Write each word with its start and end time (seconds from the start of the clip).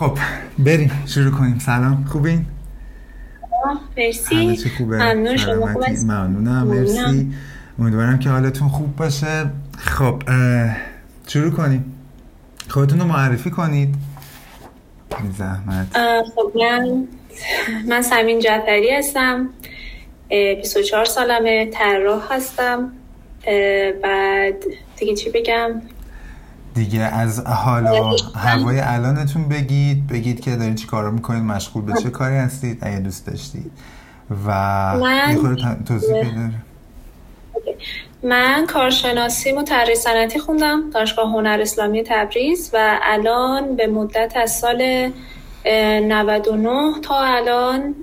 خب 0.00 0.18
بریم 0.58 0.90
شروع 1.06 1.30
کنیم. 1.30 1.58
سلام 1.58 2.04
خوبین؟ 2.04 2.46
مرسی. 3.96 4.58
ممنون 4.80 5.36
شما 5.36 5.72
خوب 5.72 5.84
ممنونم 5.88 6.66
مرسی. 6.66 7.32
امیدوارم 7.78 8.18
که 8.18 8.30
حالتون 8.30 8.68
خوب 8.68 8.96
باشه. 8.96 9.50
خب 9.78 10.22
شروع 11.26 11.50
کنیم. 11.50 11.94
خودتون 12.68 13.00
رو 13.00 13.06
معرفی 13.06 13.50
کنید. 13.50 13.94
زحمت. 15.38 15.86
خب 16.34 16.52
من 16.54 17.08
من 17.88 18.02
سمین 18.02 18.40
جعفری 18.40 18.90
هستم. 18.90 19.48
24 20.28 21.04
سالمه 21.04 21.66
طراح 21.66 22.32
هستم. 22.32 22.92
بعد 24.02 24.54
دیگه 24.96 25.14
چی 25.14 25.30
بگم؟ 25.30 25.70
دیگه 26.74 27.00
از 27.00 27.46
حالا 27.46 28.10
هوای 28.34 28.80
الانتون 28.80 29.48
بگید 29.48 30.06
بگید 30.06 30.40
که 30.40 30.56
دارین 30.56 30.74
چی 30.74 30.86
کارا 30.86 31.10
می‌کنید 31.10 31.42
مشغول 31.42 31.84
به 31.84 31.92
چه 32.02 32.10
کاری 32.10 32.36
هستید 32.36 32.78
اگه 32.82 32.98
دوست 32.98 33.26
داشتید. 33.26 33.72
و 34.46 34.50
من 34.98 35.38
توضیح 35.86 36.24
من 38.22 38.66
کارشناسی 38.66 39.52
و 39.52 39.64
صنعتی 39.94 40.38
خوندم 40.38 40.90
دانشگاه 40.90 41.30
هنر 41.30 41.58
اسلامی 41.62 42.02
تبریز 42.06 42.70
و 42.72 42.98
الان 43.02 43.76
به 43.76 43.86
مدت 43.86 44.32
از 44.36 44.50
سال 44.50 45.10
99 45.66 47.00
تا 47.02 47.18
الان 47.18 47.94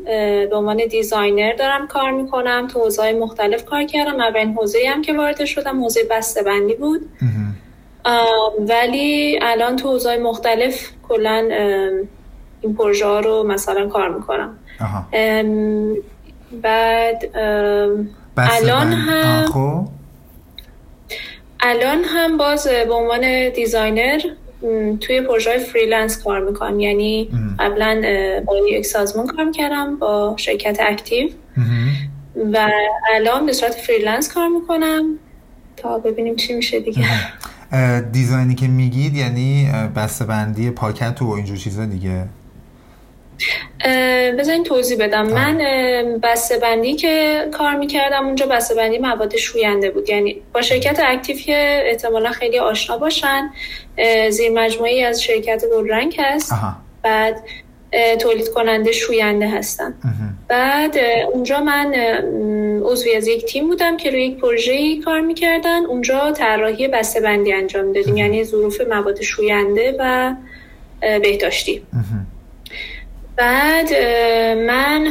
به 0.49 0.55
عنوان 0.55 0.81
دیزاینر 0.91 1.53
دارم 1.59 1.87
کار 1.87 2.11
می‌کنم. 2.11 2.67
تو 2.67 2.79
حوزه 2.79 3.13
مختلف 3.13 3.65
کار 3.65 3.83
کردم. 3.83 4.21
اولین 4.21 4.53
حوزه 4.53 4.79
هم 4.93 5.01
که 5.01 5.13
وارد 5.13 5.45
شدم 5.45 5.83
حوزه 5.83 5.99
بسته 6.11 6.43
بندی 6.43 6.75
بود 6.75 7.09
ولی 8.59 9.39
الان 9.41 9.75
تو 9.75 9.89
حوزه 9.89 10.17
مختلف 10.17 10.89
کلا 11.07 11.49
این 12.61 12.75
پروژه 12.75 13.05
ها 13.05 13.19
رو 13.19 13.43
مثلا 13.43 13.87
کار 13.87 14.09
می‌کنم. 14.09 14.57
بعد 16.61 17.29
الان 18.37 18.93
هم 18.93 19.45
خب. 19.45 19.87
الان 21.59 22.03
هم 22.03 22.37
باز 22.37 22.67
به 22.67 22.93
عنوان 22.93 23.49
designer 23.49 24.19
توی 25.01 25.21
پروژه 25.21 25.57
freelance 25.57 26.23
کار 26.23 26.39
می‌کنم. 26.39 26.79
یعنی 26.79 27.29
قبلا 27.59 28.01
با 28.45 28.57
یک 28.57 28.85
سازمان 28.85 29.27
کار 29.27 29.45
می‌کردم 29.45 29.95
با 29.95 30.33
شرکت 30.37 30.77
اکتیو. 30.79 31.29
و 32.53 32.69
الان 33.15 33.45
به 33.45 33.53
صورت 33.53 33.75
freelance 33.75 34.33
کار 34.33 34.47
می‌کنم. 34.47 35.19
تا 35.77 35.97
ببینیم 35.97 36.35
چی 36.35 36.53
میشه 36.53 36.79
دیگه. 36.79 37.05
دیزاینی 38.11 38.55
که 38.55 38.67
میگید 38.67 39.15
یعنی 39.15 39.71
بسته 39.95 40.25
بندی 40.25 40.71
پاکت 40.71 41.21
و 41.21 41.29
اینجور 41.29 41.57
چیزا 41.57 41.85
دیگه. 41.85 42.25
بذارین 44.39 44.63
توضیح 44.63 44.97
بدم. 44.97 45.27
من 45.27 45.57
بسته 46.23 46.57
بندی 46.57 46.95
که 46.95 47.45
کار 47.53 47.75
می‌کردم 47.75 48.25
اونجا 48.25 48.45
بسته 48.45 48.75
بندی 48.75 48.97
مواد 48.97 49.35
شوینده 49.35 49.91
بود. 49.91 50.09
یعنی 50.09 50.41
با 50.53 50.61
شرکت 50.61 50.99
اکتیو 51.05 51.37
که 51.37 51.83
احتمالا 51.85 52.31
خیلی 52.31 52.59
آشنا 52.59 52.97
باشن 52.97 53.49
زیر 54.29 54.51
مجموعی 54.51 55.03
از 55.03 55.23
شرکت 55.23 55.63
رنگ 55.89 56.15
هست. 56.19 56.53
بعد 57.03 57.43
تولید 58.19 58.49
کننده 58.49 58.91
شوینده 58.91 59.49
هستن 59.49 59.93
بعد 60.47 60.97
اونجا 61.33 61.59
من 61.59 61.93
عضوی 62.83 63.15
از 63.15 63.27
یک 63.27 63.45
تیم 63.45 63.67
بودم 63.67 63.97
که 63.97 64.09
روی 64.09 64.23
یک 64.23 64.37
پروژه 64.37 65.01
کار 65.01 65.21
می‌کردن. 65.21 65.85
اونجا 65.85 66.31
طراحی 66.31 66.87
بسته 66.87 67.19
بندی 67.19 67.53
انجام 67.53 67.93
دادیم. 67.93 68.17
یعنی 68.17 68.43
ظروف 68.43 68.81
مواد 68.81 69.21
شوینده 69.21 69.95
و 69.99 70.33
بهداشتی. 71.01 71.81
بعد 73.35 73.93
من 74.55 75.07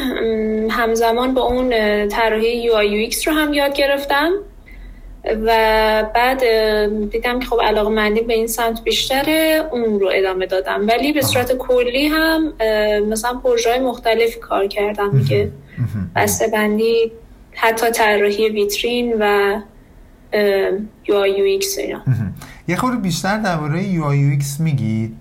همزمان 0.71 1.35
با 1.35 1.43
اون 1.43 1.69
طراحی 2.09 2.57
یو 2.63 2.73
آی 2.73 3.11
رو 3.27 3.33
هم 3.33 3.53
یاد 3.53 3.75
گرفتم. 3.75 4.33
و 5.25 5.47
بعد 6.15 6.41
دیدم 7.11 7.41
که 7.41 7.47
خب 7.47 7.61
علاقه 7.63 7.91
مندی 7.91 8.21
به 8.21 8.35
این 8.35 8.47
سمت 8.47 8.85
بیشتره 8.85 9.69
اون 9.73 10.01
رو 10.01 10.11
ادامه 10.15 10.47
دادم. 10.47 10.89
ولی 10.89 11.13
به 11.13 11.23
صورت 11.23 11.57
کلی 11.57 12.07
هم 12.07 12.53
مثلا 13.09 13.35
پروژه 13.35 13.79
مختلفی 13.79 14.41
کار 14.41 14.67
کردم 14.67 15.19
دیگه. 15.19 15.51
بسته 16.17 16.49
بندی 16.49 17.13
حتی 17.53 17.91
طراحی 17.91 18.49
ویترین 18.49 19.17
و 19.21 19.55
یو 21.09 21.15
آی 21.15 21.31
یو 21.31 21.45
ایکس 21.45 21.79
اینا. 21.79 22.03
یه 22.69 22.77
خورده 22.77 22.97
بیشتر 22.97 23.39
درباره 23.39 23.83
UI 23.83 24.05
UX 24.05 24.61
میگید 24.61 25.17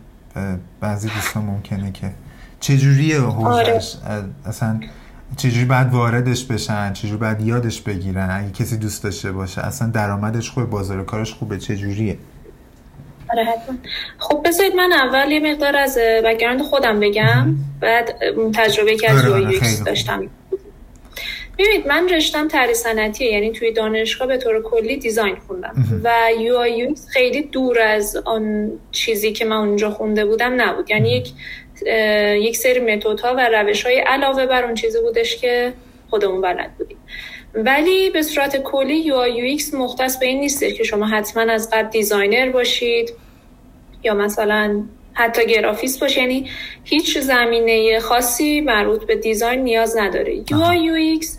بعضی 0.82 1.10
دوستان 1.10 1.44
ممکنه 1.44 1.92
که 1.92 2.12
چجوریه 2.60 3.20
حوزش 3.20 3.96
آره. 4.10 4.24
اصلا 4.46 4.80
چجوری 5.38 5.66
باید 5.66 5.88
واردش 5.94 6.46
بشن؟ 6.46 6.94
چجوری 6.94 7.18
باید 7.18 7.42
یادش 7.42 7.82
بگیرن؟ 7.82 8.30
اگه 8.32 8.52
کسی 8.52 8.78
دوست 8.78 9.04
داشته 9.04 9.32
باشه 9.32 9.62
اصلا 9.62 9.90
درآمدش 9.90 10.50
خوبه 10.50 10.66
بازار 10.66 11.06
کارش 11.06 11.34
خوبه 11.34 11.58
چجوریه؟ 11.58 12.18
آره 13.32 13.44
حتما. 13.46 13.76
خب 14.18 14.42
بذارید 14.46 14.74
من 14.76 14.94
اول 14.94 15.32
یه 15.32 15.52
مقدار 15.52 15.76
از 15.76 15.98
background 16.26 16.62
خودم 16.62 17.00
بگم 17.00 17.56
بعد 17.80 18.14
تجربه 18.54 18.96
که 18.96 19.12
از 19.12 19.26
آره, 19.26 19.46
آره، 19.46 19.84
داشتم. 19.86 20.30
ببینید 21.60 21.88
من 21.88 22.10
رشتم 22.10 22.48
طراحی 22.48 22.74
صنعتیه 22.74 23.32
یعنی 23.32 23.52
توی 23.52 23.74
دانشگاه 23.74 24.28
به 24.28 24.38
طور 24.38 24.64
کلی 24.64 24.98
design 24.98 25.36
خوندم. 25.48 25.74
و 26.04 26.12
UI 26.40 26.96
خیلی 27.14 27.42
دور 27.42 27.80
از 27.82 28.18
آن 28.26 28.72
چیزی 28.92 29.34
که 29.34 29.46
من 29.46 29.56
اونجا 29.56 29.92
خونده 29.92 30.26
بودم 30.26 30.62
نبود. 30.62 30.90
یعنی 30.90 31.10
یک 31.12 31.32
یک 32.42 32.58
سری 32.58 32.80
متدها 32.80 33.34
و 33.38 33.50
روش 33.54 33.86
های 33.86 34.00
علاوه 34.00 34.46
بر 34.46 34.64
اون 34.64 34.74
چیزی 34.74 35.02
بودش 35.02 35.38
که 35.38 35.74
خودمون 36.10 36.42
بلد 36.42 36.72
بودیم. 36.78 36.98
ولی 37.54 38.10
به 38.10 38.22
صورت 38.22 38.58
کلی 38.58 38.96
UI 38.96 39.16
UX 39.16 39.74
مختص 39.74 40.20
به 40.20 40.26
این 40.26 40.40
نیست 40.40 40.64
که 40.64 40.84
شما 40.84 41.06
حتما 41.06 41.54
از 41.54 41.70
قبل 41.74 41.90
designer 41.90 42.52
باشید 42.52 43.14
یا 44.04 44.14
مثلا 44.14 44.84
حتی 45.14 45.46
گرافیست 45.46 46.02
باشید. 46.02 46.18
یعنی 46.18 46.50
هیچ 46.84 47.18
زمینه 47.18 48.00
خاصی 48.00 48.62
مربوط 48.62 49.04
به 49.04 49.16
design 49.16 49.60
نیاز 49.60 49.98
نداره. 49.98 50.36
UI 50.36 50.58
UX 50.58 51.38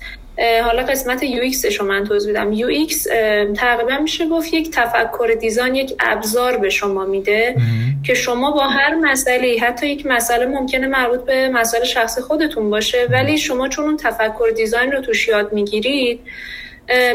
حالا 0.64 0.82
قسمت 0.82 1.22
UX 1.22 1.80
رو 1.80 1.86
من 1.86 2.04
توضیح 2.04 2.32
بدم 2.32 2.52
UX 2.52 3.06
تقریبا 3.56 3.98
میشه 3.98 4.28
گفت 4.28 4.54
یک 4.54 4.70
تفکر 4.70 5.36
design 5.40 5.74
یک 5.74 5.94
ابزار 6.00 6.56
به 6.56 6.70
شما 6.70 7.04
میده 7.04 7.56
که 8.02 8.14
شما 8.14 8.50
با 8.50 8.68
هر 8.68 8.94
مسئله 8.94 9.58
حتی 9.60 9.86
یک 9.86 10.06
مسئله 10.06 10.46
ممکنه 10.46 10.86
مربوط 10.86 11.24
به 11.24 11.48
مسئله 11.48 11.84
شخصی 11.84 12.20
خودتون 12.20 12.70
باشه 12.70 13.06
ولی 13.10 13.38
شما 13.38 13.68
چون 13.68 13.84
اون 13.84 13.96
تفکر 13.96 14.50
design 14.56 14.92
رو 14.92 15.00
توش 15.00 15.28
یاد 15.28 15.52
می‌گیرید 15.52 16.20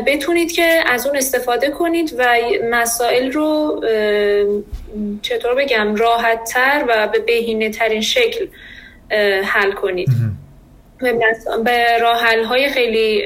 بتونید 0.07 0.51
که 0.51 0.83
از 0.85 1.07
اون 1.07 1.17
استفاده 1.17 1.69
کنید 1.69 2.15
و 2.17 2.35
مسائل 2.71 3.31
رو 3.31 3.81
چطور 5.21 5.55
بگم 5.55 5.95
راحت 5.95 6.43
تر 6.53 6.85
و 6.87 7.07
به 7.07 7.19
بهینه 7.19 7.69
ترین 7.69 8.01
شکل 8.01 8.47
حل 9.45 9.71
کنید. 9.71 10.09
به 11.63 11.97
راه 12.01 12.21
های 12.45 12.69
خیلی 12.69 13.23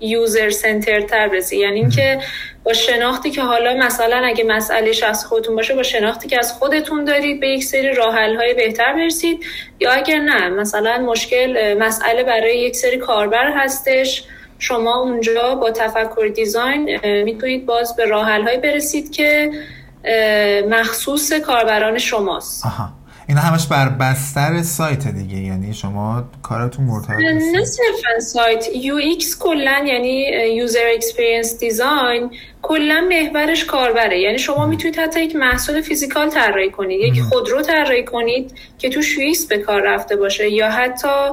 یوزر 0.00 0.50
سنتر 0.50 1.00
تر 1.00 1.28
برسی. 1.28 1.56
یعنی 1.56 1.80
اینکه 1.80 2.20
با 2.64 2.72
شناختی 2.72 3.30
که 3.30 3.42
حالا 3.42 3.74
مثلا 3.74 4.16
اگه 4.24 4.44
مسئله 4.44 4.92
شخص 4.92 5.24
خودتون 5.24 5.56
باشه 5.56 5.74
با 5.74 5.82
شناختی 5.82 6.28
که 6.28 6.38
از 6.38 6.52
خودتون 6.52 7.04
دارید 7.04 7.40
به 7.40 7.48
یک 7.48 7.64
سری 7.64 7.94
راه 7.94 8.14
های 8.14 8.54
بهتر 8.54 8.92
برسید. 8.92 9.44
یا 9.80 9.90
اگر 9.90 10.18
نه 10.18 10.48
مثلا 10.48 10.98
مشکل 10.98 11.74
مسئله 11.78 12.22
برای 12.24 12.58
یک 12.58 12.76
سری 12.76 12.96
کاربر 12.96 13.52
هستش 13.54 14.24
شما 14.58 15.00
اونجا 15.00 15.54
با 15.54 15.70
تفکر 15.70 16.30
design 16.34 17.00
می‌تونید 17.22 17.66
باز 17.66 17.96
به 17.96 18.04
راه 18.04 18.26
های 18.26 18.58
برسید 18.58 19.12
که 19.12 19.50
مخصوص 20.68 21.32
کاربران 21.32 21.98
شماست. 21.98 22.64
اینا 23.30 23.40
همش 23.40 23.66
بر 23.66 23.88
بستر 23.88 24.62
سایت 24.62 25.08
دیگه 25.08 25.36
یعنی 25.36 25.74
شما 25.74 26.24
کاراتون 26.42 26.84
مرتبط 26.84 27.18
نه 27.18 27.64
صرفا 27.64 28.20
سایت. 28.20 28.66
UX 28.76 29.38
کلا 29.38 29.84
یعنی 29.86 30.22
user 30.56 30.90
experience 30.94 31.58
design 31.58 32.30
کلا 32.62 33.08
محورش 33.10 33.64
کاربره. 33.64 34.20
یعنی 34.20 34.38
شما 34.38 34.66
می‌تونید 34.66 34.98
حتی 34.98 35.24
یک 35.24 35.36
محصول 35.36 35.80
physical 35.80 36.30
طراحی 36.30 36.70
کنید 36.70 37.00
یک 37.00 37.22
خودرو 37.22 37.62
طراحی 37.62 38.04
کنید 38.04 38.54
که 38.78 38.88
توش 38.88 39.02
UX 39.02 39.46
به 39.46 39.58
کار 39.58 39.82
رفته 39.82 40.16
باشه. 40.16 40.50
یا 40.50 40.70
حتی 40.70 41.28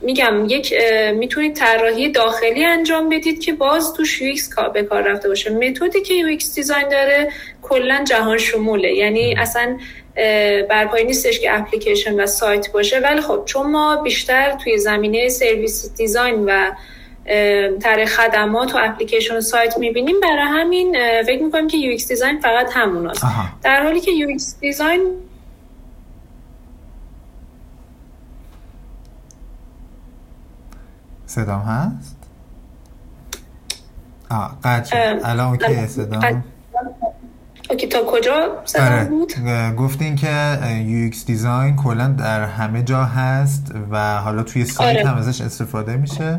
میگم 0.00 0.44
یک 0.48 0.74
می‌تونید 1.14 1.56
طراحی 1.56 2.08
داخلی 2.08 2.64
انجام 2.64 3.08
بدید 3.08 3.40
که 3.40 3.52
باز 3.52 3.94
تو 3.94 4.04
UX 4.04 4.50
به 4.74 4.82
کار 4.82 5.02
رفته 5.02 5.28
باشه. 5.28 5.50
متدی 5.50 6.02
که 6.02 6.14
UX 6.14 6.54
design 6.54 6.88
داره 6.88 7.30
کلا 7.62 8.04
جهان 8.08 8.38
شموله. 8.38 8.92
یعنی 8.92 9.34
اصلا 9.38 9.78
بر 10.70 10.80
پایه 10.80 10.94
این 10.94 11.04
نیستش 11.04 11.40
که 11.40 11.60
اپلیکیشن 11.60 12.20
و 12.20 12.26
سایت 12.26 12.72
باشه. 12.72 13.00
ولی 13.00 13.20
خب 13.20 13.42
چون 13.44 13.70
ما 13.70 13.96
بیشتر 13.96 14.56
توی 14.64 14.78
زمینه 14.78 15.28
service 15.28 15.94
design 15.96 16.44
و 16.44 16.70
طراحی 17.82 18.04
خدمات 18.04 18.74
و 18.74 18.78
اپلیکیشن 18.80 19.36
و 19.36 19.40
سایت 19.40 19.78
می‌بینیم 19.78 20.16
برای 20.20 20.48
همین 20.48 20.96
فکر 21.26 21.42
می‌کنیم 21.42 21.68
که 21.68 21.76
UX 21.76 22.08
design 22.08 22.40
فقط 22.40 22.70
همون 22.72 23.10
است 23.10 23.24
در 23.62 23.82
حالی 23.82 24.00
که 24.00 24.10
UX 24.10 24.60
design 24.60 25.14
صدام 31.26 31.60
هست؟ 31.60 32.16
آه 34.30 34.58
قطع 34.64 34.88
الان 35.24 35.56
که 35.56 35.86
صدام. 35.86 36.44
OK 37.72 37.86
تا 37.86 38.02
کجا 38.06 38.62
آره. 38.80 39.04
بود 39.04 39.32
گفتین 39.76 40.16
که 40.16 40.58
UX 40.86 41.26
design 41.26 41.76
کلا 41.76 42.08
در 42.08 42.44
همه 42.44 42.82
جا 42.82 43.04
هست 43.04 43.72
و 43.90 44.18
حالا 44.18 44.42
توی 44.42 44.64
سایت 44.64 44.96
آره. 44.96 45.08
هم 45.08 45.16
ازش 45.16 45.40
استفاده 45.40 45.96
میشه 45.96 46.38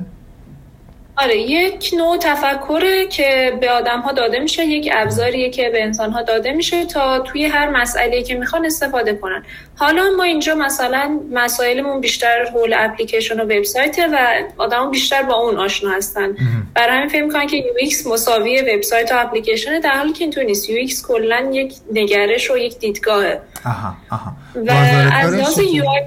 آره 1.18 1.38
یک 1.38 1.92
نوع 1.98 2.18
تفکره 2.18 3.08
که 3.08 3.58
به 3.62 3.72
آدم 3.72 4.00
ها 4.00 4.12
داده 4.12 4.40
میشه 4.40 4.66
یک 4.66 4.90
ابزاریه 4.94 5.50
که 5.50 5.70
به 5.70 5.84
انسان 5.84 6.12
ها 6.12 6.22
داده 6.22 6.52
میشه 6.52 6.86
تا 6.86 7.20
توی 7.20 7.46
هر 7.46 7.70
مسئله 7.70 8.24
که 8.24 8.36
می‌خوان 8.36 8.66
استفاده 8.66 9.14
کنن. 9.14 9.44
حالا 9.76 10.04
ما 10.18 10.24
اینجا 10.24 10.56
مثلا 10.56 11.20
مسائلمون 11.32 12.02
بیشتر 12.02 12.46
حول 12.54 12.74
اپلیکیشن 12.78 13.40
و 13.40 13.44
وبسایت 13.44 13.98
و 14.14 14.44
آدم 14.58 14.92
بیشتر 14.92 15.24
با 15.24 15.34
اون 15.34 15.58
آشنا 15.58 15.92
هستن. 15.92 16.36
برای 16.74 16.98
همین 16.98 17.10
فکر 17.10 17.24
می‌کنن 17.24 17.48
که 17.48 17.58
UX 17.58 18.08
مساوی 18.08 18.62
وبسایت 18.62 19.12
و 19.12 19.16
اپلیکیشن 19.20 19.80
در 19.80 19.92
حالی 19.92 20.14
که 20.14 20.24
اینطور 20.24 20.44
نیست. 20.44 20.70
UX 20.70 21.08
کلا 21.08 21.50
یک 21.52 21.74
نگرش 21.92 22.52
و 22.52 22.58
یک 22.58 22.80
دیدگاهه. 22.80 23.42
آها 23.66 23.96
آها. 24.12 24.32
و 24.56 24.72
از 25.14 25.34
لحاظ 25.34 25.60
یو 25.60 25.86
آی 25.90 26.00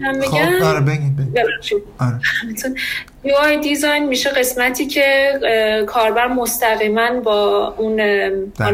هم 0.00 0.20
بگم 0.20 0.52
UI 3.24 3.34
design 3.34 4.08
میشه 4.08 4.30
قسمتی 4.30 4.86
که 4.86 5.32
کاربر 5.86 6.26
مستقیما 6.26 7.20
با 7.20 7.74
اون 7.78 8.00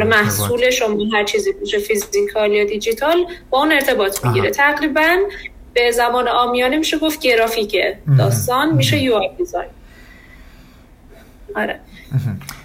محصول 0.02 0.70
شما 0.70 0.96
هر 1.12 1.24
چیزی 1.24 1.50
میشه 1.60 1.78
physical 1.78 2.52
یا 2.52 2.64
دیجیتال 2.64 3.26
با 3.50 3.58
اون 3.58 3.72
ارتباط 3.72 4.24
می‌گیره. 4.24 4.50
تقریبا 4.50 5.16
به 5.74 5.90
زبان 5.90 6.28
عامیانه 6.28 6.76
میشه 6.76 6.98
گفت 6.98 7.20
گرافیک 7.20 7.76
داستان 8.18 8.74
میشه 8.74 8.98
UI 8.98 9.14
design 9.14 9.68
آره. 11.56 11.80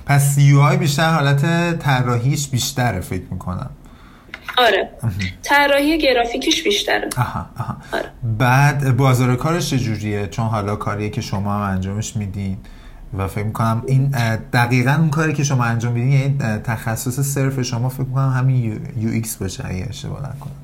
پس 0.05 0.35
UI 0.37 0.77
بیشتر 0.77 1.09
حالت 1.09 1.79
طراحیش 1.79 2.47
بیشتره 2.47 2.99
فکر 2.99 3.23
می‌کنم. 3.31 3.69
آره. 4.57 4.89
طراحی 5.43 5.97
گرافیکش 5.97 6.63
بیشتره. 6.63 7.09
آها 7.17 7.45
آها. 7.59 7.77
آره. 7.93 8.09
بعد 8.37 8.97
بازار 8.97 9.35
کارش 9.35 9.69
چجوریه؟ 9.69 10.27
چون 10.27 10.45
حالا 10.45 10.75
کاریه 10.75 11.09
که 11.09 11.21
شما 11.21 11.53
هم 11.53 11.71
انجامش 11.71 12.15
میدین 12.15 12.57
و 13.17 13.27
فکر 13.27 13.43
می‌کنم 13.43 13.83
این 13.87 14.09
دقیقا 14.53 14.95
اون 14.99 15.09
کاری 15.09 15.33
که 15.33 15.43
شما 15.43 15.63
انجام 15.63 15.93
میدین 15.93 16.11
یعنی 16.11 16.61
تخصص 16.63 17.19
صرف 17.19 17.61
شما 17.61 17.89
فکر 17.89 18.03
می‌کنم 18.03 18.33
همین 18.37 18.81
UX 18.97 19.35
باشه 19.35 19.65
اگه 19.65 19.85
اشتباه 19.89 20.19
نکنم. 20.19 20.55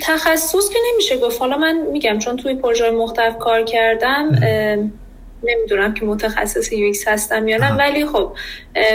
تخصص 0.00 0.68
که 0.72 0.78
نمیشه 0.92 1.18
گفت. 1.18 1.40
حالا 1.40 1.56
من 1.58 1.76
میگم 1.92 2.18
چون 2.18 2.36
توی 2.36 2.54
پروژه 2.54 2.90
مختلف 2.90 3.38
کار 3.38 3.62
کردم 3.62 4.30
نمی‌دونم 5.42 5.94
که 5.94 6.04
متخصص 6.04 6.72
UX 6.72 7.08
هستم 7.08 7.48
یا 7.48 7.56
نه 7.56 7.76
ولی 7.76 8.06
خب 8.06 8.32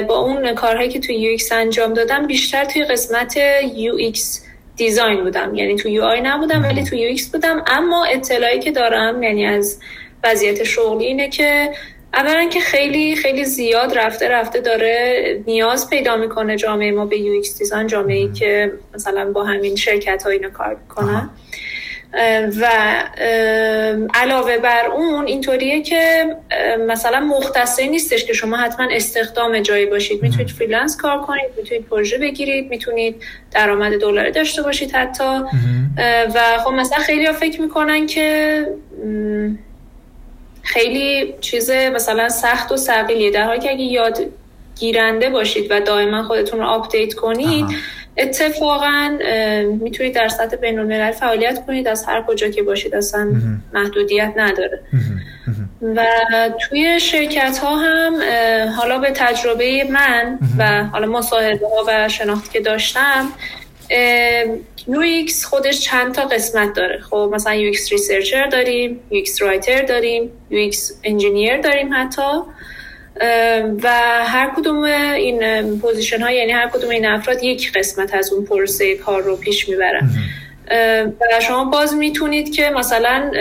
با 0.08 0.18
اون 0.18 0.56
کارهایی 0.56 0.90
که 0.90 1.00
توی 1.00 1.16
UX 1.16 1.52
انجام 1.52 1.94
دادم 1.94 2.28
بیشتر 2.28 2.66
توی 2.66 2.84
قسمت 2.84 3.38
UX 3.76 4.46
design 4.76 5.24
بودم. 5.24 5.56
یعنی 5.56 5.76
توی 5.76 5.92
UI 5.92 6.22
نبودم 6.22 6.64
ولی 6.64 6.84
توی 6.84 7.00
UX 7.00 7.32
بودم. 7.32 7.64
اما 7.68 8.06
اطلاعی 8.06 8.60
که 8.60 8.72
دارم 8.72 9.24
یعنی 9.24 9.46
از 9.46 9.80
وضعیت 10.24 10.64
شغلی 10.64 11.06
اینه 11.06 11.30
که 11.30 11.70
اولا 12.14 12.50
که 12.50 12.60
خیلی 12.60 13.16
خیلی 13.16 13.46
زیاد 13.46 13.98
رفته 13.98 14.30
رفته 14.30 14.62
داره 14.62 15.44
نیاز 15.48 15.90
پیدا 15.90 16.18
می‌کنه 16.18 16.56
جامعه 16.56 16.92
ما 16.92 17.06
به 17.06 17.20
UX 17.20 17.58
design 17.58 17.88
جامعه 17.88 18.18
ای 18.18 18.32
که 18.32 18.72
مثلا 18.94 19.32
با 19.32 19.44
همین 19.44 19.76
شرکت 19.76 20.24
ها 20.24 20.30
اینو 20.30 20.50
کار 20.50 20.78
می‌کنن 20.82 21.30
و 22.62 22.68
علاوه 24.14 24.58
بر 24.58 24.86
اون 24.86 25.28
اینطوریه 25.28 25.82
که 25.82 26.36
مثلا 26.88 27.20
مختصری 27.20 27.88
نیستش 27.88 28.26
که 28.26 28.34
شما 28.34 28.58
حتما 28.58 28.88
استخدام 28.92 29.60
جایی 29.60 29.86
باشید. 29.86 30.24
می‌تونید 30.24 30.50
freelance 30.50 30.98
کار 30.98 31.22
کنید 31.22 31.46
می‌تونید 31.58 31.86
پروژه 31.86 32.18
بگیرید 32.18 32.70
می‌تونید 32.70 33.24
درآمد 33.52 34.02
دلاری 34.02 34.32
داشته 34.32 34.62
باشید 34.62 34.92
حتی. 34.92 35.42
و 36.36 36.58
خب 36.66 36.72
مثلا 36.72 37.00
خیلی 37.00 37.26
ها 37.26 37.34
فکر 37.34 37.62
می‌کنن 37.62 38.08
که 38.08 38.68
خیلی 40.64 41.36
چیز 41.42 41.72
مثلا 41.72 42.30
سخت 42.30 42.72
و 42.72 42.78
ثقیلیه 42.78 43.32
در 43.32 43.44
حالی 43.44 43.60
که 43.60 43.70
اگه 43.70 43.84
یاد 43.84 44.20
گیرنده 44.80 45.30
باشید 45.30 45.68
و 45.70 45.80
دائما 45.80 46.24
خودتون 46.24 46.60
رو 46.60 46.66
آپدیت 46.66 47.14
کنید 47.14 47.66
اتفاقا 48.18 49.18
می‌تونید 49.82 50.16
در 50.16 50.28
سطح 50.28 50.56
بین 50.56 50.80
الملل 50.80 51.12
فعالیت 51.12 51.66
کنید. 51.66 51.88
از 51.88 52.06
هر 52.06 52.24
کجا 52.28 52.50
که 52.50 52.64
باشید 52.64 52.96
اصلا 52.96 53.32
محدودیت 53.74 54.34
نداره. 54.38 54.82
و 55.96 56.06
توی 56.70 57.00
شرکت 57.00 57.58
ها 57.58 57.76
هم 57.76 58.14
حالا 58.72 58.98
به 58.98 59.12
تجربه 59.12 59.84
من 59.84 60.40
و 60.58 60.84
حالا 60.84 61.08
مصاحبه 61.08 61.68
ها 61.68 61.86
و 61.88 62.10
شناختی 62.10 62.50
که 62.54 62.60
داشتم 62.60 63.32
UX 64.88 65.46
خودش 65.46 65.82
چند 65.82 66.16
تا 66.16 66.26
قسمت 66.26 66.74
داره. 66.74 67.00
خب 67.00 67.32
مثلا 67.34 67.54
UX 67.54 67.92
researcher 67.92 68.48
داریم 68.48 68.92
UX 68.92 69.42
writer 69.42 69.82
داریم 69.82 70.32
UX 70.50 71.00
engineer 71.04 71.58
داریم 71.58 71.90
حتی. 71.94 72.42
و 73.84 73.90
هر 74.26 74.52
کدوم 74.58 74.84
این 74.84 75.80
position 75.80 76.22
ها 76.22 76.32
یعنی 76.32 76.52
هر 76.52 76.70
کدوم 76.70 76.90
این 76.90 77.06
افراد 77.06 77.44
یک 77.44 77.74
قسمت 77.74 78.14
از 78.14 78.34
اون 78.34 78.46
پروسه 78.46 78.96
کار 78.96 79.22
رو 79.22 79.36
پیش 79.36 79.70
می‌برن. 79.70 80.10
و 81.22 81.40
شما 81.40 81.66
باز 81.66 81.94
می‌تونید 81.94 82.56
که 82.56 82.70
مثلا 82.70 83.32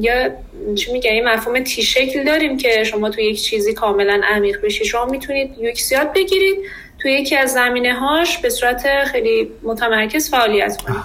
یا 0.00 0.30
چی 0.74 0.92
میگه 0.92 1.10
این 1.10 1.28
مفهوم 1.28 1.60
T 1.60 1.82
شکل 1.82 2.24
داریم 2.24 2.56
که 2.56 2.84
شما 2.84 3.10
تو 3.10 3.20
یک 3.20 3.42
چیزی 3.42 3.74
کاملا 3.74 4.20
عمیق 4.24 4.60
بشی. 4.60 4.84
شما 4.84 5.04
می‌تونید 5.04 5.50
یک 5.58 5.92
یاد 5.92 6.12
بگیرید 6.12 6.56
تو 7.02 7.08
یکی 7.08 7.36
از 7.36 7.52
زمینه 7.52 7.94
هاش 7.94 8.38
به 8.38 8.48
صورت 8.48 9.04
خیلی 9.04 9.50
متمرکز 9.62 10.30
فعالیت 10.30 10.76
کنید. 10.76 11.00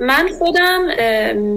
من 0.00 0.28
خودم 0.38 0.88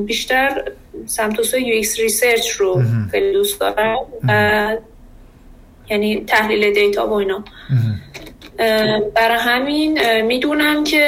بیشتر 0.06 0.64
سمت 1.06 1.54
و 1.54 1.58
UX 1.58 2.00
research 2.00 2.50
رو 2.50 2.82
خیلی 3.12 3.34
دوست 3.34 3.60
دارم 3.60 3.98
یعنی 5.90 6.24
تحلیل 6.28 6.74
data 6.74 7.08
و 7.08 7.14
اینا. 7.14 7.44
برای 9.16 9.40
همین 9.40 10.22
می‌دونم 10.22 10.84
که 10.84 11.04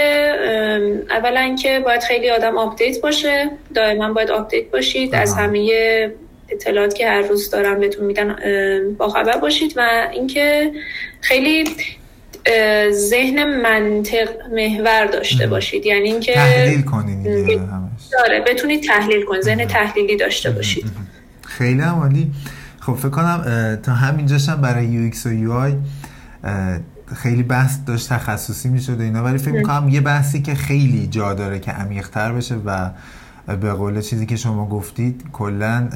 اولا 1.10 1.56
که 1.62 1.80
باید 1.86 2.04
خیلی 2.04 2.30
آدم 2.30 2.58
آپدیت 2.58 3.02
باشه. 3.02 3.50
دائما 3.76 4.14
باید 4.14 4.32
آپدیت 4.32 4.72
باشید. 4.72 5.16
از 5.16 5.34
همه 5.34 5.72
اطلاعات 6.50 6.96
که 6.96 7.08
هر 7.08 7.22
روز 7.22 7.50
دارم 7.50 7.80
بهتون 7.80 8.06
میدن 8.06 8.36
با 8.98 9.10
خبر 9.10 9.38
باشید. 9.38 9.74
و 9.76 10.08
اینکه 10.14 10.72
خیلی 11.22 11.64
ذهن 12.92 13.62
منطق 13.62 14.30
محور 14.52 15.06
داشته 15.06 15.48
باشید. 15.48 15.86
یعنی 15.86 16.12
اینکه 16.12 16.34
تحلیل 16.34 16.82
کنید 16.82 17.62
داره. 18.12 18.42
بتونید 18.42 18.84
تحلیل 18.84 19.26
کنید 19.26 19.42
ذهن 19.42 19.66
تحلیلی 19.66 20.16
داشته 20.16 20.50
باشید. 20.50 20.86
خیلی 21.48 21.82
عالی. 21.82 22.28
خب 22.88 22.96
فکر 22.96 23.10
کنم 23.10 23.76
تا 23.84 23.94
همینجاش 23.94 24.50
هم 24.50 24.62
برای 24.62 24.86
UX 24.86 25.26
و 25.26 25.32
UI 25.32 25.76
خیلی 27.16 27.44
بحث 27.44 27.78
داشت 27.86 28.10
تخصصی 28.10 28.70
می 28.70 28.82
شده 28.82 29.04
اینا. 29.04 29.24
ولی 29.24 29.38
فکر 29.38 29.52
می‌کنم 29.52 29.90
یه 29.90 30.02
بحثی 30.02 30.42
که 30.42 30.56
خیلی 30.56 31.08
جا 31.08 31.34
داره 31.34 31.60
که 31.60 31.72
عمیقتر 31.72 32.32
بشه 32.32 32.56
و 32.66 32.90
به 33.48 33.74
قول 33.74 34.02
چیزی 34.02 34.26
که 34.26 34.36
شما 34.36 34.66
گفتید 34.66 35.24
کلا 35.34 35.90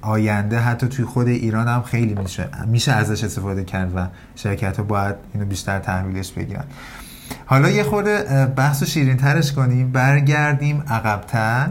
آینده 0.00 0.58
حتی 0.58 0.88
توی 0.88 1.04
خود 1.04 1.28
ایران 1.28 1.68
هم 1.68 1.82
خیلی 1.82 2.14
میشه 2.14 2.48
میشه 2.66 2.92
ازش 2.92 3.24
استفاده 3.24 3.64
کرد 3.64 3.92
و 3.96 4.06
شرکت 4.34 4.76
ها 4.76 4.82
باید 4.82 5.14
اینو 5.34 5.46
بیشتر 5.46 5.78
تحویلش 5.78 6.32
بگیرن. 6.32 6.64
حالا 7.46 7.70
یه 7.70 7.82
خورده 7.82 8.46
بحث 8.46 8.82
رو 8.82 8.88
شیرین 8.88 9.16
ترش 9.16 9.52
کنیم. 9.52 9.92
برگردیم 9.92 10.82
عقبتر. 10.88 11.68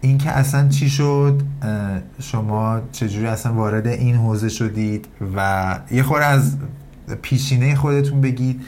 اینکه 0.00 0.30
اصلا 0.30 0.68
چی 0.68 0.90
شد؟ 0.90 1.42
شما 2.20 2.80
چجوری 2.92 3.26
اصلا 3.26 3.54
وارد 3.54 3.86
این 3.86 4.16
حوزه 4.16 4.48
شدید؟ 4.48 5.06
و 5.36 5.78
یه 5.90 6.02
خور 6.02 6.22
از 6.22 6.56
پیشینه 7.22 7.74
خودتون 7.74 8.20
بگید. 8.20 8.60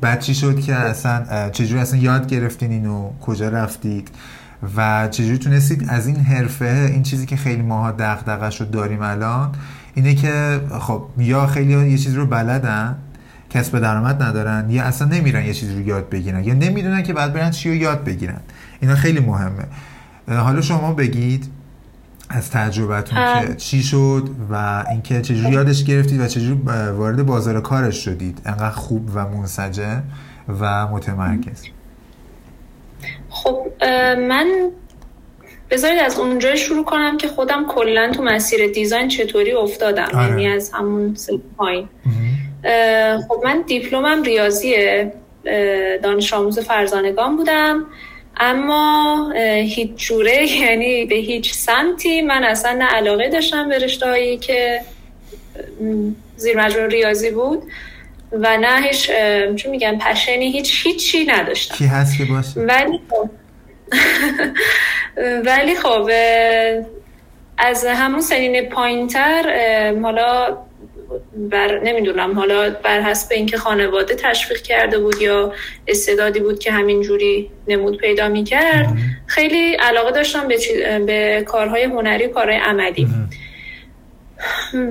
بعد 0.00 0.20
چی 0.20 0.34
شد 0.34 0.60
که 0.60 0.74
اصلا 0.74 1.50
چجوری 1.50 1.80
اصلا 1.80 2.00
یاد 2.00 2.26
گرفتین 2.26 2.70
اینو؟ 2.70 3.10
کجا 3.20 3.48
رفتید؟ 3.48 4.10
و 4.76 5.08
چجوری 5.08 5.38
تونستید 5.38 5.86
از 5.88 6.06
این 6.06 6.16
حرفه 6.16 6.88
این 6.92 7.02
چیزی 7.02 7.26
که 7.26 7.36
خیلی 7.36 7.62
ماها 7.62 7.90
دغدغش 7.90 8.60
رو 8.60 8.66
داریم 8.66 9.02
الان 9.02 9.52
اینه 9.94 10.14
که 10.14 10.60
خب 10.80 11.04
یا 11.18 11.46
خیلی 11.46 11.90
یه 11.90 11.98
چیزی 11.98 12.16
رو 12.16 12.26
بلدن 12.26 12.96
کسب 13.50 13.78
درآمد 13.78 14.22
ندارن 14.22 14.70
یا 14.70 14.82
اصلا 14.82 15.08
نمیرن 15.08 15.44
یه 15.44 15.54
چیزی 15.54 15.74
رو 15.74 15.80
یاد 15.80 16.08
بگیرن 16.08 16.44
یا 16.44 16.54
نمی‌دونن 16.54 17.02
که 17.02 17.12
بعد 17.12 17.32
برن 17.32 17.50
چی 17.50 17.68
رو 17.68 17.74
یاد 17.74 18.04
بگیرن. 18.04 18.40
اینا 18.80 18.94
خیلی 18.94 19.20
مهمه. 19.20 19.64
حالا 20.30 20.60
شما 20.60 20.92
بگید 20.92 21.48
از 22.28 22.50
تجربتون 22.50 23.18
که 23.40 23.54
چی 23.54 23.82
شد 23.82 24.28
و 24.50 24.84
اینکه 24.90 25.22
چجوری 25.22 25.52
یادش 25.52 25.84
گرفتید 25.84 26.20
و 26.20 26.26
چجوری 26.26 26.60
وارد 26.96 27.26
بازار 27.26 27.60
کارش 27.60 28.04
شدید؟ 28.04 28.42
انقدر 28.46 28.70
خوب 28.70 29.10
و 29.14 29.28
منسجم 29.28 30.02
و 30.60 30.86
متمرکز. 30.86 31.64
خب 33.30 33.66
من 34.28 34.70
بذارید 35.70 36.00
از 36.00 36.18
اونجا 36.18 36.54
شروع 36.54 36.84
کنم 36.84 37.16
که 37.16 37.28
خودم 37.28 37.66
کلا 37.66 38.12
تو 38.14 38.22
مسیر 38.22 38.72
دیزاین 38.72 39.08
چطوری 39.08 39.52
افتادم. 39.52 40.08
آره. 40.14 40.28
یعنی 40.28 40.48
از 40.48 40.70
همون 40.74 41.16
پایین. 41.56 41.88
خب 43.28 43.42
من 43.44 43.62
دیپلمم 43.66 44.22
ریاضیه 44.22 45.12
دانش 46.02 46.32
آموز 46.32 46.58
فرزانگان 46.58 47.36
بودم. 47.36 47.84
اما 48.36 49.32
هیچ 49.64 49.90
جوره 49.96 50.46
یعنی 50.62 51.04
به 51.04 51.14
هیچ 51.14 51.52
سمتی 51.52 52.22
من 52.22 52.44
اصلا 52.44 52.72
نه 52.72 52.84
علاقه 52.84 53.28
داشتم 53.28 53.68
به 53.68 53.78
رشته 53.78 54.36
که 54.36 54.80
زیر 56.36 56.64
مجموع 56.64 56.86
ریاضی 56.86 57.30
بود 57.30 57.62
و 58.32 58.56
نه 58.56 58.82
هیچ 58.82 59.10
چون 59.56 59.70
میگن 59.70 59.98
پشنی 59.98 60.50
هیچ 60.50 60.86
هیچی 60.86 61.24
نداشتم. 61.24 61.74
کی 61.74 61.84
هست 61.84 62.18
که 62.18 62.24
باشه؟ 62.24 62.60
ولی 62.60 63.00
خب 63.10 63.30
ولی 65.46 65.74
خب 65.74 66.10
از 67.58 67.84
همون 67.84 68.20
سنین 68.20 68.68
پایینتر 68.68 69.42
حالا 70.02 70.58
بر 71.36 71.78
نمی‌دونم. 71.78 72.38
حالا 72.38 72.70
بر 72.70 73.00
حسب 73.00 73.32
اینکه 73.32 73.56
خانواده 73.56 74.14
تشویق 74.14 74.62
کرده 74.62 74.98
بود 74.98 75.22
یا 75.22 75.52
استعدادی 75.86 76.40
بود 76.40 76.58
که 76.58 76.72
همین 76.72 77.02
جوری 77.02 77.50
نمود 77.68 77.96
پیدا 77.96 78.28
می‌کرد 78.28 78.88
خیلی 79.26 79.74
علاقه 79.74 80.10
داشتم 80.10 80.48
به, 80.48 80.58
به 81.06 81.44
کارهای 81.46 81.82
هنری 81.82 82.26
و 82.26 82.28
کارهای 82.28 82.58
عملی. 82.58 83.08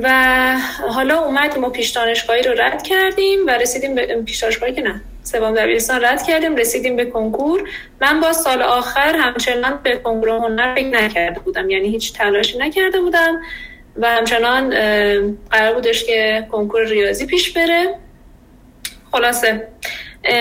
و 0.04 0.58
حالا 0.90 1.20
اومد 1.20 1.58
ما 1.58 1.70
پیش 1.70 1.90
دانشگاهی 1.90 2.42
رو 2.44 2.54
رد 2.58 2.84
کردیم 2.84 3.48
و 3.48 3.50
رسیدیم 3.50 3.96
به 3.96 4.22
پیش 4.26 4.38
دانشگاهی 4.38 4.74
که 4.74 4.82
نه 4.82 5.02
سوم 5.24 5.56
دبیرستان 5.56 6.06
رد 6.06 6.24
کردیم 6.24 6.56
رسیدیم 6.56 6.96
به 6.96 7.06
کنکور. 7.06 7.70
من 8.02 8.22
با 8.22 8.34
سال 8.34 8.62
آخر 8.62 9.16
همچنان 9.16 9.80
به 9.84 9.96
کنکور 9.96 10.30
هنر 10.30 10.76
فکر 10.76 10.88
نکرده 10.88 11.40
بودم 11.40 11.70
یعنی 11.70 11.90
هیچ 11.90 12.14
تلاشی 12.14 12.58
نکرده 12.58 13.00
بودم. 13.00 13.42
و 13.98 14.08
همچنان 14.08 14.70
قرار 15.52 15.74
بودش 15.74 16.04
که 16.04 16.48
کنکور 16.52 16.86
ریاضی 16.86 17.26
پیش 17.26 17.54
بره. 17.54 17.96
خلاصه 19.12 19.68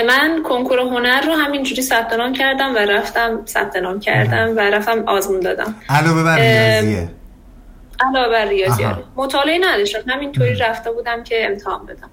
من 0.07 0.43
کنکور 0.49 0.79
هنر 0.79 1.21
رو 1.21 1.33
همینجوری 1.33 1.83
ثبت 1.83 2.13
نام 2.13 2.33
کردم 2.33 2.75
و 2.75 2.79
رفتم 2.79 3.41
ثبت 3.47 3.77
نام 3.77 4.01
کردم 4.01 4.57
و 4.57 4.61
رفتم 4.61 5.05
آزمون 5.07 5.41
دادم. 5.41 5.75
علاوه 5.89 6.23
بر 6.23 6.37
ریاضیه؟ 6.37 7.09
علاوه 8.01 8.33
بر 8.33 8.45
ریاضی 8.45 8.87
مطالعه 9.17 9.59
نداشتم. 9.59 10.11
همینطوری 10.11 10.55
رفته 10.55 10.93
بودم 10.93 11.23
که 11.23 11.47
امتحان 11.47 11.87
بدم. 11.87 12.11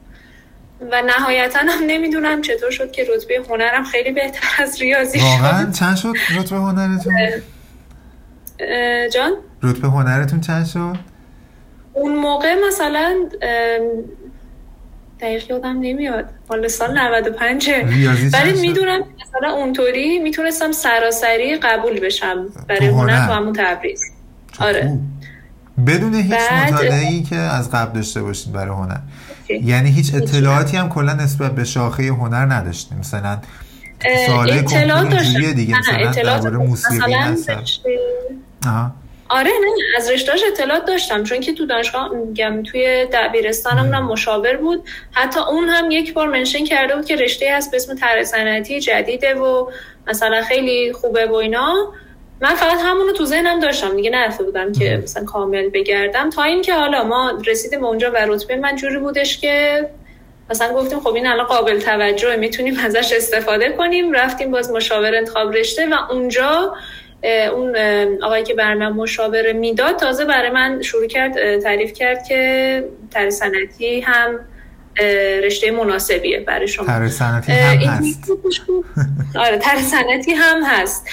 و 0.91 1.01
نهایتا 1.01 1.59
هم 1.59 1.83
نمی‌دونم 1.87 2.41
چطور 2.41 2.71
شد 2.71 2.91
که 2.91 3.07
رتبه 3.15 3.41
هنرم 3.49 3.83
خیلی 3.83 4.11
بهتر 4.11 4.63
از 4.63 4.81
ریاضی 4.81 5.19
شد. 5.19 5.25
واقعا؟ 5.25 5.71
چند 5.71 5.95
شد 5.95 6.13
رتبه 6.39 6.55
هنرتون؟ 6.55 7.13
جان؟ 9.13 9.31
رتبه 9.63 9.87
هنرتون 9.87 10.41
چند 10.41 10.65
شد؟ 10.65 11.14
اون 11.95 12.15
موقع 12.15 12.55
مثلا 12.67 13.15
دقیق 15.21 15.51
یادم 15.51 15.79
نمیاد. 15.81 16.25
حالا 16.49 16.67
سال 16.67 16.97
95 16.97 17.69
ولی 18.33 18.61
می‌دونم 18.61 18.99
مثلا 18.99 19.53
اونطوری 19.53 20.19
می‌تونستم 20.19 20.71
سراسری 20.71 21.55
قبول 21.55 21.99
بشم 21.99 22.45
برای 22.67 22.87
هنر؟ 22.87 23.27
تو 23.27 23.33
همون 23.33 23.53
تبریز. 23.53 24.01
آره. 24.59 24.99
بدون 25.87 26.13
هیچ 26.15 26.33
مطالعه 26.33 27.07
ای 27.07 27.23
که 27.23 27.35
از 27.35 27.71
قبل 27.71 27.95
داشته 27.95 28.21
باشید 28.21 28.53
برای 28.53 28.75
هنر. 28.75 28.99
یعنی 29.49 29.91
هیچ 29.91 30.15
اطلاعاتی 30.15 30.77
هم 30.77 30.89
کلا 30.89 31.13
نسبت 31.13 31.51
به 31.51 31.63
شاخه 31.63 32.03
هنر 32.03 32.53
نداشتیم. 32.53 32.97
مثلا 32.97 33.37
سوالای 34.27 34.63
کنکور 34.63 35.51
دیگه. 35.55 35.79
مثلا 35.79 36.11
درباره 36.11 36.57
موسیقی 36.57 37.13
هستم 37.13 37.63
آره 39.29 39.51
نه 39.61 39.97
از 39.97 40.09
رشتهاش 40.09 40.43
اطلاعات 40.43 40.85
داشتم 40.85 41.23
چون 41.23 41.39
که 41.39 41.53
تو 41.53 41.65
دانشگاه 41.65 42.09
میگم 42.09 42.63
توی 42.63 43.05
دبیرستانم 43.05 43.93
هم 43.93 44.05
مشاور 44.05 44.57
بود. 44.57 44.83
حتی 45.11 45.39
اون 45.39 45.69
هم 45.69 45.91
یک 45.91 46.13
بار 46.13 46.27
منشن 46.27 46.65
کرده 46.65 46.95
بود 46.95 47.05
که 47.05 47.15
رشته 47.15 47.53
هست 47.53 47.71
به 47.71 47.77
اسم 47.77 47.95
طرح 47.95 48.23
صنعتی 48.23 48.79
جدیده 48.79 49.33
و 49.33 49.71
مثلا 50.07 50.41
خیلی 50.41 50.93
خوبه 50.93 51.25
و 51.25 51.33
اینا. 51.33 51.93
من 52.41 52.55
فقط 52.55 52.77
همونو 52.83 53.11
تو 53.11 53.25
ذهنم 53.25 53.59
داشتم 53.59 53.95
دیگه 53.95 54.09
نرفته 54.09 54.43
بودم 54.43 54.71
که 54.71 54.99
مثلا 55.03 55.25
کامل 55.25 55.69
بگردم. 55.69 56.29
تا 56.29 56.43
اینکه 56.43 56.73
حالا 56.73 57.03
ما 57.03 57.39
رسیدیم 57.47 57.85
اونجا 57.85 58.11
و 58.11 58.15
رتبه 58.15 58.55
من 58.55 58.75
جوری 58.75 58.97
بودش 58.97 59.37
که 59.37 59.89
مثلا 60.49 60.73
گفتیم 60.73 60.99
خب 60.99 61.13
این 61.13 61.27
الان 61.27 61.45
قابل 61.45 61.79
توجه 61.79 62.35
می‌تونیم 62.35 62.79
ازش 62.79 63.13
استفاده 63.13 63.69
کنیم. 63.69 64.13
رفتیم 64.13 64.51
باز 64.51 64.71
مشاور 64.71 65.15
انتخاب 65.15 65.53
رشته 65.53 65.87
و 65.87 65.93
اونجا 66.09 66.75
اون 67.53 67.75
آقایی 68.23 68.43
که 68.43 68.53
برنامه 68.53 68.95
مشاوره 68.95 69.53
می‌داد 69.53 69.95
تازه 69.95 70.25
برای 70.25 70.49
من 70.49 70.81
شروع 70.81 71.07
کرد 71.07 71.59
تعریف 71.59 71.93
کرد 71.93 72.27
که 72.27 72.83
تر 73.11 73.29
سنتی 73.29 73.99
هم 74.01 74.39
رشته 75.43 75.71
مناسبیه 75.71 76.39
برای 76.39 76.67
شما. 76.67 76.85
تر 76.85 77.07
سنتی 77.07 77.51
هم 77.51 77.77
هست. 77.77 78.31
آره 79.35 79.57
تر 79.57 79.77
سنتی 79.77 80.31
هم 80.31 80.63
هست. 80.65 81.07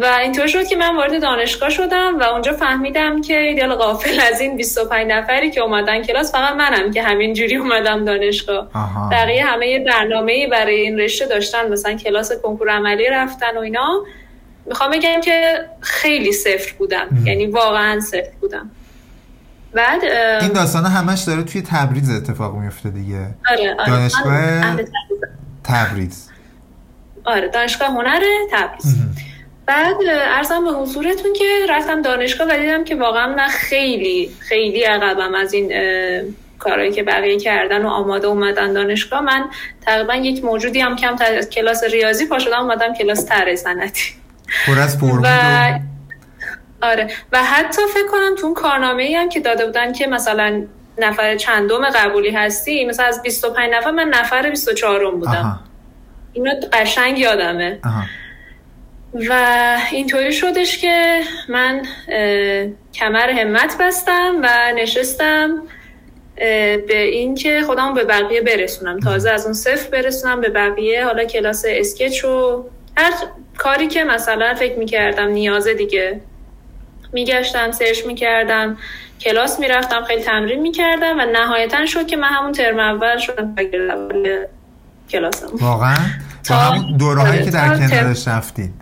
و 0.00 0.04
اینطور 0.04 0.46
شد 0.46 0.66
که 0.66 0.76
من 0.76 0.96
وارد 0.96 1.22
دانشگاه 1.22 1.70
شدم 1.70 2.18
و 2.18 2.22
اونجا 2.22 2.52
فهمیدم 2.52 3.20
که 3.20 3.52
دیال 3.54 3.74
غافل 3.74 4.20
از 4.32 4.40
این 4.40 4.56
25 4.56 5.06
نفری 5.12 5.50
که 5.50 5.60
اومدن 5.60 6.02
کلاس 6.02 6.32
فقط 6.32 6.54
منم 6.54 6.90
که 6.90 7.02
همین 7.02 7.34
جوری 7.34 7.56
اومدم 7.56 8.04
دانشگاه. 8.04 8.70
بقیه 9.10 9.44
همه 9.44 9.84
برنامه 9.84 10.46
برای 10.46 10.74
این 10.74 10.98
رشته 10.98 11.26
داشتن 11.26 11.68
مثلا 11.72 11.96
کلاس 11.96 12.32
کنکور 12.42 12.70
عملی 12.70 13.08
رفتن 13.08 13.56
و 13.56 13.60
اینا. 13.60 14.04
می‌خوام 14.66 14.90
بگم 14.90 15.20
که 15.20 15.64
خیلی 15.80 16.32
صفر 16.32 16.72
بودم. 16.78 17.08
یعنی 17.24 17.46
واقعا 17.46 18.00
صفر 18.00 18.32
بودم. 18.40 18.70
بعد 19.72 20.04
این 20.40 20.52
داستان 20.52 20.86
همش 20.86 21.20
داره 21.20 21.42
توی 21.42 21.62
تبریز 21.62 22.10
اتفاق 22.10 22.54
میفته 22.54 22.90
دیگه. 22.90 23.26
آره 23.50 23.76
آره. 23.78 23.90
دانشگاه 23.90 24.76
تبریز. 25.64 26.28
آره 27.24 27.48
دانشگاه 27.48 27.88
هنر 27.88 28.20
تبریز. 28.52 28.96
بعد 29.66 29.96
ارزم 30.08 30.64
به 30.64 30.70
حضورتون 30.70 31.32
که 31.32 31.44
رفتم 31.68 32.02
دانشگاه 32.02 32.48
و 32.50 32.58
دیدم 32.58 32.84
که 32.84 32.96
واقعا 32.96 33.34
من 33.34 33.48
خیلی 33.48 34.30
خیلی 34.38 34.82
عقبم 34.82 35.34
از 35.34 35.52
این 35.52 35.72
کارهایی 36.58 36.92
که 36.92 37.02
بقیه 37.02 37.38
کردن 37.38 37.82
و 37.82 37.88
آماده 37.88 38.26
اومدن 38.26 38.72
دانشگاه. 38.72 39.20
من 39.20 39.44
تقریبا 39.80 40.14
یک 40.14 40.44
موجودی 40.44 40.80
هم 40.80 40.96
کم 40.96 41.16
از 41.38 41.50
کلاس 41.50 41.84
ریاضی 41.84 42.26
پا 42.26 42.38
شدم 42.38 42.60
اومدم 42.60 42.94
کلاس 42.94 43.26
طراحی 43.26 43.56
صنعتی 43.56 44.02
پر 44.66 44.78
از 44.78 45.02
و... 45.02 45.26
آره. 46.82 47.08
و 47.32 47.44
حتی 47.44 47.82
فکر 47.94 48.08
کنم 48.10 48.34
تو 48.38 48.46
اون 48.46 48.54
کارنامه 48.54 49.02
ای 49.02 49.14
هم 49.14 49.28
که 49.28 49.40
داده 49.40 49.66
بودن 49.66 49.92
که 49.92 50.06
مثلا 50.06 50.66
نفر 50.98 51.36
چندم 51.36 51.90
قبولی 51.90 52.30
هستی 52.30 52.84
مثلا 52.84 53.06
از 53.06 53.22
25 53.22 53.70
نفر 53.74 53.90
من 53.90 54.08
نفر 54.08 54.50
24 54.50 55.10
بودم. 55.10 55.60
اینو 56.32 56.50
قشنگ 56.72 57.18
یادمه. 57.18 57.78
و 59.28 59.76
اینطوری 59.90 60.32
شدش 60.32 60.78
که 60.78 61.20
من 61.48 61.82
کمر 62.94 63.30
همت 63.30 63.76
بستم 63.80 64.34
و 64.42 64.72
نشستم 64.76 65.62
به 66.88 67.02
اینکه 67.02 67.62
خودم 67.62 67.94
به 67.94 68.04
بقیه 68.04 68.40
برسونم. 68.40 69.00
تازه 69.00 69.30
از 69.30 69.44
اون 69.44 69.54
صفر 69.54 69.90
برسونم 69.90 70.40
به 70.40 70.48
بقیه. 70.48 71.04
حالا 71.04 71.24
کلاس 71.24 71.64
اسکچ 71.68 72.24
و 72.24 72.64
هر 72.96 73.12
کاری 73.58 73.86
که 73.86 74.04
مثلا 74.04 74.54
فکر 74.54 74.78
می‌کردم 74.78 75.28
نیازه 75.28 75.74
دیگه 75.74 76.20
میگشتم 77.12 77.70
سرچ 77.70 78.06
می‌کردم 78.06 78.76
کلاس 79.20 79.60
می‌رفتم 79.60 80.04
خیلی 80.04 80.22
تمرین 80.22 80.60
می‌کردم 80.60 81.18
و 81.18 81.26
نهایتا 81.32 81.86
شد 81.86 82.06
که 82.06 82.16
من 82.16 82.28
همون 82.28 82.52
ترم 82.52 82.78
اول 82.78 83.18
شدم 83.18 83.54
کلاسم. 85.10 85.46
واقعا؟ 85.52 85.96
تا 86.48 86.54
همون 86.54 86.96
دوره 86.96 87.20
هایی 87.20 87.44
که 87.44 87.50
در 87.50 87.78
کنارش 87.78 88.28
رفتید 88.28 88.72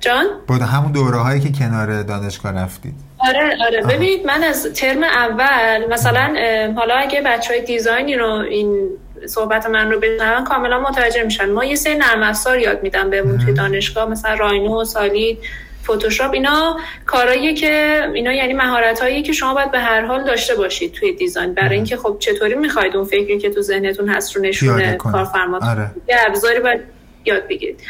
جان؟ 0.00 0.26
بود 0.48 0.62
همون 0.62 0.92
دوره 0.92 1.18
هایی 1.18 1.40
که 1.40 1.52
کنار 1.52 2.02
دانشگاه 2.02 2.52
رفتید 2.52 2.94
آره 3.18 3.56
آره. 3.66 3.82
ببینید 3.82 4.26
من 4.26 4.44
از 4.44 4.66
ترم 4.74 5.02
اول 5.02 5.92
مثلا 5.92 6.34
حالا 6.76 6.94
اگه 6.94 7.20
بچه 7.20 7.54
های 7.54 7.64
دیزاینی 7.64 8.14
رو 8.14 8.30
این 8.30 8.88
صحبت 9.26 9.66
من 9.66 9.90
رو 9.90 10.00
بشنون 10.00 10.44
کاملا 10.44 10.80
متوجه 10.80 11.22
میشن. 11.22 11.50
ما 11.50 11.64
یه 11.64 11.74
سری 11.74 11.94
نرم 11.94 12.22
افزار 12.22 12.58
یاد 12.58 12.82
میدم 12.82 13.10
بهمون 13.10 13.38
توی 13.38 13.52
دانشگاه 13.52 14.10
مثلا 14.10 14.34
راینو 14.34 14.84
سالید 14.84 15.38
فتوشاپ 15.84 16.32
اینا 16.32 16.76
کارهایی 17.06 17.54
که 17.54 18.02
اینا 18.14 18.32
یعنی 18.32 18.52
مهارت 18.52 19.00
هایی 19.00 19.22
که 19.22 19.32
شما 19.32 19.54
باید 19.54 19.70
به 19.70 19.78
هر 19.78 20.00
حال 20.00 20.24
داشته 20.24 20.54
باشید 20.54 20.92
توی 20.92 21.12
دیزاین. 21.12 21.54
برای 21.54 21.74
اینکه 21.74 21.96
خب 21.96 22.16
چطوری 22.18 22.54
می‌خواید 22.54 22.96
اون 22.96 23.04
فکری 23.04 23.38
که 23.38 23.50
تو 23.50 23.62
ذهنتون 23.62 24.08
هست 24.08 24.36
رو 24.36 24.42
نشونه 24.42 24.96
کارفرما 24.96 25.58
آره. 25.62 25.90
یه 26.08 26.16
ابزاری 26.26 26.60
باید 26.60 26.80
یاد 27.24 27.48
بگیرید. 27.48 27.80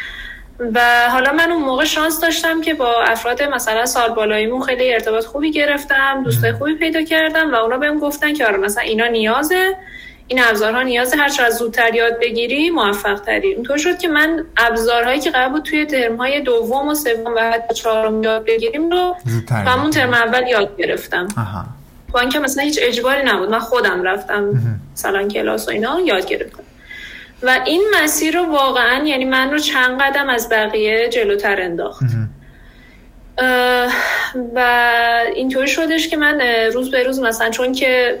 و 0.73 1.09
حالا 1.11 1.33
من 1.33 1.51
اون 1.51 1.63
موقع 1.63 1.85
شانس 1.85 2.21
داشتم 2.21 2.61
که 2.61 2.73
با 2.73 3.03
افراد 3.03 3.43
مثلا 3.43 3.85
سال 3.85 4.09
بالاییمون 4.09 4.61
خیلی 4.61 4.93
ارتباط 4.93 5.25
خوبی 5.25 5.51
گرفتم 5.51 6.23
دوستای 6.23 6.51
خوبی 6.51 6.75
پیدا 6.75 7.01
کردم 7.01 7.53
و 7.53 7.55
اونا 7.55 7.77
بهم 7.77 7.99
گفتن 7.99 8.33
که 8.33 8.47
آره 8.47 8.57
مثلا 8.57 8.83
اینا 8.83 9.07
نیازه. 9.07 9.75
این 10.31 10.43
ابزارها 10.43 10.81
نیاز 10.81 11.13
هر 11.13 11.29
چقدر 11.29 11.49
زودتر 11.49 11.95
یاد 11.95 12.19
بگیری 12.19 12.69
موفق 12.69 13.19
تری 13.19 13.47
اینطور 13.47 13.77
شد 13.77 13.97
که 13.97 14.07
من 14.07 14.45
ابزارهایی 14.57 15.19
که 15.19 15.31
قرار 15.31 15.49
بود 15.49 15.63
توی 15.63 15.85
ترم 15.85 16.15
های 16.15 16.41
دوم 16.41 16.87
و 16.87 16.95
سوم 16.95 17.35
و 17.35 17.39
حتی 17.39 17.73
چهارم 17.73 18.23
یاد 18.23 18.45
بگیریم 18.45 18.89
رو 18.89 19.15
همون 19.49 19.91
ترم 19.91 20.13
اول 20.13 20.47
یاد 20.47 20.77
گرفتم. 20.77 21.27
با 22.11 22.19
اینکه 22.19 22.39
مثلا 22.39 22.63
هیچ 22.63 22.79
اجباری 22.81 23.23
نبود. 23.23 23.49
من 23.49 23.59
خودم 23.59 24.03
رفتم 24.03 24.61
مثلا 24.93 25.27
کلاس 25.27 25.67
و 25.67 25.71
اینا 25.71 25.99
یاد 25.99 26.25
گرفتم. 26.25 26.63
و 27.43 27.59
این 27.65 27.83
مسیر 28.03 28.37
رو 28.37 28.45
واقعا 28.45 29.03
یعنی 29.03 29.25
من 29.25 29.51
رو 29.51 29.59
چند 29.59 30.01
قدم 30.01 30.29
از 30.29 30.49
بقیه 30.49 31.09
جلوتر 31.09 31.61
انداخت. 31.61 32.03
و 34.55 34.89
اینطوری 35.35 35.67
شدش 35.67 36.07
که 36.07 36.17
من 36.17 36.41
روز 36.73 36.91
به 36.91 37.03
روز 37.03 37.19
مثلا 37.19 37.49
چون 37.49 37.71
که 37.71 38.19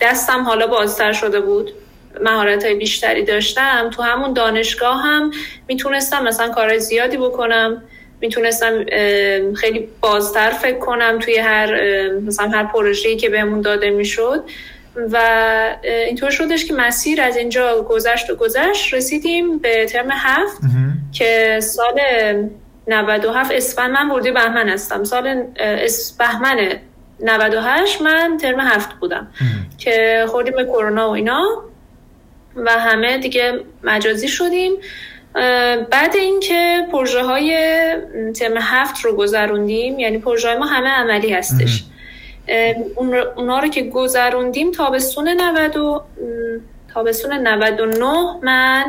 دستم 0.00 0.42
حالا 0.42 0.66
بازتر 0.66 1.12
شده 1.12 1.40
بود. 1.40 1.72
مهارت 2.20 2.64
های 2.64 2.74
بیشتری 2.74 3.24
داشتم. 3.24 3.90
تو 3.90 4.02
همون 4.02 4.32
دانشگاه 4.32 5.02
هم 5.02 5.30
می‌تونستم 5.68 6.24
مثلا 6.24 6.48
کار 6.48 6.78
زیادی 6.78 7.16
بکنم. 7.16 7.82
می‌تونستم 8.20 8.84
خیلی 9.54 9.88
بازتر 10.00 10.50
فکر 10.50 10.78
کنم 10.78 11.18
توی 11.18 11.38
هر 11.38 11.72
مثلا 12.10 12.48
هر 12.48 12.64
پروژه‌ای 12.64 13.16
که 13.16 13.28
بهمون 13.28 13.60
داده 13.60 13.90
می‌شد. 13.90 14.44
و 15.12 15.18
اینطور 15.84 16.30
شدش 16.30 16.64
که 16.64 16.74
مسیر 16.74 17.22
از 17.22 17.36
اینجا 17.36 17.82
گذشت 17.82 18.30
و 18.30 18.34
گذشت 18.34 18.94
رسیدیم 18.94 19.58
به 19.58 19.86
ترم 19.86 20.08
هفت 20.10 20.60
که 21.12 21.60
سال 21.62 22.00
97 22.88 23.52
اسفند 23.52 23.90
من 23.90 24.08
بردی 24.08 24.30
بهمن 24.30 24.68
هستم. 24.68 25.04
سال 25.04 25.44
بهمن 26.18 26.80
98 27.22 28.02
من 28.02 28.38
ترم 28.42 28.60
هفت 28.60 28.94
بودم. 28.94 29.28
که 29.78 30.24
خوردیم 30.28 30.56
به 30.56 30.64
کرونا 30.64 31.08
و 31.08 31.12
اینا 31.12 31.46
و 32.56 32.70
همه 32.70 33.18
دیگه 33.18 33.60
مجازی 33.82 34.28
شدیم. 34.28 34.72
بعد 35.90 36.16
اینکه 36.16 36.86
پروژه 36.92 37.22
های 37.22 37.56
ترم 38.34 38.56
هفت 38.60 39.04
رو 39.04 39.16
گذروندیم 39.16 39.98
یعنی 39.98 40.18
پروژه 40.18 40.54
ما 40.54 40.66
همه 40.66 40.88
عملی 40.88 41.32
هستش. 41.32 41.84
اونا 43.36 43.58
رو 43.58 43.68
که 43.68 43.82
گذروندیم 43.82 44.70
تابستون 44.70 45.28
90 45.28 45.76
و 45.76 46.02
تابستون 46.94 47.32
99 47.32 48.40
من 48.42 48.84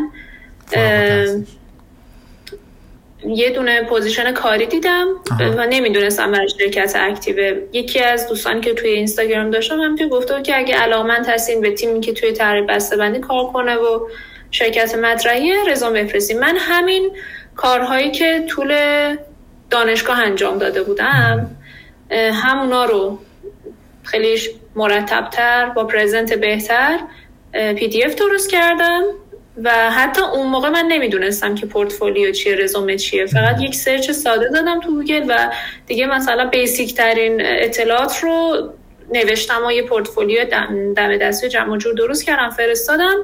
یه 3.28 3.50
دونه 3.50 3.84
position 3.84 4.32
کاری 4.32 4.66
دیدم 4.66 5.08
و 5.58 5.66
نمی‌دونستم 5.66 6.32
برای 6.32 6.50
شرکت 6.50 6.94
اکتیو. 6.96 7.56
یکی 7.74 8.00
از 8.00 8.30
دوستانی 8.30 8.62
که 8.62 8.74
توی 8.74 8.90
اینستاگرام 8.90 9.50
داشتم 9.50 9.80
هم 9.80 9.96
که 9.96 10.08
گفته 10.08 10.42
که 10.42 10.58
اگه 10.58 10.76
علاقمند 10.76 11.26
هستین 11.26 11.62
به 11.62 11.72
تیمی 11.72 12.02
که 12.02 12.14
توی 12.14 12.32
تعریف 12.32 12.70
بسته 12.70 12.98
بندی 12.98 13.20
کار 13.20 13.46
کنه 13.46 13.76
و 13.76 14.08
شرکت 14.52 14.96
مطرحی 14.96 15.54
رزومه 15.68 15.94
بفرستیم 15.94 16.40
من 16.40 16.58
همین 16.58 17.12
کارهایی 17.56 18.12
که 18.12 18.46
طول 18.48 18.76
دانشگاه 19.70 20.20
انجام 20.20 20.58
داده 20.58 20.84
بودم 20.84 21.56
همونا 22.34 22.86
رو 22.86 23.20
خیلی 24.04 24.40
مرتبتر 24.76 25.70
با 25.70 25.84
present 25.84 26.34
بهتر 26.34 27.00
PDF 27.54 28.16
درست 28.16 28.50
کردم. 28.50 29.04
و 29.64 29.92
حتی 29.92 30.22
اون 30.22 30.48
موقع 30.48 30.70
من 30.70 30.86
نمی‌دونستم 30.86 31.56
که 31.56 31.66
پورتفولیو 31.66 32.32
چیه 32.32 32.56
رزومه 32.56 32.98
چیه. 32.98 33.26
فقط 33.26 33.62
یک 33.62 33.76
search 33.76 34.12
ساده 34.12 34.50
دادم 34.50 34.80
تو 34.80 34.92
گوگل 34.92 35.26
و 35.28 35.52
دیگه 35.88 36.06
مثلا 36.06 36.46
basic 36.46 36.96
ترین 36.96 37.42
اطلاعات 37.42 38.20
رو 38.24 38.70
نوشتم 39.14 39.66
و 39.66 39.72
یه 39.72 39.84
پورتفولیو 39.84 40.46
دم 40.96 41.18
دستی 41.18 41.50
جمع 41.50 41.78
جور 41.78 41.94
درست 41.94 42.24
کردم 42.26 42.50
فرستادم 42.50 43.16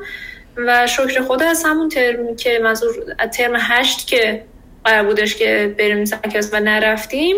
و 0.58 0.88
شکر 0.88 1.22
خدا 1.22 1.46
از 1.46 1.64
همون 1.64 1.90
ترم 1.90 2.36
که 2.36 2.60
منظور 2.64 2.94
ترم 3.34 3.56
هشت 3.60 4.08
که 4.08 4.44
قرار 4.86 5.04
بودش 5.04 5.36
که 5.36 5.76
بریم 5.78 6.06
سرکز 6.06 6.50
و 6.54 6.60
نرفتیم 6.60 7.36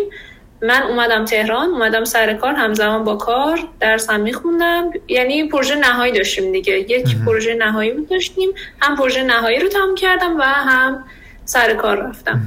من 0.62 0.82
اومدم 0.82 1.24
تهران 1.24 1.68
اومدم 1.68 2.04
سر 2.04 2.34
کار 2.34 2.54
همزمان 2.54 3.04
با 3.04 3.16
کار 3.16 3.60
درسم 3.80 4.20
میخوندم. 4.20 4.90
یعنی 5.08 5.48
پروژه 5.48 5.74
نهایی 5.74 6.12
داشتیم 6.12 6.52
دیگه. 6.52 6.78
یک 6.78 7.16
پروژه 7.26 7.54
نهایی 7.54 7.92
بود 7.92 8.08
داشتیم 8.08 8.50
هم 8.80 8.96
پروژه 8.96 9.22
نهایی 9.22 9.58
رو 9.58 9.68
تمام 9.68 9.94
کردم 9.94 10.36
و 10.38 10.42
هم 10.42 11.04
سر 11.44 11.74
کار 11.74 12.08
رفتم. 12.08 12.40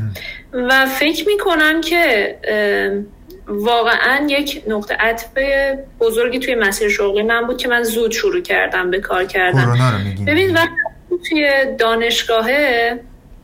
و 0.53 0.85
فکر 0.85 1.27
می‌کنم 1.27 1.81
که 1.81 2.35
واقعا 3.47 4.27
یک 4.29 4.63
نقطه 4.67 4.95
عطف 4.95 5.27
بزرگی 5.99 6.39
توی 6.39 6.55
مسیر 6.55 6.89
شغلی 6.89 7.23
من 7.23 7.47
بود 7.47 7.57
که 7.57 7.67
من 7.67 7.83
زود 7.83 8.11
شروع 8.11 8.41
کردم 8.41 8.91
به 8.91 8.99
کار 8.99 9.25
کردم 9.25 9.77
ببین 10.27 10.53
وقتی 10.53 10.69
توی 11.29 11.51
دانشگاهه 11.79 12.99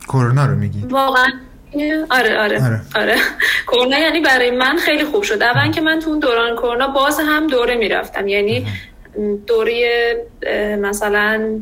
کرونا 0.08 0.46
رو 0.46 0.54
میگی. 0.54 0.84
واقعا 0.90 1.26
آره 2.10 2.38
آره 2.38 2.64
آره, 2.64 2.80
آره. 2.96 3.16
کرونا 3.66 3.98
یعنی 3.98 4.20
برای 4.20 4.50
من 4.50 4.76
خیلی 4.76 5.04
خوب 5.04 5.22
شد. 5.22 5.42
اول 5.42 5.72
که 5.72 5.80
من 5.80 5.98
تو 5.98 6.10
اون 6.10 6.18
دوران 6.18 6.56
کرونا 6.56 6.86
باز 6.86 7.20
هم 7.20 7.46
دوره 7.46 7.74
می‌رفتم. 7.74 8.28
یعنی 8.28 8.66
دوره 9.46 10.16
مثلا 10.78 11.60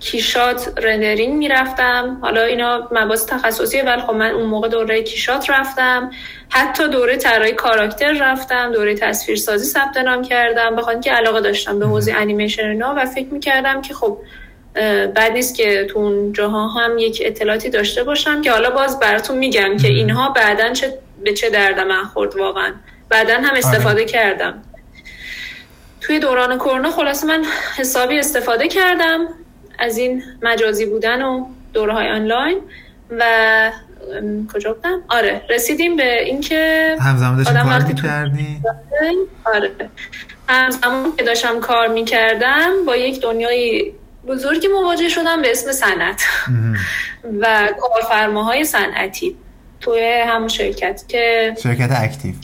کیشات 0.00 0.72
رندرینگ 0.82 1.34
می‌رفتم. 1.34 2.18
حالا 2.22 2.42
اینا 2.42 2.88
مباحث 2.92 3.26
تخصصیه 3.26 3.84
ولی 3.84 4.00
خب 4.00 4.10
من 4.10 4.30
اون 4.30 4.46
موقع 4.46 4.68
دوره 4.68 5.02
کیشات 5.02 5.50
رفتم. 5.50 6.10
حتی 6.48 6.88
دوره 6.88 7.16
طراحی 7.16 7.52
کاراکتر 7.52 8.12
رفتم. 8.12 8.72
دوره 8.72 8.94
تصویرسازی 8.94 9.64
ثبت 9.64 9.96
نام 9.96 10.22
کردم. 10.22 10.76
بخاطر 10.76 11.00
که 11.00 11.12
علاقه 11.12 11.40
داشتم 11.40 11.78
به 11.78 11.86
حوزه 11.86 12.12
انیمیشن 12.12 12.68
اینا 12.68 12.94
و 12.96 13.06
فکر 13.06 13.28
می‌کردم 13.28 13.82
که 13.82 13.94
خب 13.94 14.18
بعد 15.14 15.32
نیست 15.32 15.54
که 15.54 15.86
تو 15.90 15.98
اون 15.98 16.32
جاها 16.32 16.68
هم 16.68 16.98
یک 16.98 17.22
اطلاعاتی 17.24 17.70
داشته 17.70 18.04
باشم 18.04 18.42
که 18.42 18.52
حالا 18.52 18.70
باز 18.70 19.00
براتون 19.00 19.38
میگم 19.38 19.76
که 19.76 19.88
اینها 19.88 20.28
بعدا 20.30 20.72
چه 20.72 20.98
به 21.24 21.32
چه 21.32 21.50
درد 21.50 21.80
من 21.80 22.04
خورد 22.04 22.36
واقعا 22.36 22.72
بعدا 23.08 23.34
هم 23.34 23.56
استفاده 23.56 23.88
آره. 23.88 24.04
کردم 24.04 24.62
توی 26.00 26.18
دوران 26.18 26.58
کرونا 26.58 26.90
خلاصه 26.90 27.26
من 27.26 27.44
حسابی 27.76 28.18
استفاده 28.18 28.68
کردم 28.68 29.28
از 29.78 29.98
این 29.98 30.22
مجازی 30.42 30.86
بودن 30.86 31.22
و 31.22 31.46
دوره 31.72 31.92
های 31.92 32.08
آنلاین 32.08 32.60
و 33.10 33.24
کجا 34.54 34.72
بودم؟ 34.72 35.02
آره 35.08 35.42
رسیدیم 35.50 35.96
به 35.96 36.24
اینکه 36.24 36.96
همزمان 37.00 37.36
داشتم 37.36 37.68
کار 37.68 37.82
می‌کردی؟ 37.82 38.60
آره 39.44 39.70
همزمان 40.48 41.16
که 41.16 41.24
داشتم 41.24 41.60
کار 41.60 41.88
می‌کردم 41.88 42.70
با 42.86 42.96
یک 42.96 43.20
دنیای 43.20 43.92
بزرگی 44.26 44.68
مواجه 44.68 45.08
شدم 45.08 45.42
به 45.42 45.50
اسم 45.50 45.72
صنعت 45.72 46.22
و 47.40 47.68
کارفرماهای 47.80 48.64
صنعتی 48.64 49.36
توی 49.80 50.22
همون 50.26 50.48
شرکت 50.48 51.04
که 51.08 51.54
شرکت 51.62 51.90
اکتیو. 51.92 52.34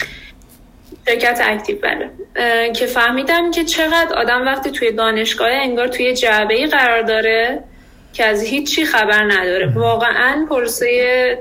شرکت 1.09 1.41
اکتیو 1.45 1.77
بله. 1.83 2.11
که 2.73 2.87
فهمیدم 2.87 3.51
که 3.51 3.65
چقدر 3.65 4.15
آدم 4.17 4.47
وقتی 4.47 4.71
توی 4.71 4.93
دانشگاه 4.93 5.51
انگار 5.51 5.89
توی 5.89 6.15
جعبه 6.15 6.67
قرار 6.67 7.03
داره 7.03 7.65
که 8.13 8.25
از 8.25 8.43
هیچی 8.43 8.85
خبر 8.85 9.25
نداره. 9.25 9.73
واقعا 9.75 10.47
پروسه 10.51 11.39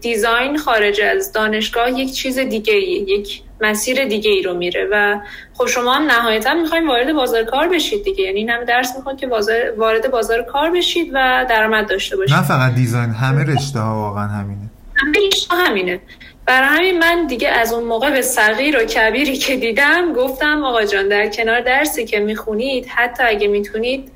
دیزاین 0.00 0.58
خارج 0.58 1.00
از 1.00 1.32
دانشگاه 1.32 2.00
یک 2.00 2.12
چیز 2.12 2.38
دیگه 2.38 2.74
یک 2.74 3.42
مسیر 3.60 4.04
دیگه 4.04 4.30
ای 4.30 4.42
رو 4.42 4.54
میره 4.54 4.88
و 4.90 5.20
خب 5.54 5.66
شما 5.66 5.94
هم 5.94 6.02
نهایتا 6.02 6.54
می‌خوایم 6.54 6.88
وارد 6.88 7.12
بازار 7.12 7.44
کار 7.44 7.68
بشید 7.68 8.04
دیگه. 8.04 8.24
یعنی 8.24 8.46
همه 8.46 8.64
درس 8.64 8.96
می‌خواد 8.96 9.20
که 9.20 9.26
بازار 9.26 9.56
وارد 9.76 10.10
بازار 10.10 10.42
کار 10.42 10.70
بشید 10.70 11.10
و 11.14 11.46
درآمد 11.48 11.88
داشته 11.88 12.16
باشید. 12.16 12.34
نه 12.34 12.42
فقط 12.42 12.74
دیزاین 12.74 13.10
همه 13.10 13.44
رشته 13.44 13.78
ها 13.78 13.94
واقعا 13.94 14.26
همینه. 14.26 14.70
همه 14.96 15.18
رشته 15.26 15.54
همینه. 15.54 16.00
برای 16.46 16.68
همین 16.68 16.98
من 16.98 17.26
دیگه 17.26 17.48
از 17.48 17.72
اون 17.72 17.84
موقع 17.84 18.10
به 18.10 18.22
صغیر 18.22 18.82
و 18.82 18.84
کبیری 18.84 19.36
که 19.36 19.56
دیدم 19.56 20.12
گفتم 20.12 20.64
آقا 20.64 20.84
جان 20.84 21.08
در 21.08 21.28
کنار 21.28 21.60
درسی 21.60 22.04
که 22.04 22.20
می‌خونید 22.20 22.86
حتی 22.86 23.22
اگه 23.22 23.48
می‌تونید 23.48 24.12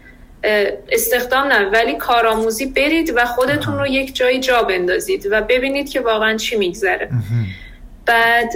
استخدام 0.89 1.47
نه 1.47 1.71
ولی 1.71 1.97
کارآموزی 1.97 2.67
برید 2.67 3.13
و 3.17 3.25
خودتون 3.25 3.79
رو 3.79 3.87
یک 3.87 4.17
جایی 4.17 4.41
جا 4.41 4.63
بندازید 4.63 5.29
و 5.31 5.41
ببینید 5.41 5.91
که 5.91 6.01
واقعا 6.01 6.37
چی 6.37 6.57
میگذره. 6.57 7.11
بعد 8.07 8.51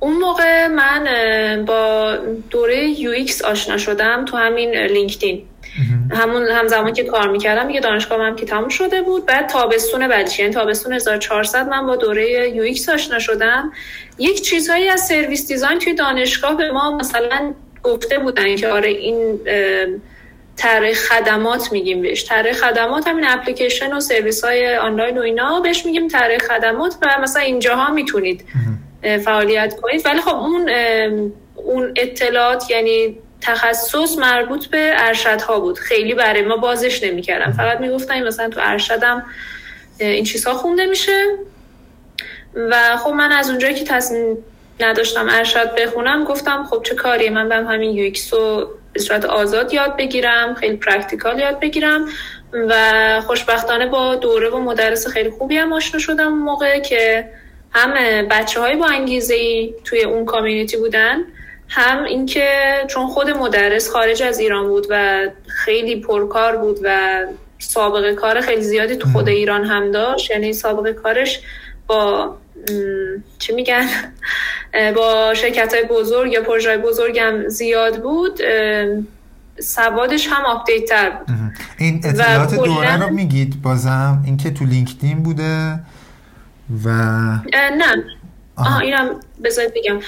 اون 0.00 0.16
موقع 0.16 0.66
من 0.66 1.64
با 1.66 2.16
دوره 2.50 2.84
UX 2.84 3.42
آشنا 3.42 3.76
شدم 3.76 4.24
تو 4.24 4.36
همین 4.36 4.76
لینکدین. 4.76 5.42
همون 6.10 6.42
همزمان 6.42 6.92
که 6.92 7.04
کار 7.04 7.28
می‌کردم 7.28 7.70
یه 7.70 7.80
دانشگاه 7.80 8.22
هم 8.22 8.36
که 8.36 8.46
تموم 8.46 8.68
شده 8.68 9.02
بود. 9.02 9.26
بعد 9.26 9.48
تابستون 9.48 10.08
بعدش 10.08 10.38
یعنی 10.38 10.52
تابستون 10.52 10.92
1400 10.92 11.68
من 11.68 11.86
با 11.86 11.96
دوره 11.96 12.48
UX 12.48 12.88
آشنا 12.88 13.18
شدم. 13.18 13.72
یک 14.18 14.42
چیزهایی 14.42 14.88
از 14.88 15.00
service 15.00 15.48
design 15.48 15.78
توی 15.78 15.94
دانشگاه 15.94 16.56
به 16.56 16.70
ما 16.70 16.96
مثلا 16.96 17.54
گفته 17.84 18.18
بودن 18.18 18.56
که 18.56 18.68
آره 18.68 18.88
این 18.88 19.40
طرح 20.56 20.92
خدمات 20.92 21.72
میگیم 21.72 22.02
بهش. 22.02 22.24
طرح 22.24 22.52
خدمات 22.52 23.08
همین 23.08 23.24
اپلیکیشن 23.28 23.92
و 23.92 24.00
سرویس 24.00 24.44
های 24.44 24.76
آنلاین 24.76 25.18
و 25.18 25.22
اینا 25.22 25.60
بهش 25.60 25.86
میگیم 25.86 26.08
طرح 26.08 26.38
خدمات 26.38 26.94
و 27.02 27.20
مثلا 27.22 27.42
اینجاها 27.42 27.90
می‌تونید 27.90 28.44
فعالیت 29.24 29.74
کنید. 29.82 30.06
ولی 30.06 30.20
خب 30.20 30.34
اون 30.34 30.70
اون 31.54 31.92
اطلاعات 31.96 32.70
یعنی 32.70 33.18
تخصص 33.40 34.18
مربوط 34.18 34.66
به 34.66 34.92
ارشدها 34.96 35.60
بود. 35.60 35.78
خیلی 35.78 36.14
برای 36.14 36.42
ما 36.42 36.56
بازش 36.56 37.02
نمی‌کردم 37.02 37.52
فقط 37.52 37.80
می‌گفتن 37.80 38.26
مثلا 38.26 38.48
تو 38.48 38.60
ارشدم 38.62 39.24
این 39.98 40.24
چیزها 40.24 40.54
خونده 40.54 40.86
میشه. 40.86 41.24
و 42.54 42.96
خب 42.96 43.10
من 43.10 43.32
از 43.32 43.50
اونجایی 43.50 43.74
که 43.74 43.84
تصمیم 43.84 44.36
نداشتم 44.80 45.26
ارشد 45.30 45.74
بخونم 45.74 46.24
گفتم 46.24 46.64
خب 46.70 46.82
چه 46.82 46.94
کاریه 46.94 47.30
من 47.30 47.48
برم 47.48 47.66
همین 47.66 47.90
UX 47.90 48.12
رو 48.32 48.70
به 48.92 49.00
صورت 49.00 49.24
آزاد 49.24 49.74
یاد 49.74 49.96
بگیرم 49.96 50.54
خیلی 50.54 50.76
practical 50.76 51.38
یاد 51.38 51.60
بگیرم 51.60 52.08
و 52.52 52.74
خوشبختانه 53.26 53.86
با 53.86 54.14
دوره 54.14 54.50
و 54.50 54.58
مدرس 54.58 55.06
خیلی 55.06 55.30
خوبی 55.30 55.56
هم 55.56 55.72
آشنا 55.72 56.00
شدم 56.00 56.32
اون 56.32 56.42
موقع 56.42 56.78
که 56.78 57.28
هم 57.72 57.92
بچه 58.28 58.60
های 58.60 58.76
با 58.76 58.86
انگیزه 58.86 59.34
ای 59.34 59.74
توی 59.84 60.04
اون 60.04 60.24
community 60.24 60.76
بودن 60.76 61.18
هم 61.68 62.04
اینکه 62.04 62.48
چون 62.86 63.06
خود 63.06 63.30
مدرس 63.30 63.90
خارج 63.90 64.22
از 64.22 64.38
ایران 64.38 64.68
بود 64.68 64.86
و 64.90 65.26
خیلی 65.46 66.00
پرکار 66.00 66.56
بود 66.56 66.78
و 66.82 67.20
سابقه 67.58 68.14
کار 68.14 68.40
خیلی 68.40 68.62
زیادی 68.62 68.96
تو 68.96 69.08
خود 69.08 69.28
ایران 69.28 69.64
هم 69.64 69.90
داشت 69.90 70.30
یعنی 70.30 70.52
سابقه 70.52 70.92
کارش 70.92 71.40
با 71.86 72.36
چی 73.38 73.52
میگن؟ 73.52 73.86
با 74.96 75.34
شرکت 75.34 75.74
های 75.74 75.84
بزرگ 75.84 76.32
یا 76.32 76.42
پروژه 76.42 76.68
های 76.68 76.78
بزرگ 76.78 77.18
هم 77.18 77.48
زیاد 77.48 78.02
بود 78.02 78.40
سوادش 79.58 80.28
هم 80.28 80.44
آپدیت 80.44 80.88
تر 80.88 81.10
بود 81.10 81.28
این 81.78 82.00
اطلاعات 82.04 82.54
دوره 82.54 83.02
رو 83.02 83.10
میگید 83.10 83.62
بازم؟ 83.62 84.22
اینکه 84.26 84.50
تو 84.50 84.64
لینکدین 84.64 85.22
بوده 85.22 85.80
و 86.84 86.88
نه. 87.54 88.04
آها. 88.56 88.80
اینم 88.80 89.20
بذارید 89.44 89.74
بگم. 89.74 89.98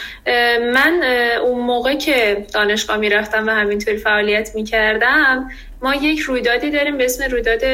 من 0.73 1.03
اون 1.45 1.67
موقع 1.67 1.95
که 1.95 2.47
دانشگاه 2.55 2.97
می‌رفتم 2.97 3.47
و 3.47 3.51
همینطوری 3.51 3.97
فعالیت 3.97 4.55
می‌کردم 4.55 5.49
ما 5.83 5.95
یک 5.95 6.21
رویدادی 6.21 6.71
داریم 6.71 6.99
به 6.99 7.05
اسم 7.05 7.25
رویداد 7.25 7.65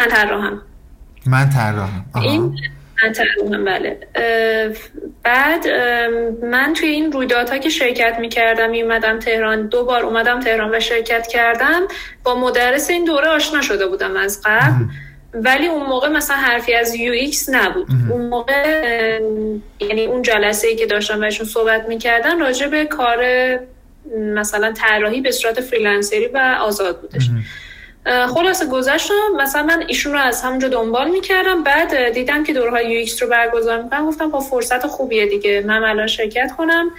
من 0.00 0.08
طراحم 0.08 0.62
من 1.30 1.50
طراحم. 1.50 2.04
این؟ 2.14 2.56
من 3.50 3.64
بله. 3.64 3.98
بعد 5.22 5.68
من 6.42 6.74
توی 6.74 6.88
این 6.88 7.12
رویدادها 7.12 7.58
که 7.58 7.68
شرکت 7.68 8.16
می‌کردم 8.20 8.72
اومدم 8.72 9.18
تهران 9.18 9.66
دو 9.66 9.84
بار 9.84 10.02
اومدم 10.02 10.40
تهران 10.40 10.74
و 10.74 10.80
شرکت 10.80 11.26
کردم. 11.26 11.82
با 12.24 12.34
مدرس 12.34 12.90
این 12.90 13.04
دوره 13.04 13.28
آشنا 13.28 13.62
شده 13.62 13.86
بودم 13.86 14.16
از 14.16 14.40
قبل. 14.44 14.84
ولی 15.34 15.66
اون 15.66 15.86
موقع 15.86 16.08
مثلا 16.08 16.36
حرفی 16.36 16.74
از 16.74 16.94
UX 16.94 17.48
نبود. 17.48 17.88
اون 18.10 18.28
موقع 18.28 19.20
یعنی 19.80 20.06
اون 20.06 20.22
جلسه 20.22 20.68
ای 20.68 20.76
که 20.76 20.86
داشتم 20.86 21.20
بهشون 21.20 21.46
صحبت 21.46 21.88
می‌کردن 21.88 22.40
راجع 22.40 22.66
به 22.66 22.84
کار 22.84 23.18
مثلا 24.18 24.72
طراحی 24.72 25.20
به 25.20 25.30
صورت 25.30 25.60
freelancer 25.60 26.20
ی 26.20 26.26
و 26.26 26.56
آزاد 26.60 27.00
بودش. 27.00 27.30
خلاصه 28.08 28.66
گذشتم. 28.66 29.14
مثلا 29.36 29.62
من 29.62 29.84
ایشون 29.86 30.12
رو 30.12 30.18
از 30.18 30.42
همونجا 30.42 30.68
دنبال 30.68 31.10
می‌کردم. 31.10 31.62
بعد 31.62 32.08
دیدم 32.08 32.44
که 32.44 32.52
دوره‌های 32.52 32.90
UX 32.90 33.22
رو 33.22 33.28
برگزار 33.28 33.82
می‌کنن 33.82 34.06
گفتم 34.06 34.30
بابا 34.30 34.40
فرصت 34.40 34.86
خوبیه 34.86 35.26
دیگه. 35.26 35.60
من 35.66 35.84
الان 35.84 36.06
شرکت 36.06 36.52
کنم. 36.58 36.90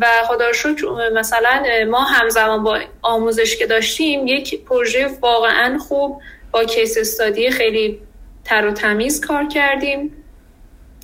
و 0.00 0.06
خدا 0.24 0.52
شکر 0.52 0.86
مثلا 1.14 1.62
ما 1.90 2.00
همزمان 2.00 2.62
با 2.62 2.78
آموزش 3.02 3.56
که 3.56 3.66
داشتیم 3.66 4.26
یک 4.26 4.64
پروژه 4.64 5.10
واقعا 5.20 5.78
خوب 5.78 6.22
با 6.52 6.64
case 6.64 6.98
study 6.98 7.50
خیلی 7.50 8.00
تر 8.44 8.66
و 8.66 8.72
تمیز 8.72 9.26
کار 9.26 9.48
کردیم. 9.48 10.12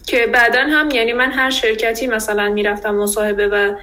که 0.07 0.27
بعدا 0.27 0.61
هم 0.61 0.91
یعنی 0.91 1.13
من 1.13 1.31
هر 1.31 1.51
شرکتی 1.51 2.07
مثلا 2.07 2.49
می‌رفتم 2.49 2.95
مصاحبه 2.95 3.49
و 3.49 3.75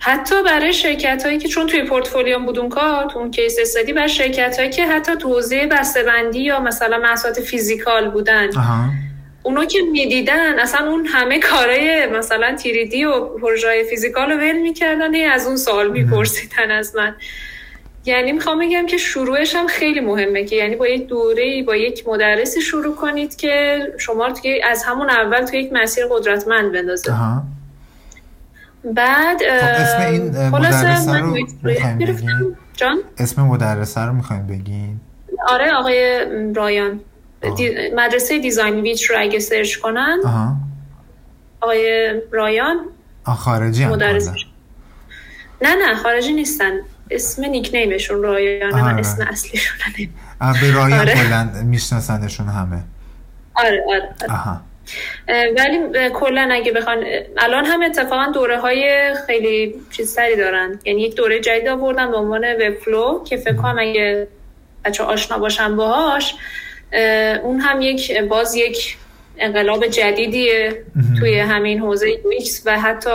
حتی 0.00 0.42
برای 0.42 0.72
شرکت 0.72 1.22
هایی 1.26 1.38
که 1.38 1.48
چون 1.48 1.66
توی 1.66 1.82
پورتفولیوم 1.82 2.46
بود 2.46 2.58
اون 2.58 2.68
کار 2.68 3.10
تو 3.10 3.18
اون 3.18 3.30
case 3.30 3.56
study 3.60 3.92
برای 3.92 4.08
شرکت 4.08 4.58
هایی 4.58 4.70
که 4.70 4.86
حتی 4.86 5.16
توی 5.16 5.37
حوزه 5.37 5.66
بسته‌بندی 5.66 6.40
یا 6.40 6.60
مثلا 6.60 6.98
محصولات 6.98 7.40
physical 7.40 8.10
بودن. 8.10 8.50
اونو 9.42 9.64
که 9.64 9.78
می‌دیدن 9.92 10.58
اصلا 10.58 10.90
اون 10.90 11.06
همه 11.06 11.40
کارهای 11.40 12.06
مثلا 12.06 12.56
3D 12.56 13.04
و 13.04 13.20
پروژه 13.20 13.84
physical 13.90 14.30
رو 14.30 14.36
ول 14.36 14.58
می‌کردن 14.58 15.30
از 15.30 15.46
اون 15.46 15.56
سوال 15.56 15.90
میپرسیدن 15.90 16.70
از 16.70 16.96
من. 16.96 17.14
یعنی 18.04 18.32
می‌خوام 18.32 18.58
بگم 18.58 18.86
که 18.86 18.96
شروعش 18.96 19.54
هم 19.54 19.66
خیلی 19.66 20.00
مهمه 20.00 20.44
که 20.44 20.56
یعنی 20.56 20.76
با 20.76 20.88
یک 20.88 21.06
دوره 21.06 21.62
با 21.62 21.76
یک 21.76 22.08
مدرسی 22.08 22.60
شروع 22.60 22.94
کنید 22.94 23.36
که 23.36 23.78
شما 23.98 24.32
توی 24.32 24.62
از 24.62 24.84
همون 24.84 25.10
اول 25.10 25.44
توی 25.44 25.60
یک 25.60 25.72
مسیر 25.72 26.06
قدرتمند 26.10 26.72
بندازه. 26.72 27.12
بعد 28.84 29.38
خب 29.38 29.80
اسم 29.80 30.00
این 30.00 30.48
مدرسه 30.48 31.20
رو 31.20 32.54
جان؟ 32.74 32.98
اسم 33.18 33.42
مدرسه 33.42 34.00
رو 34.00 34.12
می‌خوایم 34.12 34.46
بگین؟ 34.46 35.00
آره 35.48 35.72
آقای 35.72 36.26
رایان. 36.54 37.00
دی... 37.56 37.70
مدرسه 37.96 38.38
دیزاین 38.38 38.80
ویچ 38.80 39.10
رو 39.10 39.16
اگه 39.20 39.38
سرچ 39.38 39.76
کنن. 39.76 40.20
آها. 40.24 40.56
آقای 41.60 42.12
رایان. 42.32 42.76
خارجی 43.24 43.86
مدرس. 43.86 44.30
نه 45.62 45.74
نه 45.74 45.94
خارجی 45.96 46.32
نیستن. 46.32 46.72
اسم 47.10 47.44
نیک 47.44 47.70
نیمشون 47.74 48.22
رایان 48.22 48.74
من 48.74 48.80
آره. 48.80 49.00
اسم 49.00 49.26
اصلیشون 49.30 49.76
به 50.60 50.72
رایان 50.72 51.00
آره. 51.00 51.14
کلن 51.14 51.64
میشناسنشون 51.64 52.46
همه. 52.48 52.82
آره 53.54 53.84
آره, 53.88 54.14
آره. 54.22 54.32
آها. 54.32 54.60
ولی 55.28 56.10
کلا 56.14 56.48
اگه 56.52 56.72
بخوان 56.72 57.04
الان 57.36 57.64
هم 57.64 57.82
اتفاقا 57.82 58.32
دوره 58.34 58.60
های 58.60 59.14
خیلی 59.26 59.74
چیز 59.90 60.12
سری 60.12 60.36
دارن. 60.36 60.78
یعنی 60.84 61.02
یک 61.02 61.14
دوره 61.16 61.40
جدید 61.40 61.68
آوردن 61.68 62.10
به 62.10 62.16
عنوان 62.16 62.44
Webflow 62.44 63.24
که 63.24 63.36
فکر 63.36 63.56
کنم 63.56 63.76
اگه 63.78 64.28
بچه 64.84 65.04
آشنا 65.04 65.38
باشن 65.38 65.76
باهاش 65.76 66.34
اون 67.42 67.60
هم 67.60 67.80
یک 67.80 68.18
باز 68.18 68.54
یک 68.54 68.96
انقلاب 69.38 69.86
جدیدیه 69.86 70.84
توی 71.18 71.38
همین 71.38 71.78
حوزه 71.78 72.06
UX 72.32 72.62
و 72.66 72.80
حتی 72.80 73.10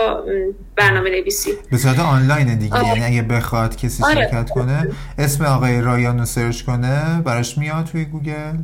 برنامه 0.76 1.10
نویسی 1.10 1.52
به 1.70 1.76
صورت 1.76 1.98
آنلاین 1.98 2.58
دیگه 2.58 2.74
آه. 2.74 2.88
یعنی 2.88 3.04
اگه 3.04 3.22
بخواد 3.22 3.76
کسی 3.76 4.04
آره. 4.04 4.14
شرکت 4.14 4.50
کنه 4.50 4.88
اسم 5.18 5.44
آقای 5.44 5.80
رایان 5.80 6.18
رو 6.18 6.24
search 6.24 6.62
کنه 6.62 7.22
براش 7.24 7.58
میاد 7.58 7.84
توی 7.84 8.04
گوگل. 8.04 8.56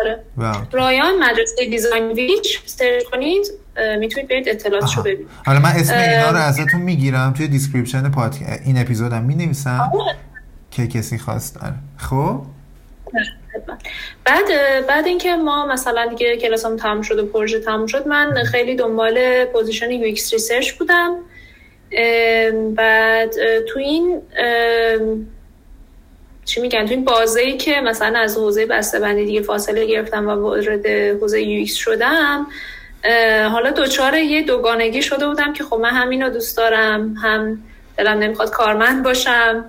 آره. 0.00 0.24
رایان 0.72 1.18
مدرسه 1.18 1.66
دیزاین 1.70 2.12
ویچ 2.12 2.60
search 2.66 3.02
کنید 3.12 3.46
می‌تونید 3.98 4.28
برید 4.28 4.48
اطلاعاتشو 4.48 5.02
ببینید. 5.02 5.26
حالا 5.46 5.58
من 5.58 5.70
اسم 5.70 5.94
اینا 5.94 6.30
رو 6.30 6.36
ازتون 6.36 6.80
می‌گیرم 6.80 7.32
توی 7.36 7.48
description 7.48 8.10
پاد 8.10 8.34
این 8.64 8.78
اپیزودم 8.78 9.22
می 9.22 9.34
نویسم 9.34 9.92
که 10.70 10.86
کسی 10.86 11.18
خواست. 11.18 11.54
داره 11.54 11.74
خب؟ 11.96 12.42
بعد 14.24 14.44
بعد 14.88 15.06
اینکه 15.06 15.36
ما 15.36 15.66
مثلا 15.66 16.06
دیگه 16.06 16.36
کلاسام 16.36 16.76
تموم 16.76 17.02
شد 17.02 17.18
و 17.18 17.26
پروژه 17.26 17.60
تموم 17.60 17.86
شد 17.86 18.08
من 18.08 18.44
خیلی 18.44 18.76
دنبال 18.76 19.44
position 19.44 19.90
UX 19.90 20.32
research 20.32 20.72
بودم. 20.72 21.16
بعد 22.74 23.34
تو 23.68 23.78
این 23.78 24.22
چی 26.44 26.60
میگن؟ 26.60 26.86
تو 26.86 26.90
این 26.90 27.04
بازه 27.04 27.40
ای 27.40 27.56
که 27.56 27.80
مثلا 27.80 28.18
از 28.18 28.36
حوزه 28.36 28.66
بندی 29.00 29.24
دیگه 29.24 29.42
فاصله 29.42 29.86
گرفتم 29.86 30.28
و 30.28 30.30
وارد 30.30 30.86
حوزه 31.20 31.42
یو 31.42 31.66
شدم 31.66 32.46
حالا 33.52 33.70
دوچار 33.70 34.14
یه 34.14 34.42
دوگانگی 34.42 35.02
شده 35.02 35.26
بودم 35.26 35.52
که 35.52 35.64
خب 35.64 35.76
من 35.76 35.90
همین 35.90 36.22
رو 36.22 36.28
دوست 36.28 36.56
دارم 36.56 37.14
هم 37.22 37.62
دلم 37.96 38.18
نمی‌خواد 38.18 38.50
کارمند 38.50 39.04
باشم 39.04 39.64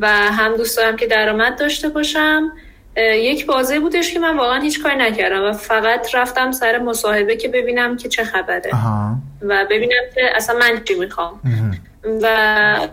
و 0.00 0.08
هم 0.08 0.56
دوست 0.56 0.76
دارم 0.76 0.96
که 0.96 1.06
درآمد 1.06 1.58
داشته 1.58 1.88
باشم. 1.88 2.52
یک 2.96 3.46
بازه 3.46 3.80
بودش 3.80 4.12
که 4.12 4.18
من 4.18 4.36
واقعا 4.36 4.60
هیچ 4.60 4.82
کاری 4.82 4.96
نکردم 4.96 5.44
و 5.44 5.52
فقط 5.52 6.14
رفتم 6.14 6.52
سر 6.52 6.78
مصاحبه 6.78 7.36
که 7.36 7.48
ببینم 7.48 7.96
که 7.96 8.08
چه 8.08 8.24
خبره 8.24 8.70
و 9.42 9.66
ببینم 9.70 10.02
که 10.14 10.36
اصلا 10.36 10.58
من 10.58 10.84
چی 10.84 10.94
می‌خوام. 10.94 11.40
و 12.22 12.88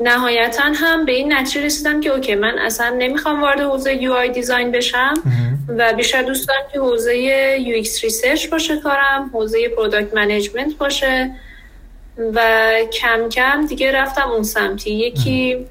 نهایتا 0.00 0.62
هم 0.74 1.04
به 1.04 1.12
این 1.12 1.32
نتیجه 1.32 1.66
رسیدم 1.66 2.00
که 2.00 2.10
okay 2.10 2.34
من 2.34 2.58
اصلا 2.58 2.94
نمی‌خوام 2.98 3.42
وارد 3.42 3.60
حوزه 3.60 3.94
UI 3.94 4.12
design 4.12 4.70
بشم 4.70 5.14
و 5.68 5.92
بیشتر 5.92 6.22
دوست 6.22 6.48
دارم 6.48 6.62
که 6.72 6.78
حوزه 6.78 7.16
UX 7.60 8.04
research 8.04 8.48
باشه 8.48 8.76
کارم 8.76 9.30
حوزه 9.32 9.68
product 9.68 10.14
management 10.14 10.74
باشه 10.74 11.30
و 12.34 12.70
کم 13.00 13.28
کم 13.28 13.66
دیگه 13.66 13.92
رفتم 13.92 14.30
اون 14.30 14.42
سمتی 14.42 14.90
یکی 14.90 15.66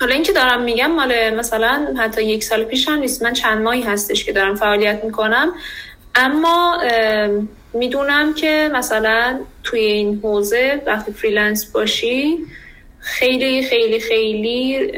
حالا 0.00 0.14
اینکه 0.14 0.32
دارم 0.32 0.62
میگم 0.62 0.90
مال 0.90 1.34
مثلا 1.34 1.94
حتی 1.98 2.22
یک 2.22 2.44
سال 2.44 2.64
پیش 2.64 2.88
هم 2.88 2.98
نیست 2.98 3.22
من 3.22 3.32
چند 3.32 3.62
ماهی 3.62 3.82
هستش 3.82 4.24
که 4.24 4.32
دارم 4.32 4.54
فعالیت 4.54 5.04
می‌کنم. 5.04 5.52
اما 6.14 6.78
می‌دونم 7.74 8.34
که 8.34 8.70
مثلا 8.74 9.40
توی 9.64 9.80
این 9.80 10.20
حوزه 10.22 10.82
وقتی 10.86 11.12
freelance 11.12 11.72
باشی 11.72 12.38
خیلی 13.02 13.62
خیلی 13.62 14.00
خیلی 14.00 14.92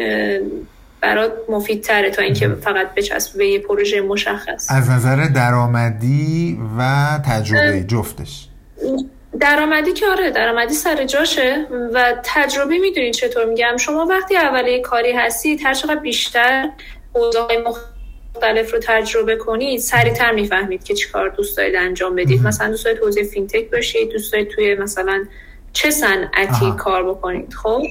برات 1.00 1.32
مفیدتره 1.48 2.10
تا 2.10 2.22
اینکه 2.22 2.48
فقط 2.48 2.94
بچسبی 2.94 3.38
به 3.38 3.46
یه 3.46 3.58
پروژه 3.58 4.00
مشخص. 4.00 4.66
از 4.70 4.90
نظر 4.90 5.16
درآمدی 5.34 6.58
و 6.78 7.06
تجربه 7.30 7.84
جفتش. 7.88 8.48
درآمدی 9.40 9.92
که 9.92 10.06
آره 10.06 10.30
درآمدی 10.30 10.74
سر 10.74 11.04
جاشه 11.04 11.66
و 11.94 12.14
تجربه 12.24 12.78
می‌دونید 12.78 13.14
چطور. 13.14 13.44
میگم 13.44 13.76
شما 13.76 14.06
وقتی 14.06 14.36
اول 14.36 14.80
کاری 14.80 15.12
هستید 15.12 15.60
هر 15.64 15.74
چقدر 15.74 16.00
بیشتر 16.00 16.68
حوزه‌های 17.12 17.50
مختلف 17.66 18.72
رو 18.72 18.78
تجربه 18.82 19.36
کنید 19.36 19.80
سریعتر 19.80 20.32
می‌فهمید 20.32 20.84
که 20.84 20.94
چی 20.94 21.08
کار 21.08 21.28
دوست 21.28 21.56
دارید 21.56 21.76
انجام 21.76 22.14
بدید. 22.14 22.42
مثلا 22.42 22.68
دوست 22.68 22.84
دارید 22.84 23.00
حوزه 23.00 23.24
fintech 23.24 23.70
باشید 23.70 24.10
دوست 24.10 24.32
دارید 24.32 24.48
توی 24.48 24.74
مثلا 24.74 25.24
چه 25.74 25.90
صنعتی 25.90 26.72
کار 26.78 27.10
بکنید 27.10 27.54
خب؟ 27.54 27.82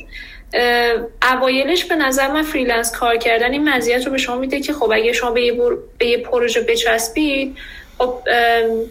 اوایلش 1.32 1.86
به 1.86 1.96
نظر 1.96 2.28
من 2.28 2.44
freelance 2.44 2.92
کار 2.92 3.18
کردن 3.18 3.52
این 3.52 3.70
مزیت 3.70 4.06
رو 4.06 4.12
به 4.12 4.18
شما 4.18 4.36
میده 4.36 4.60
که 4.60 4.74
خب 4.74 4.92
اگه 4.94 5.14
شما 5.14 5.32
به 5.32 5.42
یه, 5.42 5.54
به 5.98 6.08
یه 6.08 6.18
پروژه 6.18 6.62
بچسبید 6.62 7.58
خب 7.98 8.20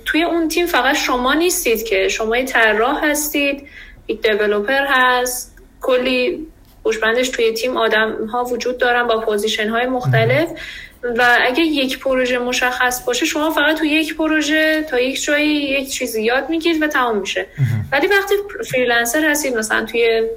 توی 0.05 0.23
اون 0.23 0.49
تیم 0.49 0.67
فقط 0.67 0.97
شما 0.97 1.35
نیستید 1.35 1.85
که 1.85 2.09
شما 2.09 2.37
یه 2.37 2.45
طراح 2.45 3.05
هستید 3.05 3.69
یک 4.09 4.23
developer 4.23 4.87
هست 4.89 5.59
کلی 5.81 6.47
خوشبندش 6.83 7.29
توی 7.29 7.53
تیم 7.53 7.77
آدم 7.77 8.27
ها 8.27 8.45
وجود 8.45 8.79
دارن 8.79 9.07
با 9.07 9.21
position 9.21 9.69
های 9.69 9.87
مختلف 9.87 10.49
و 11.19 11.39
اگه 11.47 11.63
یک 11.63 11.99
پروژه 11.99 12.39
مشخص 12.39 13.05
باشه 13.05 13.27
شما 13.27 13.51
فقط 13.51 13.79
تو 13.79 13.85
یک 13.85 14.17
پروژه 14.17 14.83
تا 14.83 15.01
یک 15.01 15.25
جایی 15.25 15.51
یک 15.51 15.91
چیزی 15.91 16.23
یاد 16.23 16.51
می‌گیرید 16.51 16.83
و 16.83 16.87
تمام 16.87 17.19
میشه. 17.19 17.47
ولی 17.93 18.07
وقتی 18.07 18.35
freelancer 18.71 19.31
هستید 19.31 19.57
مثلا 19.57 19.85
توی 19.85 20.29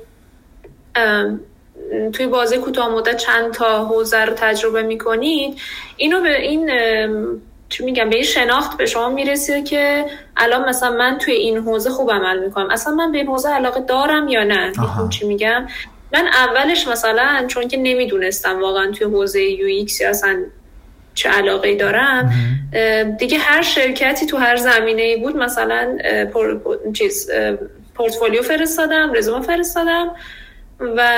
توی 2.14 2.28
بازه 2.28 2.58
کوتاه 2.58 2.90
مدت 2.90 3.18
چند 3.18 3.54
تا 3.54 3.86
حوزه 3.86 4.26
رو 4.26 4.34
تجربه 4.34 4.84
می‌کنید 4.84 5.58
اینو 5.98 6.22
به 6.22 6.42
این 6.42 6.72
چی 7.70 7.86
میگم 7.86 8.10
به 8.10 8.16
این 8.16 8.26
شناخت 8.26 8.78
به 8.78 8.86
شما 8.86 9.10
می‌رسه 9.10 9.64
که 9.64 10.06
الان 10.38 10.70
مثلا 10.70 10.90
من 10.90 11.18
توی 11.18 11.34
این 11.34 11.58
حوزه 11.58 11.90
خوب 11.90 12.12
عمل 12.12 12.40
می‌کنم. 12.40 12.70
اصلا 12.70 12.94
من 12.94 13.12
به 13.12 13.18
این 13.18 13.28
حوزه 13.28 13.50
علاقه 13.50 13.82
دارم 13.82 14.28
یا 14.28 14.44
نه؟ 14.44 14.72
چی 15.10 15.28
میگم؟ 15.28 15.68
من 16.16 16.28
اولش 16.28 16.88
مثلا 16.88 17.46
چون 17.48 17.68
که 17.68 17.78
نمی‌دونستم 17.78 18.62
واقعا 18.62 18.92
توی 18.92 19.08
حوزه 19.08 19.42
UX 19.42 20.02
یا 20.02 20.10
اصلا 20.10 20.38
چه 21.14 21.30
علاقه 21.30 21.76
دارم 21.76 22.32
دیگه 23.20 23.38
هر 23.38 23.62
شرکتی 23.62 24.26
تو 24.26 24.38
هر 24.38 24.56
زمینه 24.56 25.02
ای 25.02 25.18
بود 25.18 25.38
مثلا 25.38 25.98
پر... 26.34 26.58
چیز 26.94 27.30
پورتفولیو 27.96 28.42
فرستادم 28.42 29.14
رزومه 29.16 29.46
فرستادم 29.46 30.08
و 30.98 31.10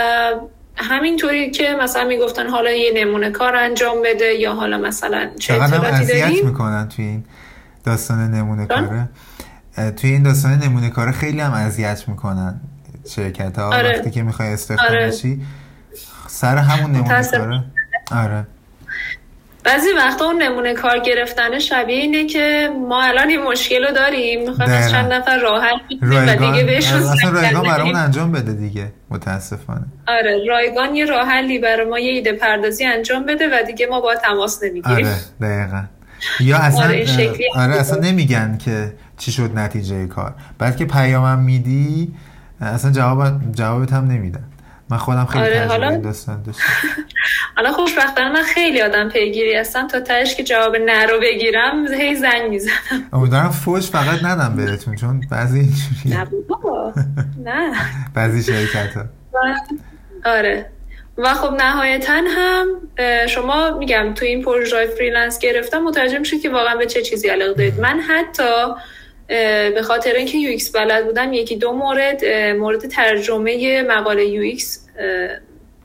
همینطوری 0.76 1.52
که 1.52 1.76
مثلا 1.82 2.04
می‌گفتن 2.04 2.48
حالا 2.48 2.72
یه 2.72 2.92
نمونه 2.96 3.32
کار 3.32 3.56
انجام 3.56 4.02
بده 4.02 4.26
یا 4.26 4.54
حالا 4.54 4.78
مثلا 4.78 5.30
چه 5.40 5.54
اطلاعاتی 5.54 6.06
داریم. 6.06 6.48
می‌کنن 6.48 6.90
توی 6.96 7.06
این 7.06 7.24
داستان 7.86 8.32
نمونه 8.32 8.66
کاره؟ 8.66 9.10
توی 9.92 10.10
این 10.10 10.24
داستان 10.24 10.60
نمونه 10.64 10.90
کاره 10.90 11.12
خیلی 11.12 11.40
هم 11.40 11.54
اذیت 11.54 12.04
می‌کنن. 12.08 12.60
شرکت 13.10 13.60
ها 13.60 13.74
آره. 13.74 13.98
وقتی 13.98 14.12
که 14.12 14.24
می‌خوای 14.24 14.54
استخدام 14.54 14.88
آره. 14.88 15.12
سر 16.28 16.58
همون 16.58 16.92
نمونه 16.92 17.24
کاره. 17.24 17.64
آره. 18.12 18.48
بعضی 19.64 19.88
وقتا 19.98 20.26
اون 20.26 20.42
نمونه 20.42 20.74
کار 20.74 21.00
گرفتن 21.00 21.60
شبیه 21.60 21.96
اینه 21.96 22.26
که 22.26 22.70
ما 22.90 23.04
الان 23.04 23.30
این 23.30 23.44
مشکل 23.44 23.86
رو 23.88 23.94
داریم. 23.94 24.50
می‌خوایم 24.50 24.72
از 24.72 24.92
چند 24.92 25.14
نفر 25.14 25.38
راحت 25.40 25.76
و 26.02 26.36
دیگه 26.36 26.64
بهشون 26.64 27.04
اصلا 27.04 27.30
رایگان 27.30 27.64
برامون 27.64 27.96
انجام 27.96 28.32
بده 28.32 28.54
دیگه. 28.54 28.92
متاسفانه. 29.10 29.86
آره 30.08 30.46
رایگان 30.48 30.96
یه 30.96 31.06
راه 31.06 31.28
حلی 31.28 31.60
برای 31.60 31.90
ما 31.90 32.00
یه 32.00 32.12
ایده 32.12 32.34
پردازی 32.34 32.86
انجام 32.86 33.26
بده 33.26 33.48
و 33.48 33.64
دیگه 33.68 33.88
ما 33.88 34.02
با 34.02 34.16
تماس 34.16 34.64
نمی‌گیریم. 34.64 35.06
آره 35.06 35.16
دقیقا. 35.42 35.84
یا 36.40 36.58
اصلا 36.58 36.84
آره, 36.84 37.06
آره 37.56 37.76
اصلا 37.76 38.00
نمیگن 38.00 38.58
که 38.58 38.94
چی 39.18 39.32
شد 39.32 39.52
نتیجه 39.56 40.08
کار. 40.08 40.34
بعد 40.60 40.78
که 40.78 40.86
پیامم 40.86 41.40
میدی 41.40 42.14
اصلا 42.62 42.92
جواب 42.92 43.52
جوابت 43.52 43.94
هم 43.94 44.08
نمیدن. 44.08 44.44
من 44.90 44.98
خودم 44.98 45.26
خیلی 45.26 45.44
آره 45.44 45.66
حالا؟ 45.68 45.98
داستان 45.98 46.44
داشتم. 46.44 46.64
حالا 47.58 47.72
خوشبختانه 47.72 48.30
من 48.34 48.44
خیلی 48.44 48.82
آدم 48.82 49.10
پیگیری 49.10 49.56
هستم 49.56 49.88
تا 49.88 50.00
تهش 50.00 50.36
که 50.36 50.44
جواب 50.44 50.76
نه 50.76 51.06
رو 51.06 51.20
بگیرم 51.22 51.88
هی 51.88 52.16
زنگ 52.16 52.50
می‌زنم. 52.50 52.74
امیدوارم 53.14 53.50
فوش 53.50 53.90
فقط 53.90 54.24
ندم 54.24 54.56
بهتون 54.56 54.96
چون 54.96 55.22
بعضی 55.32 55.60
اینجوری 55.60 56.10
نه 56.10 56.28
نه. 57.44 57.74
بعضی 58.16 58.44
شرکت 58.44 58.98
ها 58.98 59.04
آره. 60.26 60.66
و 61.18 61.34
خب 61.34 61.54
نهایتا 61.54 62.14
هم 62.28 62.68
شما 63.28 63.78
میگم 63.78 64.14
تو 64.14 64.26
این 64.26 64.44
پروژه 64.44 64.88
freelance 64.98 65.40
گرفتم 65.40 65.78
متوجه 65.84 66.20
میشه 66.20 66.40
که 66.40 66.50
واقعا 66.50 66.76
به 66.76 66.86
چه 66.86 67.02
چیزی 67.02 67.28
علاقه 67.28 67.54
دارید. 67.54 67.80
من 67.80 68.00
حتی 68.00 68.44
به 69.28 69.82
خاطر 69.84 70.14
اینکه 70.14 70.38
UX 70.38 70.72
بلد 70.72 71.06
بودم 71.06 71.34
یکی 71.34 71.56
دو 71.56 71.72
مورد 71.72 72.26
مورد 72.60 72.88
ترجمه 72.88 73.82
مقاله 73.82 74.26
UX 74.26 74.88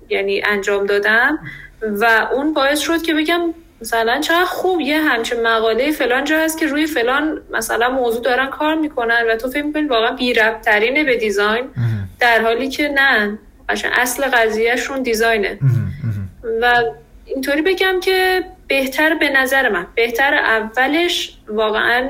یعنی 0.08 0.42
انجام 0.44 0.86
دادم. 0.86 1.38
و 1.82 2.28
اون 2.32 2.54
باعث 2.54 2.80
شد 2.80 3.02
که 3.02 3.14
بگم 3.14 3.54
مثلا 3.80 4.20
چقدر 4.20 4.44
خوب 4.44 4.80
یه 4.80 5.00
همچین 5.00 5.42
مقاله 5.42 5.92
فلان 5.92 6.24
جا 6.24 6.38
هست 6.38 6.58
که 6.58 6.66
روی 6.66 6.86
فلان 6.86 7.42
مثلا 7.50 7.90
موضوع 7.90 8.22
دارن 8.22 8.46
کار 8.46 8.74
می‌کنن 8.74 9.24
و 9.28 9.36
تو 9.36 9.50
فکر 9.50 9.62
می‌کنی 9.62 9.82
واقعا 9.82 10.10
بی 10.10 10.34
ربطه 10.64 11.04
به 11.04 11.16
design 11.16 11.64
در 12.20 12.40
حالی 12.40 12.68
که 12.68 12.88
نه. 12.88 13.38
اصل 13.92 14.24
قضیهشون 14.24 15.02
design 15.02 15.44
ه. 15.44 15.58
و 16.62 16.82
اینطوری 17.24 17.62
بگم 17.62 18.00
که 18.00 18.44
بهتر 18.72 19.14
به 19.14 19.30
نظر 19.30 19.68
من. 19.68 19.86
بهتر 19.94 20.34
اولش 20.34 21.38
واقعا 21.48 22.08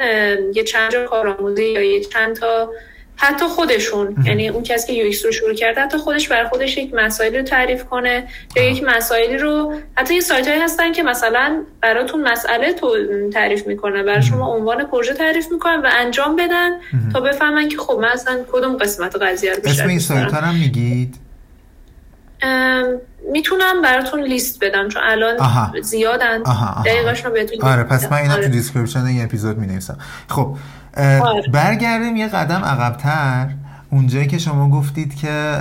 یه 0.54 0.64
چند 0.64 0.92
جا 0.92 1.04
کارآموزی 1.04 1.64
یا 1.64 1.82
یه 1.82 2.00
چند 2.00 2.36
تا 2.36 2.70
حتی 3.16 3.44
خودشون 3.44 4.16
یعنی 4.24 4.48
اون 4.48 4.62
کسی 4.62 4.86
که 4.86 4.92
یو 4.92 5.12
رو 5.24 5.32
شروع 5.32 5.54
کرده 5.54 5.80
حتی 5.80 5.98
خودش 5.98 6.28
بر 6.28 6.44
خودش 6.44 6.76
یک 6.76 6.94
مسائلی 6.94 7.38
رو 7.38 7.42
تعریف 7.42 7.84
کنه 7.84 8.28
یا 8.56 8.70
یک 8.70 8.84
مسائلی 8.84 9.38
رو 9.38 9.74
حتی 9.96 10.14
یه 10.14 10.20
سایت 10.20 10.48
هایی 10.48 10.60
هستن 10.60 10.92
که 10.92 11.02
مثلا 11.02 11.62
براتون 11.80 12.28
مسئله 12.28 12.72
تو 12.72 12.96
تعریف 13.32 13.66
می‌کنه 13.66 14.02
برای 14.02 14.22
شما 14.22 14.56
عنوان 14.56 14.84
پروژه 14.84 15.14
تعریف 15.14 15.52
می‌کنن 15.52 15.80
و 15.80 15.88
انجام 15.92 16.36
بدن 16.36 16.70
تا 17.12 17.20
بفهمن 17.20 17.68
که 17.68 17.76
خب 17.76 18.04
مثلا 18.12 18.44
کدوم 18.52 18.76
قسمت 18.76 19.16
قضیه 19.16 19.52
رو 19.52 19.60
اسم 19.64 19.88
این 19.88 19.98
سایت 19.98 20.34
هم 20.34 20.54
میگید؟ 20.54 21.21
می‌تونم 23.32 23.82
براتون 23.82 24.22
لیست 24.22 24.64
بدم 24.64 24.88
چون 24.88 25.02
الان 25.04 25.36
زیادن. 25.82 26.42
دقیقش 26.84 27.24
رو 27.24 27.30
بهتون 27.30 27.62
آره 27.62 27.82
پس 27.82 28.12
من 28.12 28.18
اینا 28.18 28.34
آره. 28.34 28.42
تو 28.42 28.48
description 28.48 29.04
این 29.04 29.24
اپیزود 29.24 29.58
می 29.58 29.66
نویسم 29.66 29.98
خب 30.28 30.56
آره. 30.96 31.42
برگردیم 31.52 32.16
یه 32.16 32.28
قدم 32.28 32.64
عقبتر. 32.64 33.48
اونجایی 33.90 34.26
که 34.26 34.38
شما 34.38 34.70
گفتید 34.70 35.16
که 35.16 35.56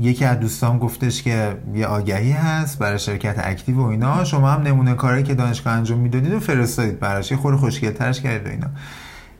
یکی 0.00 0.24
از 0.24 0.40
دوستان 0.40 0.78
گفتش 0.78 1.22
که 1.22 1.56
یه 1.74 1.86
آگهی 1.86 2.32
هست 2.32 2.78
برای 2.78 2.98
شرکت 2.98 3.34
اکتیو 3.38 3.76
و 3.76 3.86
اینا 3.86 4.24
شما 4.24 4.50
هم 4.50 4.62
نمونه 4.62 4.94
کاری 4.94 5.22
که 5.22 5.34
دانشگاه 5.34 5.72
انجام 5.72 5.98
می‌دادید 5.98 6.32
و 6.32 6.40
فرستادید 6.40 7.00
براش. 7.00 7.30
یه 7.30 7.36
خرده 7.36 7.56
خوشگل 7.56 7.90
ترش 7.90 8.20
کردید 8.20 8.46
و 8.46 8.50
اینا. 8.50 8.66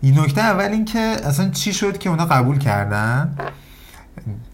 این 0.02 0.20
نکته 0.20 0.40
اول 0.40 0.64
این 0.64 0.84
که 0.84 0.98
اصلا 0.98 1.48
چی 1.48 1.72
شد 1.72 1.98
که 1.98 2.10
اونا 2.10 2.26
قبول 2.26 2.58
کردن؟ 2.58 3.38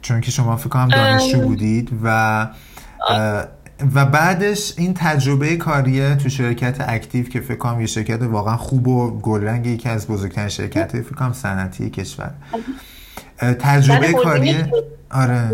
چون 0.02 0.20
که 0.20 0.30
شما 0.30 0.56
فکر 0.56 0.68
کنم 0.68 0.88
دانشجو 0.88 1.40
بودید 1.40 1.90
و 2.02 2.48
و 3.94 4.04
بعدش 4.06 4.74
این 4.76 4.94
تجربه 4.94 5.56
کاریه 5.56 6.14
تو 6.14 6.28
شرکت 6.28 6.76
اکتیو 6.88 7.28
که 7.28 7.40
فکر 7.40 7.58
کنم 7.58 7.80
یه 7.80 7.86
شرکت 7.86 8.22
واقعا 8.22 8.56
خوب 8.56 8.88
و 8.88 9.20
گلرنگ 9.20 9.66
یکی 9.66 9.88
از 9.88 10.06
بزرگترین 10.06 10.48
شرکت 10.48 11.00
فکر 11.00 11.14
کنم 11.14 11.32
صنعتی 11.32 11.90
کشور. 11.90 12.30
تجربه 13.38 14.12
کاریه 14.12 14.70
آره. 15.10 15.50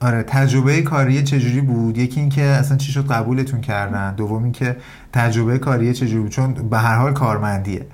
آره 0.00 0.22
تجربه 0.22 0.82
کاریه 0.82 1.22
چجوری 1.22 1.60
بود؟ 1.60 1.98
یکی 1.98 2.20
اینکه 2.20 2.42
اصلا 2.42 2.76
چی 2.76 2.92
شد 2.92 3.06
قبولتون 3.06 3.60
کردن. 3.60 4.14
دوم 4.14 4.42
اینکه 4.42 4.76
تجربه 5.12 5.58
کاریه 5.58 5.92
چجوری 5.92 6.22
بود؟ 6.22 6.30
چون 6.30 6.54
به 6.54 6.78
هر 6.78 6.96
حال 6.96 7.12
کارمندیه. 7.12 7.86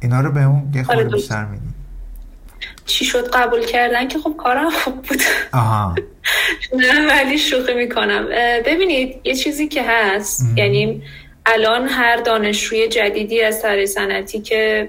اینا 0.00 0.20
رو 0.20 0.32
به 0.32 0.42
اون 0.42 0.72
یه 0.74 0.82
خورده 0.82 1.08
بیشتر 1.08 1.44
می‌دید 1.44 1.71
چی 2.86 3.04
شد 3.04 3.30
قبول 3.30 3.64
کردن 3.64 4.08
که 4.08 4.18
خب 4.18 4.34
کارم 4.38 4.70
خوب 4.70 5.02
بود. 5.02 5.22
آها. 5.52 5.94
نه 6.72 7.08
ولی 7.08 7.38
شوخی 7.38 7.74
می‌کنم. 7.74 8.28
ببینید 8.66 9.20
یه 9.24 9.34
چیزی 9.34 9.68
که 9.68 9.82
هست 9.82 10.44
یعنی 10.56 11.02
الان 11.46 11.88
هر 11.88 12.16
دانشجوی 12.16 12.88
جدیدی 12.88 13.42
از 13.42 13.60
سر 13.60 13.86
سنتی 13.86 14.40
که 14.40 14.88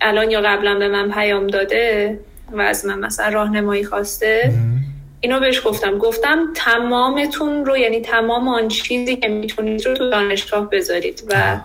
الان 0.00 0.30
یا 0.30 0.40
قبلا 0.40 0.74
به 0.74 0.88
من 0.88 1.10
پیام 1.10 1.46
داده 1.46 2.18
و 2.52 2.60
از 2.60 2.86
من 2.86 2.98
مثلا 2.98 3.28
راهنمایی 3.28 3.84
خواسته 3.84 4.54
اینو 5.20 5.40
بهش 5.40 5.60
گفتم. 5.64 5.98
گفتم 5.98 6.48
تمامتون 6.54 7.64
رو 7.64 7.76
یعنی 7.76 8.00
تمام 8.00 8.48
آن 8.48 8.68
چیزی 8.68 9.16
که 9.16 9.28
می‌تونید 9.28 9.86
رو 9.86 9.94
تو 9.94 10.10
دانشگاه 10.10 10.70
بذارید 10.70 11.22
و 11.30 11.60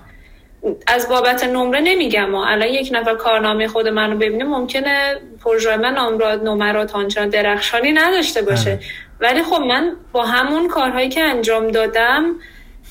از 0.87 1.09
بابت 1.09 1.43
نمره 1.43 1.79
نمیگم 1.79 2.35
و 2.35 2.37
الان 2.37 2.67
یک 2.67 2.89
نفر 2.93 3.15
کارنامه 3.15 3.67
خود 3.67 3.87
منو 3.87 4.17
ببینه 4.17 4.43
ممکنه 4.43 5.15
پروژه 5.43 5.77
من 5.77 5.93
نمرات 5.93 6.43
نمرات 6.43 6.95
آنچنان 6.95 7.29
درخشانی 7.29 7.91
نداشته 7.91 8.41
باشه. 8.41 8.69
آره. 8.69 8.79
ولی 9.19 9.43
خب 9.43 9.61
من 9.61 9.95
با 10.11 10.25
همون 10.25 10.67
کارهایی 10.67 11.09
که 11.09 11.21
انجام 11.21 11.67
دادم 11.67 12.35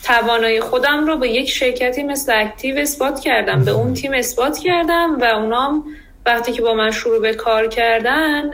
توانایی 0.04 0.60
خودم 0.60 1.06
رو 1.06 1.16
به 1.16 1.28
یک 1.28 1.50
شرکتی 1.50 2.02
مثل 2.02 2.32
اکتیو 2.40 2.78
اثبات 2.78 3.20
کردم. 3.20 3.64
به 3.64 3.70
اون 3.70 3.94
تیم 3.94 4.12
اثبات 4.12 4.58
کردم 4.58 5.18
و 5.20 5.24
اونام 5.24 5.84
وقتی 6.26 6.52
که 6.52 6.62
با 6.62 6.74
من 6.74 6.90
شروع 6.90 7.20
به 7.20 7.34
کار 7.34 7.66
کردن 7.66 8.50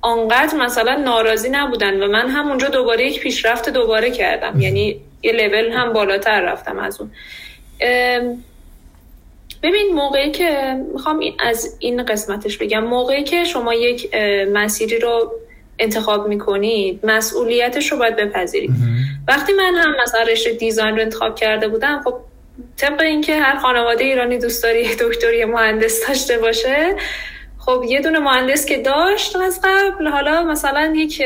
آنقدر 0.00 0.56
مثلا 0.56 0.96
ناراضی 0.96 1.48
نبودن 1.48 2.02
و 2.02 2.08
من 2.08 2.28
همونجا 2.28 2.68
دوباره 2.68 3.06
یک 3.06 3.20
پیشرفت 3.20 3.68
دوباره 3.68 4.10
کردم. 4.10 4.60
یعنی 4.60 5.00
یه 5.22 5.32
لول 5.32 5.72
هم 5.72 5.92
بالاتر 5.92 6.40
رفتم 6.40 6.78
از 6.78 7.00
اون. 7.00 7.10
ببین 9.62 9.94
موقعی 9.94 10.30
که 10.30 10.76
می‌خوام 10.92 11.20
از 11.40 11.76
این 11.78 12.04
قسمتش 12.04 12.58
بگم 12.58 12.84
موقعی 12.84 13.24
که 13.24 13.44
شما 13.44 13.74
یک 13.74 14.14
مسیری 14.52 14.98
رو 14.98 15.32
انتخاب 15.78 16.28
می‌کنید 16.28 17.06
مسئولیتش 17.06 17.92
رو 17.92 17.98
باید 17.98 18.16
بپذیرید. 18.16 18.70
وقتی 19.28 19.52
من 19.52 19.74
هم 19.74 19.94
مثلا 20.02 20.22
رشته 20.22 20.52
دیزاین 20.52 20.96
رو 20.96 21.02
انتخاب 21.02 21.34
کرده 21.34 21.68
بودم 21.68 22.02
خب 22.04 22.14
طبق 22.76 23.00
اینکه 23.00 23.36
هر 23.36 23.58
خانواده 23.58 24.04
ایرانی 24.04 24.38
دوست 24.38 24.62
داری 24.62 24.94
دکتری 24.94 25.44
مهندس 25.44 26.08
داشته 26.08 26.38
باشه 26.38 26.96
خب 27.66 27.84
یه 27.88 28.00
دونه 28.00 28.18
مهندس 28.18 28.66
که 28.66 28.78
داشت 28.78 29.36
از 29.36 29.60
قبل 29.64 30.06
حالا 30.06 30.44
مثلا 30.44 30.92
یک 30.96 31.22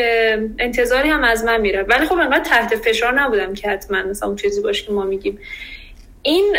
انتظاری 0.58 1.08
هم 1.08 1.24
از 1.24 1.44
من 1.44 1.60
میره 1.60 1.82
ولی 1.82 2.06
خب 2.06 2.18
انقدر 2.18 2.44
تحت 2.44 2.76
فشار 2.76 3.20
نبودم 3.20 3.54
که 3.54 3.68
حتما 3.68 4.02
مثلا 4.02 4.28
اون 4.28 4.36
چیزی 4.36 4.60
باشه 4.60 4.86
که 4.86 4.92
ما 4.92 5.04
میگیم. 5.04 5.38
این 6.22 6.56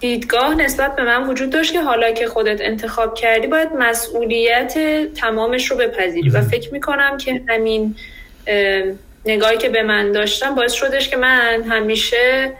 دیدگاه 0.00 0.54
نسبت 0.54 0.96
به 0.96 1.04
من 1.04 1.28
وجود 1.28 1.50
داشت 1.50 1.72
که 1.72 1.80
حالا 1.80 2.12
که 2.12 2.26
خودت 2.26 2.60
انتخاب 2.60 3.14
کردی 3.14 3.46
باید 3.46 3.68
مسئولیت 3.78 4.74
تمامش 5.14 5.70
رو 5.70 5.76
بپذیری. 5.76 6.30
و 6.30 6.40
فکر 6.40 6.72
می‌کنم 6.72 7.16
که 7.16 7.40
همین 7.48 7.94
نگاهی 9.26 9.56
که 9.58 9.68
به 9.68 9.82
من 9.82 10.12
داشتم 10.12 10.54
باعث 10.54 10.72
شدش 10.72 11.08
که 11.08 11.16
من 11.16 11.62
همیشه 11.62 12.52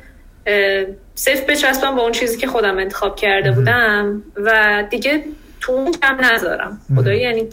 صرف 1.14 1.51
بچسبم 1.51 1.96
با 1.96 2.03
اون 2.03 2.12
چیزی 2.12 2.38
که 2.38 2.46
خودم 2.46 2.79
انتخاب 2.79 3.16
کرده 3.16 3.51
بودم. 3.51 4.22
و 4.37 4.85
دیگه 4.90 5.24
تو 5.61 5.73
اون 5.73 5.92
کم 5.92 6.16
نذارم. 6.21 6.81
خدایی 6.97 7.21
یعنی 7.21 7.49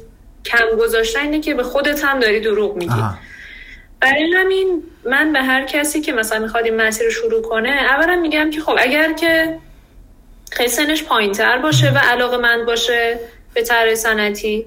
کم 0.46 0.66
گذاشتن 0.80 1.20
اینه 1.20 1.40
که 1.40 1.54
به 1.54 1.64
خودت 1.64 2.04
هم 2.04 2.20
داری 2.20 2.40
دروغ 2.40 2.76
میگی. 2.76 3.04
برای 4.00 4.34
همین 4.36 4.84
من 5.06 5.34
به 5.34 5.42
هر 5.42 5.66
کسی 5.66 6.02
که 6.02 6.14
مثلا 6.14 6.40
می‌خواد 6.40 6.66
این 6.66 6.82
مسیر 6.82 7.06
رو 7.06 7.12
شروع 7.12 7.42
کنه 7.42 7.70
اولا 7.70 8.16
میگم 8.16 8.50
که 8.50 8.62
خب 8.62 8.76
اگر 8.80 9.14
که 9.14 9.58
خیلی 10.52 10.70
سنش 10.70 11.04
پایین 11.04 11.32
تر 11.32 11.58
باشه 11.58 11.92
و 11.92 11.98
علاقه 11.98 12.38
من 12.38 12.66
باشه 12.66 13.20
به 13.54 13.62
طرح 13.62 13.96
سنتی 13.96 14.66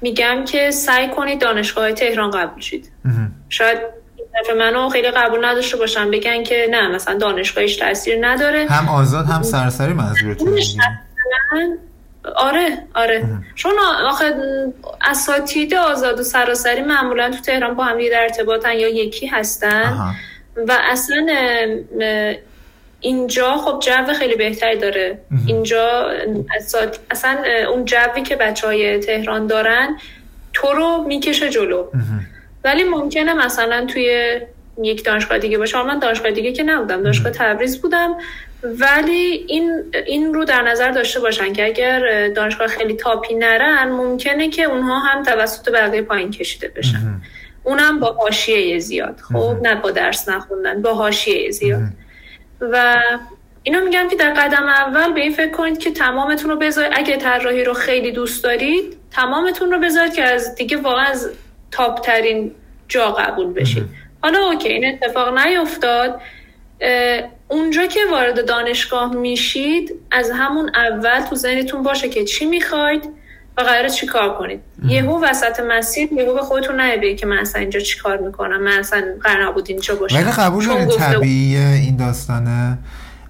میگم 0.00 0.44
که 0.44 0.70
سعی 0.70 1.08
کنید 1.08 1.40
دانشگاه 1.40 1.92
تهران 1.92 2.30
قبول 2.30 2.60
شید. 2.60 2.90
شاید 3.48 3.78
دفعه 4.40 4.54
منو 4.54 4.88
خیلی 4.88 5.10
قبول 5.10 5.44
نداشته 5.44 5.76
باشم 5.76 6.10
بگن 6.10 6.42
که 6.42 6.68
نه 6.70 6.88
مثلا 6.88 7.18
دانشگاهش 7.18 7.76
تاثیر 7.76 8.26
نداره. 8.26 8.66
هم 8.66 8.88
آزاد 8.88 9.26
هم 9.26 9.42
سرسری 9.42 9.92
منظورتون 9.92 10.58
آره 12.36 12.78
آره. 12.94 13.24
چون 13.54 13.72
آخه 14.06 14.34
اساتید 15.00 15.74
آزاد 15.74 16.20
و 16.20 16.22
سراسری 16.22 16.82
معمولا 16.82 17.30
تو 17.30 17.36
تهران 17.36 17.74
با 17.74 17.84
هم 17.84 17.98
در 17.98 18.22
ارتباطن 18.22 18.72
یا 18.72 18.88
یکی 18.88 19.26
هستن. 19.26 20.14
و 20.68 20.78
اصلا 20.80 21.26
اینجا 23.00 23.56
خب 23.56 23.80
جو 23.80 24.12
خیلی 24.12 24.36
بهتری 24.36 24.78
داره. 24.78 25.18
اینجا 25.46 26.10
اصلا 27.10 27.38
اون 27.70 27.84
جوی 27.84 28.22
که 28.22 28.36
بچه 28.36 28.66
های 28.66 28.98
تهران 28.98 29.46
دارن 29.46 29.98
تو 30.52 30.72
رو 30.72 31.04
می‌کشه 31.06 31.50
جلو. 31.50 31.86
ولی 32.64 32.84
ممکنه 32.84 33.34
مثلا 33.34 33.86
توی 33.86 34.40
یک 34.82 35.04
دانشگاه 35.04 35.38
دیگه 35.38 35.58
باشه. 35.58 35.82
من 35.82 35.98
دانشگاه 35.98 36.30
دیگه 36.30 36.52
که 36.52 36.62
نبودم. 36.62 37.02
دانشگاه 37.02 37.32
تبریز 37.32 37.80
بودم. 37.82 38.14
ولی 38.62 39.44
این 39.48 39.92
این 40.06 40.34
رو 40.34 40.44
در 40.44 40.62
نظر 40.62 40.90
داشته 40.90 41.20
باشن 41.20 41.52
که 41.52 41.66
اگر 41.66 42.28
دانشگاه 42.28 42.66
خیلی 42.66 42.94
تاپی 42.94 43.34
نرن 43.34 43.88
ممکنه 43.88 44.48
که 44.48 44.62
اونها 44.62 44.98
هم 44.98 45.22
توسط 45.22 45.72
بقیه 45.72 46.02
پایین 46.02 46.30
کشیده 46.30 46.68
بشن. 46.68 47.20
اونم 47.64 48.00
با 48.00 48.12
حاشیه 48.12 48.78
زیاد. 48.78 49.20
خب 49.32 49.56
نه 49.62 49.74
با 49.74 49.90
درس 49.90 50.28
نخوندن 50.28 50.82
با 50.82 50.94
حاشیه 50.94 51.50
زیاد. 51.50 51.82
و 52.60 53.02
اینو 53.62 53.84
میگم 53.84 54.08
که 54.10 54.16
در 54.16 54.34
قدم 54.34 54.68
اول 54.68 55.12
به 55.12 55.20
این 55.20 55.32
فکر 55.32 55.50
کنید 55.50 55.78
که 55.78 55.90
تمامتون 55.90 56.50
رو 56.50 56.56
بذارید. 56.56 56.92
اگه 56.94 57.16
طراحی 57.16 57.64
رو 57.64 57.74
خیلی 57.74 58.12
دوست 58.12 58.44
دارید 58.44 58.96
تمامتون 59.10 59.72
رو 59.72 59.78
بذارید 59.78 60.14
که 60.14 60.22
از 60.22 60.54
دیگه 60.54 60.76
واقعا 60.76 61.04
از 61.04 61.30
تاپ 61.70 62.00
ترین 62.00 62.54
جا 62.88 63.10
قبول 63.10 63.52
بشید. 63.52 63.84
حالا 64.22 64.38
اوکی 64.38 64.68
این 64.68 64.84
اتفاق 64.86 65.38
نیفتاد. 65.38 66.20
اونجا 67.50 67.86
که 67.86 68.00
وارد 68.10 68.46
دانشگاه 68.46 69.14
میشید 69.14 69.92
از 70.10 70.30
همون 70.34 70.70
اول 70.74 71.20
تو 71.20 71.36
ذهنتون 71.36 71.82
باشه 71.82 72.08
که 72.08 72.24
چی 72.24 72.44
می‌خواید 72.46 73.08
و 73.56 73.60
قراره 73.60 73.90
چی 73.90 74.06
کار 74.06 74.38
کنید. 74.38 74.60
یهو 74.84 75.24
وسط 75.24 75.60
مسیر 75.60 76.12
یهو 76.12 76.34
به 76.34 76.40
خودتون 76.40 76.80
نهیده 76.80 77.14
که 77.14 77.26
من 77.26 77.38
اصلا 77.38 77.60
اینجا 77.60 77.80
چی 77.80 77.98
کار 77.98 78.16
می‌کنم 78.16 78.62
من 78.62 78.78
اصلا 78.78 79.04
قرار 79.22 79.46
نبود 79.46 79.66
اینجا 79.68 79.94
باشم. 79.94 80.16
ولی 80.16 80.30
قبول 80.30 80.66
دارین 80.66 80.88
طبیعیه 80.88 81.68
این 81.68 81.96
داستانه؟ 81.96 82.78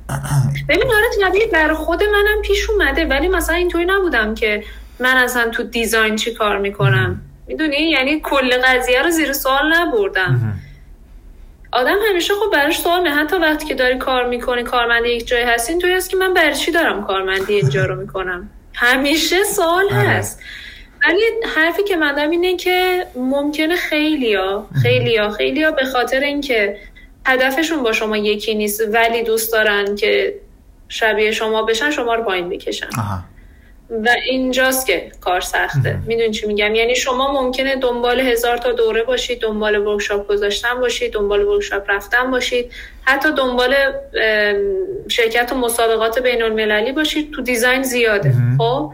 ببین 0.69 0.93
آره 0.93 1.29
طبیعی 1.29 1.47
برای 1.47 1.75
خود 1.75 2.03
منم 2.03 2.43
پیش 2.43 2.71
اومده 2.71 3.05
ولی 3.05 3.29
مثلا 3.29 3.57
اینطوری 3.57 3.85
نبودم 3.85 4.35
که 4.35 4.65
من 5.01 5.17
اصلا 5.17 5.49
تو 5.49 5.63
دیزاین 5.63 6.17
چی 6.17 6.35
کار 6.35 6.59
می‌کنم. 6.59 7.21
می‌دونی؟ 7.47 7.77
یعنی 7.77 8.21
کل 8.21 8.51
قضیه 8.65 9.03
رو 9.03 9.11
زیر 9.11 9.33
سوال 9.33 9.73
نبردم. 9.75 10.61
آدم 11.73 11.97
همیشه 12.09 12.35
خب 12.35 12.51
براش 12.53 12.81
سوال 12.81 13.09
حتی 13.09 13.37
وقتی 13.37 13.67
که 13.67 13.75
داری 13.75 13.99
کار 13.99 14.27
می‌کنی 14.27 14.63
کارمند 14.63 15.07
یک 15.07 15.27
جای 15.27 15.43
هستی 15.43 15.73
اینطوری 15.73 15.95
هست 15.95 16.11
که 16.11 16.17
من 16.17 16.35
برای 16.35 16.55
چی 16.55 16.71
دارم 16.73 17.05
کارمندی 17.05 17.55
اینجا 17.55 17.85
رو 17.85 18.01
می‌کنم؟ 18.01 18.51
همیشه 18.75 19.45
سوال 19.45 19.85
آره. 19.85 19.95
هست. 19.95 20.41
ولی 21.05 21.21
حرفی 21.57 21.85
که 21.85 21.97
من 21.97 22.15
دارم 22.15 22.31
اینه 22.31 22.57
که 22.57 23.07
ممکنه 23.17 23.77
خیلیا 23.77 24.67
خیلیا 24.83 25.31
خیلیا 25.31 25.71
به 25.71 25.85
خاطر 25.85 26.21
اینکه 26.21 26.79
هدفشون 27.27 27.83
با 27.83 27.93
شما 27.93 28.17
یکی 28.17 28.55
نیست 28.55 28.81
ولی 28.93 29.23
دوست 29.23 29.53
دارن 29.53 29.97
که 29.97 30.35
شبیه 30.89 31.31
شما 31.31 31.63
بشن 31.63 31.91
شما 31.91 32.15
رو 32.15 32.23
پایین 32.25 32.49
بکشن. 32.49 32.89
و 33.91 34.09
اینجاست 34.31 34.87
که 34.87 35.13
کار 35.21 35.41
سخته. 35.41 35.99
می‌دونی 36.07 36.31
چی 36.31 36.47
میگم؟ 36.47 36.75
یعنی 36.75 36.95
شما 36.95 37.43
ممکنه 37.43 37.77
دنبال 37.77 38.21
هزار 38.21 38.57
تا 38.57 38.73
دوره 38.73 39.03
باشید 39.03 39.41
دنبال 39.41 39.77
workshop 39.77 40.29
گذاشتن 40.29 40.81
باشید 40.81 41.13
دنبال 41.13 41.45
workshop 41.45 41.91
رفتن 41.91 42.31
باشید 42.31 42.73
حتی 43.03 43.29
دنبال 43.33 43.75
شرکت 45.09 45.53
و 45.53 45.55
مسابقات 45.55 46.19
بین 46.19 46.43
المللی 46.43 46.93
باشید. 46.93 47.33
تو 47.33 47.43
design 47.43 47.83
زیاده 47.83 48.35
خب؟ 48.59 48.93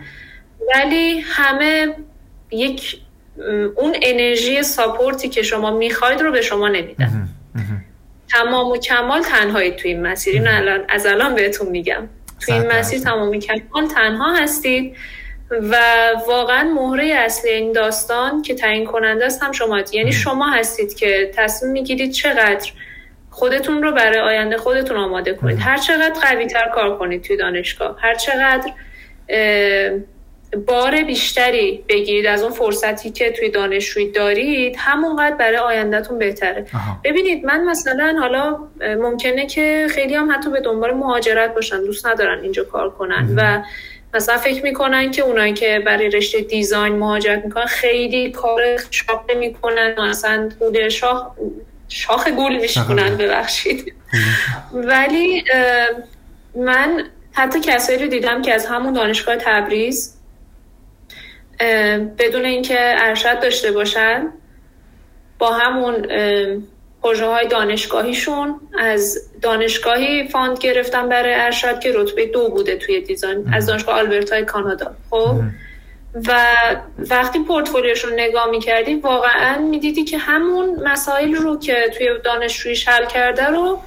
ولی 0.74 1.20
همه 1.20 1.94
یک 2.50 2.96
اون 3.76 3.96
انرژی 4.02 4.62
ساپورتی 4.62 5.28
که 5.28 5.42
شما 5.42 5.70
می‌خواید 5.70 6.20
رو 6.20 6.32
به 6.32 6.42
شما 6.42 6.68
نمیدن. 6.68 7.28
تمام 8.28 8.66
و 8.66 8.76
کمال 8.76 9.22
تنهایی 9.22 9.70
تو 9.70 9.88
این 9.88 10.02
مسیر. 10.02 10.48
الان 10.48 10.84
از 10.88 11.06
الان 11.06 11.34
بهتون 11.34 11.68
میگم. 11.68 12.08
تو 12.40 12.52
این 12.52 12.66
مسیر 12.66 13.00
تمام 13.00 13.38
کمال 13.38 13.86
تنها 13.94 14.34
هستید 14.34 14.96
و 15.50 15.76
واقعا 16.28 16.74
مهره 16.74 17.06
اصلی 17.06 17.50
این 17.50 17.72
داستان 17.72 18.42
که 18.42 18.54
تعیین 18.54 18.84
کننده 18.84 19.26
است 19.26 19.42
هم 19.42 19.52
شما 19.52 19.82
یعنی 19.92 20.12
شما 20.12 20.50
هستید 20.50 20.94
که 20.94 21.30
تصمیم 21.34 21.72
می‌گیرید 21.72 22.12
چقدر 22.12 22.72
خودتون 23.30 23.82
رو 23.82 23.92
برای 23.92 24.18
آینده 24.18 24.56
خودتون 24.56 24.96
آماده 24.96 25.34
کنید. 25.34 25.58
هر 25.60 25.76
چقدر 25.76 26.20
قوی 26.22 26.46
تر 26.46 26.68
کار 26.74 26.98
کنید 26.98 27.22
توی 27.22 27.36
دانشگاه. 27.36 27.96
هر 28.00 28.14
چقدر 28.14 28.72
بار 30.56 31.02
بیشتری 31.02 31.84
بگیرید 31.88 32.26
از 32.26 32.42
اون 32.42 32.52
فرصتی 32.52 33.10
که 33.10 33.30
توی 33.30 33.50
دانشجویی 33.50 34.10
دارید 34.10 34.76
همونقدر 34.78 35.36
برای 35.36 35.56
آیندهتون 35.56 36.18
بهتره. 36.18 36.66
ببینید 37.04 37.44
من 37.44 37.64
مثلا 37.64 38.16
حالا 38.20 38.58
ممکنه 38.80 39.46
که 39.46 39.86
خیلی 39.90 40.14
هم 40.14 40.32
حتی 40.32 40.50
به 40.50 40.60
دنبال 40.60 40.94
مهاجرت 40.94 41.54
باشن 41.54 41.84
دوست 41.84 42.06
ندارن 42.06 42.42
اینجا 42.42 42.64
کار 42.64 42.90
کنن 42.90 43.28
و 43.36 43.62
مثلا 44.14 44.36
فکر 44.36 44.62
می‌کنن 44.62 45.10
که 45.10 45.22
اونایی 45.22 45.52
که 45.52 45.82
برای 45.86 46.10
رشته 46.10 46.40
دیزاین 46.40 46.96
مهاجرت 46.96 47.44
می‌کنن 47.44 47.66
خیلی 47.66 48.30
کار 48.30 48.62
شاق 48.90 49.30
می‌کنن 49.38 49.94
مثلا 50.00 50.48
گول 50.58 50.88
شاخ 50.88 51.26
شاخ 51.88 52.28
گول 52.28 52.56
میشکنن 52.56 53.16
ببخشید. 53.16 53.94
ولی 54.72 55.44
من 56.56 57.04
حتی 57.32 57.60
کسایی 57.60 57.98
رو 57.98 58.06
دیدم 58.06 58.42
که 58.42 58.54
از 58.54 58.66
همون 58.66 58.92
دانشگاه 58.92 59.36
تبریز 59.36 60.15
بدون 62.18 62.44
اینکه 62.44 62.76
ارشد 62.78 63.40
داشته 63.40 63.72
باشن 63.72 64.32
با 65.38 65.52
همون 65.52 66.06
پروژه 67.02 67.26
های 67.26 67.48
دانشگاهیشون 67.48 68.60
از 68.78 69.18
دانشگاهی 69.42 70.28
fund 70.28 70.58
گرفتن 70.58 71.08
برای 71.08 71.34
ارشد 71.34 71.80
که 71.80 71.92
رتبه 71.94 72.26
دو 72.26 72.48
بوده 72.48 72.76
توی 72.76 73.00
design 73.00 73.44
از 73.52 73.66
دانشگاه 73.66 73.98
آلبرتای 73.98 74.44
کانادا. 74.44 74.94
خب؟ 75.10 75.40
و 76.28 76.40
وقتی 76.98 77.38
پورتفولیوشون 77.38 78.12
نگاه 78.12 78.50
می‌کردی 78.50 78.94
واقعا 78.94 79.58
می‌دیدی 79.58 80.04
که 80.04 80.18
همون 80.18 80.88
مسائل 80.88 81.34
رو 81.34 81.58
که 81.58 81.90
توی 81.98 82.08
دانشجویی 82.24 82.76
حل 82.86 83.06
کرده 83.06 83.46
رو 83.46 83.78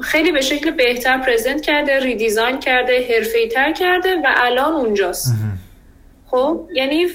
خیلی 0.00 0.32
به 0.32 0.40
شکل 0.40 0.70
بهتر 0.70 1.18
پرزنت 1.18 1.60
کرده 1.60 2.00
ریدیزاین 2.00 2.60
کرده 2.60 3.08
حرفه 3.14 3.48
تر 3.48 3.72
کرده 3.72 4.16
و 4.16 4.26
الان 4.36 4.72
اونجاست. 4.72 5.32
خب 6.26 6.68
یعنی 6.72 7.06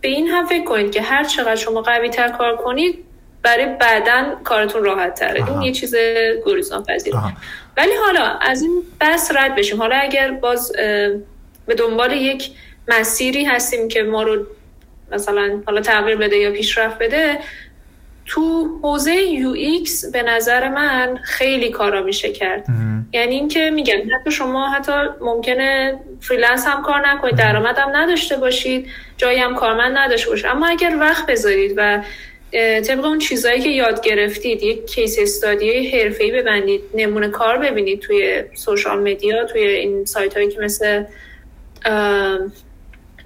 به 0.00 0.08
این 0.08 0.28
هم 0.28 0.46
فکر 0.46 0.64
کنید 0.64 0.92
که 0.92 1.02
هر 1.02 1.24
چقدر 1.24 1.56
شما 1.56 1.82
قوی 1.82 2.08
تر 2.10 2.28
کار 2.28 2.56
کنید 2.56 3.04
برای 3.42 3.66
بعدا 3.80 4.34
کارتون 4.44 4.84
راحت 4.84 5.14
تره 5.14 5.50
این 5.50 5.62
یه 5.62 5.72
چیز 5.72 5.94
گریزان 6.46 6.84
پذیره 6.84 7.18
ولی 7.76 7.92
حالا 8.06 8.24
از 8.24 8.62
این 8.62 8.82
بس 9.00 9.30
رد 9.34 9.54
بشیم. 9.54 9.78
حالا 9.78 9.96
اگر 9.96 10.30
باز 10.30 10.72
به 11.66 11.74
دنبال 11.78 12.12
یک 12.12 12.50
مسیری 12.88 13.44
هستیم 13.44 13.88
که 13.88 14.02
ما 14.02 14.22
رو 14.22 14.46
مثلا 15.12 15.62
حالا 15.66 15.80
تغییر 15.80 16.16
بده 16.16 16.36
یا 16.36 16.52
پیشرفت 16.52 16.98
بده 16.98 17.38
تو 18.28 18.68
حوزه 18.82 19.14
UX 19.14 20.04
به 20.12 20.22
نظر 20.22 20.68
من 20.68 21.18
خیلی 21.24 21.70
کارا 21.70 22.02
میشه 22.02 22.32
کرد. 22.32 22.66
یعنی 23.12 23.34
اینکه 23.34 23.70
میگم 23.70 23.98
حتی 24.20 24.30
شما 24.30 24.68
حتی 24.68 24.92
ممکنه 25.20 25.98
freelance 26.20 26.66
هم 26.66 26.82
کار 26.82 27.08
نکنید 27.08 27.36
درآمد 27.36 27.78
هم 27.78 27.96
نداشته 27.96 28.36
باشید 28.36 28.86
جایی 29.16 29.38
هم 29.38 29.54
کارمند 29.54 29.98
نداشته 29.98 30.30
باشید. 30.30 30.46
اما 30.46 30.66
اگر 30.66 30.96
وقت 31.00 31.26
بذارید 31.26 31.74
و 31.76 32.02
طبق 32.86 33.04
اون 33.04 33.18
چیزهایی 33.18 33.60
که 33.60 33.68
یاد 33.68 34.00
گرفتید 34.02 34.62
یک 34.62 34.86
case 34.86 35.18
study 35.18 35.90
حرفه‌ای 35.90 36.32
ببندید 36.32 36.82
نمونه 36.94 37.28
کار 37.28 37.58
ببینید 37.58 38.00
توی 38.00 38.42
social 38.54 39.10
media 39.10 39.44
توی 39.44 39.62
این 39.62 40.04
سایت 40.04 40.36
هایی 40.36 40.48
که 40.48 40.60
مثل 40.60 41.04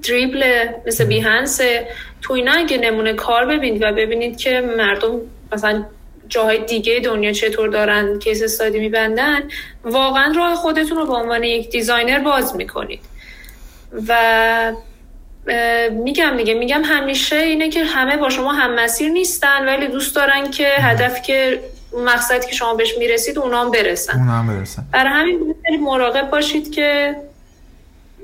Dribbble 0.08 0.66
مثل 0.86 1.04
Behance 1.04 1.60
تو 2.22 2.34
اینا 2.34 2.52
اگه 2.52 2.78
نمونه 2.78 3.12
کار 3.12 3.46
ببینید 3.46 3.82
و 3.82 3.92
ببینید 3.92 4.36
که 4.36 4.60
مردم 4.60 5.20
مثلا 5.52 5.84
جاهای 6.28 6.64
دیگه 6.64 7.00
دنیا 7.00 7.32
چطور 7.32 7.68
دارن 7.68 8.18
case 8.18 8.42
study 8.42 8.78
میبندن 8.78 9.42
واقعا 9.84 10.32
راه 10.36 10.54
خودتون 10.54 10.98
رو 10.98 11.06
به 11.06 11.14
عنوان 11.14 11.42
یک 11.42 11.70
designer 11.70 12.18
باز 12.18 12.56
می‌کنید. 12.56 13.00
و 14.08 14.72
میگم 15.90 16.36
دیگه 16.36 16.54
میگم 16.54 16.82
همیشه 16.84 17.36
اینه 17.36 17.68
که 17.68 17.84
همه 17.84 18.16
با 18.16 18.30
شما 18.30 18.52
هم 18.52 18.74
مسیر 18.74 19.08
نیستن 19.08 19.66
ولی 19.66 19.86
دوست 19.86 20.16
دارن 20.16 20.50
که 20.50 20.68
هدفی 20.68 21.22
که 21.22 21.60
مقصدی 22.06 22.46
که 22.46 22.52
شما 22.52 22.74
بهش 22.74 22.98
می‌رسید 22.98 23.38
اونا 23.38 23.60
هم 23.60 23.70
برسن. 23.70 24.18
اونا 24.18 24.32
هم 24.32 24.46
برسن. 24.46 24.84
برای 24.92 25.12
همین 25.12 25.54
مراقب 25.80 26.30
باشید 26.30 26.72
که 26.72 27.16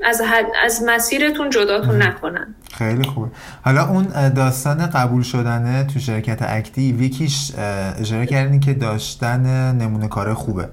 از, 0.05 0.23
از 0.65 0.83
مسیرتون 0.87 1.51
جداتون 1.51 2.03
نکنن. 2.03 2.55
خیلی 2.73 3.03
خوبه. 3.03 3.29
حالا 3.65 3.89
اون 3.89 4.29
داستان 4.29 4.87
قبول 4.87 5.23
شدنه 5.23 5.85
تو 5.85 5.99
شرکت 5.99 6.39
Active 6.43 7.03
یکیش 7.03 7.53
اشاره 8.01 8.27
کردین 8.27 8.61
که 8.61 8.75
داشتن 8.75 9.41
نمونه 9.77 10.09
کار 10.09 10.35
خوبه. 10.35 10.69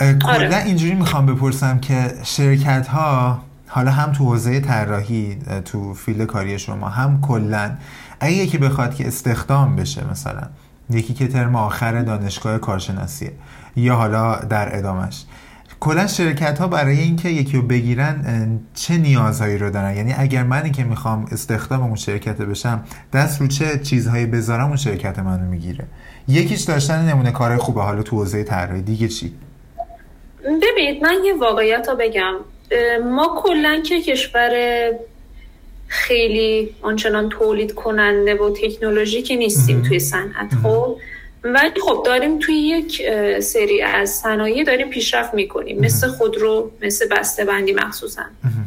کلا 0.00 0.32
آره. 0.32 0.62
اینجوری 0.64 0.94
می‌خوام 0.94 1.26
بپرسم 1.26 1.78
که 1.78 2.14
شرکت 2.22 2.86
ها 2.88 3.42
حالا 3.66 3.90
هم 3.90 4.12
تو 4.12 4.24
حوزه 4.24 4.60
طراحی 4.60 5.38
تو 5.64 5.94
field 5.94 6.26
کاری 6.26 6.58
شما 6.58 6.88
هم 6.88 7.20
کلا 7.20 7.76
اگه 8.20 8.32
یکی 8.32 8.58
بخواد 8.58 8.94
که 8.94 9.06
استخدام 9.06 9.76
بشه 9.76 10.10
مثلا 10.10 10.42
یکی 10.90 11.14
که 11.14 11.28
ترم 11.28 11.56
آخر 11.56 12.02
دانشگاه 12.02 12.58
کارشناسیه 12.58 13.32
یا 13.76 13.94
حالا 13.94 14.36
در 14.36 14.78
ادامش 14.78 15.24
کلا 15.80 16.06
شرکت 16.06 16.58
ها 16.58 16.68
برای 16.68 16.98
اینکه 16.98 17.28
یکی 17.28 17.56
رو 17.56 17.62
بگیرن 17.62 18.24
چه 18.74 18.96
نیازهایی 18.96 19.58
رو 19.58 19.70
دارن؟ 19.70 19.96
یعنی 19.96 20.14
اگر 20.18 20.42
منی 20.42 20.70
که 20.70 20.84
می‌خوام 20.84 21.26
استخدام 21.32 21.82
اون 21.82 21.96
شرکت 21.96 22.36
بشم 22.36 22.84
دست 23.12 23.40
رو 23.40 23.46
چه 23.46 23.78
چیزهایی 23.78 24.26
بذارم 24.26 24.66
اون 24.66 24.76
شرکت 24.76 25.18
منو 25.18 25.50
می‌گیره؟ 25.50 25.84
یکیش 26.28 26.60
داشتن 26.60 27.08
نمونه 27.08 27.32
کار 27.32 27.56
خوبه 27.56 27.82
حالا 27.82 28.02
تو 28.02 28.16
حوزه 28.16 28.44
طراحی. 28.44 28.82
دیگه 28.82 29.08
چی؟ 29.08 29.32
ببینید 30.44 31.02
من 31.02 31.14
یه 31.24 31.34
واقعیت 31.34 31.88
رو 31.88 31.96
بگم. 31.96 32.34
ما 33.10 33.42
کلا 33.42 33.82
که 33.86 34.00
کشور 34.00 34.50
خیلی 35.86 36.70
آنچنان 36.82 37.28
تولید 37.28 37.74
کننده 37.74 38.34
و 38.34 38.54
تکنولوژی 38.62 39.36
نیستیم 39.36 39.82
توی 39.82 39.98
صنعت 39.98 40.54
خب؟ 40.62 40.96
ولی 41.44 41.80
خب 41.80 42.02
داریم 42.06 42.38
توی 42.38 42.54
یک 42.54 43.02
سری 43.40 43.82
از 43.82 44.10
صنایع 44.10 44.64
داریم 44.64 44.90
پیشرفت 44.90 45.34
می‌کنیم. 45.34 45.80
مثل 45.80 46.08
خودرو 46.08 46.70
مثل 46.82 47.08
بسته 47.08 47.44
بندی 47.44 47.72
مخصوصا 47.72 48.22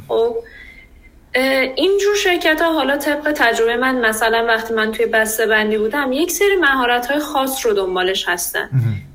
خب 0.07 0.35
اینجور 1.75 2.15
شرکت 2.15 2.61
ها 2.61 2.73
حالا 2.73 2.97
طبق 2.97 3.31
تجربه 3.35 3.75
من 3.75 4.09
مثلا 4.09 4.45
وقتی 4.47 4.73
من 4.73 4.91
توی 4.91 5.05
بسته 5.05 5.45
بندی 5.45 5.77
بودم 5.77 6.11
یک 6.11 6.31
سری 6.31 6.55
مهارت 6.55 7.05
های 7.05 7.19
خاص 7.19 7.65
رو 7.65 7.73
دنبالش 7.73 8.25
هستن. 8.27 8.69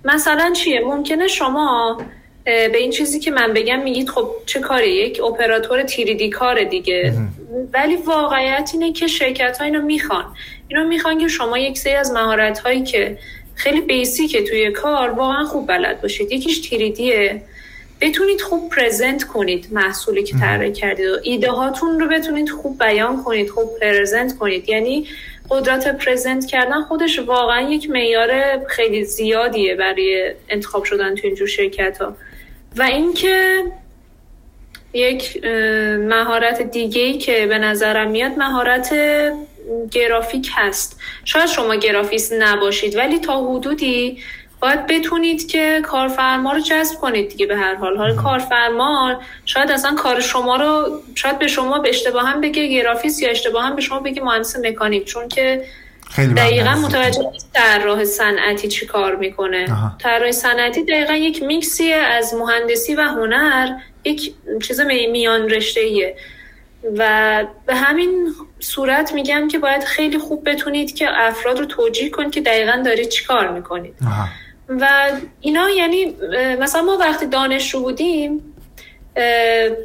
مثلا 0.04 0.52
چیه؟ 0.52 0.80
ممکنه 0.80 1.28
شما 1.28 2.00
به 2.44 2.76
این 2.78 2.90
چیزی 2.90 3.20
که 3.20 3.30
من 3.30 3.52
بگم 3.52 3.82
میگید 3.82 4.08
خب 4.08 4.30
چه 4.46 4.60
کاری؟ 4.60 4.90
یک 4.90 5.22
اپراتور 5.22 5.82
تیریدی 5.82 6.30
کار 6.30 6.64
دیگه. 6.64 7.12
ولی 7.72 7.96
واقعیت 7.96 8.70
اینه 8.74 8.92
که 8.92 9.06
شرکت 9.06 9.58
ها 9.58 9.64
اینو 9.64 9.82
می‌خوان. 9.82 10.24
اینو 10.68 10.88
می‌خوان 10.88 11.18
که 11.18 11.28
شما 11.28 11.58
یک 11.58 11.78
سری 11.78 11.94
از 11.94 12.12
مهارت 12.12 12.58
هایی 12.58 12.82
که 12.82 13.18
خیلی 13.58 13.80
بیسیکه 13.80 14.42
توی 14.42 14.70
کار 14.70 15.10
واقعا 15.10 15.44
خوب 15.44 15.66
بلد 15.66 16.00
باشید. 16.00 16.32
یکیش 16.32 16.68
تیریدیه 16.68 17.42
بتونید 18.00 18.40
خوب 18.40 18.70
پرزنت 18.70 19.24
کنید 19.24 19.68
محصولی 19.72 20.22
که 20.22 20.36
طراحی 20.38 20.72
کردید. 20.72 21.06
و 21.06 21.18
ایده 21.22 21.50
هاتون 21.50 22.00
رو 22.00 22.08
بتونید 22.08 22.50
خوب 22.50 22.78
بیان 22.78 23.24
کنید 23.24 23.48
خوب 23.50 23.78
پرزنت 23.80 24.38
کنید. 24.38 24.68
یعنی 24.68 25.06
قدرت 25.50 25.98
پرزنت 26.04 26.46
کردن 26.46 26.82
خودش 26.82 27.18
واقعا 27.18 27.70
یک 27.70 27.90
معیار 27.90 28.30
خیلی 28.66 29.04
زیادیه 29.04 29.74
برای 29.74 30.34
انتخاب 30.48 30.84
شدن 30.84 31.14
تو 31.14 31.26
اینجور 31.26 31.48
شرکت 31.48 31.98
ها 31.98 32.16
و 32.76 32.82
اینکه 32.82 33.62
یک 34.92 35.44
مهارت 35.98 36.62
دیگه 36.62 37.02
ای 37.02 37.18
که 37.18 37.46
به 37.46 37.58
نظرم 37.58 38.10
میاد 38.10 38.32
مهارت 38.38 38.94
گرافیک 39.90 40.50
هست. 40.54 41.00
شاید 41.24 41.46
شما 41.46 41.74
گرافیست 41.74 42.32
نباشید 42.32 42.96
ولی 42.96 43.18
تا 43.18 43.46
حدودی 43.46 44.22
باید 44.60 44.86
بتونید 44.86 45.48
که 45.48 45.80
کارفرما 45.84 46.52
رو 46.52 46.60
جذب 46.60 46.98
کنید 46.98 47.28
دیگه 47.28 47.46
به 47.46 47.56
هر 47.56 47.74
حال. 47.74 47.96
حال 47.96 48.16
کارفرما 48.16 49.20
شاید 49.44 49.70
اصلا 49.70 49.94
کار 49.94 50.20
شما 50.20 50.56
رو 50.56 51.02
شاید 51.14 51.38
به 51.38 51.46
شما 51.48 51.78
به 51.78 51.88
اشتباه 51.88 52.26
هم 52.26 52.40
بگه 52.40 52.66
گرافیست 52.66 53.22
یا 53.22 53.30
اشتباه 53.30 53.64
هم 53.64 53.76
به 53.76 53.82
شما 53.82 54.00
بگه 54.00 54.22
مهندس 54.22 54.56
مکانیک. 54.56 55.04
چون 55.04 55.28
که 55.28 55.64
خیلی 56.10 56.34
دقیقا 56.34 56.70
متوجه 56.70 57.30
نیست 57.32 57.56
راه 57.84 58.04
صنعتی 58.04 58.68
چی 58.68 58.86
کار 58.86 59.16
می‌کنه. 59.16 59.66
طراح 59.98 60.30
صنعتی 60.30 60.82
دقیقا 60.84 61.14
یک 61.14 61.42
میکسی 61.42 61.92
از 61.92 62.34
مهندسی 62.34 62.94
و 62.94 63.00
هنر 63.00 63.68
یک 64.04 64.34
چیز 64.62 64.80
میان 64.80 65.48
رشته 65.48 65.80
ایه 65.80 66.16
و 66.96 67.44
به 67.66 67.74
همین 67.74 68.34
صورت 68.60 69.12
میگم 69.12 69.48
که 69.48 69.58
باید 69.58 69.84
خیلی 69.84 70.18
خوب 70.18 70.50
بتونید 70.50 70.96
که 70.96 71.08
افراد 71.10 71.58
رو 71.58 71.66
توجیه 71.66 72.10
کنید 72.10 72.32
که 72.32 72.40
دقیقا 72.40 72.82
دارید 72.84 73.08
چی 73.08 73.24
کار 73.24 73.48
می‌کنید. 73.48 73.94
و 74.68 75.10
اینا 75.40 75.70
یعنی 75.70 76.16
مثلا 76.60 76.82
ما 76.82 76.96
وقتی 76.96 77.26
دانشجو 77.26 77.80
بودیم 77.80 78.54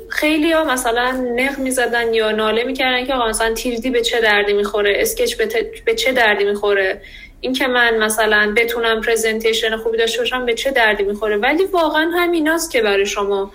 خیلی 0.10 0.52
ها 0.52 0.64
مثلا 0.64 1.12
نق 1.12 1.60
می‌زدن 1.60 2.14
یا 2.14 2.32
ناله 2.32 2.64
می‌کردن 2.64 3.06
که 3.06 3.14
مثلا 3.14 3.54
تیردی 3.54 3.90
به 3.90 4.02
چه 4.02 4.22
دردی 4.22 4.54
می‌خوره 4.54 4.94
اسکچ 4.98 5.36
به, 5.86 5.96
چه 5.96 6.12
دردی 6.12 6.44
می‌خوره. 6.44 7.02
این 7.42 7.54
که 7.54 7.68
من 7.68 7.98
مثلا 7.98 8.54
بتونم 8.58 9.02
پرزنتیشن 9.02 9.78
خوبی 9.78 9.98
داشته 9.98 10.20
باشم 10.20 10.46
به 10.46 10.54
چه 10.54 10.72
دردی 10.72 11.04
می‌خوره. 11.04 11.38
ولی 11.38 11.66
واقعا 11.66 12.12
همیناست 12.16 12.72
که 12.72 12.82
برای 12.82 13.06
شما 13.06 13.52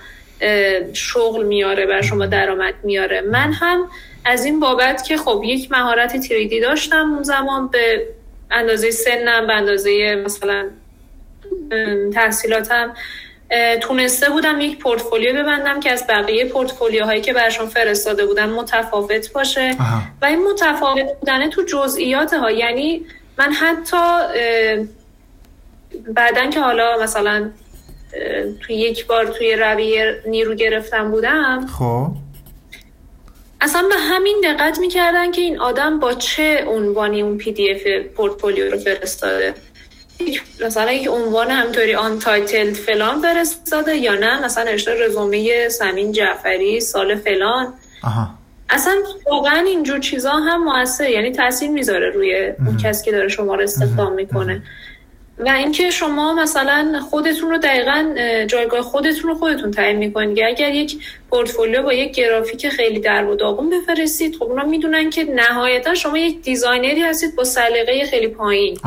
شغل 0.92 1.44
میاره 1.44 1.86
برای 1.86 2.02
شما 2.02 2.26
درآمد 2.26 2.74
میاره. 2.82 3.20
من 3.20 3.52
هم 3.52 3.90
از 4.24 4.44
این 4.44 4.60
بابت 4.60 5.04
که 5.04 5.16
خب 5.16 5.42
یک 5.44 5.72
مهارت 5.72 6.28
تریدی 6.28 6.60
داشتم 6.60 7.12
اون 7.14 7.22
زمان 7.22 7.68
به 7.68 8.06
اندازه 8.50 8.90
سنم 8.90 9.46
به 9.46 9.52
اندازه 9.52 10.22
مثلا 10.24 10.70
تحصیلاتم 12.14 12.94
تونسته 13.80 14.30
بودم 14.30 14.60
یک 14.60 14.78
پورتفولیو 14.78 15.32
ببندم 15.32 15.80
که 15.80 15.92
از 15.92 16.06
بقیه 16.08 16.44
پورتفولیوهایی 16.44 17.20
که 17.20 17.32
برشون 17.32 17.66
فرستاده 17.66 18.26
بودم 18.26 18.48
متفاوت 18.48 19.32
باشه. 19.32 19.76
و 20.22 20.26
این 20.26 20.48
متفاوت 20.52 21.18
بودنه 21.20 21.48
تو 21.48 21.62
جزئیات 21.62 22.34
ها 22.34 22.50
یعنی 22.50 23.06
من 23.38 23.52
حتی 23.52 23.96
بعدا 26.08 26.50
که 26.50 26.60
حالا 26.60 26.98
مثلا 27.02 27.50
توی 28.60 28.76
یک 28.76 29.06
بار 29.06 29.26
توی 29.26 29.56
رویه 29.56 30.22
نیرو 30.26 30.54
گرفتم 30.54 31.10
بودم 31.10 31.66
خب. 31.78 32.10
اصلا 33.60 33.82
به 33.88 33.96
همین 33.96 34.40
دقت 34.44 34.78
می‌کردن 34.78 35.30
که 35.30 35.40
این 35.40 35.58
آدم 35.60 35.98
با 35.98 36.14
چه 36.14 36.64
عنوانی 36.66 37.22
اون 37.22 37.38
PDF 37.38 38.06
portfolio 38.14 38.70
رو 38.70 38.78
فرستاده. 38.78 39.54
مثلا 40.64 40.92
یک 40.92 41.08
عنوان 41.08 41.50
همینطوری 41.50 41.94
untitled 41.94 42.72
فلان 42.72 43.22
فرستاده 43.22 43.96
یا 43.96 44.14
نه؟ 44.14 44.44
مثلا 44.44 44.64
نوشته 44.64 45.06
رزومه 45.06 45.68
سمین 45.68 46.12
جعفری 46.12 46.80
سال 46.80 47.14
فلان. 47.14 47.74
آها. 48.02 48.30
اصلا 48.70 48.94
واقعا 49.30 49.60
اینجور 49.60 49.98
چیزا 49.98 50.30
هم 50.30 50.64
موثر 50.64 51.10
یعنی 51.10 51.32
تاثیر 51.32 51.70
می‌ذاره 51.70 52.10
روی 52.10 52.52
اون 52.58 52.76
کسی 52.76 53.04
که 53.04 53.12
داره 53.12 53.28
شما 53.28 53.54
رو 53.54 53.62
استخدام 53.62 54.12
می‌کنه. 54.12 54.62
و 55.38 55.48
اینکه 55.48 55.90
شما 55.90 56.34
مثلا 56.34 57.00
خودتون 57.10 57.50
رو 57.50 57.58
دقیقا 57.58 58.14
جایگاه 58.46 58.82
خودتون 58.82 59.30
رو 59.30 59.34
خودتون 59.34 59.70
تعیین 59.70 59.96
می‌کنید. 59.96 60.40
اگر 60.40 60.74
یک 60.74 60.96
پورتفولیو 61.30 61.82
با 61.82 61.92
یک 61.92 62.14
گرافیک 62.14 62.68
خیلی 62.68 63.00
در 63.00 63.24
و 63.24 63.36
داغون 63.36 63.70
بفرستید 63.70 64.36
خب 64.36 64.42
اونا 64.42 64.64
می‌دونن 64.64 65.10
که 65.10 65.24
نهایتا 65.24 65.94
شما 65.94 66.18
یک 66.18 66.42
designer 66.42 66.96
ی 66.96 67.02
هستید 67.02 67.36
با 67.36 67.44
سلیقه 67.44 68.06
خیلی 68.06 68.28
پایین. 68.28 68.78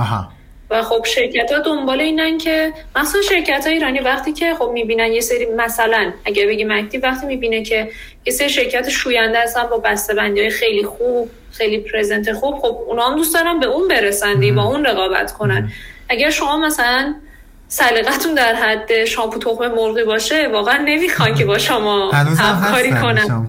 و 0.70 0.82
خب 0.82 1.06
شرکت 1.06 1.52
ها 1.52 1.60
دنبال 1.60 2.02
اینن 2.02 2.38
که 2.38 2.74
مثلا 2.96 3.22
شرکت 3.22 3.66
های 3.66 3.74
ایرانی 3.74 4.00
وقتی 4.00 4.34
که 4.34 4.54
خب 4.54 4.70
می‌بینن 4.74 5.12
یه 5.12 5.22
سری 5.22 5.46
مثلا 5.46 6.14
اگر 6.26 6.48
بگیم 6.48 6.72
Active 6.72 7.02
وقتی 7.02 7.28
می‌بینه 7.28 7.64
که 7.64 7.90
یه 8.26 8.34
سری 8.34 8.50
شرکت 8.50 8.90
شوینده 8.90 9.40
هستن 9.40 9.64
با 9.64 9.78
بسته 9.78 10.14
بندی 10.14 10.40
های 10.40 10.50
خیلی 10.50 10.84
خوب 10.84 11.30
خیلی 11.52 11.78
present 11.78 12.34
خوب 12.34 12.58
خب 12.58 12.78
اونا 12.88 13.10
هم 13.10 13.16
دوست 13.16 13.34
دارن 13.34 13.60
به 13.60 13.66
اون 13.66 13.88
برسن 13.88 14.39
یا 14.39 14.52
با 14.52 14.64
اون 14.64 14.86
رقابت 14.86 15.32
کنن. 15.32 15.72
اگر 16.12 16.30
شما 16.30 16.58
مثلا 16.58 17.16
سلیقتون 17.68 18.34
در 18.34 18.56
حد 18.56 19.06
شامپو 19.06 19.40
تخم 19.40 19.68
مرغی 19.68 20.04
باشه 20.04 20.48
واقعا 20.48 20.78
نمی‌خوان 20.78 21.36
که 21.36 21.46
با 21.46 21.58
شما 21.58 22.12
همکاری 22.12 22.92
کنن. 22.92 23.48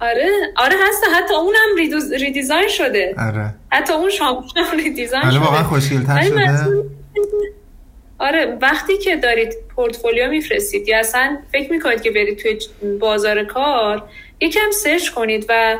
آره 0.00 0.30
آره 0.56 0.76
هست. 0.88 1.04
حتی 1.14 1.34
اونم 1.34 1.76
redes... 1.76 2.12
redesign 2.12 2.68
شده. 2.68 3.14
آره. 3.18 3.54
حتی 3.72 3.92
اون 3.92 4.10
شامپو 4.10 4.48
هم 4.56 4.76
redesign 4.76 5.30
شده. 5.30 5.38
واقعا 5.38 5.62
خوشگل‌تر 5.62 6.22
شده. 6.22 6.84
آره 8.18 8.58
وقتی 8.62 8.98
که 8.98 9.16
دارید 9.16 9.54
پورتفولیو 9.76 10.30
میفرستید 10.30 10.88
یا 10.88 10.98
اصلا 10.98 11.38
فکر 11.52 11.72
می‌کنید 11.72 12.02
که 12.02 12.10
برید 12.10 12.38
توی 12.38 12.58
بازار 13.00 13.44
کار 13.44 14.02
یکم 14.40 14.70
سرچ 14.72 15.08
کنید 15.08 15.46
و 15.48 15.78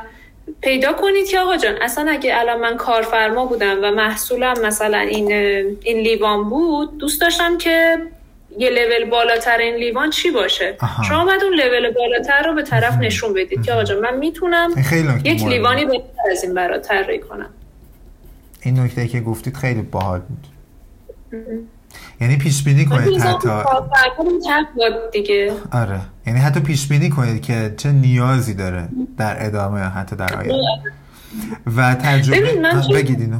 پیدا 0.61 0.93
کنید 0.93 1.29
که 1.29 1.39
آقا 1.39 1.57
جان 1.57 1.75
اصلا 1.81 2.11
اگه 2.11 2.39
الان 2.39 2.61
من 2.61 2.77
کارفرما 2.77 3.47
بودم 3.47 3.79
و 3.83 3.91
محصولم 3.91 4.55
مثلا 4.65 4.99
این 4.99 5.33
این 5.83 5.99
لیوان 5.99 6.51
بود 6.51 6.99
دوست 6.99 7.21
داشتم 7.21 7.59
که 7.59 7.99
یه 8.59 8.71
لول 8.71 9.11
بالاتر 9.11 9.59
این 9.59 9.75
لیوان 9.75 10.11
چی 10.11 10.31
باشه؟ 10.31 10.77
آها. 10.81 11.03
شما 11.03 11.25
باید 11.25 11.43
اون 11.45 11.55
لول 11.55 11.91
بالاتر 11.91 12.43
رو 12.43 12.55
به 12.55 12.63
طرف 12.63 12.99
نشون 12.99 13.35
بدید 13.35 13.63
که 13.63 13.73
آقا 13.73 13.85
جان 13.85 13.99
من 13.99 14.17
می‌تونم 14.17 14.71
یک 15.25 15.43
لیوانی 15.45 15.85
بهتر 15.85 16.31
از 16.33 16.45
این 16.45 16.55
برات 16.55 16.89
طراحی 16.89 17.19
کنم. 17.19 17.51
این 18.63 18.81
نکته 18.81 19.09
که 19.09 19.21
گفتید 19.21 19.57
خیلی 19.57 19.83
باحال 19.83 20.21
بود. 20.21 20.47
یعنی 22.21 22.37
پیش 22.37 22.65
بینی 22.65 22.85
کنید 22.85 23.21
حتی 23.21 23.49
دیگه؟ 25.13 25.53
آره. 25.73 26.01
یعنی 26.27 26.39
حتی 26.39 26.61
پیش 26.61 26.89
بینی 26.89 27.11
کنید 27.11 27.43
که 27.43 27.75
چه 27.77 27.93
نیازی 27.93 28.55
داره 28.55 28.89
در 29.19 29.47
ادامه 29.47 29.81
حتی 29.81 30.17
در 30.17 30.37
آینده. 30.37 30.55
و 31.77 31.95
تجربه 31.95 32.41
ببین 32.41 32.63
من 32.63 32.83
بگید 32.95 33.21
اینو 33.21 33.39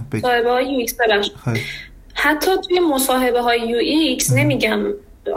حتی 2.15 2.51
توی 2.69 2.81
مصاحبه 2.81 3.41
های 3.41 3.61
UX 3.61 4.33
نمیگم 4.33 4.79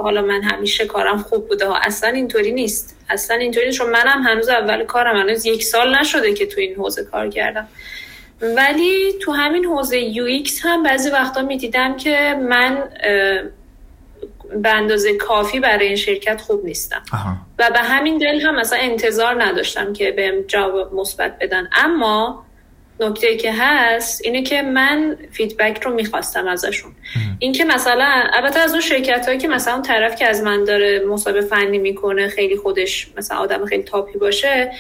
حالا 0.04 0.22
من 0.22 0.41
همیشه 0.44 0.86
کارم 0.86 1.18
خوب 1.18 1.48
بوده 1.48 1.68
ها. 1.68 1.78
اصلا 1.84 2.10
اینطوری 2.10 2.52
نیست. 2.52 2.96
اصلا 3.10 3.38
اینطوری 3.38 3.66
نیست 3.66 3.78
چون 3.78 3.89
منم 3.89 4.24
هنوز 4.24 4.50
اول 4.50 4.86
کارم 4.86 5.18
هنوز 5.18 5.46
یک 5.46 5.64
سال 5.64 6.00
نشده 6.00 6.34
که 6.34 6.46
تو 6.46 6.62
این 6.62 6.76
حوزه 6.76 7.04
کار 7.04 7.30
کردم. 7.30 7.68
ولی 8.41 9.13
تو 9.21 9.31
همین 9.31 9.65
حوزه 9.65 9.97
UX 9.97 10.66
هم 10.65 10.84
بعضی 10.84 11.09
وقتا 11.09 11.41
می‌دیدم 11.41 11.97
که 11.97 12.36
من 12.41 12.84
به 14.61 14.69
اندازه 14.69 15.13
کافی 15.13 15.59
برای 15.59 15.88
این 15.88 15.95
شرکت 15.95 16.41
خوب 16.41 16.65
نیستم. 16.65 17.01
و 17.59 17.69
به 17.73 17.79
همین 17.79 18.17
دلیل 18.18 18.41
هم 18.41 18.55
مثلا 18.55 18.79
انتظار 18.79 19.43
نداشتم 19.43 19.93
که 19.93 20.11
بهم 20.11 20.41
جواب 20.41 20.93
مثبت 20.93 21.38
بدن. 21.41 21.69
اما 21.71 22.45
نکته 22.99 23.38
که 23.38 23.53
هست 23.57 24.21
اینه 24.25 24.43
که 24.43 24.61
من 24.61 25.17
feedback 25.32 25.84
رو 25.84 25.93
می‌خواستم 25.93 26.47
ازشون. 26.47 26.91
اینکه 27.39 27.65
مثلا 27.65 28.23
البته 28.34 28.59
از 28.59 28.71
اون 28.71 28.81
شرکت 28.81 29.25
هایی 29.25 29.38
که 29.39 29.47
مثلا 29.47 29.73
اون 29.73 29.84
طرف 29.84 30.15
که 30.15 30.27
از 30.27 30.41
من 30.41 30.63
داره 30.63 31.05
مصاحبه 31.09 31.41
فنی 31.41 31.77
می‌کنه 31.77 32.27
خیلی 32.27 32.57
خودش 32.57 33.07
مثلا 33.17 33.38
آدم 33.38 33.65
خیلی 33.65 33.84
top 33.84 34.09
ی 34.09 34.18
باشه 34.17 34.71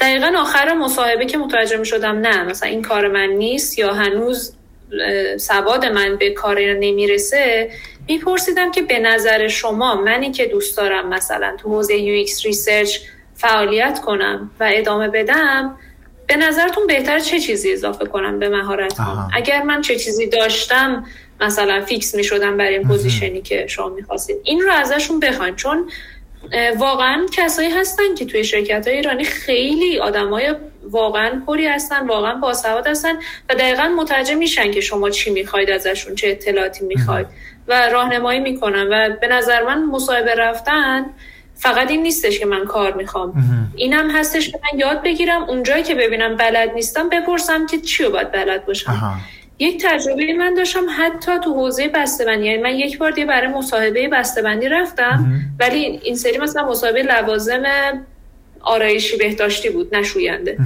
دقیقا 0.00 0.32
آخر 0.38 0.74
مصاحبه 0.74 1.26
که 1.26 1.38
متوجه 1.38 1.84
شدم 1.84 2.18
نه 2.18 2.42
مثلا 2.42 2.68
این 2.68 2.82
کار 2.82 3.08
من 3.08 3.28
نیست 3.28 3.78
یا 3.78 3.94
هنوز 3.94 4.52
سواد 5.38 5.86
من 5.86 6.16
به 6.16 6.30
کار 6.30 6.60
نمی‌رسه 6.60 7.70
میپرسیدم 8.08 8.70
که 8.70 8.82
به 8.82 8.98
نظر 8.98 9.48
شما 9.48 9.94
منی 9.94 10.32
که 10.32 10.46
دوست 10.46 10.76
دارم 10.76 11.08
مثلا 11.08 11.56
تو 11.58 11.68
حوزه 11.68 11.96
UX 11.96 12.46
research 12.46 12.98
فعالیت 13.34 14.00
کنم 14.00 14.50
و 14.60 14.70
ادامه 14.72 15.08
بدم 15.08 15.76
به 16.26 16.36
نظرتون 16.36 16.86
بهتر 16.86 17.18
چه 17.18 17.40
چیزی 17.40 17.72
اضافه 17.72 18.06
کنم 18.06 18.38
به 18.38 18.48
مهارت 18.48 18.96
اگر 19.34 19.62
من 19.62 19.80
چه 19.80 19.96
چیزی 19.96 20.26
داشتم 20.26 21.06
مثلا 21.40 21.80
fix 21.80 22.14
می 22.14 22.24
شدم 22.24 22.56
برای 22.56 22.74
این 22.78 22.88
position 22.88 23.36
ی 23.36 23.42
که 23.42 23.66
شما 23.66 23.88
می‌خواستید. 23.88 24.36
این 24.44 24.60
رو 24.60 24.72
ازشون 24.72 25.20
بخواین 25.20 25.56
چون 25.56 25.90
واقعا 26.78 27.26
کسایی 27.32 27.70
هستن 27.70 28.14
که 28.14 28.24
توی 28.24 28.44
شرکت 28.44 28.88
های 28.88 28.96
ایرانی 28.96 29.24
خیلی 29.24 29.98
های 29.98 30.54
واقعا 30.82 31.42
پری 31.46 31.66
هستن 31.66 32.06
واقعا 32.06 32.34
باسواد 32.34 32.86
هستن 32.86 33.14
و 33.48 33.54
دقیقا 33.54 33.88
متوجه 33.88 34.34
میشن 34.34 34.70
که 34.70 34.80
شما 34.80 35.10
چی 35.10 35.30
می‌خواید 35.30 35.70
ازشون 35.70 36.14
چه 36.14 36.28
اطلاعاتی 36.28 36.84
می‌خواید 36.84 37.26
و 37.68 37.88
راهنمایی 37.88 38.40
می‌کنن. 38.40 38.88
و 38.90 39.16
به 39.20 39.28
نظر 39.28 39.62
من 39.62 39.84
مصاحبه 39.84 40.34
رفتن 40.34 41.06
فقط 41.54 41.90
این 41.90 42.02
نیستش 42.02 42.38
که 42.38 42.46
من 42.46 42.64
کار 42.64 42.92
می‌خوام. 42.92 43.32
اینم 43.76 44.10
هستش 44.10 44.50
که 44.50 44.60
من 44.62 44.78
یاد 44.78 45.02
بگیرم 45.02 45.42
اونجایی 45.42 45.82
که 45.82 45.94
ببینم 45.94 46.36
بلد 46.36 46.72
نیستم 46.74 47.08
بپرسم 47.08 47.66
که 47.66 47.78
چی 47.78 48.04
رو 48.04 48.10
باید 48.10 48.32
بلد 48.32 48.66
باشم. 48.66 49.20
یک 49.58 49.86
تجربه 49.86 50.34
من 50.34 50.54
داشتم 50.54 50.86
حتی 50.98 51.32
تو 51.44 51.54
حوزه 51.54 51.88
بسته‌بندی. 51.88 52.46
یعنی 52.46 52.62
من 52.62 52.74
یک 52.74 52.98
بار 52.98 53.10
دیگه 53.10 53.26
برای 53.26 53.48
مصاحبه 53.48 54.08
بسته‌بندی 54.08 54.68
رفتم 54.68 55.40
ولی 55.60 56.00
این 56.02 56.14
سری 56.14 56.38
مثلا 56.38 56.68
مصاحبه 56.68 57.02
لوازم 57.02 57.62
آرایشی 58.60 59.16
بهداشتی 59.16 59.70
بود 59.70 59.96
نشوینده 59.96 60.56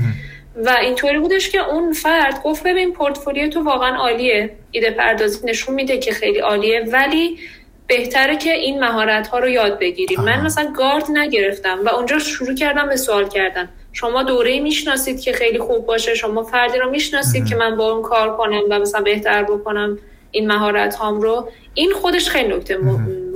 و 0.57 0.71
اینطوری 0.83 1.19
بودش 1.19 1.51
که 1.51 1.59
اون 1.59 1.93
فرد 1.93 2.43
گفت 2.43 2.63
ببین 2.63 2.93
پورتفولیو 2.93 3.49
تو 3.49 3.63
واقعا 3.63 3.97
عالیه. 3.97 4.51
ایده 4.71 4.91
پردازی 4.91 5.47
نشون 5.47 5.75
میده 5.75 5.99
که 5.99 6.13
خیلی 6.13 6.39
عالیه 6.39 6.85
ولی 6.93 7.39
بهتره 7.87 8.37
که 8.37 8.53
این 8.53 8.81
مهارت 8.81 9.29
ها 9.29 9.39
رو 9.39 9.49
یاد 9.49 9.79
بگیریم. 9.79 10.21
من 10.21 10.41
مثلا 10.41 10.73
گارد 10.77 11.05
نگرفتم 11.11 11.79
و 11.85 11.89
اونجا 11.89 12.19
شروع 12.19 12.55
کردم 12.55 12.89
به 12.89 12.97
سوال 12.97 13.29
کردن. 13.29 13.69
شما 13.93 14.23
دوره 14.23 14.61
می‌شناسید 14.61 15.21
که 15.21 15.33
خیلی 15.33 15.59
خوب 15.59 15.87
باشه 15.87 16.15
شما 16.15 16.43
فردی 16.43 16.79
رو 16.79 16.91
می‌شناسید 16.91 17.47
که 17.47 17.57
من 17.57 17.77
با 17.77 17.93
اون 17.93 18.03
کار 18.03 18.37
کنم 18.37 18.61
و 18.71 18.79
مثلا 18.79 19.01
بهتر 19.01 19.43
بکنم 19.43 19.99
این 20.31 20.47
مهارت 20.53 20.95
هام 20.95 21.21
رو. 21.21 21.49
این 21.75 21.91
خودش 22.01 22.29
خیلی 22.29 22.57
نکته 22.57 22.79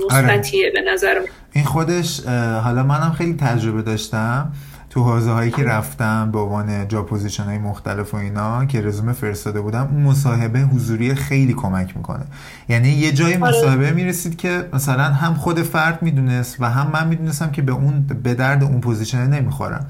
مثبتیه 0.05 0.71
به 0.71 0.81
نظر 0.93 1.21
این 1.53 1.65
خودش 1.65 2.25
حالا 2.63 2.83
منم 2.83 3.11
خیلی 3.17 3.33
تجربه 3.33 3.81
داشتم 3.81 4.51
تو 4.89 5.03
حوزه 5.03 5.31
هایی 5.31 5.51
که 5.51 5.63
رفتم 5.63 6.31
به 6.31 6.39
عنوان 6.39 6.87
job 6.87 7.01
position 7.01 7.43
های 7.43 7.57
مختلف 7.57 8.13
و 8.13 8.17
اینا 8.17 8.65
که 8.65 8.81
رزومه 8.81 9.13
فرستاده 9.13 9.61
بودم 9.61 9.89
اون 9.91 10.01
مصاحبه 10.01 10.59
حضوری 10.59 11.15
خیلی 11.15 11.53
کمک 11.53 11.97
می‌کنه. 11.97 12.23
یعنی 12.69 12.89
یه 12.89 13.11
جای 13.11 13.33
آره. 13.33 13.37
مصاحبه 13.37 13.91
می‌رسید 13.91 14.37
که 14.37 14.69
مثلا 14.73 15.03
هم 15.03 15.33
خود 15.33 15.61
فرد 15.61 16.01
می‌دونست 16.01 16.57
و 16.59 16.69
هم 16.69 16.91
من 16.93 17.07
می‌دونستم 17.07 17.51
که 17.51 17.61
به 17.61 17.71
اون 17.71 18.05
به 18.23 18.33
درد 18.33 18.63
اون 18.63 18.81
position 18.81 19.27
نمی‌خورم. 19.27 19.87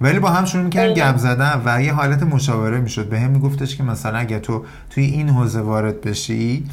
ولی 0.00 0.18
با 0.18 0.30
هم 0.30 0.44
شروع 0.44 0.64
می‌کردیم 0.64 0.94
گپ 0.94 1.16
زدن 1.16 1.62
و 1.64 1.82
یه 1.82 1.92
حالت 1.92 2.22
مشاوره 2.22 2.80
می‌شد. 2.80 3.08
به 3.08 3.20
هم 3.20 3.30
میگفتش 3.30 3.76
که 3.76 3.82
مثلا 3.82 4.18
اگه 4.18 4.38
تو 4.38 4.64
توی 4.90 5.04
این 5.04 5.28
حوزه 5.28 5.60
وارد 5.60 6.00
بشی 6.00 6.66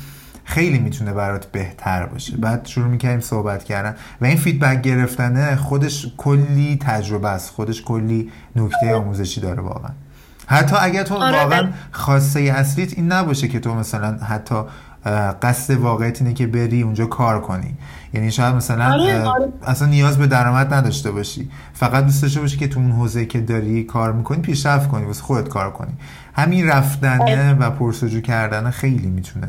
خیلی 0.43 0.79
می‌تونه 0.79 1.13
برات 1.13 1.45
بهتر 1.45 2.05
باشه. 2.05 2.37
بعد 2.37 2.65
شروع 2.65 2.87
می‌کردیم 2.87 3.19
صحبت 3.19 3.63
کردن 3.63 3.95
و 4.21 4.25
این 4.25 4.37
فیدبک 4.37 4.81
گرفتنه 4.81 5.55
خودش 5.55 6.07
کلی 6.17 6.77
تجربه 6.81 7.29
است. 7.29 7.49
خودش 7.49 7.81
کلی 7.81 8.31
نکته 8.55 8.95
آموزشی 8.95 9.41
داره 9.41 9.61
واقعا. 9.61 9.91
حتی 10.47 10.75
اگه 10.79 11.03
تو 11.03 11.15
آره 11.15 11.43
واقعا 11.43 11.69
خواسته 11.91 12.39
اصلیت 12.39 12.93
این 12.93 13.11
نباشه 13.11 13.47
که 13.47 13.59
تو 13.59 13.75
مثلا 13.75 14.17
حتی 14.17 14.55
قصد 15.41 15.73
واقعیت 15.73 16.21
اینه 16.21 16.33
که 16.33 16.47
بری 16.47 16.81
اونجا 16.81 17.05
کار 17.05 17.41
کنی. 17.41 17.77
یعنی 18.13 18.31
شاید 18.31 18.55
مثلا 18.55 18.93
آره، 18.93 19.23
آره. 19.23 19.47
اصلا 19.63 19.87
نیاز 19.87 20.17
به 20.17 20.27
درآمد 20.27 20.73
نداشته 20.73 21.11
باشی. 21.11 21.49
فقط 21.73 22.03
دوست 22.03 22.21
داشته 22.21 22.39
باشی 22.39 22.57
که 22.57 22.67
تو 22.67 22.79
اون 22.79 22.91
حوزه 22.91 23.25
که 23.25 23.39
داری 23.39 23.83
کار 23.83 24.11
می‌کنی 24.11 24.41
پیشرفت 24.41 24.89
کنی 24.89 25.05
واسه 25.05 25.23
خودت 25.23 25.49
کار 25.49 25.71
کنی. 25.71 25.91
همین 26.35 26.67
رفتنه 26.67 27.53
و 27.53 27.69
پرسجو 27.69 28.21
کردن 28.21 28.69
خیلی 28.69 29.07
می‌تونه 29.07 29.47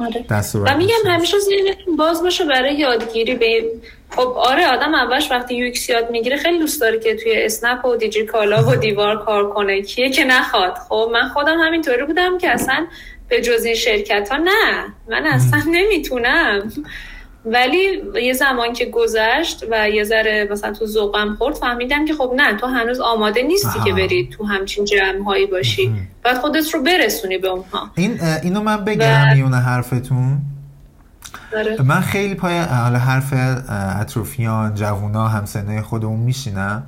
آره. 0.00 0.24
و 0.54 0.76
میگم 0.76 0.94
همیشه 1.06 1.36
ذهنتون 1.38 1.96
باز 1.96 2.22
باشه 2.22 2.44
برای 2.44 2.74
یادگیری 2.74 3.34
به 3.34 3.64
خب 4.10 4.28
آره 4.36 4.66
آدم 4.66 4.94
اولش 4.94 5.30
وقتی 5.30 5.54
یو 5.54 5.72
یاد 5.88 6.10
می‌گیره 6.10 6.36
خیلی 6.36 6.58
دوست 6.58 6.80
داره 6.80 6.98
که 6.98 7.16
توی 7.16 7.32
اسنپ 7.36 7.84
و 7.84 7.96
دیجی 7.96 8.24
کالا 8.24 8.68
و 8.68 8.76
دیوار 8.86 9.24
کار 9.24 9.50
کنه. 9.50 9.82
کیه 9.82 10.10
که 10.10 10.24
نخواد. 10.24 10.74
خب 10.88 11.10
من 11.12 11.28
خودم 11.28 11.58
همینطوری 11.58 12.04
بودم 12.04 12.38
که 12.38 12.50
اصلا 12.50 12.86
به 13.32 13.40
جز 13.40 13.64
این 13.64 13.74
شرکت 13.74 14.28
ها 14.30 14.36
نه. 14.36 14.84
من 15.10 15.26
اصلا 15.26 15.62
نمی‌تونم. 15.66 16.72
ولی 17.44 18.02
یه 18.22 18.32
زمان 18.32 18.72
که 18.72 18.84
گذشت 18.84 19.64
و 19.70 19.90
یه 19.90 20.04
ذره 20.04 20.48
مثلا 20.50 20.72
تو 20.72 20.86
ذوقم 20.86 21.34
خورد 21.34 21.54
فهمیدم 21.54 22.04
که 22.04 22.14
خب 22.14 22.32
نه 22.36 22.56
تو 22.56 22.66
هنوز 22.66 23.00
آماده 23.00 23.42
نیستی 23.42 23.80
که 23.84 23.92
بری 23.92 24.28
تو 24.32 24.44
همچین 24.44 24.84
جمع 24.84 25.24
هایی 25.26 25.46
باشی 25.46 25.94
باید 26.24 26.38
خودت 26.38 26.74
رو 26.74 26.82
برسونی 26.82 27.38
به 27.38 27.48
اونها. 27.48 27.90
این 27.94 28.20
اینو 28.42 28.60
من 28.60 28.84
بگم 28.84 29.34
میونه 29.34 29.56
حرفتون. 29.56 30.38
داره. 31.52 31.82
من 31.82 32.00
خیلی 32.00 32.34
پای 32.34 32.58
حالا 32.58 32.98
حرف 32.98 33.32
اطرافیان 34.00 34.74
جوونا 34.74 35.28
همسنه 35.28 35.82
خودمون 35.82 36.20
میشینم. 36.20 36.86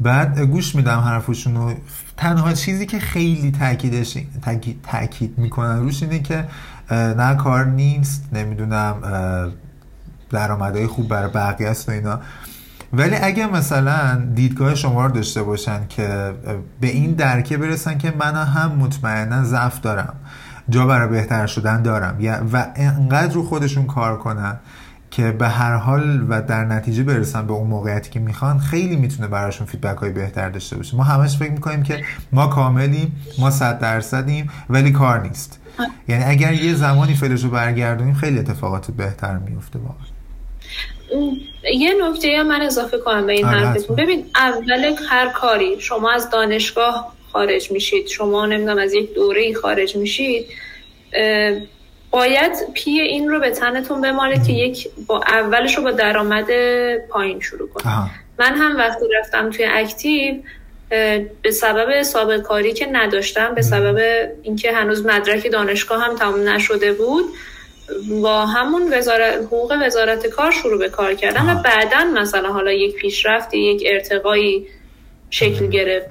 بعد 0.00 0.40
گوش 0.40 0.74
میدم 0.74 0.98
حرفشون 0.98 1.56
رو. 1.56 1.74
تنها 2.18 2.52
چیزی 2.52 2.86
که 2.86 2.98
خیلی 2.98 3.50
تاکیدش 3.50 4.18
تاکید, 4.42 4.80
تاکید 4.82 5.38
می‌کنن 5.38 5.78
روش 5.78 6.02
اینه 6.02 6.18
که 6.18 6.44
نه 6.90 7.34
کار 7.34 7.64
نیست 7.64 8.28
نمی‌دونم 8.32 8.94
درآمدهای 10.30 10.86
خوب 10.86 11.08
برای 11.08 11.30
بقیه 11.32 11.68
است 11.68 11.88
و 11.88 11.92
اینا. 11.92 12.20
ولی 12.92 13.16
اگه 13.16 13.46
مثلا 13.46 14.14
دیدگاه 14.34 14.74
شما 14.74 15.06
رو 15.06 15.12
داشته 15.12 15.42
باشن 15.42 15.86
که 15.88 16.34
به 16.80 16.86
این 16.86 17.12
درکه 17.12 17.56
برسن 17.56 17.98
که 17.98 18.14
من 18.18 18.34
هم 18.34 18.72
مطمئنا 18.72 19.44
ضعف 19.44 19.80
دارم 19.80 20.14
جا 20.68 20.86
برای 20.86 21.08
بهتر 21.08 21.46
شدن 21.46 21.82
دارم 21.82 22.16
و 22.52 22.66
انقدر 22.76 23.32
رو 23.32 23.42
خودشون 23.44 23.86
کار 23.86 24.18
کنن 24.18 24.56
که 25.10 25.32
به 25.32 25.48
هر 25.48 25.76
حال 25.76 26.26
و 26.28 26.42
در 26.42 26.64
نتیجه 26.64 27.02
برسن 27.02 27.46
به 27.46 27.52
اون 27.52 27.66
موقعیتی 27.66 28.10
که 28.10 28.20
می‌خوان 28.20 28.58
خیلی 28.58 28.96
می‌تونه 28.96 29.28
براشون 29.28 29.66
فیدبک 29.66 29.98
های 29.98 30.10
بهتر 30.10 30.48
داشته 30.48 30.76
باشه. 30.76 30.96
ما 30.96 31.02
همش 31.02 31.36
فکر 31.36 31.50
می‌کنیم 31.50 31.82
که 31.82 32.04
ما 32.32 32.46
کاملیم 32.46 33.24
ما 33.38 33.50
صد 33.50 33.78
درصدیم 33.78 34.50
ولی 34.70 34.92
کار 34.92 35.20
نیست. 35.20 35.60
یعنی 36.08 36.24
اگر 36.24 36.52
یه 36.52 36.74
زمانی 36.74 37.14
فلش 37.14 37.44
رو 37.44 37.50
برگردونیم 37.50 38.14
خیلی 38.14 38.38
اتفاقات 38.38 38.90
بهتر 38.90 39.38
میفته 39.38 39.78
واقعا. 39.78 40.18
یه 41.74 41.90
نکته 42.02 42.28
یا 42.28 42.42
من 42.42 42.60
اضافه 42.60 42.98
کنم 42.98 43.26
به 43.26 43.32
این 43.32 43.44
آره، 43.44 43.58
حرفتون 43.58 43.96
ببین 43.96 44.24
اول 44.34 44.94
هر 45.08 45.28
کاری 45.28 45.80
شما 45.80 46.12
از 46.12 46.30
دانشگاه 46.30 47.14
خارج 47.32 47.72
میشید 47.72 48.06
شما 48.06 48.46
نمی‌دونم 48.46 48.78
از 48.78 48.94
یک 48.94 49.14
دوره 49.14 49.54
خارج 49.54 49.96
میشید 49.96 50.46
باید 52.10 52.52
پی 52.74 52.90
این 52.90 53.28
رو 53.28 53.40
به 53.40 53.50
تنتون 53.50 54.00
بمالید 54.00 54.46
که 54.46 54.52
یک 54.52 54.88
با 55.06 55.20
اولش 55.28 55.76
رو 55.76 55.82
با 55.82 55.90
درآمد 55.90 56.46
پایین 57.08 57.40
شروع 57.40 57.68
کنید. 57.68 57.86
من 58.38 58.54
هم 58.54 58.76
وقتی 58.76 59.04
رفتم 59.18 59.50
توی 59.50 59.64
Active 59.64 60.34
به 61.42 61.50
سبب 61.50 62.02
سابقه 62.02 62.40
کاری 62.40 62.72
که 62.72 62.86
نداشتم 62.92 63.54
به 63.54 63.62
سبب 63.62 64.28
اینکه 64.42 64.72
هنوز 64.72 65.06
مدرک 65.06 65.50
دانشگاه 65.52 66.02
هم 66.04 66.16
تمام 66.16 66.48
نشده 66.48 66.92
بود 66.92 67.24
با 68.22 68.46
همون 68.46 68.94
وزارت 68.94 69.34
حقوق 69.34 69.74
وزارت 69.82 70.26
کار 70.26 70.50
شروع 70.50 70.78
به 70.78 70.88
کار 70.88 71.14
کردم 71.14 71.48
و 71.48 71.62
بعدا 71.62 72.04
مثلا 72.04 72.52
حالا 72.52 72.72
یک 72.72 72.94
پیشرفتی 72.96 73.58
یک 73.58 73.82
ارتقایی 73.86 74.66
شکل 75.30 75.66
گرفت. 75.66 76.08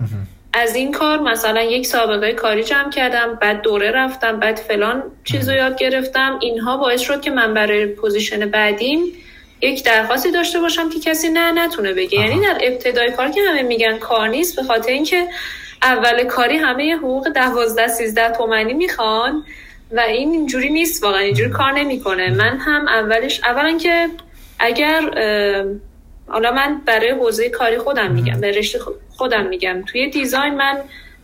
از 0.58 0.76
این 0.76 0.92
کار 0.92 1.20
مثلا 1.20 1.62
یک 1.62 1.86
سابقه 1.86 2.34
کاری 2.34 2.64
جمع 2.64 2.90
کردم 2.90 3.38
بعد 3.42 3.62
دوره 3.62 3.92
رفتم 3.92 4.40
بعد 4.40 4.56
فلان 4.56 5.04
چیز 5.24 5.50
رو 5.50 5.56
یاد 5.56 5.78
گرفتم. 5.78 6.40
اینها 6.42 6.78
باعث 6.78 7.02
شد 7.02 7.22
که 7.22 7.32
من 7.32 7.54
برای 7.54 7.86
position 7.86 8.46
بعدیم 8.46 9.00
یک 9.62 9.86
درخواستی 9.86 10.32
داشته 10.32 10.60
باشم 10.60 10.90
که 10.90 11.00
کسی 11.00 11.30
نه 11.30 11.52
نتونه 11.52 11.94
بگه. 11.94 12.20
یعنی 12.20 12.40
در 12.40 12.58
ابتدای 12.64 13.12
کار 13.12 13.30
که 13.30 13.42
همه 13.50 13.62
میگن 13.64 13.98
کار 13.98 14.28
نیست 14.28 14.56
به 14.56 14.64
خاطر 14.64 14.92
اینکه 14.92 15.28
اول 15.84 16.24
کاری 16.24 16.58
همه 16.58 16.96
حقوق 16.96 17.30
دوازده 17.30 17.88
سیزده 17.88 18.32
تومنی 18.32 18.74
می‌خوان 18.74 19.44
و 19.92 20.00
این 20.00 20.32
اینجوری 20.32 20.70
نیست 20.70 21.04
واقعا 21.04 21.20
اینجوری 21.20 21.50
کار 21.50 21.72
نمی‌کنه. 21.72 22.30
من 22.30 22.58
هم 22.58 22.88
اولش 22.88 23.42
اولا 23.44 23.78
که 23.78 24.08
اگر 24.60 25.02
حالا 26.28 26.52
من 26.52 26.82
برای 26.86 27.10
حوزه 27.10 27.50
کاری 27.50 27.78
خودم 27.78 28.12
میگم 28.12 28.42
به 28.42 28.52
رشته 28.52 28.80
خودم 29.18 29.48
میگم. 29.48 29.84
توی 29.88 30.10
design 30.10 30.54
من 30.56 30.78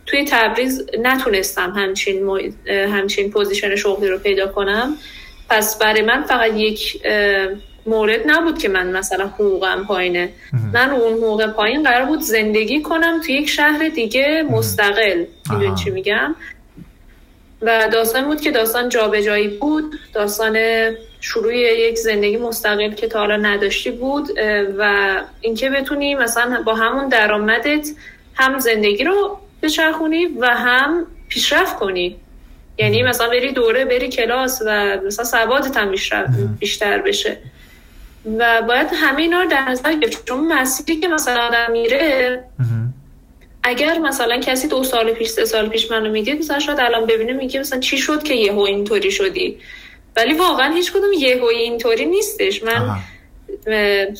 توی 0.06 0.24
تبریز 0.24 0.86
نتونستم 1.02 1.70
همچین 1.70 2.30
همچین 2.68 3.30
position 3.30 3.76
شغلی 3.76 4.08
رو 4.08 4.18
پیدا 4.18 4.46
کنم. 4.46 4.96
پس 5.48 5.78
برای 5.78 6.02
من 6.02 6.22
فقط 6.22 6.50
یک 6.54 7.02
مورد 7.86 8.20
نبود 8.26 8.58
که 8.58 8.68
من 8.68 8.96
مثلا 8.96 9.26
حقوقم 9.26 9.84
پایینه. 9.84 10.28
من 10.72 10.90
اون 10.90 11.12
حقوق 11.12 11.46
پایین 11.46 11.82
قرار 11.82 12.06
بود 12.06 12.20
زندگی 12.20 12.82
کنم 12.82 13.20
توی 13.26 13.34
یک 13.34 13.48
شهر 13.48 13.88
دیگه 13.88 14.44
مستقل. 14.50 15.24
می‌دونی 15.50 15.74
چی 15.84 15.90
میگم؟ 15.90 16.34
و 17.62 17.88
داستان 17.92 18.24
بود 18.24 18.40
که 18.40 18.50
داستان 18.50 18.88
جابجایی 18.88 19.48
بود. 19.48 19.94
داستان 20.12 20.56
شروع 21.20 21.56
یک 21.56 21.98
زندگی 21.98 22.36
مستقل 22.36 22.92
که 22.92 23.08
تا 23.08 23.18
حالا 23.18 23.36
نداشتی 23.36 23.90
بود 23.90 24.28
و 24.78 25.14
اینکه 25.40 25.70
بتونی 25.70 26.14
مثلا 26.14 26.62
با 26.62 26.74
همون 26.74 27.08
درآمدت 27.08 27.88
هم 28.34 28.58
زندگی 28.58 29.04
رو 29.04 29.38
بچرخونی 29.62 30.26
و 30.26 30.46
هم 30.46 31.06
پیشرفت 31.28 31.76
کنی. 31.76 32.16
یعنی 32.78 33.02
مثلا 33.02 33.28
بری 33.28 33.52
دوره 33.52 33.84
بری 33.84 34.08
کلاس 34.08 34.62
و 34.66 35.00
مثلا 35.06 35.24
سوادت 35.24 35.76
هم 35.76 35.90
بیشتر 36.58 36.98
بشه. 36.98 37.38
و 38.38 38.62
باید 38.62 38.86
همه 38.94 39.22
اینا 39.22 39.40
رو 39.40 39.48
در 39.48 39.68
نظر 39.68 39.92
گرفت. 39.92 40.28
چون 40.28 40.52
مسیری 40.52 41.00
که 41.00 41.08
مثلا 41.08 41.46
آدم 41.46 41.72
میره 41.72 42.44
اگر 43.64 43.98
مثلا 43.98 44.40
کسی 44.40 44.68
دو 44.68 44.84
سال 44.84 45.12
پیش 45.12 45.28
سه 45.28 45.44
سال 45.44 45.68
پیش 45.68 45.90
منو 45.90 46.10
می‌دید 46.10 46.38
مثلا 46.38 46.58
شاید 46.58 46.80
الان 46.80 47.06
ببینه 47.06 47.32
میگه 47.32 47.60
مثلا 47.60 47.80
چی 47.80 47.98
شد 47.98 48.22
که 48.22 48.34
یهو 48.34 48.60
اینطوری 48.60 49.10
شدی؟ 49.10 49.58
ولی 50.16 50.34
واقعا 50.34 50.74
هیچ 50.74 50.92
کدوم 50.92 51.12
یهو 51.12 51.44
اینطوری 51.44 52.06
نیستش. 52.06 52.62
من 52.62 52.96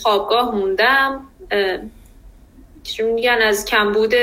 خوابگاه 0.02 0.54
موندم. 0.54 1.20
میگن 3.14 3.38
از 3.42 3.64
کمبود 3.64 4.14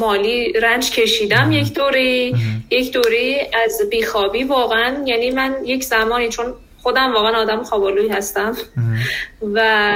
مالی 0.00 0.52
رنج 0.52 0.90
کشیدم 0.90 1.52
یک 1.52 1.74
دوری 1.74 2.34
یک 2.70 2.92
دوری 2.92 3.40
از 3.64 3.82
بیخوابی 3.90 4.44
واقعا 4.44 5.02
یعنی 5.06 5.30
من 5.30 5.54
یک 5.64 5.84
زمانی 5.84 6.28
چون 6.28 6.54
خودم 6.82 7.12
واقعا 7.12 7.40
آدم 7.40 7.62
خوابالوی 7.62 8.08
هستم. 8.08 8.56
و 9.54 9.92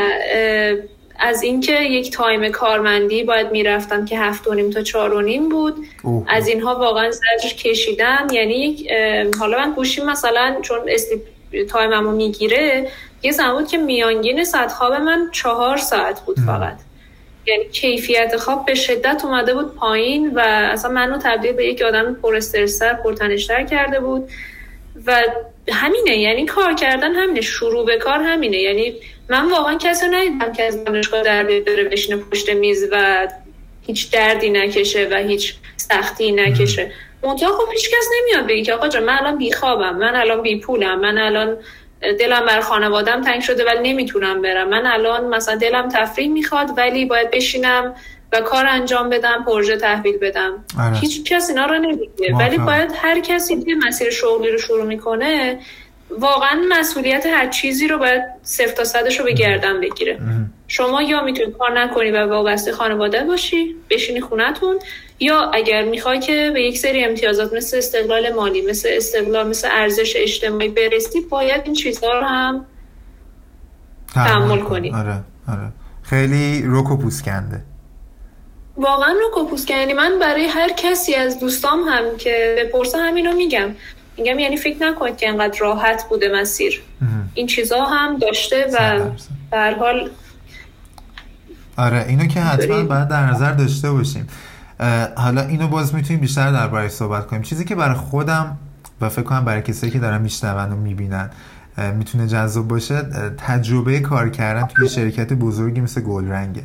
از 1.20 1.42
اینکه 1.42 1.72
یک 1.72 2.12
time 2.12 2.48
کارمندی 2.48 3.24
باید 3.24 3.50
می‌رفتم 3.50 4.04
که 4.04 4.18
هفت 4.18 4.48
و 4.48 4.54
نیم 4.54 4.70
تا 4.70 4.82
چهار 4.82 5.14
و 5.14 5.20
نیم 5.20 5.48
بود. 5.48 5.74
از 6.28 6.48
اینها 6.48 6.74
واقعا 6.74 7.10
زجر 7.10 7.54
کشیدم. 7.58 8.26
یعنی 8.32 8.88
حالا 9.38 9.58
من 9.58 9.72
گوشیم 9.72 10.06
مثلا 10.06 10.56
چون 10.62 10.78
sleep 10.88 11.20
time 11.68 11.96
مو 11.96 12.10
می‌گیره 12.10 12.88
یه 13.22 13.32
زمان 13.32 13.54
بود 13.58 13.68
که 13.68 13.78
میانگین 13.78 14.44
ساعت 14.44 14.72
خواب 14.72 14.92
من 14.92 15.28
چهار 15.32 15.76
ساعت 15.76 16.20
بود 16.20 16.36
فقط. 16.46 16.78
یعنی 17.46 17.64
کیفیت 17.68 18.36
خواب 18.36 18.66
به 18.66 18.74
شدت 18.74 19.24
اومده 19.24 19.54
بود 19.54 19.74
پایین 19.74 20.34
و 20.34 20.40
اصلا 20.72 20.90
منو 20.90 21.18
تبدیل 21.18 21.52
به 21.52 21.66
یک 21.66 21.82
آدم 21.82 22.14
پر 22.14 22.36
استرسر 22.36 22.94
پرتنشتر 22.94 23.62
کرده 23.62 24.00
بود. 24.00 24.28
و 25.06 25.22
همینه 25.72 26.16
یعنی 26.16 26.44
کار 26.46 26.74
کردن 26.74 27.14
همینه 27.14 27.40
شروع 27.40 27.86
به 27.86 27.96
کار 27.96 28.18
همینه. 28.18 28.58
یعنی 28.58 28.94
من 29.28 29.50
واقعا 29.50 29.78
کسی 29.78 30.06
ندیدم 30.06 30.52
که 30.52 30.62
از 30.62 30.84
دانشگاه 30.84 31.22
در 31.22 31.44
بره 31.44 31.84
بشینه 31.84 32.16
پشت 32.16 32.50
میز 32.50 32.88
و 32.92 33.28
هیچ 33.86 34.10
دردی 34.10 34.50
نکشه 34.50 35.08
و 35.10 35.16
هیچ 35.16 35.54
سختی 35.76 36.32
نکشه. 36.32 36.92
منتها 37.22 37.52
خب 37.52 37.72
هیچ 37.72 37.90
کس 37.90 38.08
نمیاد 38.20 38.46
بگی 38.46 38.62
که 38.62 38.74
آقا 38.74 38.88
جان 38.88 39.04
من 39.04 39.18
الان 39.18 39.38
بیخوابم 39.38 39.96
من 39.96 40.16
الان 40.16 40.42
بی 40.42 40.60
پولم 40.60 41.00
من 41.00 41.18
الان 41.18 41.56
دلم 42.18 42.46
بر 42.46 42.60
خانوادم 42.60 43.22
تنگ 43.22 43.40
شده 43.42 43.64
ولی 43.64 43.92
نمی‌تونم 43.92 44.42
برم. 44.42 44.68
من 44.68 44.86
الان 44.86 45.28
مثلا 45.28 45.56
دلم 45.56 45.88
تفریح 45.88 46.28
می‌خواد 46.28 46.70
ولی 46.76 47.04
باید 47.04 47.30
بشینم 47.30 47.94
و 48.32 48.40
کار 48.40 48.66
انجام 48.66 49.08
بدم 49.08 49.44
پروژه 49.46 49.76
تحویل 49.76 50.18
بدم. 50.18 50.52
آره. 50.78 50.96
هیچ 50.96 51.32
کس 51.32 51.48
اینا 51.48 51.66
رو 51.66 51.78
نمیگه 51.78 52.34
ولی 52.38 52.58
باید 52.58 52.90
هر 52.96 53.20
کسی 53.20 53.62
که 53.62 53.74
مسیر 53.86 54.10
شغلی 54.10 54.50
رو 54.50 54.58
شروع 54.58 54.86
می‌کنه 54.86 55.58
واقعا 56.18 56.62
مسئولیت 56.68 57.26
هر 57.26 57.48
چیزی 57.48 57.88
رو 57.88 57.98
باید 57.98 58.22
صفر 58.42 58.72
تا 58.72 58.84
صدش 58.84 59.18
رو 59.18 59.24
به 59.24 59.32
گردن 59.32 59.80
بگیره. 59.80 60.18
شما 60.68 61.02
یا 61.02 61.24
می‌تونی 61.24 61.52
کار 61.52 61.80
نکنی 61.80 62.10
و 62.10 62.26
وابسته 62.26 62.72
خانواده 62.72 63.24
باشی 63.24 63.76
بشینی 63.90 64.20
خونتون 64.20 64.78
یا 65.20 65.50
اگر 65.50 65.82
می‌خوای 65.82 66.20
که 66.20 66.50
به 66.54 66.62
یک 66.62 66.78
سری 66.78 67.04
امتیازات 67.04 67.52
مثل 67.52 67.76
استقلال 67.76 68.32
مالی 68.32 68.62
مثل 68.62 68.88
استقلال 68.92 69.48
مثل 69.48 69.68
ارزش 69.72 70.12
اجتماعی 70.16 70.68
برسی 70.68 71.20
باید 71.20 71.62
این 71.64 71.74
چیزها 71.74 72.18
رو 72.18 72.26
هم 72.26 72.66
تحمل 74.14 74.60
کنی. 74.60 74.94
آره 74.94 75.20
آره. 75.48 75.72
خیلی 76.02 76.62
روکو 76.62 76.96
پوسکنده. 76.96 77.62
واقعا 78.76 79.08
رو 79.12 79.30
کپوس 79.34 79.70
یعنی 79.70 79.92
من 79.92 80.12
برای 80.20 80.46
هر 80.46 80.68
کسی 80.76 81.14
از 81.14 81.40
دوستام 81.40 81.78
هم 81.88 82.16
که 82.18 82.56
بپرسه 82.58 82.98
همینو 82.98 83.32
میگم. 83.32 83.68
میگم 84.18 84.38
یعنی 84.38 84.56
فکر 84.56 84.82
نکنید 84.82 85.16
که 85.16 85.28
انقدر 85.28 85.58
راحت 85.60 86.04
بوده 86.08 86.40
مسیر. 86.40 86.82
این 87.34 87.46
چیزها 87.46 87.86
هم 87.86 88.18
داشته 88.18 88.66
و 88.74 89.00
در 89.52 89.74
حال 89.74 90.10
آره 91.76 92.04
اینو 92.08 92.26
که 92.26 92.40
حتما 92.40 92.82
باید 92.82 93.08
در 93.08 93.26
نظر 93.26 93.52
داشته 93.52 93.90
باشیم. 93.90 94.28
حالا 95.16 95.40
اینو 95.42 95.68
باز 95.68 95.94
می‌تونیم 95.94 96.20
بیشتر 96.20 96.52
دربارش 96.52 96.90
صحبت 96.90 97.26
کنیم. 97.26 97.42
چیزی 97.42 97.64
که 97.64 97.74
برای 97.74 97.94
خودم 97.94 98.58
و 99.00 99.08
فکر 99.08 99.22
کنم 99.22 99.44
برای 99.44 99.62
کسایی 99.62 99.92
که 99.92 99.98
دارن 99.98 100.20
میشنون 100.20 100.72
و 100.72 100.76
می‌بینن 100.76 101.30
می‌تونه 101.94 102.26
جذاب 102.26 102.68
باشه 102.68 103.02
تجربه 103.46 104.00
کار 104.00 104.30
کردن 104.30 104.66
توی 104.66 104.88
شرکت 104.88 105.32
بزرگی 105.32 105.80
مثل 105.80 106.00
گلرنگه. 106.00 106.62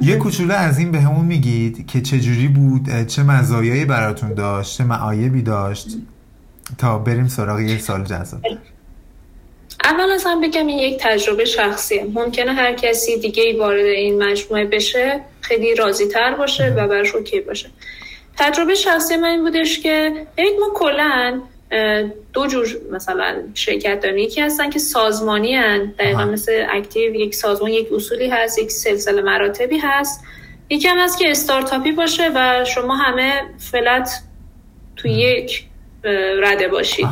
یه 0.00 0.16
کوچولو 0.16 0.54
از 0.54 0.78
این 0.78 0.92
به 0.92 1.00
همون 1.00 1.26
میگید 1.26 1.86
که 1.86 2.00
چجوری 2.00 2.48
بود 2.48 3.06
چه 3.06 3.22
مزایایی 3.22 3.84
براتون 3.84 4.34
داشت 4.34 4.78
چه 4.78 4.84
معایبی 4.84 5.42
داشت؟ 5.42 5.86
تا 6.78 6.98
بریم 6.98 7.28
سراغ 7.28 7.60
یه 7.60 7.78
سال 7.78 8.04
جذاب. 8.04 8.40
اول 9.84 10.10
از 10.10 10.24
هم 10.26 10.40
بگم 10.40 10.66
این 10.66 10.78
یک 10.78 10.98
تجربه 11.00 11.44
شخصیه. 11.44 12.04
ممکنه 12.14 12.52
هر 12.52 12.72
کسی 12.72 13.18
دیگه 13.18 13.42
ای 13.42 13.58
وارد 13.58 13.84
این 13.84 14.22
مجموعه 14.22 14.64
بشه 14.64 15.20
خیلی 15.40 15.74
راضی 15.74 16.06
تر 16.06 16.34
باشه 16.34 16.74
و 16.76 16.88
براش 16.88 17.14
اوکی 17.14 17.40
باشه. 17.40 17.70
تجربه 18.36 18.74
شخصی 18.74 19.16
من 19.16 19.28
این 19.28 19.42
بودش 19.42 19.80
که 19.80 20.26
ببینید 20.36 20.60
ما 20.60 20.70
کلا 20.74 21.40
دو 22.32 22.46
جور 22.46 22.66
مثلا 22.92 23.36
شرکت 23.54 24.00
داریم 24.00 24.18
یکی 24.18 24.40
هستن 24.40 24.70
که 24.70 24.78
سازمانی 24.78 25.54
هن 25.54 25.94
دقیقا 25.98 26.24
مثل 26.24 26.66
Active 26.70 27.14
یک 27.14 27.34
سازمان 27.34 27.70
یک 27.70 27.92
اصولی 27.92 28.28
هست 28.28 28.58
یک 28.58 28.70
سلسله 28.70 29.22
مراتبی 29.22 29.78
هست. 29.78 30.24
یکی 30.70 30.88
هم 30.88 30.98
هست 30.98 31.18
که 31.18 31.30
استارتاپی 31.30 31.92
باشه 31.92 32.30
و 32.34 32.64
شما 32.64 32.96
همه 32.96 33.42
flat 33.58 34.22
تو 34.96 35.08
یک 35.08 35.64
رده 36.42 36.68
باشید 36.68 37.06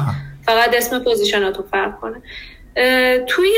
فقط 0.46 0.74
اسم 0.74 1.04
position 1.04 1.48
اتون 1.48 1.64
فرق 1.70 2.00
کنه. 2.00 2.22
توی 3.26 3.54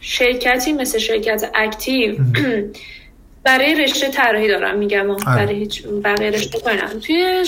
شرکتی 0.00 0.72
مثل 0.72 0.98
شرکت 0.98 1.50
Active 1.54 2.16
برای 3.44 3.74
رشته 3.74 4.08
طراحی 4.08 4.48
دارم 4.48 4.78
میگم. 4.78 5.10
آره. 5.10 5.24
برای 5.24 5.54
هیچ 5.54 5.82
برای 5.86 6.30
رشته 6.30 6.60
کنم. 6.60 7.00
توی 7.06 7.44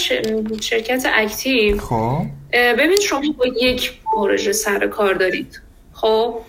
شرکت 0.61 1.07
اکتیو 1.15 1.79
خب. 1.79 2.23
ببین 2.53 3.01
شما 3.01 3.23
با 3.39 3.47
یک 3.47 3.93
پروژه 4.15 4.53
سر 4.53 4.87
کار 4.87 5.15
دارید. 5.15 5.61
خب؟ 5.93 6.41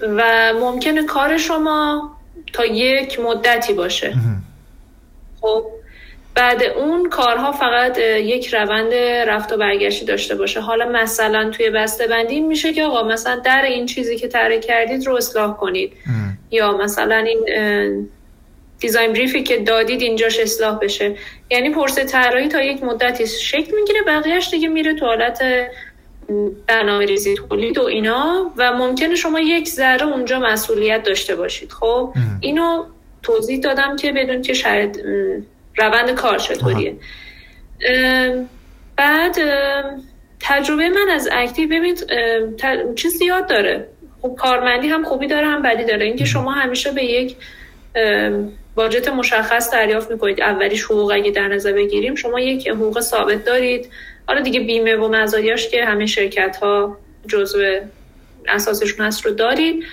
و 0.00 0.52
ممکنه 0.60 1.04
کار 1.04 1.38
شما 1.38 2.10
تا 2.52 2.64
یک 2.64 3.20
مدتی 3.20 3.72
باشه. 3.72 4.14
خب؟ 5.40 5.64
بعد 6.34 6.62
اون 6.62 7.08
کارها 7.08 7.52
فقط 7.52 7.98
یک 7.98 8.54
روند 8.54 8.94
رفت 9.28 9.52
و 9.52 9.56
برگشتی 9.56 10.04
داشته 10.04 10.34
باشه. 10.34 10.60
حالا 10.60 10.88
مثلا 10.88 11.50
توی 11.50 11.70
بسته 11.70 12.06
بندی 12.06 12.40
میشه 12.40 12.72
که 12.72 12.84
آقا 12.84 13.02
مثلا 13.02 13.36
در 13.36 13.62
این 13.62 13.86
چیزی 13.86 14.16
که 14.16 14.28
طراحی 14.28 14.60
کردید 14.60 15.06
رو 15.06 15.16
اصلاح 15.16 15.56
کنید. 15.56 15.92
یا 16.50 16.76
مثلا 16.76 17.16
این 17.16 17.46
دیزاین 18.80 19.12
بریفی 19.12 19.42
که 19.42 19.56
دادید 19.56 20.02
اینجاش 20.02 20.38
اصلاح 20.38 20.78
بشه. 20.78 21.16
یعنی 21.50 21.70
پرسه 21.70 22.04
طراحی 22.04 22.48
تا 22.48 22.62
یک 22.62 22.82
مدتی 22.82 23.26
شکل 23.26 23.72
می‌گیره 23.74 24.02
بقیهش 24.06 24.50
دیگه 24.50 24.68
میره 24.68 24.94
تو 24.94 25.06
حالت 25.06 25.42
برنامه 26.66 27.06
ریزی 27.06 27.34
تولید 27.34 27.78
و 27.78 27.82
اینا 27.82 28.52
و 28.56 28.72
ممکنه 28.72 29.14
شما 29.14 29.40
یک 29.40 29.68
ذره 29.68 30.06
اونجا 30.06 30.38
مسئولیت 30.38 31.02
داشته 31.02 31.36
باشید. 31.36 31.72
خب 31.72 32.14
اینو 32.40 32.84
توضیح 33.22 33.60
دادم 33.60 33.96
که 33.96 34.12
بدون 34.12 34.42
که 34.42 34.54
شاید 34.54 35.04
روند 35.76 36.10
کار 36.10 36.38
چطوریه. 36.38 36.96
بعد 38.96 39.36
تجربه 40.40 40.88
من 40.88 41.10
از 41.10 41.28
اکتیو 41.32 41.68
ببینید 41.68 42.06
چیز 42.94 43.16
زیاد 43.16 43.48
داره. 43.48 43.88
خب 44.22 44.34
کارمندی 44.38 44.88
هم 44.88 45.04
خوبی 45.04 45.26
داره 45.26 45.46
هم 45.46 45.62
بدی 45.62 45.84
داره. 45.84 46.06
اینکه 46.06 46.24
شما 46.24 46.52
همیشه 46.52 46.92
به 46.92 47.04
یک 47.04 47.36
باجت 48.74 49.08
مشخص 49.08 49.72
دریافت 49.72 50.10
می‌کنید. 50.10 50.40
اولیش 50.40 50.84
حقوق 50.84 51.12
اگه 51.12 51.30
در 51.30 51.48
نظر 51.48 51.72
بگیریم. 51.72 52.14
شما 52.14 52.40
یک 52.40 52.68
حقوق 52.68 53.00
ثابت 53.00 53.44
دارید. 53.44 53.90
حالا 54.26 54.40
دیگه 54.40 54.60
بیمه 54.60 54.96
و 54.96 55.08
مزایاش 55.08 55.68
که 55.68 55.84
همه 55.84 56.06
شرکت 56.06 56.56
ها 56.56 56.98
جزو 57.26 57.80
اساسشون 58.48 59.06
هست 59.06 59.26
رو 59.26 59.32
دارید. 59.32 59.84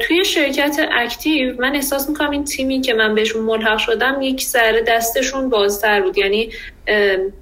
توی 0.00 0.24
شرکت 0.24 0.88
اکتیو 0.92 1.60
من 1.60 1.74
احساس 1.74 2.08
می‌کنم 2.08 2.30
این 2.30 2.44
تیمی 2.44 2.80
که 2.80 2.94
من 2.94 3.14
بهشون 3.14 3.42
ملحق 3.42 3.78
شدم 3.78 4.22
یک 4.22 4.42
ذره 4.42 4.82
دستشون 4.82 5.48
بازتر 5.48 6.00
بود. 6.00 6.18
یعنی 6.18 6.50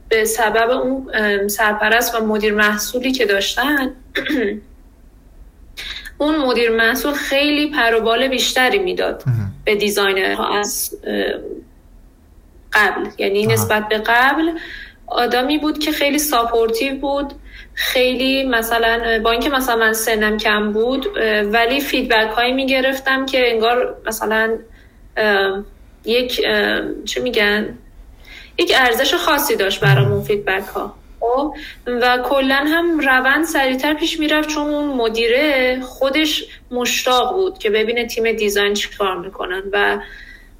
به 0.08 0.24
سبب 0.24 0.70
اون 0.70 1.08
سرپرست 1.48 2.14
و 2.14 2.24
مدیر 2.24 2.54
محصولی 2.54 3.12
که 3.12 3.26
داشتن 3.26 3.92
اون 6.18 6.36
مدیر 6.36 6.70
محصول 6.70 7.12
خیلی 7.12 7.70
پروبال 7.70 8.28
بیشتری 8.28 8.78
می‌داد 8.78 9.24
به 9.64 9.76
designer 9.76 10.32
ها 10.34 10.58
از 10.58 10.94
قبل. 12.72 13.06
یعنی 13.18 13.46
نسبت 13.46 13.88
به 13.88 13.98
قبل 13.98 14.50
آدمی 15.06 15.58
بود 15.58 15.78
که 15.78 15.92
خیلی 15.92 16.18
supportive 16.18 16.94
بود 16.94 17.32
خیلی 17.74 18.44
مثلا 18.44 19.20
با 19.24 19.30
اینکه 19.30 19.50
مثلا 19.50 19.76
من 19.76 19.92
سنم 19.92 20.36
کم 20.36 20.72
بود 20.72 21.06
ولی 21.52 21.80
feedback 21.80 22.30
هایی 22.30 22.52
می‌گرفتم 22.52 23.26
که 23.26 23.52
انگار 23.52 23.96
مثلا 24.06 24.58
یک 26.04 26.40
چه 27.04 27.20
میگن 27.20 27.78
یک 28.58 28.72
ارزش 28.76 29.14
خاصی 29.14 29.56
داشت 29.56 29.80
برامون 29.80 30.22
feedback 30.22 30.66
ها. 30.66 30.94
خب؟ 31.24 31.54
و 31.86 32.18
کلا 32.24 32.64
هم 32.66 32.98
روند 33.00 33.44
سریعتر 33.44 33.94
پیش 33.94 34.20
می‌رفت 34.20 34.48
چون 34.48 34.70
اون 34.70 34.96
مدیره 34.96 35.80
خودش 35.80 36.44
مشتاق 36.70 37.32
بود 37.32 37.58
که 37.58 37.70
ببینه 37.70 38.06
تیم 38.06 38.32
design 38.32 38.74
چی 38.74 38.88
کار 38.98 39.18
می‌کنن 39.18 39.62
و 39.72 39.98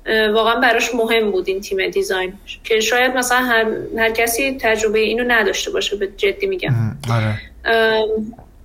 واقعا 0.07 0.61
براش 0.61 0.95
مهم 0.95 1.31
بود 1.31 1.49
این 1.49 1.61
تیم 1.61 1.91
design 1.91 2.33
که 2.65 2.81
شاید 2.81 3.17
مثلا 3.17 3.39
هر, 3.39 3.67
هر 3.99 4.11
کسی 4.11 4.59
تجربه 4.61 4.99
اینو 4.99 5.25
نداشته 5.29 5.71
باشه 5.71 5.97
به 5.97 6.09
جدی 6.17 6.47
میگم 6.47 6.75
آره. 7.11 7.41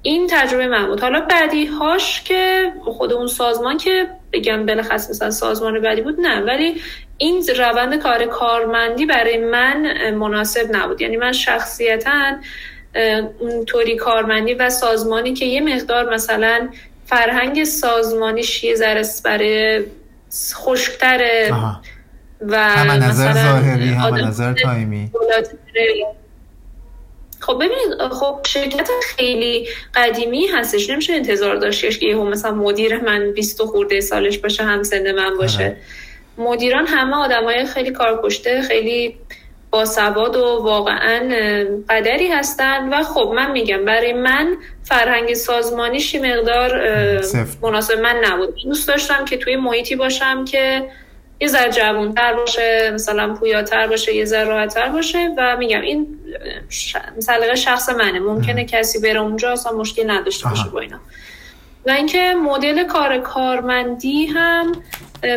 این 0.02 0.28
تجربه 0.30 0.68
من 0.68 0.88
بود 0.88 1.00
حالا 1.00 1.20
بعدی 1.20 1.66
هاش 1.66 2.24
که 2.24 2.72
خود 2.84 3.14
اون 3.14 3.28
سازمان 3.28 3.78
که 3.78 4.08
بگم 4.34 4.66
بلخص 4.66 5.10
مثلا 5.10 5.32
سازمان 5.32 5.82
بعدی 5.82 6.02
بود 6.02 6.20
نه 6.20 6.42
ولی 6.42 6.82
این 7.22 7.44
روند 7.58 7.96
کار 7.96 8.26
کارمندی 8.26 9.06
برای 9.06 9.38
من 9.38 10.12
مناسب 10.12 10.76
نبود. 10.76 11.02
یعنی 11.02 11.18
من 11.18 11.32
شخصیتا 11.32 12.36
اونطوری 13.40 13.96
کارمندی 13.96 14.54
و 14.54 14.70
سازمانی 14.70 15.34
که 15.34 15.46
یه 15.46 15.62
مقدار 15.62 16.14
مثلا 16.14 16.70
فرهنگ 17.06 17.64
سازمانیش 17.64 18.64
یه 18.64 18.76
ذره 18.76 19.04
برای 19.26 19.84
خشکتره 20.54 21.54
و 22.42 22.70
همه 22.70 22.98
نظر 22.98 23.34
ظاهری 23.34 23.90
همه 23.90 24.28
نظر 24.28 24.54
تایمی. 24.54 25.12
خب 27.40 27.56
ببینید 27.56 28.12
خب 28.12 28.40
شرکت 28.48 28.90
خیلی 29.04 29.68
قدیمی 29.96 30.48
هستش. 30.48 30.90
نمیشه 30.90 31.14
انتظار 31.14 31.56
داشتش 31.56 32.00
که 32.00 32.06
یهو 32.06 32.24
مثلا 32.24 32.52
مدیر 32.52 33.02
من 33.02 33.32
20 33.32 33.62
خورده 33.62 34.02
سالش 34.02 34.38
باشه 34.38 34.64
هم 34.64 34.84
سن 34.84 35.12
من 35.12 35.38
باشه. 35.38 35.64
آره. 35.64 35.78
مدیران 36.40 36.88
همه 36.88 37.16
آدمای 37.16 37.66
خیلی 37.66 37.92
کارکشته 37.92 38.62
خیلی 38.62 39.16
باسواد 39.72 40.36
و 40.36 40.60
واقعا 40.64 41.30
قدری 41.90 42.28
هستن. 42.28 42.94
و 42.94 43.04
خب 43.04 43.32
من 43.36 43.52
میگم 43.52 43.86
برای 43.86 44.14
من 44.14 44.58
فرهنگ 44.84 45.34
سازمانیش 45.34 46.16
مقدار 46.16 46.82
مناسب. 47.62 48.00
من 48.00 48.16
نبود. 48.24 48.56
دوست 48.64 48.88
داشتم 48.88 49.26
که 49.26 49.38
توی 49.38 49.56
محیطی 49.56 49.96
باشم 49.96 50.46
که 50.46 50.90
یه 51.42 51.48
ذره 51.48 51.72
جوانتر 51.72 52.34
باشه 52.34 52.92
مثلا 52.94 53.34
پویاتر 53.34 53.88
باشه 53.88 54.16
یه 54.16 54.26
ذره 54.26 54.44
راحتتر 54.44 54.90
باشه. 54.90 55.30
و 55.38 55.58
میگم 55.58 55.82
این 55.82 56.08
سلیقه 57.20 57.56
شخص 57.56 57.90
منه. 57.90 58.20
ممکنه 58.20 58.66
کسی 58.66 59.00
بره 59.00 59.20
اونجا 59.20 59.52
اصلا 59.52 59.72
مشکل 59.72 60.12
نداشته 60.12 60.50
باشه 60.50 60.70
با 60.70 60.80
اینا. 60.80 61.00
و 61.90 61.92
اینکه 61.92 62.34
مدل 62.34 62.84
کار 62.84 63.18
کارمندی 63.18 64.26
هم 64.26 64.72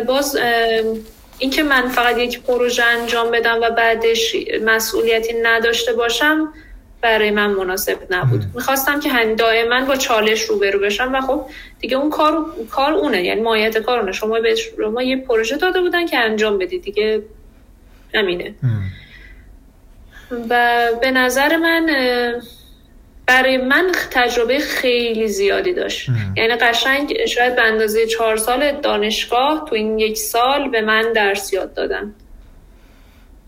باز 0.07 0.37
اینکه 1.39 1.63
من 1.63 1.87
فقط 1.87 2.17
یک 2.17 2.41
پروژه 2.41 2.83
انجام 2.83 3.31
بدم 3.31 3.59
و 3.61 3.69
بعدش 3.69 4.35
مسئولیتی 4.65 5.33
نداشته 5.43 5.93
باشم 5.93 6.53
برای 7.01 7.31
من 7.31 7.47
مناسب 7.47 7.97
نبود. 8.09 8.43
می‌خواستم 8.55 8.99
که 8.99 9.09
هم 9.09 9.35
دائما 9.35 9.85
با 9.85 9.95
چالش 9.95 10.41
روبرو 10.41 10.79
بشم 10.79 11.13
و 11.13 11.21
خب 11.21 11.45
دیگه 11.79 11.97
اون 11.97 12.09
کار 12.09 12.45
کار 12.71 12.93
اونه. 12.93 13.23
یعنی 13.23 13.41
مایت 13.41 13.77
کار 13.77 13.99
اونه. 13.99 14.11
شما 14.11 14.39
به 14.39 14.55
شما 14.55 15.03
یه 15.03 15.17
پروژه 15.17 15.57
داده 15.57 15.81
بودن 15.81 16.05
که 16.05 16.17
انجام 16.17 16.57
بدید 16.57 16.81
دیگه 16.81 17.21
همینه. 18.13 18.53
و 20.49 20.87
به 21.01 21.11
نظر 21.11 21.57
من 21.57 21.89
برای 23.25 23.57
من 23.57 23.91
تجربه 24.11 24.59
خیلی 24.59 25.27
زیادی 25.27 25.73
داشت. 25.73 26.09
یعنی 26.37 26.55
قشنگ 26.55 27.25
شاید 27.25 27.55
به 27.55 27.61
اندازه 27.61 28.07
چهار 28.07 28.37
سال 28.37 28.71
دانشگاه 28.71 29.65
تو 29.69 29.75
این 29.75 29.99
یک 29.99 30.17
سال 30.17 30.69
به 30.69 30.81
من 30.81 31.13
درس 31.13 31.53
یاد 31.53 31.73
دادن. 31.73 32.13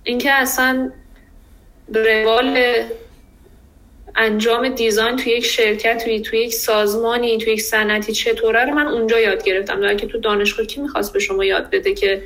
اینکه 0.04 0.32
اصلا 0.32 0.92
روال 1.94 2.74
انجام 4.16 4.70
دیزاین 4.70 5.16
توی 5.16 5.32
یک 5.32 5.46
شرکت 5.46 6.04
توی 6.04 6.20
توی 6.20 6.40
یک 6.40 6.54
سازمانی 6.54 7.38
توی 7.38 7.54
یک 7.54 7.62
صنعتی 7.62 8.14
چطوره 8.14 8.66
رو 8.66 8.74
من 8.74 8.88
اونجا 8.88 9.20
یاد 9.20 9.44
گرفتم. 9.44 9.82
در 9.82 9.96
که 9.96 10.08
تو 10.08 10.18
دانشگاه 10.18 10.66
کی 10.66 10.82
می‌خواست 10.82 11.14
به 11.14 11.20
شما 11.20 11.46
یاد 11.46 11.70
بده 11.70 11.94
که 11.94 12.22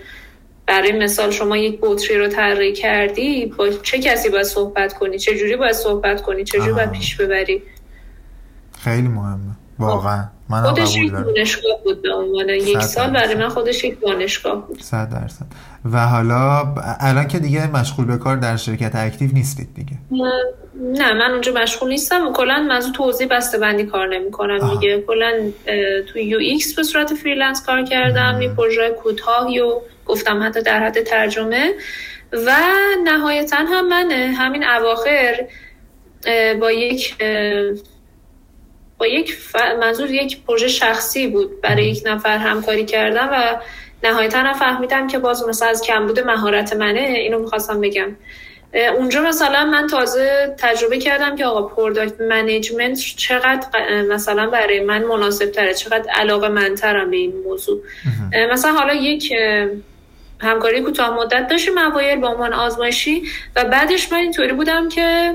برای 0.69 0.91
مثال 0.91 1.31
شما 1.31 1.57
یک 1.57 1.79
بطری 1.81 2.17
رو 2.17 2.27
طراحی 2.27 2.73
کردی 2.73 3.45
با 3.45 3.69
چه 3.69 3.99
کسی 3.99 4.29
باید 4.29 4.45
صحبت 4.45 4.93
کنی؟ 4.93 5.19
چه 5.19 5.37
جوری 5.37 5.55
باید 5.55 5.71
صحبت 5.71 6.21
کنی؟ 6.21 6.43
چه 6.43 6.59
جوری 6.59 6.73
باید 6.73 6.91
پیش 6.91 7.15
ببری؟ 7.15 7.63
خیلی 8.79 9.07
مهمه. 9.07 9.55
واقعا. 9.79 10.23
من 10.49 10.63
خودش 10.63 10.95
یک 10.95 11.11
دانشگاه 11.11 11.83
بود 11.83 12.01
به 12.01 12.13
عنوان 12.13 12.49
یک 12.49 12.81
سال 12.81 13.09
برای 13.09 13.35
من 13.35 13.49
خودش 13.49 13.83
یک 13.83 14.01
دانشگاه 14.01 14.67
بود. 14.67 14.81
صد 14.81 15.09
درصد. 15.09 15.45
و 15.85 16.07
حالا 16.07 16.75
الان 16.99 17.27
که 17.27 17.39
دیگه 17.39 17.71
مشغول 17.71 18.05
به 18.05 18.17
کار 18.17 18.35
در 18.35 18.57
شرکت 18.57 18.95
اکتیو 18.95 19.29
نیستید 19.33 19.67
دیگه. 19.75 19.97
نه 20.81 21.13
من 21.13 21.31
اونجا 21.31 21.51
مشغول 21.51 21.89
نیستم. 21.89 22.27
و 22.27 22.31
کلا 22.31 22.59
من 22.59 22.81
توضیح 22.95 23.27
بسته 23.27 23.57
بندی 23.57 23.83
کار 23.83 24.15
نمی 24.15 24.31
کنم 24.31 24.69
دیگه. 24.69 25.03
کلا 25.07 25.31
تو 26.13 26.19
UX 26.19 26.75
به 26.75 26.83
صورت 26.83 27.13
freelance 27.13 27.65
کار 27.65 27.83
کردم. 27.83 28.41
یه 28.41 28.49
پروژه 28.49 28.89
کوتاهی 28.89 29.59
و 29.59 29.81
گفتم 30.05 30.43
حتی 30.43 30.61
در 30.61 30.85
حد 30.85 31.03
ترجمه. 31.03 31.73
و 32.33 32.55
نهایتا 33.03 33.57
هم 33.57 33.87
من 33.87 34.11
همین 34.11 34.63
اواخر 34.63 35.47
با 36.61 36.71
یک 36.71 37.17
با 38.97 39.07
یک 39.07 39.37
منظور 39.79 40.11
یک 40.11 40.43
پروژه 40.43 40.67
شخصی 40.67 41.27
بود. 41.27 41.61
برای 41.61 41.85
یک 41.85 42.03
نفر 42.05 42.37
همکاری 42.37 42.85
کردم 42.85 43.29
و 43.31 43.61
نهایتا 44.03 44.53
فهمیدم 44.53 45.07
که 45.07 45.19
باز 45.19 45.47
مثلا 45.47 45.69
از 45.69 45.81
کمبود 45.81 46.19
مهارت 46.19 46.75
منه 46.75 46.99
اینو 46.99 47.39
می‌خواستم 47.39 47.81
بگم. 47.81 48.15
اونجا 48.97 49.21
مثلا 49.21 49.65
من 49.65 49.87
تازه 49.87 50.55
تجربه 50.57 50.97
کردم 50.97 51.35
که 51.35 51.45
آقا 51.45 51.61
product 51.61 52.21
management 52.21 52.97
چقدر 52.97 53.67
مثلا 54.01 54.49
برای 54.49 54.79
من 54.79 55.03
مناسب 55.03 55.51
تره 55.51 55.73
چقدر 55.73 56.09
علاقه‌مندترم 56.09 57.09
به 57.11 57.17
این 57.17 57.33
موضوع. 57.45 57.81
مثلا 58.51 58.71
حالا 58.71 58.93
یک 58.93 59.33
همکاری 60.41 60.81
کوتاه 60.81 61.15
مدت 61.15 61.47
داشتیم 61.47 61.77
اوایل 61.77 62.19
با 62.19 62.27
عنوان 62.27 62.53
آزمایشی 62.53 63.23
و 63.55 63.65
بعدش 63.65 64.11
من 64.11 64.17
اینطوری 64.17 64.53
بودم 64.53 64.89
که 64.89 65.33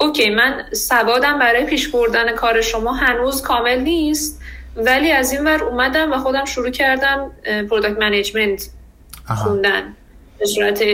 okay 0.00 0.30
من 0.30 0.64
سوادم 0.72 1.38
برای 1.38 1.64
پیش 1.64 1.88
بردن 1.88 2.34
کار 2.34 2.60
شما 2.60 2.92
هنوز 2.92 3.42
کامل 3.42 3.78
نیست. 3.78 4.42
ولی 4.78 5.12
از 5.12 5.32
این 5.32 5.44
ور 5.44 5.62
اومدم 5.64 6.12
و 6.12 6.16
خودم 6.16 6.44
شروع 6.44 6.70
کردم 6.70 7.30
product 7.70 7.98
management 7.98 8.68
خوندن. 9.26 9.94
به 10.38 10.46
صورت 10.46 10.84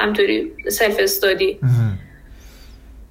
همینطوری 0.00 0.52
self-study 0.68 1.58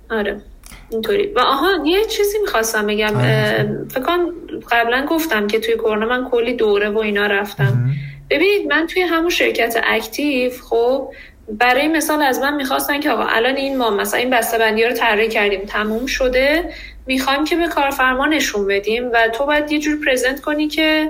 آره 0.10 0.42
اینطوری. 0.90 1.28
و 1.28 1.40
آها 1.40 1.70
یه 1.86 2.06
چیزی 2.06 2.40
می‌خواستم 2.40 2.88
بگم. 2.88 3.18
آره، 3.18 3.70
فکر 3.90 4.04
کنم 4.04 4.30
قبلا 4.72 5.06
گفتم 5.06 5.48
که 5.48 5.60
توی 5.60 5.76
کرونا 5.76 6.06
من 6.06 6.30
کلی 6.30 6.54
دوره 6.54 6.90
و 6.90 6.98
اینا 6.98 7.26
رفتم. 7.26 7.90
ببینید 8.30 8.68
من 8.68 8.88
توی 8.88 9.02
همون 9.02 9.30
شرکت 9.30 9.82
اکتیو 9.84 10.52
خب 10.70 11.14
برای 11.50 11.88
مثال 11.88 12.22
از 12.22 12.40
من 12.40 12.56
می‌خواستن 12.56 13.00
که 13.00 13.12
آقا 13.12 13.24
الان 13.24 13.56
این 13.56 13.78
ما 13.78 13.90
مثلا 13.90 14.20
این 14.20 14.30
بندی 14.30 14.84
رو 14.84 14.94
طراحی 14.94 15.30
کردیم 15.30 15.62
تموم 15.62 16.06
شده. 16.06 16.74
می‌خوایم 17.06 17.46
که 17.46 17.56
به 17.56 17.68
کارفرما 17.68 18.26
نشون 18.26 18.68
بدیم 18.68 19.12
و 19.14 19.28
تو 19.34 19.46
باید 19.46 19.72
یه 19.72 19.80
جور 19.80 20.06
پرزنت 20.06 20.42
کنی 20.42 20.68
که 20.68 21.10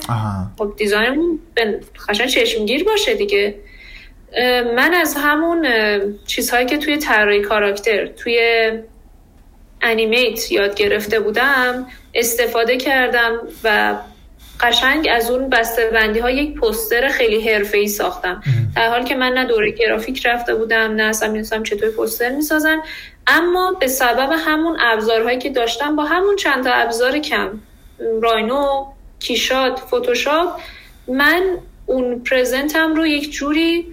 خب 0.58 0.74
دیزاینمون 0.78 1.40
خشن 1.98 2.28
چشمگیر 2.28 2.84
باشه 2.84 3.14
دیگه. 3.14 3.56
من 4.76 4.94
از 4.94 5.16
همون 5.18 5.68
چیزهایی 6.28 6.66
که 6.66 6.78
توی 6.78 6.98
طراحی 6.98 7.42
کاراکتر 7.42 8.06
توی 8.06 8.72
انیمیت 9.82 10.52
یاد 10.52 10.76
گرفته 10.76 11.20
بودم 11.20 11.88
استفاده 12.14 12.78
کردم 12.78 13.40
و 13.64 13.96
قشنگ 14.60 15.10
از 15.12 15.32
اون 15.32 15.50
بسته 15.50 15.90
بندی 15.94 16.20
ها 16.20 16.32
یک 16.32 16.56
پوستر 16.56 17.08
خیلی 17.08 17.50
حرفه 17.50 17.78
ای 17.78 17.88
ساختم 17.88 18.44
در 18.76 18.90
حال 18.90 19.04
که 19.04 19.16
من 19.16 19.34
نه 19.34 19.46
دوره 19.46 19.72
گرافیک 19.72 20.26
رفته 20.26 20.56
بودم 20.56 20.92
نه 20.96 21.04
اصلا 21.04 21.28
می‌دونستم 21.28 21.64
چطور 21.64 21.90
پوستر 21.90 22.30
می‌سازن. 22.30 22.78
اما 23.28 23.78
به 23.80 23.88
سبب 23.88 24.30
همون 24.46 24.78
ابزارهایی 24.80 25.38
که 25.38 25.50
داشتم 25.50 25.96
با 25.96 26.04
همون 26.06 26.36
چند 26.36 26.64
تا 26.64 26.72
ابزار 26.74 27.20
کم 27.20 27.50
راینو 28.22 28.86
کیشات 29.20 29.80
فتوشاپ 29.80 30.60
من 31.08 31.58
اون 31.86 32.20
پرزنتم 32.24 32.96
رو 32.96 33.08
یک 33.08 33.32
جوری 33.32 33.88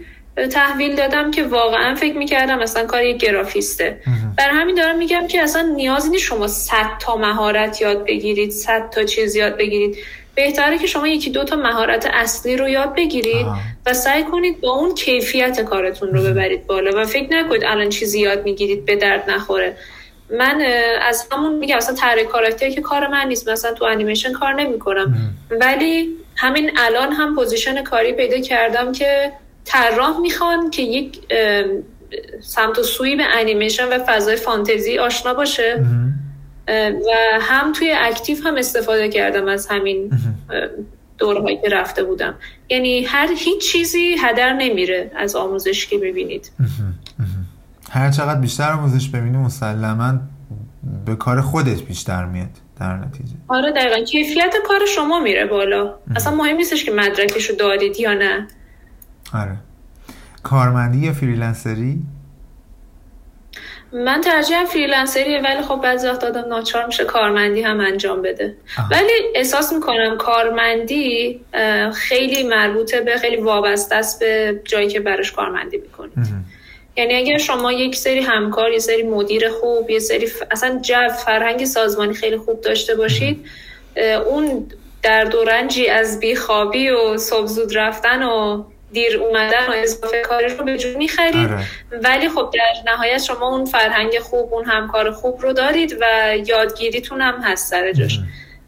تحویل 0.50 0.96
دادم 0.96 1.30
که 1.30 1.42
واقعا 1.42 1.94
فکر 1.94 2.16
می‌کردم 2.16 2.58
اصلا 2.58 2.86
کار 2.86 3.02
یک 3.04 3.16
گرافیسته. 3.16 4.00
بر 4.36 4.50
همین 4.50 4.74
دارم 4.74 4.98
میگم 4.98 5.26
که 5.26 5.42
اصلا 5.42 5.62
نیازی 5.62 6.08
نیست 6.08 6.24
شما 6.24 6.46
صد 6.48 6.90
تا 7.00 7.16
مهارت 7.16 7.80
یاد 7.80 8.04
بگیرید 8.06 8.50
صد 8.50 8.90
تا 8.90 9.04
چیز 9.04 9.36
یاد 9.36 9.56
بگیرید. 9.56 9.96
بهتره 10.39 10.78
که 10.78 10.86
شما 10.86 11.09
یکی 11.09 11.30
دو 11.30 11.45
تا 11.45 11.57
مهارت 11.57 12.09
اصلی 12.12 12.57
رو 12.57 12.68
یاد 12.68 12.95
بگیرید 12.95 13.47
و 13.86 13.93
سعی 13.93 14.24
کنید 14.24 14.61
با 14.61 14.70
اون 14.70 14.95
کیفیت 14.95 15.61
کارتون 15.61 16.09
رو 16.09 16.22
ببرید 16.22 16.66
بالا 16.66 17.03
و 17.03 17.05
فکر 17.05 17.32
نکنید 17.32 17.64
الان 17.64 17.89
چیزی 17.89 18.20
یاد 18.20 18.45
می‌گیرید 18.45 18.84
به 18.84 18.97
درد 18.97 19.30
نخوره. 19.30 19.76
من 20.30 20.61
از 21.03 21.26
همون 21.32 21.55
میگم 21.55 21.76
اصلا 21.76 21.95
طراحی 21.95 22.24
کاراکتر 22.24 22.70
که 22.70 22.80
کار 22.80 23.07
من 23.07 23.28
نیست 23.28 23.49
مثلا 23.49 23.72
تو 23.72 23.84
انیمیشن 23.84 24.32
کار 24.32 24.55
نمی‌کنم. 24.55 25.14
ولی 25.51 26.16
همین 26.36 26.70
الان 26.76 27.12
هم 27.12 27.34
position 27.34 27.82
کاری 27.82 28.12
پیدا 28.12 28.39
کردم 28.39 28.93
که 28.93 29.32
طراح 29.64 30.18
می‌خوان 30.18 30.70
که 30.70 30.82
یک 30.82 31.18
سمت 32.41 32.78
و 32.78 32.82
سوی 32.82 33.16
به 33.16 33.24
انیمیشن 33.24 33.89
و 33.89 33.99
فضای 34.07 34.36
فانتزی 34.36 34.99
آشنا 34.99 35.34
باشه. 35.34 35.84
و 36.68 37.40
هم 37.40 37.72
توی 37.72 37.94
Active 37.98 38.38
هم 38.44 38.56
استفاده 38.56 39.08
کردم 39.08 39.48
از 39.48 39.66
همین 39.66 40.10
دوره‌هایی 41.18 41.61
که 41.62 41.68
رفته 41.68 42.04
بودم. 42.04 42.34
یعنی 42.68 43.04
هر 43.04 43.28
هیچ 43.36 43.72
چیزی 43.72 44.16
هدر 44.22 44.52
نمیره 44.52 45.10
از 45.16 45.36
آموزش 45.36 45.86
که 45.86 45.98
ببینید. 45.98 46.52
هر 47.90 48.10
چقدر 48.10 48.40
بیشتر 48.40 48.72
آموزش 48.72 49.08
ببینی 49.08 49.36
مسلما 49.36 50.14
به 51.06 51.16
کار 51.16 51.40
خودت 51.40 51.82
بیشتر 51.82 52.24
میاد 52.24 52.50
در 52.80 52.96
نتیجه. 52.96 53.32
آره 53.48 53.72
دقیقا. 53.72 54.04
کیفیت 54.04 54.54
کار 54.68 54.80
شما 54.94 55.20
میره 55.20 55.46
بالا. 55.46 55.94
اصلا 56.16 56.34
مهم 56.34 56.56
نیستش 56.56 56.84
که 56.84 56.92
مدرکشو 56.92 57.54
دادید 57.54 58.00
یا 58.00 58.14
نه. 58.14 58.46
آره. 59.34 59.56
کارمندی 60.42 60.98
یا 60.98 61.12
freelancer 61.12 61.88
ی؟ 61.88 62.02
من 63.93 64.20
ترجیحم 64.20 64.64
freelancer 64.64 65.28
یه 65.28 65.40
ولی 65.41 65.62
خب 65.62 65.80
بعضی 65.80 66.07
وقت 66.09 66.24
آدم 66.24 66.49
ناچار 66.49 66.86
میشه 66.86 67.05
کارمندی 67.05 67.62
هم 67.62 67.80
انجام 67.80 68.22
بده. 68.22 68.55
ولی 68.91 69.12
احساس 69.34 69.72
می‌کنم 69.72 70.16
کارمندی 70.16 71.41
خیلی 71.95 72.43
مربوطه 72.43 73.01
به 73.01 73.16
خیلی 73.16 73.36
وابسته 73.36 73.95
است 73.95 74.20
به 74.20 74.61
جایی 74.64 74.89
که 74.89 75.01
برش 75.01 75.32
کارمندی 75.32 75.76
می‌کنید 75.76 76.12
یعنی 76.97 77.14
اگر 77.14 77.39
شما 77.39 77.72
یک 77.72 77.97
سری 77.97 78.20
همکار 78.20 78.72
یه 78.72 78.78
سری 78.78 79.03
مدیر 79.03 79.49
خوب 79.49 79.91
یه 79.91 79.99
سری 79.99 80.28
اصلا 80.51 80.78
جو 80.82 81.09
فرهنگ 81.09 81.64
سازمانی 81.64 82.14
خیلی 82.14 82.36
خوب 82.36 82.61
داشته 82.61 82.95
باشید 82.95 83.47
اون 84.26 84.66
در 85.03 85.24
دورنجی 85.24 85.89
از 85.89 86.20
بیخوابی 86.20 86.89
و 86.91 87.18
صبح 87.18 87.47
زود 87.47 87.76
رفتن 87.76 88.22
و 88.22 88.64
دیر 88.93 89.16
اومدن 89.16 89.66
و 89.68 89.72
اضافه 89.74 90.22
کاری 90.22 90.49
رو 90.49 90.64
به 90.64 90.78
جون 90.78 90.97
می‌خرید. 90.97 91.51
آره. 91.51 91.64
ولی 92.03 92.28
خب 92.28 92.51
در 92.55 92.93
نهایت 92.93 93.22
شما 93.22 93.49
اون 93.49 93.64
فرهنگ 93.64 94.18
خوب 94.18 94.55
اون 94.55 94.64
همکار 94.64 95.11
خوب 95.11 95.43
رو 95.43 95.53
دارید 95.53 95.97
و 96.01 96.36
یادگیریتون 96.47 97.20
هم 97.20 97.34
هست 97.43 97.70
سر 97.70 97.93
جاش. 97.93 98.20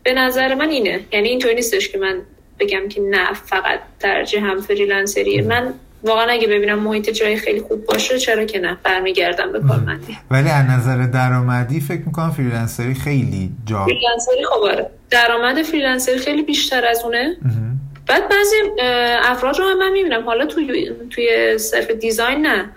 به 0.02 0.12
نظر 0.12 0.54
من 0.54 0.68
اینه. 0.68 1.00
یعنی 1.12 1.28
اینطور 1.28 1.52
نیستش 1.52 1.88
که 1.88 1.98
من 1.98 2.20
بگم 2.58 2.88
که 2.88 3.00
نه 3.00 3.32
فقط 3.32 3.80
ترجیح 4.00 4.44
هم 4.44 4.60
فریلنسریه. 4.60 5.42
من 5.42 5.74
واقعا 6.02 6.26
اگه 6.30 6.48
ببینم 6.48 6.78
محیط 6.78 7.10
جای 7.10 7.36
خیلی 7.36 7.60
خوب 7.60 7.86
باشه 7.86 8.18
چرا 8.18 8.44
که 8.44 8.58
نه؟ 8.58 8.78
برمیگردم 8.82 9.52
به 9.52 9.60
کارمندی. 9.60 10.18
ولی 10.30 10.48
از 10.48 10.64
نظر 10.64 11.06
درآمدی 11.06 11.80
فکر 11.80 12.02
می‌کنم 12.06 12.30
freelancer 12.30 12.89
ی 12.89 12.94
خیلی 12.94 13.50
جا 13.66 13.84
freelancer 13.84 14.39
ی 14.39 14.44
خب 14.44 14.62
آره. 14.62 14.90
درآمد 15.10 15.62
freelancer 15.62 16.13
ی 16.13 16.18
خیلی 16.18 16.42
بیشتر 16.42 16.84
از 16.84 17.04
اونه. 17.04 17.36
بعد 18.10 18.22
بعضی 18.28 18.56
افراد 19.22 19.58
رو 19.58 19.68
هم 19.68 19.78
من 19.78 19.92
می‌بینم. 19.92 20.22
حالا 20.22 20.46
توی 20.46 20.90
توی 21.10 21.58
صرف 21.58 21.90
design 21.90 22.46
نه. 22.46 22.70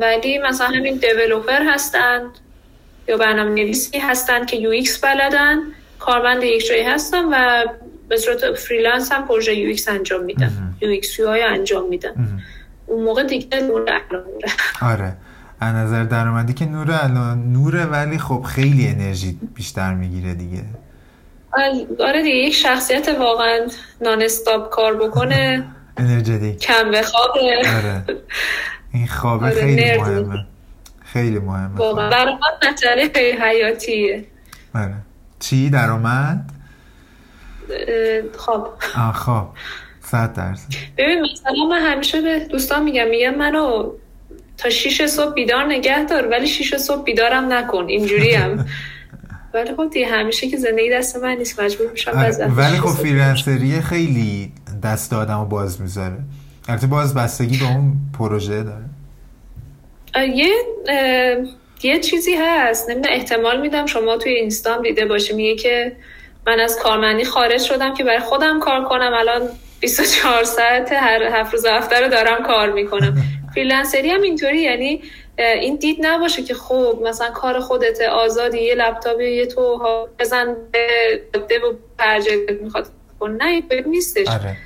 ولی 0.00 0.38
مثلا 0.38 0.66
همین 0.66 0.96
developer 0.96 1.62
هستند 1.74 2.30
یا 3.08 3.16
برنامه 3.16 3.50
نویسی 3.50 3.98
هستند 3.98 4.46
که 4.46 4.56
UX 4.56 5.04
بلدن 5.04 5.58
کارمند 5.98 6.42
یک 6.42 6.66
جایی 6.66 6.82
هستن 6.82 7.24
و 7.24 7.64
به 8.08 8.16
صورت 8.16 8.52
freelance 8.52 9.12
هم 9.12 9.26
پروژه 9.26 9.54
UX 9.54 9.88
انجام 9.88 10.24
میدن. 10.24 10.74
UX 10.80 11.20
های 11.20 11.42
انجام 11.42 11.88
میدن. 11.88 12.42
اون 12.86 13.04
موقع 13.04 13.22
دیگه 13.22 13.60
نور 13.60 13.80
علی 13.80 14.24
آره. 14.82 15.12
از 15.60 15.74
نظر 15.74 16.04
درآمدی 16.04 16.52
که 16.52 16.64
نور 16.64 16.98
علی 17.02 17.52
نوره 17.52 17.84
ولی 17.84 18.18
خب 18.18 18.42
خیلی 18.42 18.88
انرژی 18.88 19.38
بیشتر 19.54 19.94
می‌گیره 19.94 20.34
دیگه. 20.34 20.62
آره 22.00 22.22
دیگه 22.22 22.36
یک 22.36 22.54
شخصیت 22.54 23.08
واقعا 23.08 23.58
nonstop 24.00 24.70
کار 24.70 24.96
بکنه. 24.96 25.64
انرژی 25.96 26.56
کمبود 26.56 27.02
خوابه. 27.02 27.40
آره. 27.58 28.04
این 28.94 29.06
خوابه 29.06 29.46
آره 29.46 29.54
خیلی 29.60 29.98
مهمه. 29.98 30.46
خیلی 31.12 31.38
مهمه. 31.38 31.76
واقعا. 31.76 32.24
من 32.24 32.38
مسئله 32.72 33.10
خیلی 33.14 33.38
حیاتیه. 33.42 34.24
بله 34.74 34.94
چی 35.40 35.70
درآمد؟ 35.70 36.50
خواب. 38.36 38.78
خواب. 39.14 39.54
صد 40.00 40.32
درصد. 40.34 40.68
ببین 40.98 41.20
مثلا 41.22 41.64
من 41.70 41.80
همیشه 41.92 42.20
به 42.20 42.38
دوستان 42.38 42.82
میگم 42.82 43.06
میگم 43.08 43.34
منو 43.34 43.92
تا 44.58 44.70
شیش 44.70 45.02
صبح 45.02 45.34
بیدار 45.34 45.64
نگه 45.64 46.04
دار 46.04 46.28
ولی 46.28 46.46
شیش 46.46 46.74
صبح 46.74 47.04
بیدارم 47.04 47.52
نکن. 47.52 47.84
اینجوری 47.88 48.34
هم 48.34 48.66
ولی 49.54 49.74
خب 49.74 49.90
دیگه 49.90 50.06
همیشه 50.06 50.48
که 50.48 50.56
زندگی 50.56 50.90
دست 50.90 51.16
من 51.16 51.34
نیست 51.34 51.60
مجبور 51.60 51.90
میشم 51.90 52.10
آره، 52.10 52.46
ولی 52.46 52.76
خب 52.76 52.88
فریلنسری 52.88 53.80
خیلی 53.80 54.52
دست 54.82 55.12
آدم 55.12 55.38
رو 55.38 55.44
باز 55.44 55.80
می‌ذاره. 55.80 56.18
البته 56.68 56.86
باز 56.86 57.14
بستگی 57.14 57.58
به 57.58 57.64
اون 57.64 57.92
پروژه 58.18 58.62
داره. 58.62 58.84
یه 60.28 60.52
یه 61.82 62.00
چیزی 62.00 62.34
هست. 62.34 62.90
نمی‌دونم 62.90 63.14
احتمال 63.14 63.60
میدم 63.60 63.86
شما 63.86 64.16
توی 64.16 64.32
اینستام 64.32 64.82
دیده 64.82 65.06
باشی. 65.06 65.34
میگه 65.34 65.56
که 65.56 65.92
من 66.46 66.60
از 66.60 66.78
کارمندی 66.82 67.24
خارج 67.24 67.60
شدم 67.60 67.94
که 67.94 68.04
برای 68.04 68.20
خودم 68.20 68.60
کار 68.60 68.84
کنم. 68.84 69.12
الان 69.14 69.40
24 69.80 70.44
ساعت 70.44 70.92
هر 70.92 71.22
هفت 71.22 71.52
روز 71.52 71.66
هفته 71.66 72.00
رو 72.00 72.08
دارم 72.08 72.42
کار 72.46 72.72
می‌کنم. 72.72 73.16
فریلنسری 73.54 74.10
هم 74.10 74.22
اینطوری 74.22 74.62
یعنی 74.62 75.02
این 75.38 75.76
دید 75.76 75.98
نباشه 76.00 76.42
که 76.42 76.54
خب 76.54 76.98
مثلا 77.04 77.30
کار 77.30 77.60
خودت 77.60 78.00
آزادی 78.00 78.58
یه 78.58 78.74
لپتاپ 78.74 79.20
یه 79.20 79.46
تو 79.46 79.78
بزن 80.18 80.56
به 80.72 81.58
و 81.58 81.72
پرجه 81.98 82.58
می‌خواد. 82.62 82.86
نه 83.22 83.62
نیستش. 83.86 84.28
آره. 84.28 84.56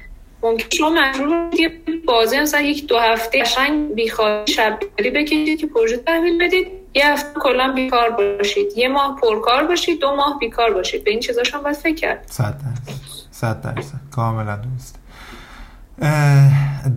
ممکن 0.43 0.67
شما 0.71 0.91
مجبور 0.91 1.51
یه 1.59 1.73
بازی 2.07 2.39
مثلا 2.39 2.61
یک 2.61 2.87
دو 2.87 2.99
هفته 2.99 3.43
قشنگ 3.43 3.95
بیخوابی 3.95 4.53
شب 4.53 4.79
بکشید 4.99 5.61
که 5.61 5.67
پروژه 5.67 5.97
تحویل 5.97 6.47
بدید. 6.47 6.69
یه 6.95 7.13
هفته 7.13 7.41
کلا 7.41 7.73
بیکار 7.73 8.11
باشید. 8.11 8.79
یه 8.79 8.89
ماه 8.89 9.21
پرکار 9.23 9.67
باشید 9.67 10.01
دو 10.01 10.17
ماه 10.17 10.39
بیکار 10.39 10.75
باشید. 10.75 11.05
به 11.05 11.11
این 11.11 11.21
چیزاشون 11.21 11.63
باید 11.63 11.77
فکر 11.77 11.95
کرد. 11.95 12.27
صد 12.31 12.55
درصد. 12.59 12.93
صد 13.31 13.63
درصد. 13.63 13.99
کاملا 14.17 14.57
درست. 14.57 14.96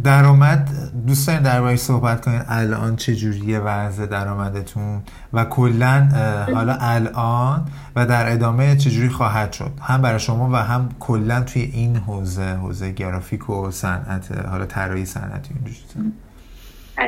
درآمد 0.04 0.70
دوست 1.08 1.28
دارین 1.28 1.44
درباره 1.44 1.76
صحبت 1.76 2.26
کنین 2.26 2.42
الان 2.50 2.96
چه 2.96 3.16
جوریه 3.16 3.60
وضع 3.60 4.06
درآمدتون؟ 4.06 5.02
و 5.34 5.46
کلا 5.46 6.10
حالا 6.54 6.78
الان 6.82 7.68
و 7.96 8.06
در 8.06 8.32
ادامه 8.34 8.78
چجوری 8.78 9.10
خواهد 9.10 9.54
شد؟ 9.54 9.72
هم 9.82 10.02
برای 10.02 10.20
شما 10.20 10.50
و 10.54 10.56
هم 10.56 10.90
کلا 11.00 11.42
توی 11.42 11.62
این 11.62 11.96
حوزه 11.96 12.44
حوزه 12.44 12.92
گرافیک 12.92 13.50
و 13.50 13.72
صنعت 13.72 14.32
حالا 14.32 14.66
طراحی 14.66 15.06
صنعتی 15.06 15.50
اینجوری 15.54 16.14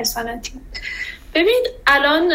صنعتی 0.04 0.52
ببین 1.36 1.66
الان 1.88 2.30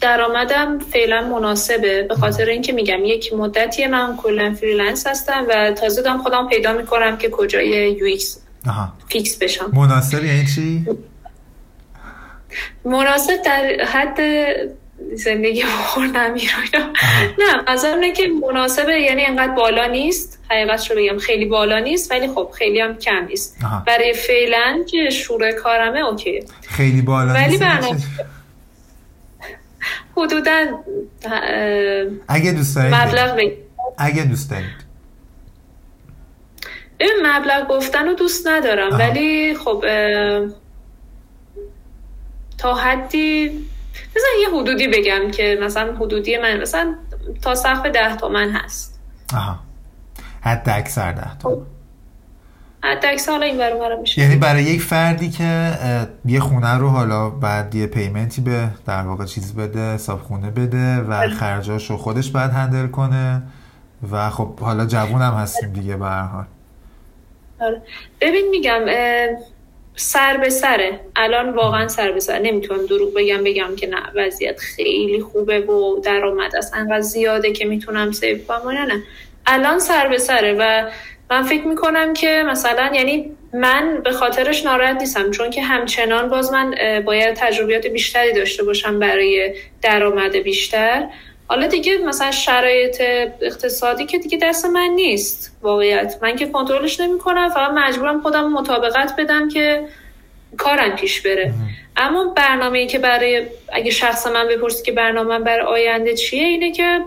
درآمدم 0.00 0.78
فعلا 0.78 1.28
مناسبه 1.28 2.02
به 2.02 2.14
خاطر 2.14 2.44
اینکه 2.44 2.72
میگم 2.72 3.04
یک 3.04 3.32
مدتی 3.32 3.86
من 3.86 4.16
کلا 4.16 4.54
freelance 4.54 5.06
هستم 5.06 5.46
و 5.48 5.72
تازه 5.72 6.02
دارم 6.02 6.22
خودم 6.22 6.48
پیدا 6.48 6.72
می‌کنم 6.72 7.16
که 7.16 7.30
کجای 7.30 7.96
UX 7.98 8.38
fix 9.08 9.38
بشم. 9.38 9.70
مناسب 9.74 10.24
یعنی 10.24 10.46
چی؟ 10.46 10.86
مناسب 12.84 13.42
در 13.44 13.84
حد 13.84 14.20
زندگی 15.14 15.62
بخور 15.62 16.04
اینا 16.04 16.34
نه 17.38 17.62
از 17.66 17.84
اینه 17.84 18.12
که 18.12 18.28
مناسبه 18.48 19.00
یعنی 19.00 19.24
انقدر 19.24 19.52
بالا 19.52 19.86
نیست. 19.86 20.38
حقیقت 20.50 20.90
رو 20.90 20.96
بگم 20.96 21.18
خیلی 21.18 21.44
بالا 21.44 21.78
نیست 21.78 22.10
ولی 22.10 22.28
خب 22.28 22.50
خیلی 22.58 22.80
هم 22.80 22.96
کم 22.96 23.24
نیست. 23.28 23.56
برای 23.86 24.14
فعلا 24.14 24.84
که 24.90 25.10
شروع 25.10 25.52
کارمه 25.52 25.98
اوکی. 25.98 26.44
خیلی 26.62 27.02
بالا 27.02 27.32
ولی 27.32 27.46
نیست. 27.46 27.62
برنامه 27.62 28.00
حدودا 30.16 30.66
اگه 32.28 32.52
دوست 32.52 32.76
دارید 32.76 32.94
اگه 33.98 34.24
دوست 34.24 34.50
دارید. 34.50 34.89
این 37.00 37.16
مبلغ 37.22 37.68
گفتن 37.68 38.06
رو 38.06 38.14
دوست 38.14 38.48
ندارم 38.48 38.98
ولی 38.98 39.54
خب 39.54 39.84
تا 42.58 42.74
حدی 42.74 43.48
مثلا 44.16 44.30
یه 44.42 44.60
حدودی 44.60 44.88
بگم 44.88 45.30
که 45.30 45.58
مثلا 45.62 45.94
حدودی 45.94 46.36
من 46.38 46.60
مثلا 46.60 46.94
تا 47.42 47.54
سقف 47.54 47.86
ده 47.86 48.16
تومن 48.16 48.50
هست. 48.50 49.00
آها. 49.34 49.58
حد 50.40 50.68
اکثر 50.68 51.12
ده 51.12 51.38
تومن. 51.38 51.54
خب. 51.54 51.62
حد 52.84 53.06
اکثر 53.06 53.32
حالا 53.32 53.46
این 53.46 53.58
برو 53.58 54.00
میشه. 54.00 54.22
یعنی 54.22 54.36
برای 54.36 54.62
یک 54.62 54.82
فردی 54.82 55.30
که 55.30 55.72
یه 56.24 56.40
خونه 56.40 56.74
رو 56.74 56.88
حالا 56.88 57.30
بعد 57.30 57.74
یه 57.74 57.86
payment 57.86 58.33
ی 58.33 58.40
به 58.40 58.68
در 58.86 59.02
واقع 59.02 59.24
چیز 59.24 59.54
بده 59.54 59.94
حساب 59.94 60.20
خونه 60.20 60.50
بده 60.50 60.96
و 60.96 61.04
بله. 61.04 61.34
خرجاش 61.34 61.90
رو 61.90 61.96
خودش 61.96 62.30
بعد 62.30 62.50
handle 62.50 62.86
کنه 62.86 63.42
و 64.12 64.30
خب 64.30 64.60
حالا 64.60 64.86
جوون 64.86 65.22
هم 65.22 65.34
هستیم 65.34 65.72
دیگه 65.72 65.96
به 65.96 66.06
هر 66.06 66.22
حال. 66.22 66.44
آره. 67.60 67.82
ببین 68.20 68.48
میگم 68.48 68.80
سر 69.96 70.36
به 70.36 70.50
سره. 70.50 71.00
الان 71.16 71.50
واقعا 71.50 71.88
سر 71.88 72.12
به 72.12 72.20
سر. 72.20 72.38
نمی‌تونم 72.38 72.86
دروغ 72.86 73.14
بگم 73.14 73.44
بگم 73.44 73.76
که 73.76 73.86
نه 73.86 74.02
وضعیت 74.14 74.58
خیلی 74.58 75.20
خوبه 75.20 75.60
و 75.60 76.00
درآمد 76.00 76.56
است 76.56 76.74
انقدر 76.74 77.00
زیاده 77.00 77.52
که 77.52 77.64
می‌تونم 77.64 78.12
save 78.12 78.38
کنم 78.48 78.68
نه 78.70 78.84
نه. 78.84 79.02
الان 79.46 79.78
سر 79.78 80.08
به 80.08 80.18
سره 80.18 80.56
و 80.58 80.90
من 81.30 81.42
فکر 81.42 81.66
می‌کنم 81.66 82.12
که 82.12 82.44
مثلا 82.46 82.90
یعنی 82.94 83.36
من 83.52 84.00
به 84.04 84.10
خاطرش 84.10 84.64
ناراحت 84.64 84.96
نیستم 84.96 85.30
چون 85.30 85.50
که 85.50 85.62
همچنان 85.62 86.28
باز 86.28 86.52
من 86.52 86.74
باید 87.04 87.34
تجربیات 87.34 87.86
بیشتری 87.86 88.32
داشته 88.32 88.64
باشم 88.64 88.98
برای 88.98 89.54
درآمد 89.82 90.36
بیشتر. 90.36 91.06
حالا 91.50 91.66
دیگه 91.66 91.98
مثلا 91.98 92.30
شرایط 92.30 93.02
اقتصادی 93.40 94.06
که 94.06 94.18
دیگه 94.18 94.38
دست 94.42 94.66
من 94.66 94.88
نیست 94.94 95.56
واقعیت. 95.62 96.18
من 96.22 96.36
که 96.36 96.46
کنترلش 96.46 97.00
نمی‌کنم 97.00 97.48
فقط 97.48 97.70
مجبورم 97.70 98.20
خودم 98.20 98.52
مطابقت 98.52 99.14
بدم 99.18 99.48
که 99.48 99.84
کارم 100.58 100.96
پیش 100.96 101.20
بره. 101.20 101.52
اما 101.96 102.24
برنامه 102.24 102.78
ای 102.78 102.86
که 102.86 102.98
برای 102.98 103.46
اگه 103.72 103.90
شخص 103.90 104.26
من 104.26 104.48
بپرسی 104.48 104.82
که 104.82 104.92
برنامه 104.92 105.28
من 105.28 105.44
برای 105.44 105.66
آینده 105.66 106.14
چیه 106.14 106.44
اینه 106.44 106.72
که 106.72 107.00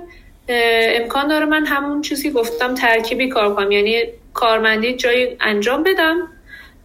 امکان 1.02 1.28
داره 1.28 1.46
من 1.46 1.66
همون 1.66 2.02
چیزی 2.02 2.32
گفتم 2.32 2.76
ترکیبی 2.76 3.30
کار 3.30 3.56
کنم. 3.56 3.72
یعنی 3.72 4.04
کارمندی 4.34 4.94
جایی 4.94 5.38
انجام 5.40 5.84
بدم 5.84 6.28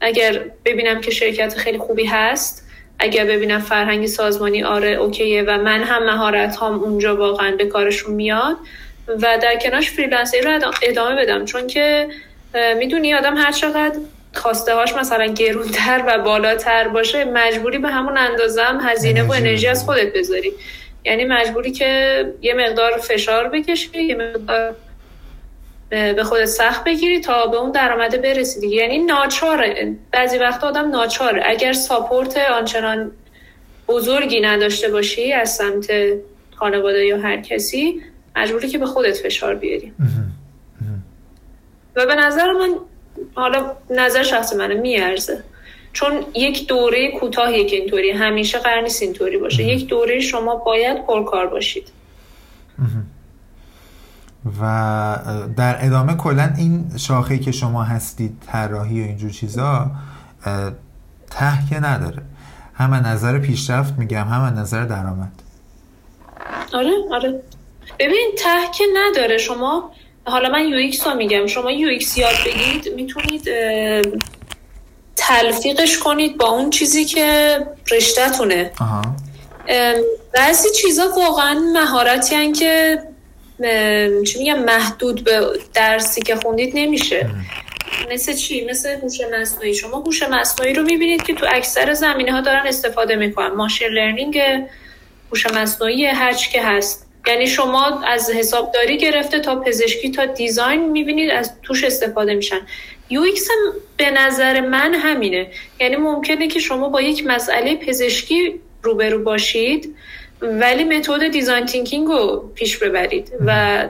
اگر 0.01 0.45
ببینم 0.65 1.01
که 1.01 1.11
شرکت 1.11 1.55
خیلی 1.55 1.79
خوبی 1.79 2.05
هست. 2.05 2.68
اگر 2.99 3.25
ببینم 3.25 3.61
فرهنگ 3.61 4.07
سازمانی 4.07 4.63
آره 4.63 4.91
اوکیه 4.91 5.43
و 5.43 5.59
من 5.59 5.83
هم 5.83 6.05
مهارت 6.05 6.57
هم 6.57 6.75
اونجا 6.75 7.17
واقعا 7.17 7.57
به 7.57 7.67
کارشون 7.67 8.15
میاد 8.15 8.57
و 9.09 9.39
در 9.43 9.57
کنارش 9.57 9.91
فریلنسری 9.91 10.41
رو 10.41 10.61
ادامه 10.83 11.23
بدم. 11.23 11.45
چون 11.45 11.67
که 11.67 12.09
می‌دونی 12.79 13.15
آدم 13.15 13.37
هر 13.37 13.53
چقدر 13.53 13.99
خواسته 14.35 14.75
هاش 14.75 14.95
مثلا 14.95 15.27
گرونتر 15.27 16.05
و 16.07 16.19
بالاتر 16.19 16.89
باشه 16.89 17.25
مجبوری 17.25 17.79
به 17.79 17.89
همون 17.89 18.19
اندازه 18.19 18.63
هم 18.63 18.81
هزینه 18.83 19.23
و 19.23 19.33
انرژی 19.33 19.67
از 19.67 19.85
خودت 19.85 20.13
بذاری. 20.13 20.53
یعنی 21.05 21.25
مجبوری 21.25 21.73
که 21.73 22.25
یه 22.43 22.55
مقدار 22.55 22.97
فشار 22.97 23.49
بکشی 23.49 24.03
یه 24.03 24.15
مقدار 24.15 24.75
به 25.91 26.25
خودت 26.25 26.45
سخت 26.45 26.85
بگیری 26.85 27.21
تا 27.21 27.47
به 27.47 27.57
اون 27.57 27.71
درآمده 27.71 28.19
برسی 28.19 28.61
دیگه. 28.61 28.77
یعنی 28.77 28.99
ناچاره. 28.99 29.97
بعضی 30.13 30.39
وقت 30.39 30.65
آدم 30.65 30.91
ناچاره. 30.91 31.43
اگر 31.47 31.73
ساپورت 31.73 32.37
آنچنان 32.37 33.11
بزرگی 33.89 34.41
نداشته 34.41 34.89
باشی 34.89 35.33
از 35.33 35.55
سمت 35.55 35.91
خانواده 36.55 37.07
یا 37.07 37.19
هر 37.19 37.41
کسی 37.41 38.03
مجبوری 38.37 38.69
که 38.69 38.79
به 38.79 38.87
خودت 38.87 39.17
فشار 39.17 39.55
بیاری. 39.55 39.93
و 41.97 42.07
به 42.07 42.15
نظر 42.15 42.53
من 42.53 42.75
حالا 43.35 43.73
نظر 43.91 44.23
شخص 44.23 44.53
منه 44.53 44.75
میارزه. 44.75 45.45
چون 45.93 46.25
یک 46.35 46.67
دوره 46.67 47.13
کوتاهی 47.21 47.67
که 47.67 47.77
اینطوری. 47.77 48.11
همیشه 48.11 48.59
قرار 48.59 48.83
نیست 48.83 49.03
اینطوری 49.03 49.39
باشه. 49.39 49.65
یک 49.65 49.87
دوره 49.87 50.21
شما 50.21 50.57
باید 50.57 51.07
پرکار 51.07 51.47
باشید. 51.47 51.89
و 54.61 55.19
در 55.57 55.87
ادامه 55.87 56.15
کلا 56.15 56.53
این 56.57 56.91
شاخه 56.97 57.39
که 57.39 57.53
شما 57.53 57.83
هستید 57.83 58.43
طراحی 58.47 59.03
و 59.03 59.05
اینجور 59.05 59.31
چیزا 59.31 59.91
ته 61.31 61.53
که 61.71 61.81
نداره. 61.81 62.23
هم 62.75 62.95
نظر 62.95 63.39
پیشرفت 63.39 63.99
میگم 63.99 64.29
هم 64.29 64.59
نظر 64.59 64.85
درآمد. 64.85 65.33
آره 66.75 66.93
آره. 67.13 67.43
ببین 67.99 68.31
ته 68.39 68.73
که 68.79 68.85
نداره. 68.97 69.39
شما 69.39 69.91
حالا 70.25 70.49
من 70.49 70.69
UX 70.69 71.07
رو 71.07 71.15
میگم. 71.15 71.47
شما 71.47 71.71
UX 71.71 72.19
یاد 72.19 72.35
بگیرید 72.47 72.95
می‌تونید 72.97 73.49
تلفیقش 75.17 75.99
کنید 75.99 76.39
با 76.39 76.47
اون 76.47 76.71
چیزی 76.71 77.05
که 77.05 77.59
رشتهتونه. 77.93 78.71
بعضی 80.35 80.69
چیزا 80.83 81.03
واقعا 81.17 81.61
مهارتی 81.75 82.53
که 82.53 83.03
چی 84.27 84.39
میگم 84.39 84.59
محدود 84.59 85.25
به 85.25 85.41
درسی 85.75 86.23
که 86.23 86.37
خوندید 86.37 86.73
نمیشه. 86.75 87.31
مثل 88.11 88.33
چی؟ 88.33 88.65
مثل 88.65 88.89
هوش 88.89 89.21
مصنوعی. 89.41 89.75
شما 89.75 89.97
هوش 89.97 90.23
مصنوعی 90.23 90.75
رو 90.75 90.83
می‌بینید 90.83 91.23
که 91.23 91.35
تو 91.35 91.47
اکثر 91.51 91.95
زمینه 91.95 92.33
ها 92.33 92.41
دارن 92.41 92.67
استفاده 92.67 93.17
می‌کنن. 93.17 93.55
ماشین 93.55 93.89
لرنینگ 93.89 94.41
هوش 95.31 95.47
مصنوعی 95.47 96.07
هرچی 96.07 96.51
که 96.51 96.63
هست. 96.63 97.07
یعنی 97.27 97.47
شما 97.47 98.03
از 98.07 98.31
حسابداری 98.31 98.99
گرفته 98.99 99.41
تا 99.41 99.61
پزشکی 99.61 100.11
تا 100.11 100.27
دیزاین 100.27 100.91
می‌بینید 100.91 101.31
از 101.31 101.53
توش 101.63 101.85
استفاده 101.85 102.35
میشن. 102.35 102.61
یو 103.11 103.23
هم 103.23 103.73
به 103.97 104.11
نظر 104.11 104.61
من 104.61 104.95
همینه. 104.95 105.47
یعنی 105.81 105.97
ممکنه 105.97 106.49
که 106.49 106.61
شما 106.61 106.89
با 106.89 107.03
یک 107.03 107.27
مسئله 107.27 107.77
پزشکی 107.77 108.61
روبرو 108.83 109.23
باشید 109.25 109.97
ولی 110.43 110.85
متد 110.85 111.29
design 111.33 111.67
thinking 111.67 112.09
رو 112.09 112.51
پیش 112.55 112.79
ببرید 112.79 113.33
و 113.47 113.89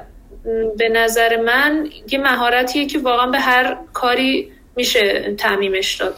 به 0.78 0.88
نظر 0.88 1.42
من 1.46 1.86
یه 2.12 2.18
مهارتیه 2.18 2.86
که 2.86 2.98
واقعا 2.98 3.26
به 3.26 3.40
هر 3.40 3.76
کاری 3.92 4.48
میشه 4.76 5.34
تعمیمش 5.38 5.94
داد. 5.94 6.14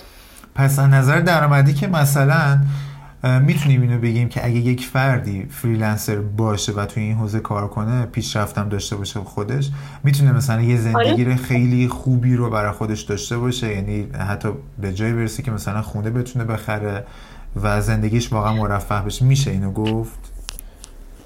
پس 0.54 0.78
از 0.78 0.88
نظر 0.88 1.20
درآمدی 1.20 1.74
که 1.74 1.86
مثلا 1.86 2.60
می‌تونیم 3.46 3.82
اینو 3.82 3.98
بگیم 3.98 4.28
که 4.28 4.46
اگه 4.46 4.56
یک 4.56 4.86
فردی 4.86 5.46
freelancer 5.50 6.16
باشه 6.16 6.72
و 6.72 6.86
توی 6.86 7.02
این 7.02 7.16
حوزه 7.16 7.40
کار 7.40 7.68
کنه 7.68 8.06
پیشرفتم 8.06 8.68
داشته 8.68 8.96
باشه 8.96 9.20
خودش 9.20 9.70
می‌تونه 10.04 10.32
مثلا 10.32 10.62
یه 10.62 10.76
زندگی 10.76 11.24
آره. 11.24 11.36
خیلی 11.36 11.88
خوبی 11.88 12.36
رو 12.36 12.50
برای 12.50 12.72
خودش 12.72 13.00
داشته 13.00 13.38
باشه 13.38 13.74
یعنی 13.74 14.08
حتی 14.28 14.48
به 14.78 14.92
جایی 14.92 15.12
برسه 15.12 15.42
که 15.42 15.50
مثلا 15.50 15.82
خونه 15.82 16.10
بتونه 16.10 16.44
بخره. 16.44 17.04
و 17.62 17.80
زندگیش 17.80 18.32
واقعا 18.32 18.52
مرفه 18.52 18.94
بشه. 18.94 19.24
میشه 19.24 19.50
اینو 19.50 19.72
گفت؟ 19.72 20.18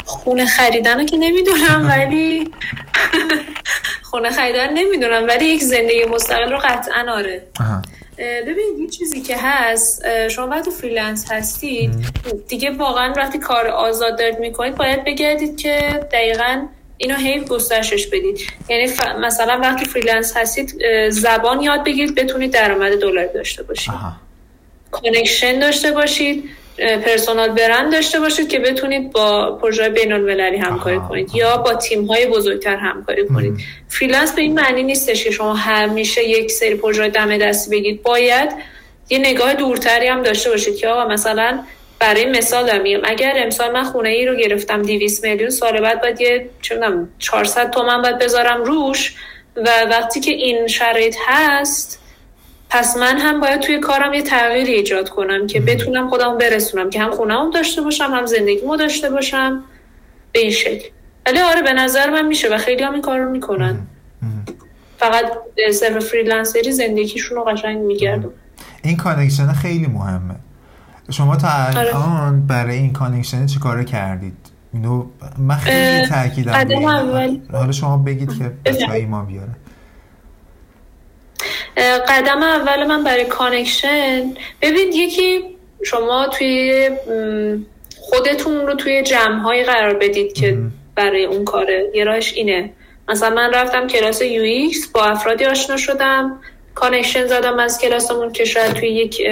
خونه 0.04 0.46
خریدن 0.46 1.06
که 1.06 1.16
نمی‌دونم 1.16 1.86
ولی 1.90 2.50
خونه 4.10 4.30
خریدن 4.30 4.72
نمی‌دونم 4.72 5.26
ولی 5.28 5.44
یک 5.44 5.62
زندگی 5.62 6.04
مستقل 6.04 6.52
رو 6.52 6.58
قطعا 6.58 7.12
آره. 7.12 7.42
ببینید 8.18 8.78
یه 8.78 8.88
چیزی 8.88 9.20
که 9.20 9.36
هست 9.38 10.28
شما 10.28 10.46
وقتی 10.46 10.70
freelance 10.70 11.32
هستید 11.32 11.90
دیگه 12.48 12.70
واقعا 12.70 13.12
وقتی 13.16 13.38
کار 13.38 13.66
آزاد 13.66 14.18
دارید 14.18 14.38
می‌کنید 14.38 14.74
باید 14.74 15.04
بگردید 15.04 15.56
که 15.56 16.06
دقیقا 16.12 16.66
اینو 16.96 17.14
هی 17.14 17.48
گسترشش 17.48 18.06
بدید. 18.06 18.38
یعنی 18.68 18.92
مثلا 19.20 19.58
وقتی 19.62 19.84
freelance 19.84 20.36
هستید 20.36 20.74
زبان 21.10 21.60
یاد 21.60 21.84
بگیرید 21.84 22.14
بتونید 22.14 22.52
درآمد 22.52 23.00
دلاری 23.00 23.32
داشته 23.34 23.62
باشید. 23.62 23.94
connection 25.02 25.58
داشته 25.58 25.90
باشید 25.90 26.44
personal 26.78 27.48
brand 27.48 27.92
داشته 27.92 28.20
باشید 28.20 28.48
که 28.48 28.58
بتونید 28.58 29.12
با 29.12 29.58
پروژه 29.62 29.88
بین 29.88 30.12
المللی 30.12 30.56
همکاری 30.56 31.00
کنید 31.08 31.34
یا 31.34 31.56
با 31.56 31.74
تیم 31.74 32.04
های 32.04 32.26
بزرگتر 32.26 32.76
همکاری 32.76 33.26
کنید. 33.26 33.54
freelance 33.88 34.34
به 34.34 34.42
این 34.42 34.54
معنی 34.54 34.82
نیستش 34.82 35.24
که 35.24 35.30
شما 35.30 35.54
همیشه 35.54 36.24
یک 36.24 36.50
سری 36.50 36.74
پروژه 36.74 37.08
دم 37.08 37.38
دستی 37.38 37.70
بگیرید. 37.70 38.02
باید 38.02 38.50
یه 39.10 39.18
نگاه 39.18 39.54
دورتری 39.54 40.06
هم 40.06 40.22
داشته 40.22 40.50
باشید 40.50 40.76
که 40.76 40.88
آقا 40.88 41.08
مثلا 41.08 41.60
برای 41.98 42.24
مثال 42.24 42.66
دارم 42.66 43.00
اگر 43.04 43.34
امسال 43.36 43.72
من 43.72 43.84
خونه 43.84 44.08
ای 44.08 44.26
رو 44.26 44.36
گرفتم 44.36 44.82
200 44.82 45.24
میلیون 45.24 45.50
سال 45.50 45.80
بعد 45.80 46.00
باید 46.00 46.20
یه 46.20 46.50
چه 46.62 46.80
400 47.18 47.70
تومن 47.70 48.02
باید 48.02 48.18
بذارم 48.18 48.64
روش 48.64 49.14
و 49.56 49.68
وقتی 49.90 50.20
که 50.20 50.30
این 50.30 50.66
شرایط 50.66 51.16
هست 51.26 52.03
پس 52.74 52.96
من 52.96 53.18
هم 53.18 53.40
باید 53.40 53.60
توی 53.60 53.78
کارم 53.78 54.14
یه 54.14 54.22
تغییری 54.22 54.72
ایجاد 54.72 55.08
کنم 55.08 55.46
که 55.46 55.60
بتونم 55.60 56.08
خودم 56.08 56.38
برسونم 56.38 56.90
که 56.90 57.00
هم 57.00 57.10
خونه 57.10 57.34
هم 57.34 57.50
داشته 57.50 57.82
باشم 57.82 58.10
هم 58.14 58.26
زندگیمو 58.26 58.76
داشته 58.76 59.10
باشم 59.10 59.64
به 60.32 60.40
این 60.40 60.50
شکل. 60.50 60.88
ولی 61.26 61.40
آره 61.40 61.62
به 61.62 61.72
نظر 61.72 62.10
من 62.10 62.26
میشه 62.26 62.54
و 62.54 62.58
خیلی 62.58 62.82
هم 62.82 62.92
این 62.92 63.02
کار 63.02 63.18
رو 63.18 63.30
می‌کنن 63.30 63.86
فقط 64.98 65.24
صرف 65.72 66.04
freelancer 66.04 66.66
ی 66.66 66.72
زندگیشون 66.72 67.36
رو 67.36 67.44
قشنگ 67.44 67.78
می‌گردونن 67.78 68.30
این 68.82 68.96
connection 68.96 69.52
خیلی 69.52 69.86
مهمه. 69.86 70.34
شما 71.10 71.36
تا 71.36 71.48
آره. 71.48 71.78
الان 71.78 72.46
برای 72.46 72.76
این 72.76 72.92
connection 72.92 73.46
چی 73.46 73.58
کار 73.58 73.84
کردید؟ 73.84 74.36
اینو 74.72 75.06
من 75.38 75.56
خیلی 75.56 76.06
تاکیدم 76.06 76.52
حالا 77.52 77.72
شما 77.72 77.96
بگید 77.96 78.38
که 78.38 78.52
بچه 78.64 78.90
ایمان 78.90 79.26
بیاره 79.26 79.50
قدم 81.76 82.42
اول 82.42 82.86
من 82.86 83.04
برای 83.04 83.24
connection 83.24 84.34
ببین 84.62 84.92
یکی 84.92 85.44
شما 85.84 86.26
توی 86.26 86.90
خودتون 88.00 88.66
رو 88.66 88.74
توی 88.74 89.02
جمع 89.02 89.62
قرار 89.62 89.94
بدید 89.94 90.32
که 90.32 90.58
برای 90.94 91.24
اون 91.24 91.44
کاره. 91.44 91.90
یه 91.94 92.04
راهش 92.04 92.32
اینه. 92.32 92.70
مثلا 93.08 93.34
من 93.34 93.54
رفتم 93.54 93.86
کلاس 93.86 94.22
UX 94.22 94.86
با 94.86 95.04
افرادی 95.04 95.44
آشنا 95.44 95.76
شدم. 95.76 96.40
connection 96.74 97.26
زدم 97.26 97.58
از 97.58 97.78
کلاسمون 97.78 98.32
که 98.32 98.44
شاید 98.44 98.72
توی 98.72 98.88
یک 98.88 99.22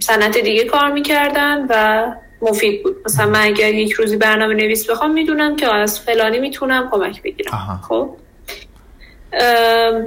سمت 0.00 0.38
دیگه 0.38 0.64
کار 0.64 0.90
می‌کردن 0.90 1.66
و 1.68 2.06
مفید 2.42 2.82
بود. 2.82 2.96
مثلا 3.04 3.26
من 3.26 3.40
اگر 3.40 3.74
یک 3.74 3.92
روزی 3.92 4.16
برنامه 4.16 4.54
نویس 4.54 4.90
بخوام 4.90 5.10
می‌دونم 5.10 5.56
که 5.56 5.74
از 5.74 6.00
فلانی 6.00 6.38
می‌تونم 6.38 6.88
کمک 6.90 7.22
بگیرم. 7.22 7.80
خب؟ 7.88 8.10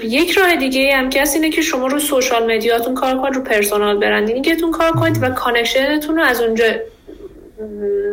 یک 0.04 0.32
راه 0.32 0.56
دیگه 0.56 0.96
هم 0.96 1.10
که 1.10 1.24
اینه 1.34 1.50
که 1.50 1.62
شما 1.62 1.88
رو 1.88 2.00
social 2.00 2.56
media 2.56 2.81
تون 2.81 2.96
کار 2.96 3.18
کنید 3.22 3.36
رو 3.36 3.44
personal 3.44 3.98
branding 3.98 4.52
تون 4.52 4.72
کار 4.72 4.92
کنید 4.92 5.24
و 5.24 5.30
connection 5.30 5.96
تون 5.96 6.16
رو 6.16 6.24
از 6.24 6.42
اونجا 6.42 6.66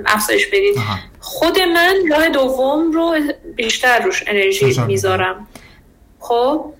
افزایش 0.06 0.46
بدید. 0.46 0.76
خود 1.20 1.58
من 1.60 1.94
راه 2.10 2.28
دوم 2.28 2.92
رو 2.92 3.16
بیشتر 3.56 4.02
روش 4.02 4.24
انرژی 4.26 4.80
می‌ذارم. 4.86 5.46
خب؟ 6.20 6.72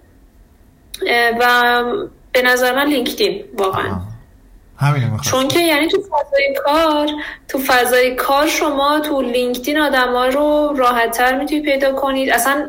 و 1.41 1.85
به 2.33 2.43
نظر 2.43 2.75
من 2.75 2.87
لینکدین 2.87 3.45
واقعا. 3.55 4.14
چون 5.31 5.49
که 5.49 5.61
یعنی 5.61 5.89
تو 5.89 5.99
فضای 6.03 6.55
کار 6.65 7.09
تو 7.49 7.59
فضای 7.59 8.15
کار 8.15 8.47
شما 8.47 9.01
تو 9.01 9.23
لینکدین 9.23 9.79
آدما 9.79 10.27
رو 10.27 10.75
راحتتر 10.77 11.39
می‌تونید 11.39 11.65
پیدا 11.65 11.93
کنید. 11.93 12.31
اصلا 12.31 12.69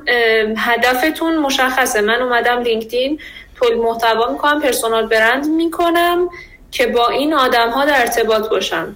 هدفتون 0.58 1.38
مشخصه. 1.38 2.02
من 2.02 2.22
اومدم 2.22 2.62
لینکدین 2.62 3.20
تولید 3.56 3.78
محتوا 3.78 4.32
می‌کنم 4.32 4.62
پرسونال 4.62 5.08
برند 5.08 5.48
می‌کنم 5.48 6.30
که 6.72 6.88
با 6.88 7.08
این 7.08 7.34
آدم 7.34 7.70
ها 7.70 7.86
در 7.86 8.00
ارتباط 8.00 8.50
باشم. 8.50 8.96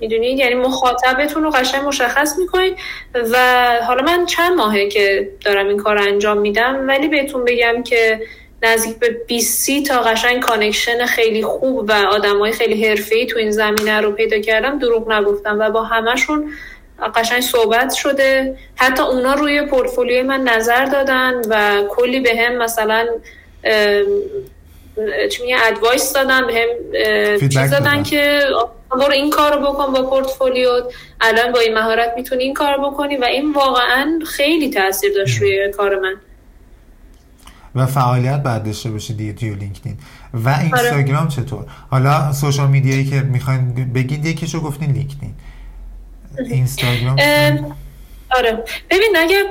می‌دونید 0.00 0.38
یعنی 0.38 0.54
مخاطبتون 0.54 1.42
رو 1.42 1.50
قشنگ 1.50 1.84
مشخص 1.84 2.38
می‌کنید 2.38 2.76
و 3.14 3.36
حالا 3.86 4.02
من 4.02 4.26
چند 4.26 4.56
ماهه 4.56 4.88
که 4.88 5.28
دارم 5.44 5.68
این 5.68 5.76
کار 5.76 5.98
انجام 5.98 6.38
میدم 6.38 6.88
ولی 6.88 7.08
بهتون 7.08 7.44
بگم 7.44 7.82
که 7.82 8.20
نزدیک 8.62 8.98
به 8.98 9.08
20 9.26 9.82
تا 9.88 10.00
قشنگ 10.00 10.40
connection 10.40 11.06
خیلی 11.06 11.42
خوب 11.42 11.84
و 11.88 11.92
آدمای 11.92 12.52
خیلی 12.52 12.86
حرفه‌ای 12.86 13.26
تو 13.26 13.38
این 13.38 13.50
زمینه 13.50 14.00
رو 14.00 14.12
پیدا 14.12 14.38
کردم 14.38 14.78
دروغ 14.78 15.12
نگفتم 15.12 15.58
و 15.60 15.70
با 15.70 15.82
همشون 15.82 16.52
قشنگ 17.14 17.40
صحبت 17.40 17.92
شده. 17.92 18.56
حتی 18.76 19.02
اونا 19.02 19.34
روی 19.34 19.62
پورتفولیوی 19.62 20.22
من 20.22 20.40
نظر 20.40 20.84
دادن 20.84 21.42
و 21.48 21.84
کلی 21.88 22.20
به 22.20 22.30
هم 22.36 22.56
مثلا 22.56 23.08
چی 25.30 25.42
میگه 25.42 25.56
advice 25.66 26.12
دادن 26.12 26.46
به 26.46 26.54
هم 26.54 26.68
چیز 27.48 27.70
دادن 27.70 28.02
که 28.02 28.40
برو 28.90 29.12
این 29.12 29.30
کار 29.30 29.54
رو 29.54 29.60
بکن 29.60 29.92
با 29.92 30.02
پورتفولیو 30.02 30.70
الان 31.20 31.52
با 31.52 31.60
این 31.60 31.74
مهارت 31.74 32.12
می‌تونی 32.16 32.44
این 32.44 32.54
کار 32.54 32.78
بکنی 32.78 33.16
و 33.16 33.24
این 33.24 33.52
واقعا 33.52 34.18
خیلی 34.26 34.70
تاثیر 34.70 35.12
داشت 35.14 35.40
روی 35.40 35.70
کار 35.70 35.98
من. 35.98 36.20
و 37.74 37.86
فعالیت 37.86 38.42
بعد 38.42 38.64
داشته 38.64 38.90
باشه 38.90 39.14
دیگه 39.14 39.32
توی 39.32 39.54
لینکدین. 39.54 39.96
و 40.34 40.48
اینستاگرام 40.48 41.22
آره. 41.22 41.30
چطور؟ 41.30 41.64
حالا 41.90 42.32
social 42.32 42.68
media 42.68 42.94
یی 42.94 43.04
که 43.04 43.20
می‌خواین 43.20 43.92
بگید 43.94 44.26
یکیشو 44.26 44.60
گفتین 44.60 44.92
لینکدین. 44.92 45.34
اینستاگرام 46.50 47.16
آره. 48.36 48.64
ببین 48.90 49.16
اگه 49.16 49.44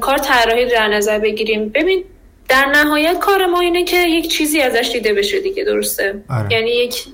کار 0.00 0.18
طراحی 0.18 0.70
در 0.70 0.88
نظر 0.88 1.18
بگیریم 1.18 1.68
ببین 1.68 2.04
در 2.48 2.64
نهایت 2.64 3.18
کار 3.18 3.46
ما 3.46 3.60
اینه 3.60 3.84
که 3.84 3.96
یک 3.96 4.28
چیزی 4.28 4.60
ازش 4.60 4.90
دیده 4.92 5.14
بشه 5.14 5.40
دیگه 5.40 5.64
درسته؟ 5.64 6.14
آره. 6.28 6.52
یعنی 6.52 6.70
یک 6.70 7.04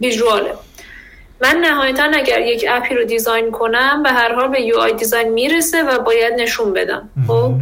visual 0.00 0.39
ه. 0.39 0.52
من 1.42 1.56
نهایتا 1.64 2.02
اگر 2.02 2.40
یک 2.40 2.64
app 2.70 2.88
ی 2.88 2.94
رو 2.94 3.04
design 3.04 3.50
کنم 3.50 4.02
به 4.02 4.10
هر 4.10 4.34
حال 4.34 4.48
به 4.48 4.60
UI 4.60 4.78
design 4.78 5.28
می‌رسه 5.28 5.82
و 5.82 5.98
باید 5.98 6.34
نشون 6.40 6.72
بدم. 6.72 7.10
خب؟ 7.26 7.54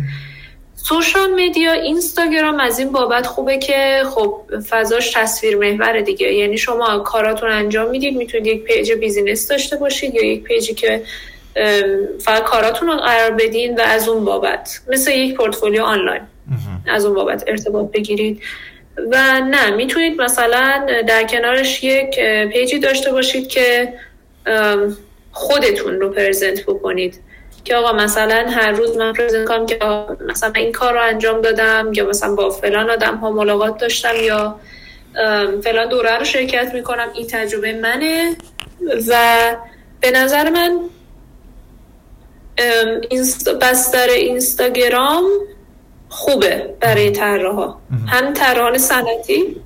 social 0.89 1.31
media 1.31 1.73
اینستاگرام 1.73 2.61
از 2.61 2.79
این 2.79 2.93
بابت 2.93 3.27
خوبه 3.27 3.59
که 3.59 4.03
خب 4.11 4.41
فضاش 4.69 5.13
تصویر 5.15 5.57
محور 5.57 6.01
دیگه. 6.01 6.33
یعنی 6.33 6.59
شما 6.59 6.99
کاراتون 6.99 7.51
انجام 7.51 7.91
می‌دید 7.91 8.17
می‌تونید 8.17 8.47
یک 8.47 8.65
page 8.65 8.93
business 8.93 9.49
داشته 9.49 9.77
باشید 9.77 10.15
یا 10.15 10.25
یک 10.25 10.43
page 10.43 10.68
ی 10.68 10.75
که 10.75 11.03
فقط 12.21 12.43
کاراتون 12.43 12.89
رو 12.89 12.97
قرار 12.97 13.31
بدین 13.31 13.75
و 13.75 13.81
از 13.81 14.09
اون 14.09 14.25
بابت. 14.25 14.81
مثل 14.89 15.11
یک 15.11 15.35
پورتفولیو 15.35 15.83
آنلاین. 15.83 16.23
از 16.87 17.05
اون 17.05 17.15
بابت 17.15 17.45
ارتباط 17.47 17.91
بگیرید. 17.91 18.43
و 19.13 19.41
نه 19.41 19.71
می‌تونید 19.71 20.21
مثلا 20.21 20.87
در 21.07 21.25
کنارش 21.25 21.85
یک 21.85 22.21
page 22.53 22.74
ی 22.74 22.79
داشته 22.79 23.13
باشید 23.13 23.49
که 23.49 23.93
خودتون 25.33 26.01
رو 26.01 26.09
present 26.09 26.63
بکنید. 26.63 27.21
که 27.67 27.77
آقا 27.77 27.93
مثلا 27.93 28.47
هر 28.51 28.71
روز 28.71 28.97
من 28.97 29.13
present 29.13 29.49
کنم 29.49 29.67
که 29.67 29.79
مثلا 30.29 30.53
این 30.57 30.73
کار 30.73 30.93
رو 30.95 31.03
انجام 31.03 31.41
دادم 31.41 31.93
یا 31.93 32.09
مثلا 32.09 32.35
با 32.35 32.51
فلان 32.51 32.91
آدم 32.91 33.17
ها 33.17 33.31
ملاقات 33.31 33.79
داشتم 33.79 34.15
یا 34.23 34.61
فلان 35.65 35.89
دوره 35.89 36.19
رو 36.19 36.25
شرکت 36.25 36.75
می‌کنم 36.75 37.09
این 37.15 37.27
تجربه 37.27 37.73
منه 37.73 38.37
و 39.09 39.17
به 40.01 40.11
نظر 40.11 40.51
من 40.51 40.81
بستر 43.61 44.09
اینستاگرام 44.09 45.25
خوبه 46.09 46.75
برای 46.81 47.11
طراحا. 47.11 47.75
هم 48.07 48.33
طراحان 48.33 48.79
سنتی 48.79 49.57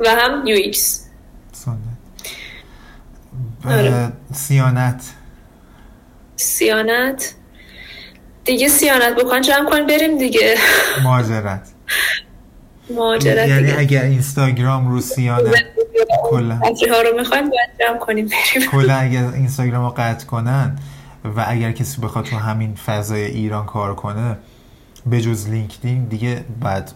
و 0.00 0.08
هم 0.10 0.46
UX. 0.46 1.06
آره. 3.64 4.12
سیانت. 4.34 5.02
سیانت. 6.42 7.34
دیگه 8.44 8.68
سیانت 8.68 9.14
بکن 9.14 9.40
جمع 9.40 9.70
کنیم 9.70 9.86
بریم 9.86 10.18
دیگه. 10.18 10.56
مهاجرت. 11.04 11.68
مهاجرت 12.90 13.48
یعنی 13.48 13.70
اگر 13.70 14.02
اینستاگرام 14.02 14.88
رو 14.88 15.00
سیانت 15.00 15.64
کلا. 16.22 16.54
ها 16.90 17.02
رو 17.02 17.16
می‌خوایم 17.18 17.50
باید 17.50 17.70
جمع 17.80 17.98
کنیم 17.98 18.26
بریم. 18.28 18.68
کلا 18.70 18.94
اگر 18.94 19.24
اینستاگرام 19.24 19.84
رو 19.84 19.94
قطع 19.96 20.26
کنن 20.26 20.78
و 21.24 21.44
اگر 21.48 21.72
کسی 21.72 22.00
بخواد 22.00 22.24
تو 22.24 22.36
همین 22.36 22.74
فضای 22.74 23.24
ایران 23.24 23.66
کار 23.66 23.94
کنه 23.94 24.36
به 25.06 25.20
جز 25.20 25.48
لینکدین 25.48 26.04
دیگه 26.04 26.44
بعد 26.60 26.92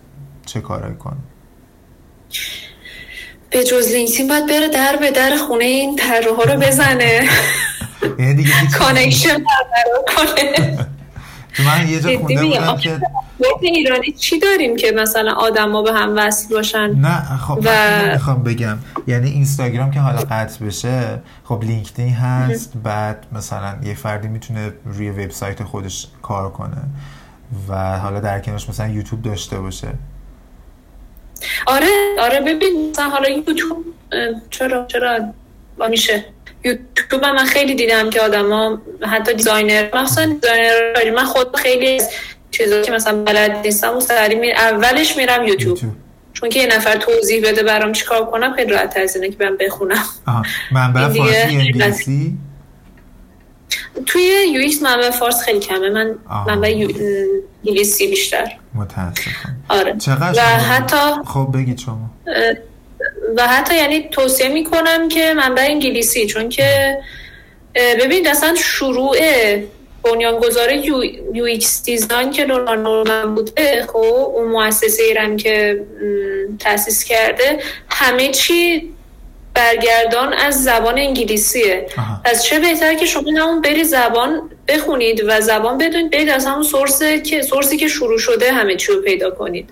چه 0.46 0.60
کارایی 0.60 0.94
کنه 0.94 1.16
به 3.50 3.64
جز 3.64 3.88
لینکدین 3.92 4.28
باید 4.28 4.46
بره 4.46 4.68
در 4.68 4.96
به 4.96 5.10
در 5.10 5.36
خونه 5.36 5.64
این 5.64 6.00
ها 6.36 6.42
رو 6.42 6.60
بزنه. 6.60 7.28
یعنی 8.18 8.34
دیگه 8.34 8.52
connection 8.78 9.28
برقرار 9.28 10.04
کنه. 10.16 10.86
من 11.58 11.88
یه 11.88 12.00
جا 12.00 12.18
خونده 12.18 12.44
بودم 12.44 12.76
که 12.76 13.00
ایرانی 13.62 14.12
چی 14.12 14.38
داریم 14.38 14.76
که 14.76 14.92
مثلا 14.96 15.32
آدما 15.32 15.82
به 15.82 15.92
هم 15.92 16.16
وصل 16.16 16.54
باشن؟ 16.54 16.90
نه 16.90 17.36
خب 17.36 17.58
و... 17.64 18.02
می‌خوام 18.12 18.42
بگم. 18.42 18.78
یعنی 19.06 19.30
اینستاگرام 19.30 19.90
که 19.90 20.00
حالا 20.00 20.18
قطع 20.30 20.64
بشه 20.64 21.20
خب 21.44 21.64
لینکدین 21.64 22.14
هست. 22.14 22.72
بعد 22.84 23.26
مثلا 23.32 23.76
یه 23.84 23.94
فردی 23.94 24.28
می‌تونه 24.28 24.72
روی 24.84 25.10
وبسایت 25.10 25.62
خودش 25.62 26.06
کار 26.22 26.50
کنه 26.50 26.82
و 27.68 27.98
حالا 27.98 28.20
در 28.20 28.40
کنارش 28.40 28.68
مثلا 28.68 28.88
یوتیوب 28.88 29.22
داشته 29.22 29.58
باشه. 29.58 29.88
آره 31.66 31.86
آره 32.18 32.40
ببین 32.40 32.90
مثلا 32.90 33.08
حالا 33.08 33.28
یوتیوب 33.28 33.84
چرا 34.50 34.86
چرا 34.86 35.20
میشه؟ 35.90 36.24
یوتیوب 36.64 37.24
من 37.24 37.44
خیلی 37.44 37.74
دیدم 37.74 38.10
که 38.10 38.20
آدما 38.20 38.82
حتی 39.02 39.32
designer 39.34 39.88
مثلا 39.94 40.38
designer 40.42 41.10
من 41.16 41.24
خود 41.24 41.56
خیلی 41.56 42.02
چیزا 42.50 42.82
که 42.82 42.92
مثلا 42.92 43.24
بلد 43.24 43.56
نیستم 43.64 43.96
و 43.96 44.00
سری 44.00 44.52
اولش 44.52 45.16
میرم 45.16 45.46
یوتیوب. 45.46 45.78
چون 46.32 46.48
که 46.48 46.60
یه 46.60 46.66
نفر 46.66 46.96
توضیح 46.96 47.48
بده 47.48 47.62
برام 47.62 47.92
چیکار 47.92 48.26
کنم 48.26 48.54
خیلی 48.54 48.72
راحت 48.72 48.96
از 48.96 49.16
اینه 49.16 49.36
که 49.36 49.44
من 49.44 49.56
بخونم. 49.56 50.04
منبع 50.72 51.08
فارسی 51.08 51.56
انگلیسی؟ 51.56 52.34
توی 54.16 54.52
UX 54.52 54.82
منبع 54.82 55.10
فارسی 55.10 55.40
خیلی 55.40 55.60
کمه. 55.60 55.88
من 55.88 56.14
منبع 56.46 56.68
انگلیسی 57.64 58.06
بیشتر. 58.06 58.52
متاسفم. 58.74 59.56
آره. 59.68 59.96
چقدر 59.98 60.40
و 60.40 60.42
حتی 60.42 61.22
خب 61.26 61.48
بگید 61.54 61.78
شما. 61.78 62.10
و 63.36 63.48
حتی 63.48 63.76
یعنی 63.76 64.08
توصیه 64.10 64.48
می‌کنم 64.48 65.08
که 65.08 65.34
منبع 65.34 65.62
انگلیسی 65.62 66.26
چون 66.26 66.48
که 66.48 66.98
ببینید 67.74 68.28
اصلا 68.28 68.54
شروع 68.54 69.16
بنیانگذار 70.02 70.72
U, 70.72 71.04
UX 71.34 71.82
design 71.82 72.30
که 72.30 72.44
دان 72.44 72.82
نورمن 72.82 73.34
بوده 73.34 73.86
خب 73.86 73.96
اون 73.96 74.48
مؤسسه 74.48 75.02
ایران 75.02 75.36
که 75.36 75.84
تاسیس 76.58 77.04
کرده 77.04 77.58
همه 77.90 78.28
چی 78.28 78.92
برگردان 79.56 80.32
از 80.32 80.64
زبان 80.64 80.98
انگلیسیه. 80.98 81.86
از 82.24 82.44
چه 82.44 82.58
بهتر 82.58 82.94
که 82.94 83.06
شما 83.06 83.30
همون 83.36 83.60
بری 83.60 83.84
زبان 83.84 84.50
بخونید 84.68 85.22
و 85.26 85.40
زبان 85.40 85.78
بدونید 85.78 86.10
برید 86.10 86.28
از 86.28 86.46
همون 86.46 86.62
source 86.62 87.02
که 87.02 87.42
source 87.42 87.71
ی 87.71 87.76
که 87.76 87.88
شروع 87.88 88.18
شده 88.18 88.52
همه 88.52 88.76
چی 88.76 88.92
رو 88.92 89.02
پیدا 89.02 89.30
کنید. 89.30 89.70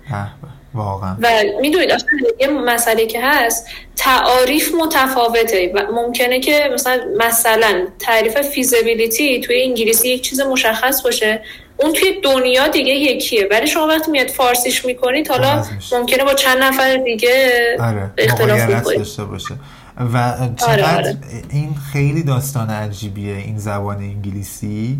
واقعا. 0.75 1.17
و 1.23 1.29
می‌دونید 1.61 1.91
اصلا 1.91 2.09
یه 2.41 2.49
مسئله 2.49 3.07
که 3.07 3.21
هست 3.23 3.67
تعاریف 3.97 4.75
متفاوته 4.75 5.73
و 5.75 5.83
ممکنه 5.93 6.41
که 6.41 6.71
مثلا 6.75 7.01
مثلا 7.19 7.87
تعریف 7.99 8.41
فیزیبیلیتی 8.41 9.41
توی 9.41 9.63
انگلیسی 9.63 10.09
یک 10.09 10.23
چیز 10.23 10.41
مشخص 10.41 11.03
باشه. 11.03 11.43
اون 11.77 11.93
توی 11.93 12.21
دنیا 12.23 12.69
دیگه 12.69 12.93
یکیه. 12.93 13.49
ولی 13.51 13.67
شما 13.67 13.87
وقتی 13.87 14.11
میاد 14.11 14.29
فارسیش 14.29 14.85
می‌کنید 14.85 15.29
حالا 15.29 15.65
ممکنه 15.93 16.25
با 16.25 16.35
چند 16.35 16.63
نفر 16.63 16.97
دیگه 16.97 17.51
آره. 17.81 18.11
اختلاف 18.19 18.67
داشته 18.97 19.25
باشه. 19.25 19.55
و 19.99 20.17
آره، 20.19 20.55
چقدر 20.57 20.97
آره. 20.97 21.17
این 21.51 21.75
خیلی 21.93 22.23
داستان 22.23 22.71
عجیبیه 22.71 23.37
این 23.37 23.59
زبان 23.59 23.97
انگلیسی 23.97 24.99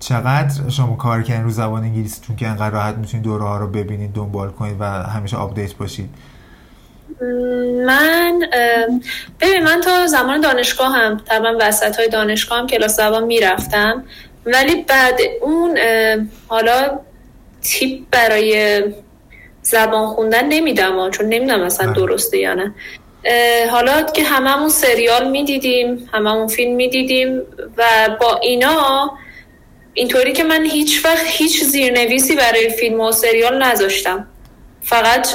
چقدر 0.00 0.68
شما 0.68 0.96
کار 0.96 1.22
کردین 1.22 1.44
رو 1.44 1.50
زبان 1.50 1.82
انگلیسی 1.82 2.20
چون 2.26 2.36
که 2.36 2.46
انقدر 2.48 2.70
راحت 2.70 2.94
می‌تونید 2.94 3.24
دوره 3.24 3.44
ها 3.44 3.58
رو 3.58 3.66
ببینید 3.66 4.12
دنبال 4.12 4.50
کنید 4.50 4.76
و 4.80 4.84
همیشه 4.84 5.36
update 5.36 5.74
باشید 5.74 6.10
من 7.86 8.40
ببین 9.40 9.62
من 9.62 9.80
تا 9.80 10.06
زمان 10.06 10.40
دانشگاه 10.40 10.92
هم 10.96 11.22
طبعا 11.28 11.56
وسط 11.60 11.96
های 11.96 12.08
دانشگاه 12.08 12.58
هم 12.58 12.66
کلاس 12.66 12.96
زبان 12.96 13.24
می‌رفتم 13.24 14.04
ولی 14.46 14.84
بعد 14.84 15.18
اون 15.42 15.78
حالا 16.48 16.98
time 17.62 18.02
برای 18.10 18.82
زبان 19.62 20.06
خوندن 20.06 20.48
نمیدم 20.48 21.10
چون 21.10 21.26
نمیدم 21.26 21.60
اصلا 21.60 21.86
بله. 21.86 21.96
درسته 21.96 22.38
یا 22.38 22.54
نه 22.54 22.74
حالا 23.70 24.02
که 24.02 24.24
هممون 24.24 24.68
سریال 24.68 25.30
می‌دیدیم 25.30 26.10
هممون 26.12 26.46
فیلم 26.46 26.74
می‌دیدیم 26.74 27.42
و 27.76 27.84
با 28.20 28.36
اینا 28.42 29.10
اینطوری 29.94 30.32
که 30.32 30.44
من 30.44 30.64
هیچ 30.64 31.04
وقت 31.04 31.26
هیچ 31.26 31.64
زیرنویسی 31.64 32.36
برای 32.36 32.70
فیلم 32.70 33.00
و 33.00 33.12
سریال 33.12 33.62
نذاشتم. 33.62 34.28
فقط 34.82 35.28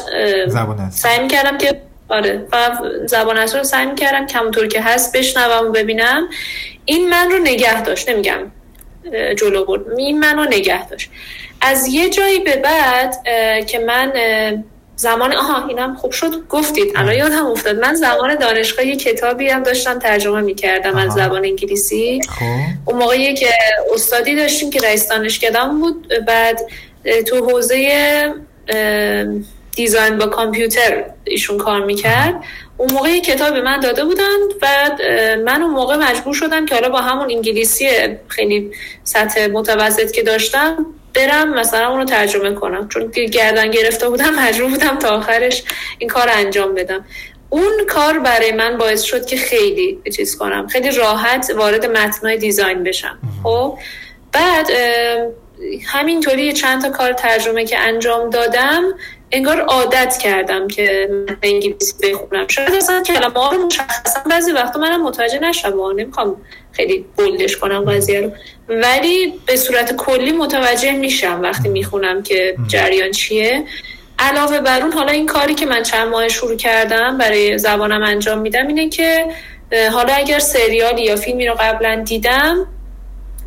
سعی 0.92 1.28
کردم 1.28 1.58
که 1.58 1.82
آره 2.10 2.48
فقط 2.52 2.78
زبان 3.06 3.38
رو 3.38 3.64
سعی 3.64 3.96
کردم 3.96 4.26
کمونطور 4.26 4.68
که 4.68 4.82
هست 4.82 5.18
بشنوم 5.18 5.68
و 5.68 5.72
ببینم. 5.72 6.30
این 6.86 7.10
من 7.10 7.32
رو 7.32 7.38
نگه 7.38 7.84
داشت 7.84 8.10
نمیگم 8.10 8.52
جلو 9.38 9.66
برد. 9.66 9.82
این 9.98 10.20
من 10.20 10.38
رو 10.38 10.44
نگه 10.44 10.88
داشت. 10.88 11.10
از 11.62 11.88
یه 11.88 12.10
جایی 12.10 12.40
به 12.40 12.56
بعد 12.56 13.16
که 13.66 13.80
من 13.80 14.14
زمان 15.02 15.34
آها 15.34 15.68
اینم 15.68 15.96
خوب 15.96 16.12
شد. 16.12 16.48
گفتید. 16.50 16.92
الان 16.96 17.16
یادم 17.16 17.46
افتاد. 17.46 17.80
من 17.80 17.94
زمان 17.94 18.36
دانشگاه 18.36 18.86
یه 18.86 18.96
کتابی 18.96 19.50
هم 19.50 19.64
داشتم 19.64 20.00
ترجمه 20.00 20.42
می‌کردم 20.42 20.96
از 20.98 21.14
زبان 21.14 21.46
انگلیسی. 21.46 22.22
خب. 22.30 22.46
اون 22.86 23.00
موقع 23.00 23.34
که 23.34 23.50
استادی 23.94 24.36
داشتیم 24.36 24.70
که 24.70 24.80
رئیس 24.80 25.08
دانشکدهمون 25.10 25.82
بود. 25.82 26.14
بعد 26.28 26.60
تو 27.28 27.50
حوزه 27.50 28.34
دیزاین 29.76 30.18
با 30.18 30.26
کامپیوتر 30.26 31.04
ایشون 31.24 31.58
کار 31.58 31.86
می‌کرد. 31.86 32.36
اون 32.78 32.92
موقع 32.92 33.10
یه 33.10 33.22
کتابی 33.22 33.62
من 33.62 33.80
داده 33.80 34.06
بودن 34.06 34.38
بعد 34.62 35.02
من 35.46 35.62
اون 35.62 35.72
موقع 35.72 35.96
مجبور 35.96 36.34
شدم 36.34 36.66
که 36.66 36.76
حالا 36.76 36.90
با 36.90 37.02
همون 37.02 37.32
انگلیسی 37.32 37.90
خیلی 38.28 38.72
سطح 39.04 39.48
متوسط 39.48 40.12
که 40.12 40.24
داشتم 40.24 40.86
برم 41.14 41.54
مثلا 41.54 41.90
اونو 41.90 42.06
ترجمه 42.06 42.54
کنم. 42.54 42.88
چون 42.88 43.08
گردن 43.12 43.72
گرفته 43.72 44.10
بودم 44.10 44.36
مجبور 44.40 44.70
بودم 44.70 45.00
تا 45.00 45.10
آخرش 45.10 45.64
این 46.00 46.10
کار 46.10 46.30
انجام 46.34 46.76
بدم. 46.76 47.06
اون 47.50 47.86
کار 47.90 48.20
برای 48.20 48.52
من 48.52 48.78
باعث 48.78 49.02
شد 49.02 49.26
که 49.26 49.38
خیلی 49.38 50.02
چیز 50.16 50.38
کنم. 50.38 50.68
خیلی 50.68 50.92
راحت 50.92 51.52
وارد 51.56 51.86
متنای 51.86 52.38
دیزاین 52.38 52.84
بشم. 52.84 53.20
خب؟ 53.44 53.78
بعد 54.32 54.70
همینطوری 55.86 56.54
چند 56.54 56.82
تا 56.82 56.90
کار 56.90 57.14
ترجمه 57.14 57.66
که 57.66 57.80
انجام 57.80 58.30
دادم 58.30 58.84
انگار 59.32 59.62
عادت 59.62 60.18
کردم 60.18 60.68
که 60.68 61.10
انگلیسی 61.44 61.94
بخونم. 62.04 62.48
شاید 62.48 62.76
اصلا 62.76 63.04
کلمه 63.04 63.40
ها 63.40 63.52
رو 63.52 63.66
مشخصا 63.66 64.20
بعضی 64.30 64.52
وقتا 64.52 64.80
منم 64.80 65.04
متوجه 65.04 65.40
نشم. 65.40 65.80
و 65.80 65.94
نمی‌خوام 65.94 66.42
خیلی 66.72 67.06
بولدش 67.18 67.58
کنم 67.58 67.92
قضیه 67.92 68.22
رو. 68.22 68.32
ولی 68.72 69.34
به 69.46 69.56
صورت 69.56 69.96
کلی 69.96 70.32
متوجه 70.32 70.92
میشم 70.92 71.40
وقتی 71.44 71.70
می‌خونم 71.70 72.24
که 72.24 72.56
جریان 72.68 73.12
چیه. 73.12 73.64
علاوه 74.20 74.60
بر 74.60 74.82
اون 74.82 74.92
حالا 74.94 75.12
این 75.12 75.26
کاری 75.26 75.56
که 75.56 75.66
من 75.66 75.84
چند 75.84 76.08
ماه 76.08 76.30
شروع 76.30 76.56
کردم 76.56 77.18
برای 77.18 77.58
زبانم 77.58 78.04
انجام 78.04 78.40
میدم 78.40 78.68
اینه 78.68 78.90
که 78.90 79.26
حالا 79.92 80.14
اگر 80.14 80.40
سریالی 80.40 81.02
یا 81.04 81.16
فیلمی 81.16 81.48
رو 81.48 81.56
قبلا 81.60 82.04
دیدم 82.08 82.68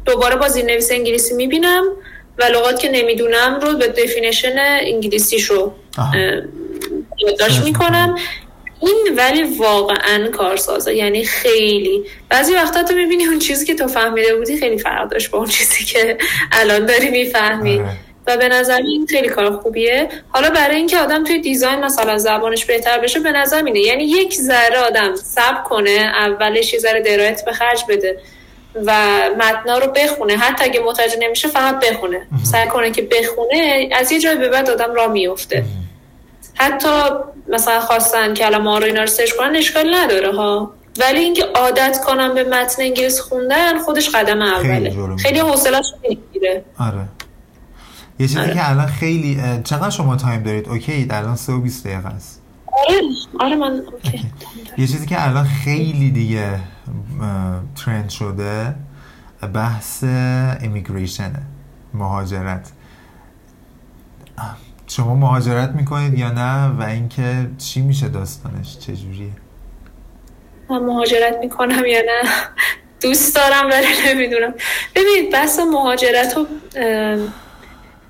دوباره 0.05 0.37
با 0.37 0.49
زیرنویس 0.49 0.93
انگلیسی 0.93 1.35
می‌بینم 1.35 1.85
و 2.39 2.45
لغات 2.45 2.79
که 2.79 2.91
نمی‌دونم 2.91 3.59
رو 3.63 3.79
به 3.79 3.89
دفینیشن 3.89 4.55
انگلیسیش 4.59 5.45
رو 5.45 5.73
یادداشت 7.19 7.65
می‌کنم. 7.65 8.19
این 8.87 9.15
ولی 9.17 9.43
واقعا 9.43 10.31
کارسازه. 10.31 10.95
یعنی 10.95 11.25
خیلی. 11.25 12.05
بعضی 12.29 12.55
وقتا 12.55 12.83
تو 12.83 12.95
می‌بینی 12.95 13.25
اون 13.25 13.39
چیزی 13.39 13.67
که 13.67 13.75
تو 13.75 13.87
فهمیده 13.87 14.37
بودی 14.37 14.57
خیلی 14.57 14.79
فرق 14.79 15.09
داشت 15.09 15.31
با 15.31 15.39
اون 15.39 15.49
چیزی 15.49 15.85
که 15.85 16.19
الان 16.53 16.87
داری 16.87 17.11
می‌فهمی. 17.11 17.81
آره. 17.81 17.89
و 18.27 18.37
به 18.37 18.49
نظر 18.49 18.77
این 18.77 19.07
خیلی 19.07 19.29
کار 19.29 19.51
خوبیه. 19.51 20.09
حالا 20.29 20.51
برای 20.51 20.77
اینکه 20.77 20.99
آدم 20.99 21.25
توی 21.25 21.39
دیزاین 21.39 21.81
مثلا 21.81 22.19
زبانش 22.19 22.65
بهتر 22.65 22.99
بشه 22.99 23.21
به 23.21 23.33
نظر 23.33 23.65
اینه. 23.65 23.81
یعنی 23.81 24.05
یک 24.05 24.35
ذره 24.35 24.79
آدم 24.79 25.17
سب 25.17 25.65
کنه 25.65 25.91
اولش 25.91 26.73
یه 26.73 26.79
ذره 26.79 27.01
درایت 27.01 27.45
به 27.45 27.53
خرج 27.53 27.85
بده 27.89 28.19
و 28.85 28.93
متنا 29.39 29.79
رو 29.79 29.93
بخونه. 29.93 30.37
حتی 30.37 30.65
اگه 30.65 30.81
متوجه 30.81 31.17
نمیشه 31.21 31.49
فقط 31.49 31.81
بخونه. 31.81 32.27
سعی 32.53 32.69
کنه 32.69 32.91
که 32.91 33.03
بخونه 33.03 33.89
از 33.93 34.13
یه 34.13 34.21
جای 34.21 34.37
به 34.37 34.49
بعد 34.49 34.71
آدم 34.71 34.95
را 34.95 35.09
میفته 35.09 35.65
حتی 36.55 36.89
مثلا 37.49 37.81
خواستن 37.81 38.35
که 38.35 38.47
الان 38.47 38.63
ما 38.63 38.79
رو 38.79 38.85
اینا 38.85 39.01
رو 39.01 39.07
search 39.07 39.31
کنن 39.39 39.57
اشکال 39.57 39.95
نداره 39.95 40.37
ها. 40.37 40.71
ولی 41.01 41.21
اینکه 41.21 41.45
عادت 41.55 42.01
کنم 42.07 42.35
به 42.35 42.45
متن 42.45 42.83
انگلیسی 42.83 43.21
خوندن 43.21 43.79
خودش 43.79 44.09
قدم 44.09 44.43
اوله. 44.43 44.91
خیلی, 44.91 45.17
خیلی 45.17 45.39
حوصله‌اش 45.39 45.87
می‌گیره. 46.09 46.65
آره. 46.79 47.09
یه 48.19 48.27
چیزی 48.27 48.41
آره. 48.41 48.55
که 48.55 48.71
الان 48.71 48.87
خیلی 48.87 49.41
چقدر 49.65 49.91
شما 49.91 50.17
time 50.17 50.43
دارید؟ 50.43 50.69
OK 50.69 51.07
الان 51.11 51.37
3 51.37 51.53
و 51.53 51.61
20 51.61 51.87
دقیقه 51.87 52.09
است. 52.09 52.41
آره. 52.89 53.01
آره 53.41 53.57
من 53.57 53.83
OK. 53.93 54.31
یه 54.79 54.87
چیزی 54.87 55.07
که 55.07 55.29
الان 55.29 55.45
خیلی 55.45 56.11
دیگه 56.11 56.61
ترند 57.85 58.09
شده 58.09 58.75
بحث 59.55 60.05
امیگریشنه 60.63 61.43
مهاجرت. 61.95 62.73
شما 64.87 65.15
مهاجرت 65.15 65.71
می‌کنید 65.71 66.19
یا 66.19 66.31
نه 66.31 66.67
و 66.79 66.83
اینکه 66.83 67.47
چی 67.59 67.81
میشه 67.81 68.09
داستانش؟ 68.09 68.79
چجوریه 68.79 69.31
من 70.71 70.79
مهاجرت 70.79 71.39
می‌کنم 71.41 71.85
یا 71.87 72.01
نه؟ 72.01 72.31
دوست 73.01 73.37
دارم 73.37 73.71
ولی 73.71 73.87
نمی‌دونم. 74.07 74.55
ببینید 74.95 75.33
بحث 75.33 75.59
مهاجرت 75.59 76.37
رو 76.37 76.47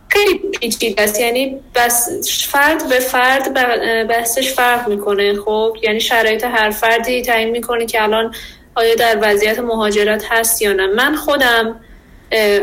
خیلی 0.08 0.38
پیچیده 0.60 1.02
است. 1.02 1.20
یعنی 1.20 1.60
بس 1.74 2.08
فرد 2.50 2.88
به 2.88 2.98
فرد 2.98 3.54
بحثش 4.08 4.54
فرق 4.54 4.88
می‌کنه 4.88 5.34
خب؟ 5.34 5.76
یعنی 5.82 6.00
شرایط 6.00 6.44
هر 6.44 6.70
فردی 6.70 7.22
تعیین 7.22 7.50
می‌کنه 7.50 7.86
که 7.86 8.02
الان 8.02 8.34
آیا 8.74 8.94
در 8.94 9.18
وضعیت 9.22 9.58
مهاجرت 9.58 10.24
هست 10.30 10.62
یا 10.62 10.72
نه. 10.72 10.86
من 10.86 11.16
خودم 11.16 11.80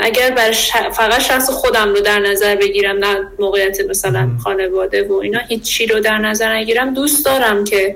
اگر 0.01 0.31
بر 0.31 0.51
فقط 0.91 1.21
شخص 1.21 1.49
خودم 1.49 1.93
رو 1.93 1.99
در 1.99 2.19
نظر 2.19 2.55
بگیرم 2.55 2.97
نه 2.97 3.27
موقعیت 3.39 3.81
مثلا 3.89 4.29
خانواده 4.43 5.03
و 5.03 5.13
اینا 5.13 5.39
هیچی 5.39 5.85
رو 5.85 5.99
در 5.99 6.17
نظر 6.17 6.55
نگیرم. 6.55 6.93
دوست 6.93 7.25
دارم 7.25 7.63
که 7.63 7.95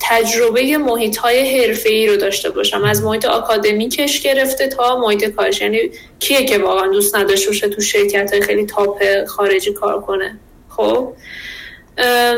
تجربه 0.00 0.78
محیط 0.78 1.16
های 1.16 1.58
حرفه 1.58 1.88
ای 1.88 2.06
رو 2.06 2.16
داشته 2.16 2.50
باشم. 2.50 2.84
از 2.84 3.02
محیط 3.02 3.24
آکادمیکش 3.24 4.20
گرفته 4.20 4.68
تا 4.68 4.98
محیط 4.98 5.24
کارش. 5.24 5.60
یعنی 5.60 5.78
کیه 6.18 6.44
که 6.44 6.58
واقعا 6.58 6.86
دوست 6.88 7.16
نداشته 7.16 7.46
باشه 7.46 7.68
تو 7.68 7.80
شرکت 7.80 8.32
های 8.32 8.42
خیلی 8.42 8.66
تاپ 8.66 9.24
خارجی 9.24 9.72
کار 9.72 10.00
کنه؟ 10.00 10.38
خب؟ 10.68 11.12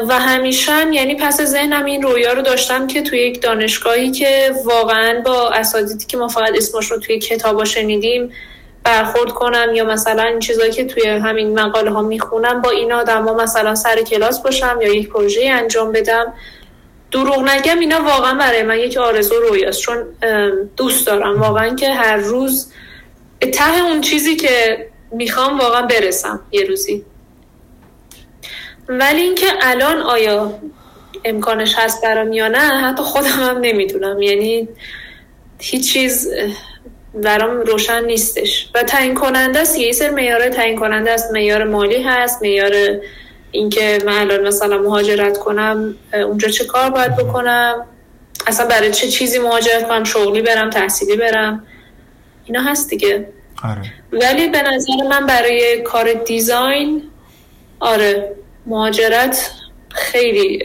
و 0.08 0.18
همیشه 0.20 0.94
یعنی 0.94 1.14
پس 1.14 1.40
ذهنم 1.40 1.84
این 1.84 2.02
رویا 2.02 2.32
رو 2.32 2.42
داشتم 2.42 2.86
که 2.86 3.02
توی 3.02 3.18
یک 3.18 3.42
دانشگاهی 3.42 4.10
که 4.10 4.54
واقعا 4.64 5.20
با 5.20 5.50
اساتیدی 5.50 6.04
که 6.04 6.16
ما 6.16 6.28
فقط 6.28 6.56
اسمش 6.56 6.90
رو 6.90 6.98
توی 6.98 7.18
کتابا 7.18 7.64
شنیدیم 7.64 8.32
برخورد 8.84 9.30
کنم 9.30 9.68
یا 9.74 9.84
مثلا 9.84 10.22
این 10.22 10.38
چیزایی 10.38 10.72
که 10.72 10.84
توی 10.84 11.08
همین 11.08 11.60
مقاله 11.60 11.90
ها 11.90 12.02
می‌خونم 12.02 12.62
با 12.62 12.70
این 12.70 12.92
آدم 12.92 13.28
ها 13.28 13.34
مثلا 13.34 13.74
سر 13.74 14.02
کلاس 14.02 14.42
باشم 14.42 14.78
یا 14.82 14.94
یک 14.94 15.08
پروژه 15.08 15.48
انجام 15.50 15.92
بدم. 15.92 16.34
دروغ 17.12 17.48
نگم 17.48 17.78
اینا 17.78 18.02
واقعا 18.02 18.34
برای 18.34 18.62
من 18.62 18.78
یک 18.78 18.96
آرزو 18.96 19.34
رویاست. 19.34 19.80
چون 19.80 20.04
دوست 20.76 21.06
دارم 21.06 21.40
واقعا 21.40 21.74
که 21.74 21.90
هر 21.90 22.16
روز 22.16 22.72
ته 23.52 23.84
اون 23.84 24.00
چیزی 24.00 24.36
که 24.36 24.86
می‌خوام 25.12 25.58
واقعا 25.58 25.82
برسم 25.82 26.40
یه 26.52 26.64
روزی. 26.64 27.04
ولی 28.88 29.20
اینکه 29.20 29.46
الان 29.62 29.96
آیا 30.02 30.58
امکانش 31.24 31.74
هست 31.78 32.02
برام 32.02 32.32
یا 32.32 32.48
نه 32.48 32.58
حتی 32.58 33.02
خودم 33.02 33.28
هم 33.28 33.58
نمی‌دونم. 33.58 34.22
یعنی 34.22 34.68
هیچ 35.58 35.92
چیز 35.92 36.28
برام 37.14 37.60
روشن 37.60 38.04
نیستش. 38.04 38.70
و 38.74 38.82
تعیین 38.82 39.14
کننده 39.14 39.58
است 39.58 39.78
یه 39.78 39.92
سر 39.92 40.10
معیار 40.10 40.48
تعیین 40.48 40.78
کننده 40.78 41.10
است. 41.10 41.32
معیار 41.32 41.64
مالی 41.64 42.02
هست 42.02 42.42
معیار 42.42 42.72
اینکه 43.50 43.98
من 44.06 44.12
الان 44.18 44.46
مثلا 44.46 44.78
مهاجرت 44.78 45.38
کنم 45.38 45.94
اونجا 46.14 46.48
چه 46.48 46.64
کار 46.64 46.90
باید 46.90 47.16
بکنم؟ 47.16 47.86
اصلا 48.46 48.66
برای 48.66 48.90
چه 48.90 49.08
چیزی 49.08 49.38
مهاجرت 49.38 49.88
کنم؟ 49.88 50.04
شغلی 50.04 50.42
برم 50.42 50.70
تحصیلی 50.70 51.16
برم؟ 51.16 51.66
اینا 52.44 52.62
هست 52.62 52.90
دیگه. 52.90 53.28
آره. 53.62 53.82
ولی 54.12 54.48
به 54.48 54.62
نظر 54.62 54.92
من 55.10 55.26
برای 55.26 55.82
کار 55.82 56.12
design 56.12 57.02
آره. 57.80 58.36
مهاجرت 58.66 59.50
خیلی 59.88 60.62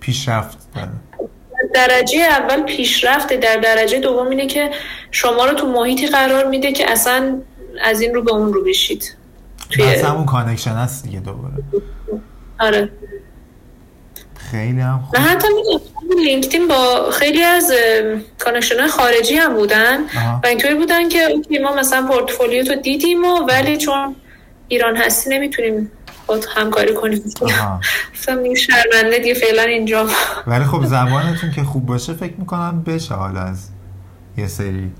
پیشرفت 0.00 0.58
درجه 1.74 2.18
اول 2.18 2.62
پیشرفته. 2.62 3.36
در 3.36 3.56
درجه 3.56 4.00
دوم 4.00 4.28
اینه 4.28 4.46
که 4.46 4.70
شما 5.10 5.46
رو 5.46 5.54
تو 5.54 5.66
محیطی 5.66 6.06
قرار 6.06 6.48
میده 6.48 6.72
که 6.72 6.90
اصلا 6.90 7.40
از 7.82 8.00
این 8.00 8.14
رو 8.14 8.22
به 8.22 8.32
اون 8.32 8.52
رو 8.52 8.64
بشید. 8.64 9.16
توی 9.70 9.84
همون 9.84 10.26
connection 10.26 10.70
هست 10.70 11.04
دیگه 11.04 11.20
دوباره. 11.20 11.54
آره. 12.60 12.90
خیلی 14.50 14.80
هم 14.80 15.04
خوب. 15.06 15.20
حتی 15.20 15.48
لینکدین 16.24 16.68
با 16.68 17.10
خیلی 17.10 17.42
از 17.42 17.72
connection 18.38 18.86
خارجی 18.86 19.34
هم 19.34 19.54
بودن 19.54 20.00
و 20.42 20.46
اینطوری 20.46 20.74
بودن 20.74 21.08
که 21.08 21.40
ما 21.62 21.74
مثلا 21.74 22.06
پورتفولیو 22.06 22.64
تو 22.64 22.74
دیدیم 22.74 23.24
و 23.24 23.38
ولی 23.38 23.76
چون 23.76 24.16
ایران 24.68 24.96
هستی 24.96 25.30
نمی‌تونیم 25.30 25.90
خود 26.28 26.44
همکاری 26.56 26.94
کنیم 26.94 27.22
مثلا 28.14 28.54
شرمنده 28.54 29.18
دیگه 29.18 29.34
فعلا 29.34 29.62
اینجا. 29.62 30.06
ولی 30.46 30.64
خب 30.64 30.84
زبانتون 30.84 31.50
که 31.50 31.62
خوب 31.62 31.86
باشه 31.86 32.12
فکر 32.12 32.34
می‌کنم 32.38 32.82
بشه 32.86 33.14
حالا 33.14 33.40
از 33.40 33.68
یه 34.36 34.46
سری 34.46 34.90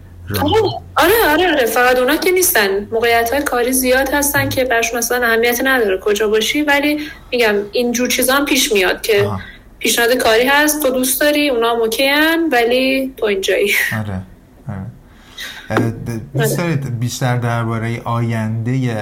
آره 0.97 1.13
آره 1.27 1.51
آره 1.51 1.67
فقط 1.67 1.99
اونا 1.99 2.17
که 2.17 2.31
نیستن. 2.31 2.85
موقعیت 2.91 3.33
های 3.33 3.43
کاری 3.43 3.73
زیاد 3.73 4.09
هستن 4.09 4.49
که 4.49 4.65
برش 4.65 4.95
مثلا 4.95 5.27
اهمیت 5.27 5.61
نداره 5.65 5.99
کجا 5.99 6.29
باشی 6.29 6.63
ولی 6.63 6.99
میگم 7.33 7.55
اینجور 7.73 8.09
چیزا 8.09 8.35
هم 8.35 8.45
پیش 8.45 8.73
میاد 8.73 9.01
که 9.01 9.31
پیشنهاد 9.79 10.13
کاری 10.15 10.47
هست 10.47 10.83
تو 10.83 10.91
دوست 10.91 11.21
داری 11.21 11.51
اونا 11.51 11.85
مکیان 11.85 12.49
ولی 12.53 13.15
تو 13.17 13.27
اینجایی. 13.27 13.73
آره 13.99 14.23
آره. 14.69 15.95
دوست 16.37 16.59
دارید 16.59 17.01
بیشتر 17.01 17.37
درباره 17.37 18.03
آینده 18.05 18.95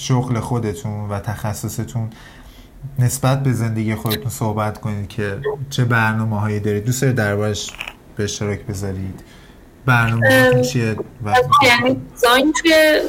شغل 0.00 0.40
خودتون 0.40 1.08
و 1.08 1.18
تخصصتون 1.18 2.10
نسبت 2.98 3.42
به 3.42 3.52
زندگی 3.52 3.94
خودتون 3.94 4.30
صحبت 4.30 4.80
کنید 4.80 5.08
که 5.08 5.38
چه 5.70 5.84
برنامه 5.84 6.40
هایی 6.40 6.60
دارید. 6.60 6.84
دوست 6.84 7.02
دارید 7.02 7.16
دربارش 7.16 7.72
به 8.16 8.24
اشتراک 8.24 8.60
بذارید. 8.60 9.20
برنامه 9.86 10.62
چیه 10.62 10.96
یعنی 11.62 12.52
توی 12.52 13.00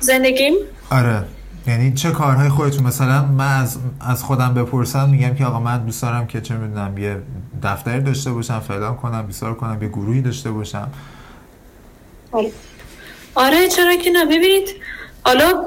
زندگیم؟ 0.00 0.54
آره. 0.90 1.24
یعنی 1.66 1.92
چه 1.92 2.10
کارهای 2.10 2.48
خودتون؟ 2.48 2.86
مثلا 2.86 3.24
من 3.24 3.60
از, 3.60 3.78
از 4.00 4.22
خودم 4.22 4.54
بپرسم 4.54 5.08
میگم 5.08 5.34
که 5.34 5.44
آقا 5.44 5.60
من 5.60 5.84
دوست 5.84 6.02
دارم 6.02 6.26
که 6.26 6.40
چه 6.40 6.56
می‌دونم 6.56 6.98
یه 6.98 7.22
دفتری 7.62 8.00
داشته 8.00 8.32
باشم 8.32 8.60
فلان 8.60 8.96
کنم 8.96 9.26
بیسار 9.26 9.54
کنم 9.54 9.82
یه 9.82 9.88
گروهی 9.88 10.20
داشته 10.20 10.50
باشم. 10.50 10.90
آره, 12.32 12.52
آره 13.34 13.68
چرا 13.68 13.96
که 13.96 14.10
نه. 14.10 14.24
ببینید 14.24 14.68
حالا 15.24 15.64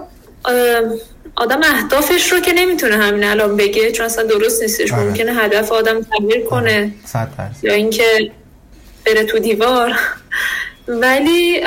آدم 1.35 1.59
اهدافش 1.63 2.31
رو 2.31 2.39
که 2.39 2.53
نمی‌تونه 2.53 2.97
همین 2.97 3.23
الان 3.23 3.57
بگه 3.57 3.91
چون 3.91 4.05
اصلا 4.05 4.23
درست 4.23 4.61
نیستش 4.61 4.93
آره. 4.93 5.03
ممکنه 5.03 5.33
هدف 5.33 5.71
آدم 5.71 6.01
تغییر 6.01 6.43
کنه. 6.45 6.91
یا 7.63 7.73
اینکه 7.73 8.31
بره 9.05 9.23
تو 9.23 9.39
دیوار. 9.39 9.93
ولی 10.87 11.61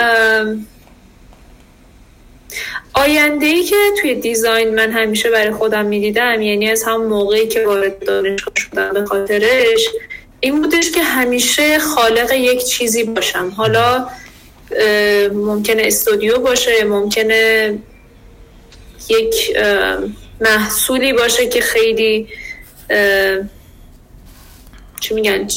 آینده 2.94 3.46
ای 3.46 3.62
که 3.62 3.76
توی 4.00 4.14
دیزاین 4.14 4.74
من 4.74 4.90
همیشه 4.90 5.30
برای 5.30 5.50
خودم 5.50 5.86
می‌دیدم 5.86 6.42
یعنی 6.42 6.70
از 6.70 6.82
هم 6.82 7.04
موقعی 7.04 7.48
که 7.48 7.66
وارد 7.66 8.04
دانشگاه 8.04 8.54
شدم 8.56 8.92
به 8.92 9.04
خاطرش 9.04 9.88
این 10.40 10.60
بودش 10.62 10.90
که 10.90 11.02
همیشه 11.02 11.78
خالق 11.78 12.32
یک 12.32 12.64
چیزی 12.64 13.04
باشم. 13.04 13.52
حالا 13.56 14.08
ممکنه 15.32 15.82
استودیو 15.86 16.38
باشه 16.38 16.84
ممکنه 16.84 17.74
یک 19.10 19.56
محصولی 20.40 21.12
باشه 21.12 21.46
که 21.46 21.60
خیلی 21.60 22.28
چی 25.00 25.14
میگن 25.14 25.48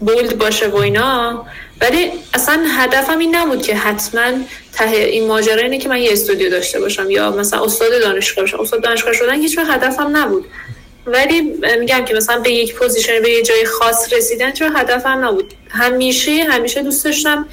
bold 0.00 0.38
باشه 0.38 0.68
و 0.68 0.76
اینا. 0.76 1.46
ولی 1.80 2.10
اصلا 2.34 2.64
هدفم 2.68 3.18
این 3.18 3.36
نبود 3.36 3.62
که 3.62 3.76
حتما 3.76 4.32
ته 4.72 4.90
این 4.90 5.26
ماجرا 5.26 5.62
اینه 5.62 5.78
که 5.78 5.88
من 5.88 5.98
یه 5.98 6.12
استودیو 6.12 6.50
داشته 6.50 6.80
باشم 6.80 7.10
یا 7.10 7.30
مثلا 7.30 7.64
استاد 7.64 8.00
دانشگاه 8.00 8.44
باشم. 8.44 8.60
استاد 8.60 8.82
دانشگاه 8.82 9.12
شدن 9.12 9.40
هیچ 9.40 9.58
هدفم 9.58 10.16
نبود. 10.16 10.44
ولی 11.06 11.40
میگم 11.80 12.04
که 12.04 12.14
مثلا 12.14 12.38
به 12.38 12.50
یک 12.50 12.74
position 12.74 13.22
به 13.22 13.30
یه 13.30 13.42
جای 13.42 13.64
خاص 13.64 14.12
رسیدن 14.12 14.52
چون 14.52 14.76
هدفم 14.76 15.24
نبود. 15.24 15.54
همیشه 15.68 16.44
همیشه 16.44 16.82
دوست 16.82 17.04
داشتم 17.04 17.48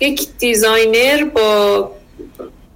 یک 0.00 0.28
designer 0.38 1.24
با 1.24 1.92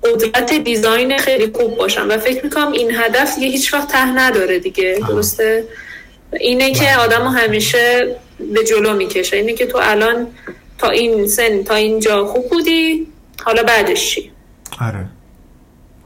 قدرت 0.04 0.52
design 0.52 1.18
خیلی 1.18 1.52
خوب 1.54 1.76
باشم 1.76 2.06
و 2.10 2.18
فکر 2.18 2.44
می‌کنم 2.44 2.72
این 2.72 2.90
هدف 2.94 3.38
یه 3.38 3.48
هیچ 3.48 3.74
وقت 3.74 3.88
ته 3.88 4.06
نداره 4.06 4.58
دیگه 4.58 4.98
درسته؟ 5.08 5.64
اینه 6.32 6.72
که 6.72 6.84
بله. 6.84 6.96
آدم 6.96 7.28
همیشه 7.28 8.16
به 8.54 8.64
جلو 8.64 8.96
می‌کشه 8.96 9.36
اینه 9.36 9.54
که 9.54 9.66
تو 9.66 9.78
الان 9.82 10.26
تا 10.78 10.90
این 10.90 11.28
سن 11.28 11.62
تا 11.62 11.74
اینجا 11.74 12.26
خوب 12.26 12.50
بودی 12.50 13.06
حالا 13.44 13.62
بعدش 13.62 14.14
چی؟ 14.14 14.30
آره. 14.80 15.06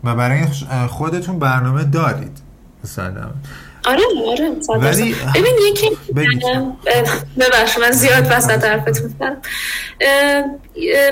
و 0.04 0.14
برای 0.14 0.42
خودتون 0.88 1.38
برنامه 1.38 1.84
دارید. 1.84 2.38
مثلا 2.84 3.30
آره 3.84 4.02
آره 4.26 4.50
ولی 4.68 5.14
ببین 5.34 5.54
یکی 5.70 5.90
ببخش 7.38 7.78
من 7.78 7.90
زیاد 7.90 8.26
وسط 8.30 8.64
حرفتون 8.64 9.14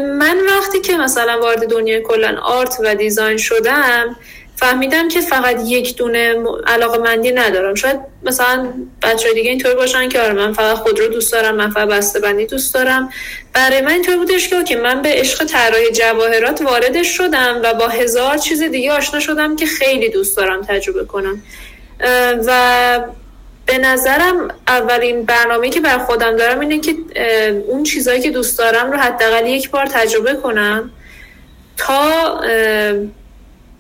من 0.01 0.37
وقتی 0.47 0.81
که 0.81 0.97
مثلا 0.97 1.41
وارد 1.41 1.71
دنیای 1.71 2.01
کلا 2.01 2.39
آرت 2.43 2.77
و 2.85 2.95
دیزاین 2.95 3.37
شدم 3.37 4.17
فهمیدم 4.63 5.09
که 5.09 5.21
فقط 5.21 5.61
یک 5.67 5.97
دونه 5.97 6.35
علاقه 6.67 6.99
مندی 6.99 7.33
ندارم. 7.33 7.75
شاید 7.75 8.01
مثلا 8.23 8.69
بچه 9.03 9.33
دیگه 9.35 9.51
اینطور 9.51 9.75
باشن 9.75 10.09
که 10.09 10.21
آره 10.21 10.33
من 10.33 10.53
فقط 10.53 10.77
خود 10.77 11.01
رو 11.01 11.09
دوست 11.09 11.33
دارم 11.33 11.55
من 11.55 11.71
فقط 11.71 11.89
بسته 11.89 12.21
بندی 12.21 12.47
دوست 12.47 12.75
دارم. 12.75 13.11
برای 13.53 13.81
من 13.81 13.91
اینطور 13.91 14.17
بودش 14.17 14.49
که 14.49 14.63
که 14.65 14.77
من 14.77 15.03
به 15.03 15.09
عشق 15.09 15.45
طراحی 15.45 15.91
جواهرات 15.91 16.63
وارد 16.63 17.03
شدم 17.03 17.61
و 17.65 17.75
با 17.75 17.89
هزار 17.89 18.39
چیز 18.39 18.63
دیگه 18.63 18.93
آشنا 18.93 19.21
شدم 19.21 19.57
که 19.57 19.67
خیلی 19.67 20.09
دوست 20.09 20.37
دارم 20.37 20.63
تجربه 20.63 21.05
کنم. 21.05 21.43
و 22.47 23.01
به 23.67 23.79
نظرم 23.79 24.49
اولین 24.69 25.25
برنامه 25.25 25.71
که 25.71 25.81
بر 25.81 25.99
خودم 25.99 26.37
دارم 26.37 26.61
اینه 26.61 26.79
که 26.79 26.95
اون 27.69 27.83
چیزهایی 27.83 28.21
که 28.21 28.31
دوست 28.31 28.59
دارم 28.59 28.93
رو 28.93 28.99
حداقل 28.99 29.47
یک 29.47 29.71
بار 29.71 29.87
تجربه 29.87 30.35
کنم 30.35 30.91
تا 31.77 32.41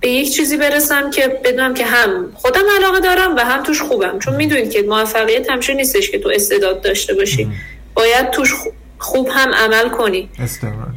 به 0.00 0.08
یک 0.08 0.32
چیزی 0.32 0.56
برسم 0.56 1.10
که 1.10 1.40
بدونم 1.44 1.74
که 1.74 1.84
هم 1.84 2.32
خودم 2.34 2.62
علاقه 2.78 3.00
دارم 3.00 3.36
و 3.36 3.40
هم 3.40 3.62
توش 3.62 3.82
خوبم. 3.82 4.18
چون 4.18 4.36
می‌دونید 4.36 4.70
که 4.70 4.82
موفقیت 4.82 5.50
همچنین 5.50 5.78
نیستش 5.78 6.10
که 6.10 6.18
تو 6.18 6.30
استعداد 6.34 6.82
داشته 6.82 7.14
باشی. 7.14 7.48
باید 7.94 8.30
توش 8.30 8.54
خوب 8.98 9.28
هم 9.28 9.54
عمل 9.54 9.88
کنی. 9.88 10.30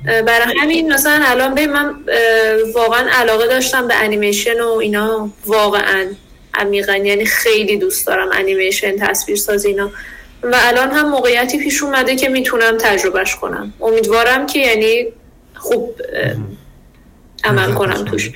برای 0.05 0.59
همین 0.59 0.93
مثلا 0.93 1.21
الان 1.25 1.55
به 1.55 1.67
من 1.67 1.95
واقعا 2.73 3.09
علاقه 3.11 3.47
داشتم 3.47 3.87
به 3.87 3.95
انیمیشن 3.95 4.61
و 4.61 4.67
اینا. 4.67 5.29
واقعا. 5.45 6.05
عمیقا 6.59 6.95
یعنی 6.95 7.25
خیلی 7.25 7.77
دوست 7.77 8.07
دارم 8.07 8.29
انیمیشن 8.33 8.97
تصویر 8.97 9.37
سازی 9.37 9.67
اینا. 9.67 9.91
و 10.43 10.55
الان 10.59 10.91
هم 10.91 11.09
موقعیتی 11.09 11.57
پیش 11.57 11.83
اومده 11.83 12.15
که 12.15 12.29
می‌تونم 12.29 12.77
تجربهش 12.77 13.35
کنم. 13.35 13.73
امیدوارم 13.81 14.47
که 14.47 14.59
یعنی 14.59 15.07
خوب 15.55 16.01
عمل 17.43 17.73
کنم 17.73 18.05
توش. 18.05 18.31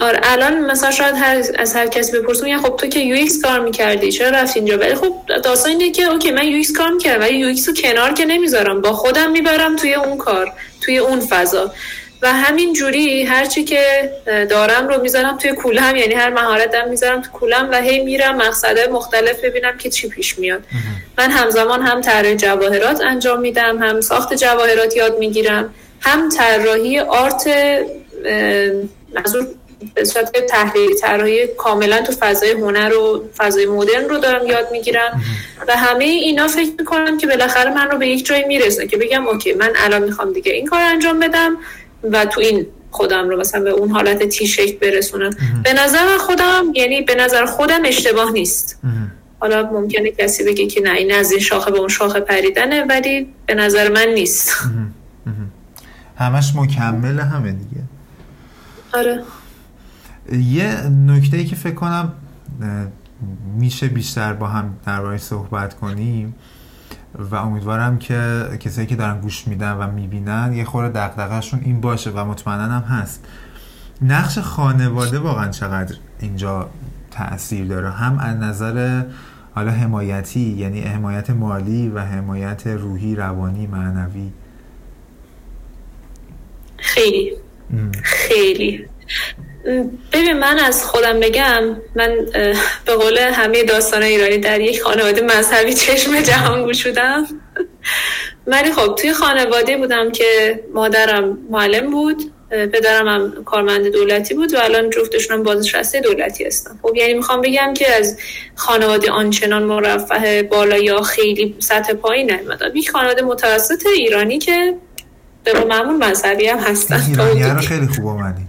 آره 0.00 0.20
الان 0.22 0.60
مثلا 0.70 0.90
شاید 0.90 1.14
هر 1.14 1.42
از 1.58 1.74
هر 1.76 1.86
کسی 1.86 2.12
بپرسم 2.12 2.46
یعنی 2.46 2.62
خب 2.62 2.76
تو 2.76 2.86
که 2.86 3.00
UX 3.00 3.42
کار 3.42 3.60
می‌کردی 3.60 4.12
چرا 4.12 4.28
رفتی 4.28 4.58
اینجا؟ 4.58 4.78
ولی 4.78 4.94
خب 4.94 5.14
داستان 5.44 5.72
اینه 5.72 5.90
که 5.90 6.02
OK 6.02 6.30
من 6.30 6.44
UX 6.44 6.72
کار 6.72 6.90
می‌کردم 6.90 7.20
ولی 7.20 7.36
UX 7.36 7.68
رو 7.68 7.74
کنار 7.74 8.12
که 8.12 8.24
نمی‌ذارم 8.24 8.80
با 8.80 8.92
خودم 8.92 9.30
می‌برم 9.30 9.76
توی 9.76 9.94
اون 9.94 10.18
کار 10.18 10.52
توی 10.80 10.98
اون 10.98 11.20
فضا. 11.20 11.72
و 12.22 12.32
همین 12.32 12.72
جوری 12.72 13.22
هرچی 13.22 13.64
که 13.64 14.12
دارم 14.50 14.88
رو 14.88 15.02
می‌ذارم 15.02 15.38
توی 15.38 15.52
کولم 15.52 15.96
یعنی 15.96 16.14
هر 16.14 16.30
مهارتم 16.30 16.88
می‌ذارم 16.88 17.20
توی 17.20 17.30
کولم 17.32 17.68
و 17.72 17.80
هی 17.80 18.00
میرم 18.00 18.36
مقصده 18.36 18.86
مختلف 18.86 19.44
ببینم 19.44 19.78
که 19.78 19.90
چی 19.90 20.08
پیش 20.08 20.38
میاد. 20.38 20.62
من 21.18 21.30
همزمان 21.30 21.82
هم 21.82 22.00
طراحی 22.00 22.36
جواهرات 22.36 23.00
انجام 23.00 23.40
میدم 23.40 23.82
هم 23.82 24.00
ساخت 24.00 24.34
جواهرات 24.34 24.96
یاد 24.96 25.18
می‌گیرم 25.18 25.74
هم 26.00 26.28
طراحی 26.28 26.98
آرت 27.00 27.46
از 29.24 29.36
به 29.94 30.04
صورت 30.04 30.46
تحلیلی 30.46 30.94
طراحی 30.94 31.46
کاملا 31.46 32.02
تو 32.02 32.12
فضای 32.12 32.50
هنر 32.50 32.94
و 32.94 33.24
فضای 33.36 33.66
مدرن 33.66 34.08
رو 34.08 34.18
دارم 34.18 34.46
یاد 34.46 34.68
می‌گیرم. 34.72 35.22
و 35.68 35.76
همه 35.76 36.04
اینا 36.04 36.48
فکر 36.48 36.70
می‌کنم 36.78 37.18
که 37.18 37.26
بالاخره 37.26 37.74
من 37.74 37.90
رو 37.90 37.98
به 37.98 38.08
یک 38.08 38.26
جایی 38.26 38.44
می‌رسه 38.44 38.86
که 38.86 38.96
بگم 38.96 39.26
اوکی 39.26 39.52
من 39.52 39.72
الان 39.76 40.02
می‌خوام 40.02 40.32
دیگه 40.32 40.52
این 40.52 40.66
کار 40.66 40.82
انجام 40.82 41.20
بدم. 41.20 41.56
و 42.12 42.24
تو 42.24 42.40
این 42.40 42.66
خودم 42.90 43.28
رو 43.28 43.40
مثلا 43.40 43.60
به 43.60 43.70
اون 43.70 43.90
حالت 43.90 44.22
تی 44.22 44.46
شکل 44.46 44.78
برسونم 44.78 45.30
به 45.64 45.72
نظر 45.72 46.18
خودم 46.18 46.64
یعنی 46.74 47.00
به 47.02 47.14
نظر 47.14 47.44
خودم 47.44 47.80
اشتباه 47.84 48.30
نیست. 48.30 48.80
حالا 49.40 49.70
ممکنه 49.72 50.10
کسی 50.10 50.44
بگه 50.44 50.66
که 50.66 50.80
نه 50.80 50.90
این 50.90 51.14
از 51.14 51.30
این 51.30 51.40
شاخه 51.40 51.70
به 51.70 51.78
اون 51.78 51.88
شاخه 51.88 52.20
پریدنه 52.20 52.84
ولی 52.84 53.28
به 53.46 53.54
نظر 53.54 53.92
من 53.92 54.06
نیست. 54.14 54.52
همش 56.18 56.52
مکمل 56.56 57.20
همه 57.20 57.52
دیگه. 57.52 57.82
آره. 58.94 59.22
یه 60.32 60.88
نکته 61.06 61.36
ای 61.36 61.44
که 61.44 61.56
فکر 61.56 61.74
کنم 61.74 62.12
میشه 63.58 63.88
بیشتر 63.88 64.32
با 64.32 64.46
هم 64.46 64.78
درباره 64.86 65.18
صحبت 65.18 65.74
کنیم 65.74 66.34
و 67.18 67.34
امیدوارم 67.34 67.98
که 67.98 68.44
کسایی 68.60 68.86
که 68.86 68.96
دارن 68.96 69.20
گوش 69.20 69.48
میدن 69.48 69.72
و 69.72 69.90
می‌بینن 69.90 70.52
یه 70.52 70.64
خورده 70.64 70.88
دقدقهشون 70.88 71.60
این 71.64 71.80
باشه 71.80 72.10
و 72.10 72.24
مطمئنا 72.24 72.62
هم 72.62 72.82
هست. 72.82 73.24
نقش 74.02 74.38
خانواده 74.38 75.18
واقعا 75.18 75.48
چقدر 75.48 75.96
اینجا 76.20 76.70
تاثیر 77.10 77.66
داره؟ 77.66 77.90
هم 77.90 78.18
از 78.18 78.36
نظر 78.36 79.04
حالا 79.54 79.70
حمایتی 79.70 80.40
یعنی 80.40 80.80
حمایت 80.80 81.30
مالی 81.30 81.88
و 81.88 81.98
حمایت 81.98 82.66
روحی 82.66 83.14
روانی 83.16 83.66
معنوی؟ 83.66 84.30
خیلی. 86.78 87.32
خیلی. 88.02 88.88
ببین 90.12 90.32
من 90.32 90.58
از 90.58 90.84
خودم 90.84 91.20
بگم 91.20 91.62
من 91.94 92.16
به 92.84 92.94
قول 92.94 93.18
همه 93.18 93.62
داستان 93.62 94.02
ایرانی 94.02 94.38
در 94.38 94.60
یک 94.60 94.82
خانواده 94.82 95.20
مذهبی 95.22 95.74
چشم 95.74 96.20
جهان 96.20 96.62
گوشودم 96.62 97.26
من 98.46 98.72
خب 98.72 98.94
توی 98.94 99.12
خانواده 99.12 99.76
بودم 99.76 100.12
که 100.12 100.60
مادرم 100.74 101.38
معلم 101.50 101.90
بود 101.90 102.32
پدرم 102.50 103.08
هم 103.08 103.44
کارمند 103.44 103.86
دولتی 103.86 104.34
بود 104.34 104.54
و 104.54 104.58
الان 104.58 104.90
جفتشون 104.90 105.36
هم 105.36 105.42
بازنشسته 105.42 106.00
دولتی 106.00 106.44
هستن. 106.44 106.78
خب 106.82 106.96
یعنی 106.96 107.14
می‌خوام 107.14 107.40
بگم 107.40 107.74
که 107.74 107.92
از 107.92 108.18
خانواده 108.54 109.10
آنچنان 109.10 109.62
مرفه 109.62 110.42
بالا 110.42 110.78
یا 110.78 111.02
خیلی 111.02 111.56
سطح 111.58 111.92
پایین 111.92 112.30
نیومدم 112.30 112.76
یک 112.76 112.90
خانواده 112.90 113.22
متوسط 113.22 113.86
ایرانی 113.86 114.38
که 114.38 114.74
به 115.44 115.64
معمول 115.64 116.06
مذهبی 116.06 116.46
هم 116.46 116.58
هستن. 116.58 117.02
ایرانی 117.18 117.66
خیلی 117.66 117.86
خوب 117.86 118.06
آمدی. 118.06 118.42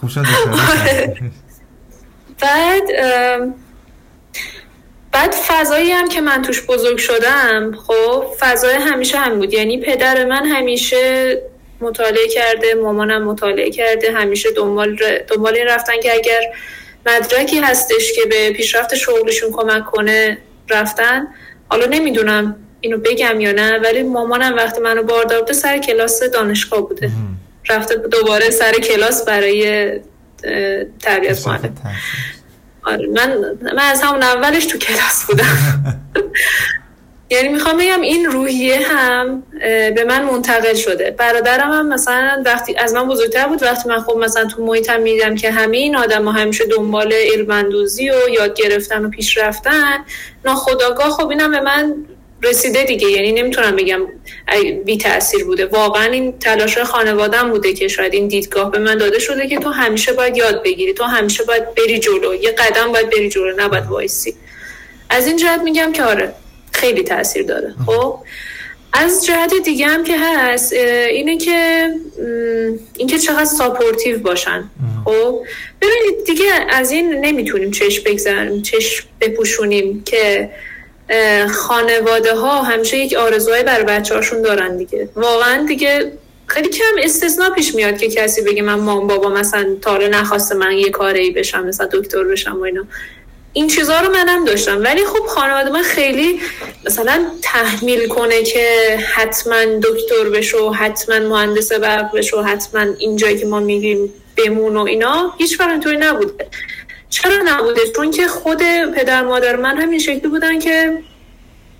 خوب 0.00 0.10
شد 0.10 0.20
بعد 2.42 2.82
بعد 5.12 5.32
فضایی 5.32 5.90
هم 5.90 6.08
که 6.08 6.20
من 6.20 6.42
توش 6.42 6.62
بزرگ 6.66 6.98
شدم 6.98 7.72
خب 7.86 8.24
فضای 8.38 8.74
همیشه 8.74 9.18
هم 9.18 9.38
بود. 9.38 9.54
یعنی 9.54 9.78
پدر 9.78 10.24
من 10.24 10.46
همیشه 10.46 11.42
مطالعه 11.80 12.28
کرده 12.28 12.74
مامانم 12.74 13.24
مطالعه 13.24 13.70
کرده 13.70 14.12
همیشه 14.12 14.50
دنبال, 14.50 14.96
دنبال 15.28 15.54
این 15.54 15.66
رفتن 15.66 16.00
که 16.02 16.14
اگر 16.14 16.40
مدرکی 17.06 17.58
هستش 17.60 18.12
که 18.12 18.22
به 18.30 18.50
پیشرفت 18.52 18.94
شغلشون 18.94 19.50
کمک 19.52 19.84
کنه 19.84 20.38
رفتن. 20.68 21.28
حالا 21.68 21.86
نمی‌دونم 21.86 22.56
اینو 22.80 22.98
بگم 22.98 23.40
یا 23.40 23.52
نه 23.52 23.78
ولی 23.78 24.02
مامانم 24.02 24.56
وقتی 24.56 24.80
منو 24.80 25.02
باردار 25.02 25.52
سر 25.52 25.78
کلاس 25.78 26.22
دانشگاه 26.22 26.88
بوده. 26.88 27.10
رفته 27.70 27.94
دوباره 27.96 28.50
سر 28.50 28.72
کلاس 28.72 29.24
برای 29.24 29.90
تربیت 31.02 31.46
معلم 31.46 31.74
آره 32.82 33.06
من 33.06 33.36
من 33.62 33.78
از 33.78 34.02
همون 34.02 34.22
اولش 34.22 34.66
تو 34.66 34.78
کلاس 34.78 35.24
بودم. 35.26 35.46
یعنی 37.32 37.48
می‌خوام 37.48 37.76
بگم 37.76 38.00
این 38.00 38.26
روحیه 38.26 38.80
هم 38.88 39.42
به 39.94 40.04
من 40.08 40.24
منتقل 40.24 40.74
شده. 40.74 41.10
برادرم 41.10 41.70
هم 41.72 41.88
مثلا 41.88 42.42
وقتی 42.46 42.76
از 42.76 42.94
من 42.94 43.08
بزرگتر 43.08 43.48
بود 43.48 43.62
وقتی 43.62 43.88
من 43.88 44.00
خب 44.00 44.16
مثلا 44.16 44.44
تو 44.44 44.64
محیطم 44.64 45.00
میدم 45.00 45.34
که 45.34 45.50
همه 45.50 45.76
این 45.76 45.96
آدم 45.96 46.24
ها 46.24 46.32
همیشه 46.32 46.64
دنبال 46.64 47.12
علمندوزی 47.12 48.10
و 48.10 48.14
یاد 48.32 48.54
گرفتن 48.54 49.04
و 49.04 49.08
پیش 49.08 49.38
رفتن 49.38 50.04
ناخداگاه 50.44 51.10
خب 51.10 51.28
اینم 51.28 51.50
به 51.50 51.60
من 51.60 51.94
رسیده 52.42 52.84
دیگه. 52.84 53.10
یعنی 53.10 53.32
نمی‌تونم 53.32 53.76
بگم 53.76 54.00
بی 54.84 54.96
تاثیر 54.96 55.44
بوده. 55.44 55.66
واقعا 55.66 56.04
این 56.04 56.38
تلاش 56.38 56.78
خانوادم 56.78 57.50
بوده 57.50 57.72
که 57.72 57.88
شاید 57.88 58.14
این 58.14 58.28
دیدگاه 58.28 58.70
به 58.70 58.78
من 58.78 58.98
داده 58.98 59.18
شده 59.18 59.48
که 59.48 59.58
تو 59.58 59.70
همیشه 59.70 60.12
باید 60.12 60.36
یاد 60.36 60.62
بگیری. 60.62 60.94
تو 60.94 61.04
همیشه 61.04 61.44
باید 61.44 61.74
بری 61.74 61.98
جلو. 61.98 62.34
یه 62.34 62.50
قدم 62.50 62.92
باید 62.92 63.10
بری 63.10 63.28
جلو 63.28 63.52
نباید 63.56 63.86
وایسی. 63.86 64.34
از 65.10 65.26
این 65.26 65.36
جهت 65.36 65.60
میگم 65.60 65.92
که 65.92 66.02
آره 66.02 66.32
خیلی 66.72 67.02
تاثیر 67.02 67.42
داره. 67.42 67.74
خب 67.86 68.18
از 68.92 69.26
جهت 69.26 69.54
دیگه 69.64 69.86
هم 69.86 70.04
که 70.04 70.18
هست 70.18 70.72
اینه 70.72 71.36
که 71.36 71.88
اینکه 72.96 73.18
چقدر 73.18 73.44
supportive 73.44 74.18
باشن. 74.18 74.70
خب 75.04 75.40
ببینید 75.82 76.24
دیگه 76.26 76.52
از 76.70 76.90
این 76.90 77.10
نمی‌تونیم 77.12 77.70
چشم 77.70 78.02
بگذاریم 78.04 78.62
چشم 78.62 79.06
بپوشونیم 79.20 80.02
که 80.04 80.50
خانواده 81.52 82.34
ها 82.34 82.62
همیشه 82.62 82.96
یک 82.96 83.14
آرزوهای 83.14 83.62
بر 83.62 83.82
بچه 83.82 84.14
هاشون 84.14 84.42
دارن 84.42 84.76
دیگه. 84.76 85.08
واقعا 85.16 85.66
دیگه 85.66 86.12
خیلی 86.46 86.68
کم 86.68 86.94
استثنا 87.02 87.50
پیش 87.50 87.74
میاد 87.74 87.98
که 87.98 88.08
کسی 88.08 88.42
بگه 88.42 88.62
من 88.62 88.74
مام 88.74 89.06
بابا 89.06 89.28
مثلا 89.28 89.76
تا 89.82 89.96
نخواسته 89.96 90.54
من 90.54 90.72
یه 90.72 90.90
کاری 90.90 91.30
بشم 91.30 91.66
مثلا 91.66 91.88
دکتر 91.92 92.24
بشم 92.24 92.60
و 92.60 92.62
اینا. 92.62 92.86
این 93.52 93.68
چیزها 93.68 94.00
رو 94.00 94.12
منم 94.12 94.44
داشتم. 94.44 94.82
ولی 94.82 95.04
خب 95.04 95.26
خانواده 95.26 95.70
من 95.70 95.82
خیلی 95.82 96.40
مثلا 96.86 97.26
تحمیل 97.42 98.08
کنه 98.08 98.42
که 98.42 98.98
حتما 99.14 99.64
دکتر 99.64 100.28
بشو 100.34 100.72
حتما 100.72 101.18
مهندس 101.18 101.72
برق 101.72 102.16
بشو 102.16 102.42
حتما 102.42 102.86
اینجایی 102.98 103.38
که 103.38 103.46
ما 103.46 103.60
میگیم 103.60 104.12
بمون 104.36 104.76
و 104.76 104.80
اینا 104.80 105.34
هیچ 105.38 105.60
اینطوری 105.60 105.96
نبوده. 105.96 106.46
چرا 107.10 107.36
نبوده؟ 107.44 107.80
چون 107.96 108.10
که 108.10 108.28
خود 108.28 108.62
پدر 108.94 109.22
مادر 109.22 109.56
من 109.56 109.76
همین 109.76 109.98
شکلی 109.98 110.28
بودن 110.28 110.58
که 110.58 110.98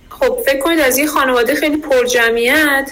خب 0.09 0.39
فکر 0.45 0.59
کنید 0.59 0.79
از 0.79 0.97
یه 0.97 1.07
خانواده 1.07 1.55
خیلی 1.55 1.77
پر 1.77 2.05
جمعیت 2.05 2.91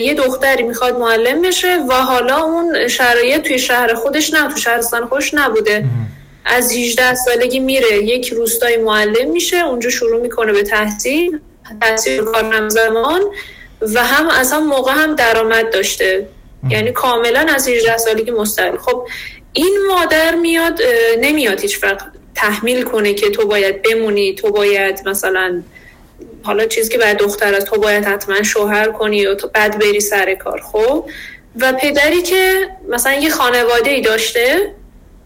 یه 0.00 0.14
دختری 0.14 0.62
می‌خواد 0.62 0.98
معلم 0.98 1.42
بشه 1.42 1.78
و 1.88 1.92
حالا 1.94 2.36
اون 2.36 2.88
شرایط 2.88 3.42
توی 3.42 3.58
شهر 3.58 3.94
خودش 3.94 4.34
نه 4.34 4.48
تو 4.48 4.56
شهرستان 4.56 5.06
خوش 5.06 5.34
نبوده. 5.34 5.84
از 6.44 6.72
18 6.72 7.14
سالگی 7.14 7.60
میره 7.60 8.04
یک 8.04 8.28
روستای 8.28 8.76
معلم 8.76 9.30
میشه 9.30 9.56
اونجا 9.56 9.90
شروع 9.90 10.20
می‌کنه 10.22 10.52
به 10.52 10.62
تحصیل 10.62 11.38
تحصیل 11.80 12.24
کار 12.24 12.68
زمان 12.68 13.20
و 13.94 14.04
هم 14.04 14.28
از 14.28 14.52
هم 14.52 14.66
موقع 14.66 14.92
هم 14.92 15.14
درآمد 15.14 15.72
داشته. 15.72 16.26
یعنی 16.70 16.92
کاملا 16.92 17.46
از 17.54 17.68
18 17.68 17.96
سالگی 17.96 18.30
مستقل. 18.30 18.76
خب 18.76 19.08
این 19.52 19.78
مادر 19.88 20.34
میاد 20.34 20.80
نمیاد 21.20 21.60
هیچ 21.60 21.84
وقت 21.84 22.06
تحمیل 22.34 22.82
کنه 22.82 23.14
که 23.14 23.30
تو 23.30 23.46
باید 23.46 23.82
بمونی 23.82 24.34
تو 24.34 24.50
باید 24.50 25.08
مثلا 25.08 25.62
حالا 26.42 26.66
چیزی 26.66 26.88
که 26.90 26.98
بعد 26.98 27.16
دختر 27.18 27.54
از 27.54 27.64
تو 27.64 27.80
باید 27.80 28.04
حتما 28.04 28.42
شوهر 28.42 28.88
کنی 28.88 29.26
و 29.26 29.34
تو 29.34 29.48
بعد 29.48 29.78
بری 29.78 30.00
سر 30.00 30.34
کار 30.34 30.60
خب؟ 30.60 31.04
و 31.60 31.72
پدری 31.72 32.22
که 32.22 32.68
مثلا 32.88 33.12
یه 33.12 33.30
خانواده 33.30 33.90
ای 33.90 34.00
داشته 34.00 34.74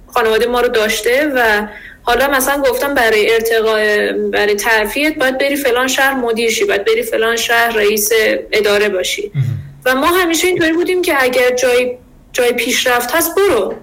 خانواده 0.06 0.46
ما 0.46 0.60
رو 0.60 0.68
داشته 0.68 1.32
و 1.34 1.66
حالا 2.02 2.28
مثلا 2.28 2.62
گفتم 2.62 2.94
برای 2.94 3.34
ارتقاء 3.34 4.12
برای 4.32 4.54
ترفیت 4.54 5.14
باید 5.14 5.38
بری 5.38 5.56
فلان 5.56 5.88
شهر 5.88 6.14
مدیر 6.14 6.50
شی 6.50 6.64
باید 6.64 6.84
بری 6.84 7.02
فلان 7.02 7.36
شهر 7.36 7.76
رئیس 7.76 8.10
اداره 8.52 8.88
باشی. 8.88 9.32
و 9.84 9.94
ما 9.94 10.06
همیشه 10.06 10.46
اینطوری 10.46 10.72
بودیم 10.72 11.02
که 11.02 11.22
اگر 11.22 11.50
جای 11.50 11.96
جای 12.32 12.52
پیشرفت 12.52 13.14
هست 13.14 13.34
برو. 13.34 13.74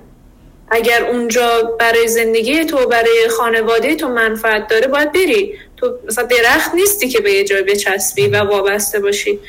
اگر 0.72 1.04
اونجا 1.04 1.76
برای 1.80 2.08
زندگی 2.08 2.66
تو 2.66 2.88
برای 2.88 3.28
خانواده 3.38 3.96
تو 3.96 4.08
منفعت 4.08 4.68
داره 4.68 4.88
باید 4.88 5.12
بری. 5.12 5.54
تو 5.78 5.98
مثلا 6.08 6.26
درخت 6.26 6.76
نیستی 6.76 7.10
که 7.10 7.20
به 7.20 7.32
یه 7.32 7.44
جای 7.44 7.62
بچسبی 7.64 8.28
و 8.28 8.38
وابسته 8.38 9.00
باشی. 9.00 9.40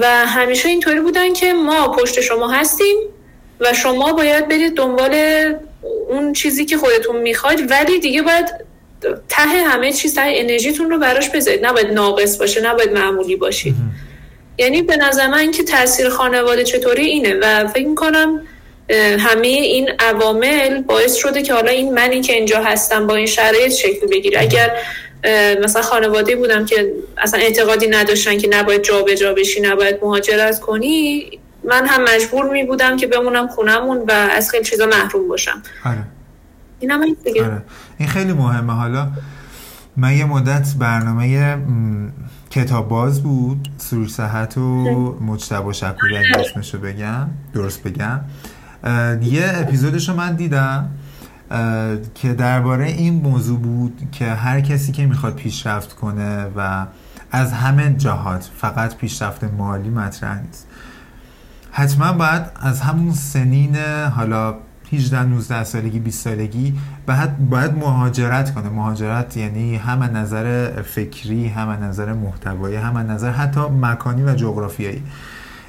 و 0.00 0.26
همیشه 0.26 0.68
اینطوری 0.68 1.00
بودن 1.00 1.32
که 1.32 1.52
ما 1.52 1.88
پشت 1.88 2.20
شما 2.20 2.48
هستیم 2.48 2.96
و 3.60 3.74
شما 3.74 4.12
باید 4.12 4.48
برید 4.48 4.74
دنبال 4.74 5.14
اون 6.08 6.32
چیزی 6.32 6.64
که 6.64 6.76
خودتون 6.76 7.16
می‌خواید 7.16 7.70
ولی 7.70 7.98
دیگه 7.98 8.22
باید 8.22 8.46
ته 9.28 9.42
همه 9.42 9.92
چیز 9.92 10.14
ته 10.14 10.22
انرژیتون 10.24 10.90
رو 10.90 10.98
براش 10.98 11.30
بذارید. 11.30 11.66
نباید 11.66 11.86
ناقص 11.86 12.38
باشه 12.38 12.60
نباید 12.60 12.92
معمولی 12.92 13.36
باشید. 13.36 13.74
یعنی 14.58 14.82
به 14.82 14.96
نظر 14.96 15.26
من 15.26 15.50
که 15.50 15.62
تاثیر 15.62 16.08
خانواده 16.08 16.64
چطوری 16.64 17.04
اینه 17.04 17.34
و 17.34 17.68
فکر 17.68 17.86
می‌کنم 17.86 18.46
همه 19.18 19.46
این 19.46 19.90
عوامل 19.98 20.82
باعث 20.82 21.14
شده 21.14 21.42
که 21.42 21.54
حالا 21.54 21.70
این 21.70 21.94
منی 21.94 22.20
که 22.20 22.32
اینجا 22.32 22.62
هستم 22.62 23.06
با 23.06 23.14
این 23.14 23.26
شرایط 23.26 23.72
شکل 23.72 24.06
بگیره. 24.06 24.40
اگر 24.40 24.70
مثلا 25.62 25.82
خانواده 25.82 26.36
بودم 26.36 26.66
که 26.66 26.92
اصلا 27.18 27.40
اعتقادی 27.40 27.86
نداشتن 27.86 28.38
که 28.38 28.48
نباید 28.48 28.82
جابجا 28.82 29.14
جا 29.14 29.34
بشی 29.34 29.60
نباید 29.60 29.96
مهاجرت 30.02 30.60
کنی 30.60 31.24
من 31.64 31.86
هم 31.86 32.04
مجبور 32.14 32.50
می 32.50 32.64
بودم 32.64 32.96
که 32.96 33.06
بمونم 33.06 33.48
خونمون 33.48 33.98
و 34.08 34.12
از 34.12 34.50
خیلی 34.50 34.64
چیزا 34.64 34.86
محروم 34.86 35.28
باشم. 35.28 35.62
آره. 35.84 36.04
این 36.80 36.90
هم 36.90 37.16
دیگه. 37.24 37.44
آره. 37.44 37.62
این 37.98 38.08
خیلی 38.08 38.32
مهمه. 38.32 38.72
حالا 38.72 39.08
من 39.96 40.12
یه 40.16 40.24
مدت 40.24 40.68
برنامه 40.78 41.56
کتاب 42.50 42.88
باز 42.88 43.22
بود. 43.22 43.68
سروش 43.78 44.10
صحت 44.10 44.58
و 44.58 44.60
مجتبا 45.20 45.72
شکوری 45.72 46.16
اگه 46.16 46.38
اسمشو 46.38 46.78
بگم 46.78 47.28
درست 47.54 47.82
بگم. 47.82 48.20
یه 49.22 49.52
اپیزودشو 49.54 50.14
من 50.14 50.34
دیدم 50.34 50.90
که 52.14 52.34
درباره 52.34 52.86
این 52.86 53.22
موضوع 53.22 53.58
بود 53.58 54.08
که 54.12 54.26
هر 54.26 54.60
کسی 54.60 54.92
که 54.92 55.06
می‌خواد 55.06 55.34
پیشرفت 55.34 55.92
کنه 55.92 56.46
و 56.56 56.86
از 57.30 57.52
همه 57.52 57.94
جهات 57.94 58.50
فقط 58.56 58.96
پیشرفت 58.96 59.44
مالی 59.44 59.90
مطرح 59.90 60.42
نیست. 60.42 60.66
حتما 61.70 62.12
باید 62.12 62.42
از 62.60 62.80
همون 62.80 63.12
سنین 63.12 63.76
حالا 64.16 64.54
18 64.92 65.22
19 65.22 65.64
سالگی 65.64 65.98
20 65.98 66.24
سالگی 66.24 66.74
باید 67.06 67.50
باید 67.50 67.74
مهاجرت 67.78 68.54
کنه. 68.54 68.68
مهاجرت 68.68 69.36
یعنی 69.36 69.76
هم 69.76 70.02
نظر 70.02 70.70
فکری 70.82 71.48
هم 71.48 71.70
نظر 71.70 72.12
محتوایی 72.12 72.76
هم 72.76 72.98
نظر 72.98 73.30
حتی 73.30 73.60
مکانی 73.60 74.22
و 74.22 74.34
جغرافیایی. 74.34 75.02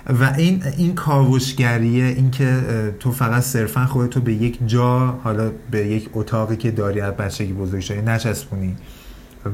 و 0.10 0.34
این 0.38 0.64
این 0.78 0.96
کاوشگریه 0.96 2.06
این 2.06 2.32
که 2.32 2.62
تو 3.00 3.12
فقط 3.12 3.44
صرفا 3.44 3.86
خودتو 3.86 4.22
به 4.22 4.34
یک 4.34 4.58
جا 4.68 5.20
حالا 5.24 5.52
به 5.72 5.88
یک 5.88 6.10
اتاقی 6.14 6.56
که 6.56 6.72
داری 6.72 7.02
از 7.02 7.14
بچگی 7.14 7.54
بزرگ 7.54 7.80
شدی 7.80 8.02
نچسبونی 8.02 8.76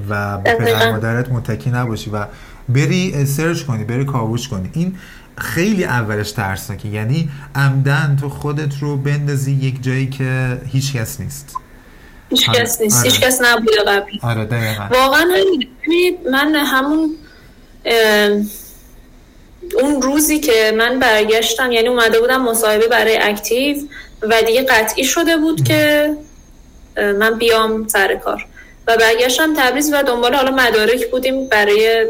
و 0.09 0.37
به 0.37 0.53
پدر 0.53 0.91
مادرت 0.91 1.31
متکی 1.31 1.69
نباشی 1.69 2.09
و 2.09 2.25
بری 2.69 3.25
سرچ 3.25 3.63
کنی 3.63 3.83
بری 3.83 4.05
کاوش 4.05 4.47
کنی. 4.47 4.69
این 4.73 4.95
خیلی 5.37 5.83
اولش 5.83 6.31
ترسناکه. 6.31 6.87
یعنی 6.87 7.29
عمدن 7.55 8.17
تو 8.21 8.29
خودت 8.29 8.79
رو 8.79 8.97
بندازی 8.97 9.51
یک 9.51 9.83
جایی 9.83 10.07
که 10.09 10.61
هیچ 10.65 10.93
کس 10.93 11.19
نیست. 11.19 11.55
هیچ 12.29 12.49
کس 12.49 12.81
نیست. 12.81 12.99
آره. 12.99 13.11
هیچ 13.11 13.21
کس 13.21 13.41
نبوده 13.41 13.77
قبل 13.87 14.17
آره 14.21 14.77
واقعا 14.91 15.25
من 16.31 16.55
همون 16.55 17.09
اون 19.75 20.01
روزی 20.01 20.39
که 20.39 20.73
من 20.77 20.99
برگشتم 20.99 21.71
یعنی 21.71 21.87
اومده 21.87 22.19
بودم 22.19 22.41
مصاحبه 22.41 22.87
برای 22.87 23.17
اکتیو 23.17 23.77
و 24.21 24.41
دیگه 24.41 24.63
قطعی 24.63 25.03
شده 25.03 25.37
بود 25.37 25.63
که 25.63 26.13
من 26.97 27.37
بیام 27.37 27.87
سر 27.87 28.15
کار. 28.15 28.45
و 28.87 28.97
برگشتم 28.97 29.53
تبریز 29.57 29.93
و 29.93 30.03
دنبال 30.03 30.35
حالا 30.35 30.51
مدارک 30.51 31.07
بودیم 31.11 31.47
برای 31.47 32.05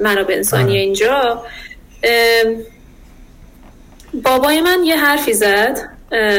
منابع 0.00 0.34
انسانی 0.34 0.70
آره. 0.70 0.80
اینجا. 0.80 1.44
بابای 4.22 4.60
من 4.60 4.84
یه 4.84 4.96
حرفی 4.96 5.32
زد. 5.32 5.78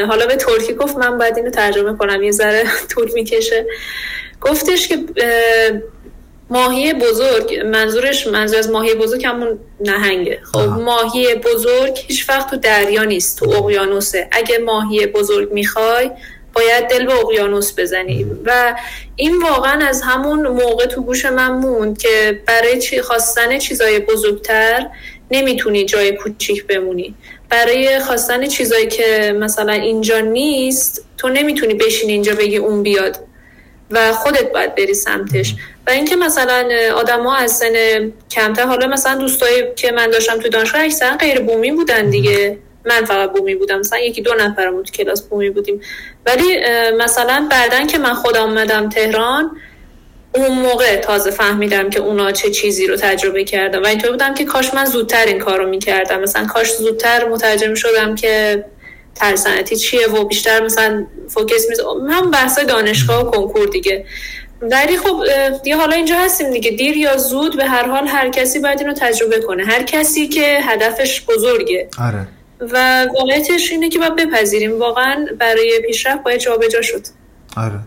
حالا 0.08 0.26
به 0.26 0.36
ترکی 0.36 0.74
گفت 0.74 0.98
من 0.98 1.18
باید 1.18 1.38
اینو 1.38 1.50
ترجمه 1.50 1.98
کنم 1.98 2.24
یه 2.24 2.32
ذره 2.32 2.64
طول 2.92 3.12
می‌کشه. 3.14 3.66
گفتش 4.42 4.88
که 4.88 4.98
ماهی 6.54 6.94
بزرگ 6.94 7.60
منظورش 7.66 8.28
منظور 8.28 8.60
از 8.60 8.70
ماهی 8.70 8.96
بزرگ 8.96 9.26
همون 9.26 9.60
نهنگه. 9.80 10.40
خب 10.44 10.60
ماهی 10.60 11.36
بزرگ 11.36 12.00
هیچ 12.08 12.30
وقت 12.30 12.50
تو 12.50 12.58
دریا 12.58 13.04
نیست 13.04 13.40
تو 13.40 13.50
اقیانوسه. 13.50 14.28
اگه 14.32 14.58
ماهی 14.58 15.06
بزرگ 15.06 15.52
می‌خوای 15.52 16.12
باید 16.54 16.88
دل 16.88 17.06
به 17.06 17.14
اقیانوس 17.14 17.80
بزنی. 17.80 18.26
و 18.46 18.76
این 19.16 19.42
واقعا 19.42 19.88
از 19.88 20.02
همون 20.02 20.48
موقع 20.48 20.86
تو 20.86 21.02
گوش 21.02 21.26
من 21.26 21.52
موند 21.52 21.98
که 21.98 22.42
برای 22.46 22.82
چی 22.82 23.02
خواستن 23.02 23.58
چیزای 23.58 24.00
بزرگتر 24.00 24.88
نمی‌تونی 25.32 25.86
جای 25.86 26.12
کوچیک 26.12 26.68
بمونی. 26.68 27.16
برای 27.50 28.00
خواستن 28.00 28.48
چیزایی 28.48 28.88
که 28.88 29.36
مثلا 29.40 29.74
اینجا 29.74 30.20
نیست 30.20 31.06
تو 31.18 31.30
نمی‌تونی 31.30 31.74
بشین 31.74 32.10
اینجا 32.10 32.36
بگی 32.36 32.58
اون 32.58 32.84
بیاد. 32.84 33.18
و 33.94 34.12
خودت 34.12 34.52
باید 34.52 34.76
بری 34.76 34.94
سمتش. 34.94 35.56
و 35.88 35.92
اینکه 35.92 36.16
مثلا 36.16 36.70
آدما 36.96 37.36
از 37.36 37.52
سن 37.52 37.74
کمتر 38.32 38.64
حالا 38.64 38.88
مثلا 38.88 39.16
دوستایی 39.16 39.64
که 39.76 39.92
من 39.92 40.10
داشتم 40.10 40.40
تو 40.40 40.50
دانشگاه 40.50 40.82
اکثرا 40.84 41.18
غیر 41.18 41.40
بومی 41.40 41.72
بودن 41.72 42.10
دیگه. 42.10 42.58
من 42.86 43.06
فقط 43.06 43.32
بومی 43.32 43.56
بودم. 43.56 43.80
مثلا 43.80 44.00
یکی 44.00 44.22
دو 44.22 44.34
نفرمون 44.34 44.84
تو 44.84 44.92
کلاس 44.92 45.22
بومی 45.22 45.50
بودیم. 45.50 45.82
ولی 46.26 46.60
مثلا 46.98 47.48
بعدن 47.52 47.88
که 47.88 47.98
من 47.98 48.14
خودم 48.14 48.44
اومدم 48.44 48.90
تهران 48.90 49.58
اون 50.36 50.52
موقع 50.52 50.96
تازه 50.96 51.32
فهمیدم 51.32 51.90
که 51.90 52.00
اونا 52.00 52.32
چه 52.32 52.50
چیزی 52.50 52.88
رو 52.88 52.96
تجربه 52.96 53.44
کردم 53.44 53.84
و 53.84 53.86
اینطور 53.86 54.12
بودم 54.12 54.34
که 54.34 54.46
کاش 54.46 54.74
من 54.74 54.86
زودتر 54.86 55.26
این 55.26 55.40
کار 55.40 55.58
رو 55.60 55.70
می‌کردم. 55.70 56.22
مثلا 56.22 56.46
کاش 56.46 56.74
زودتر 56.74 57.26
مترجم 57.26 57.74
شدم 57.74 58.16
که 58.16 58.66
ترسنتی 59.16 59.76
چیه 59.76 60.08
و 60.08 60.26
بیشتر 60.26 60.64
مثلا 60.64 61.06
فوکس 61.28 61.70
میز 61.70 61.80
هم 62.10 62.32
بحث 62.32 62.60
دانشگاه 62.60 63.28
و 63.28 63.32
کنکور 63.32 63.68
دیگه. 63.68 64.06
ولی 64.62 64.98
خب 64.98 65.24
دیگه 65.64 65.76
حالا 65.76 65.96
اینجا 65.96 66.16
هستیم 66.20 66.52
دیگه. 66.52 66.72
دیر 66.72 66.98
یا 66.98 67.18
زود 67.18 67.58
به 67.58 67.66
هر 67.66 67.88
حال 67.88 68.08
هر 68.08 68.30
کسی 68.30 68.60
باید 68.60 68.80
اینو 68.80 68.94
تجربه 68.94 69.40
کنه. 69.40 69.64
هر 69.66 69.84
کسی 69.84 70.28
که 70.28 70.60
هدفش 70.64 71.26
بزرگه. 71.26 71.90
آره. 72.00 72.28
و 72.60 73.06
واقعیتش 73.16 73.72
اینه 73.72 73.90
که 73.90 74.00
باید 74.00 74.16
بپذیریم. 74.16 74.80
واقعا 74.80 75.26
برای 75.40 75.82
پیشرفت 75.88 76.24
باید 76.24 76.40
جابجا 76.40 76.82
شد. 76.82 77.02
آره. 77.58 77.80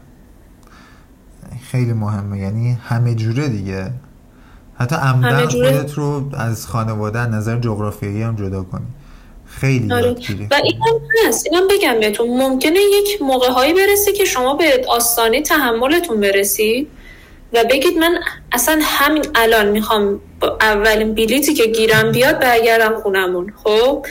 خیلی 1.70 1.92
مهمه. 1.92 2.38
یعنی 2.38 2.78
همه 2.88 3.14
جوره 3.14 3.48
دیگه. 3.48 3.90
حتی 4.78 4.94
عمدن 4.94 5.46
خودت 5.46 5.92
رو 5.92 6.30
از 6.38 6.66
خانواده 6.66 7.26
نظر 7.26 7.58
جغرافیایی 7.58 8.22
هم 8.22 8.36
جدا 8.36 8.62
کنی. 8.62 8.86
خیلی 9.60 9.92
آره. 9.92 10.16
و 10.50 10.54
این 10.64 10.80
هم 10.86 11.28
هست. 11.28 11.46
اینم 11.46 11.68
بگم 11.68 12.00
بهتون 12.00 12.28
ممکنه 12.28 12.78
یک 12.80 13.22
موقع 13.22 13.48
هایی 13.48 13.72
برسه 13.72 14.12
که 14.12 14.24
شما 14.24 14.54
به 14.54 14.84
آستانه 14.88 15.42
تحملتون 15.42 16.20
برسید 16.20 16.88
و 17.52 17.64
بگید 17.64 17.98
من 17.98 18.18
اصلا 18.52 18.80
همین 18.82 19.24
الان 19.34 19.68
می‌خوام 19.68 20.20
اولین 20.60 21.14
بلیتی 21.14 21.54
که 21.54 21.66
گیرم 21.66 22.12
بیاد 22.12 22.38
برگردم 22.38 23.00
خونمون. 23.00 23.52
خب؟ 23.64 24.06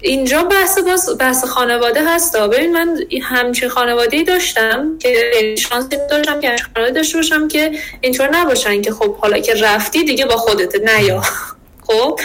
اینجا 0.00 0.42
بحث 0.42 0.78
باز 0.78 1.18
بحث 1.18 1.44
خانواده 1.44 2.14
هست. 2.14 2.36
ببین 2.36 2.72
من 2.72 2.98
همچین 3.22 3.68
خانواده 3.68 4.22
داشتم 4.22 4.98
که 4.98 5.14
شانسی 5.58 5.96
داشتم 6.10 6.40
که 6.40 6.56
خانواده 6.74 6.94
داشته 6.94 7.18
باشم 7.18 7.48
که 7.48 7.72
اینطور 8.00 8.36
نباشن 8.36 8.82
که 8.82 8.92
خب 8.92 9.16
حالا 9.16 9.38
که 9.38 9.54
رفتی 9.54 10.04
دیگه 10.04 10.26
با 10.26 10.36
خودت 10.36 10.74
نه 10.84 11.04
یا؟ 11.04 11.22
خب؟ 11.86 12.20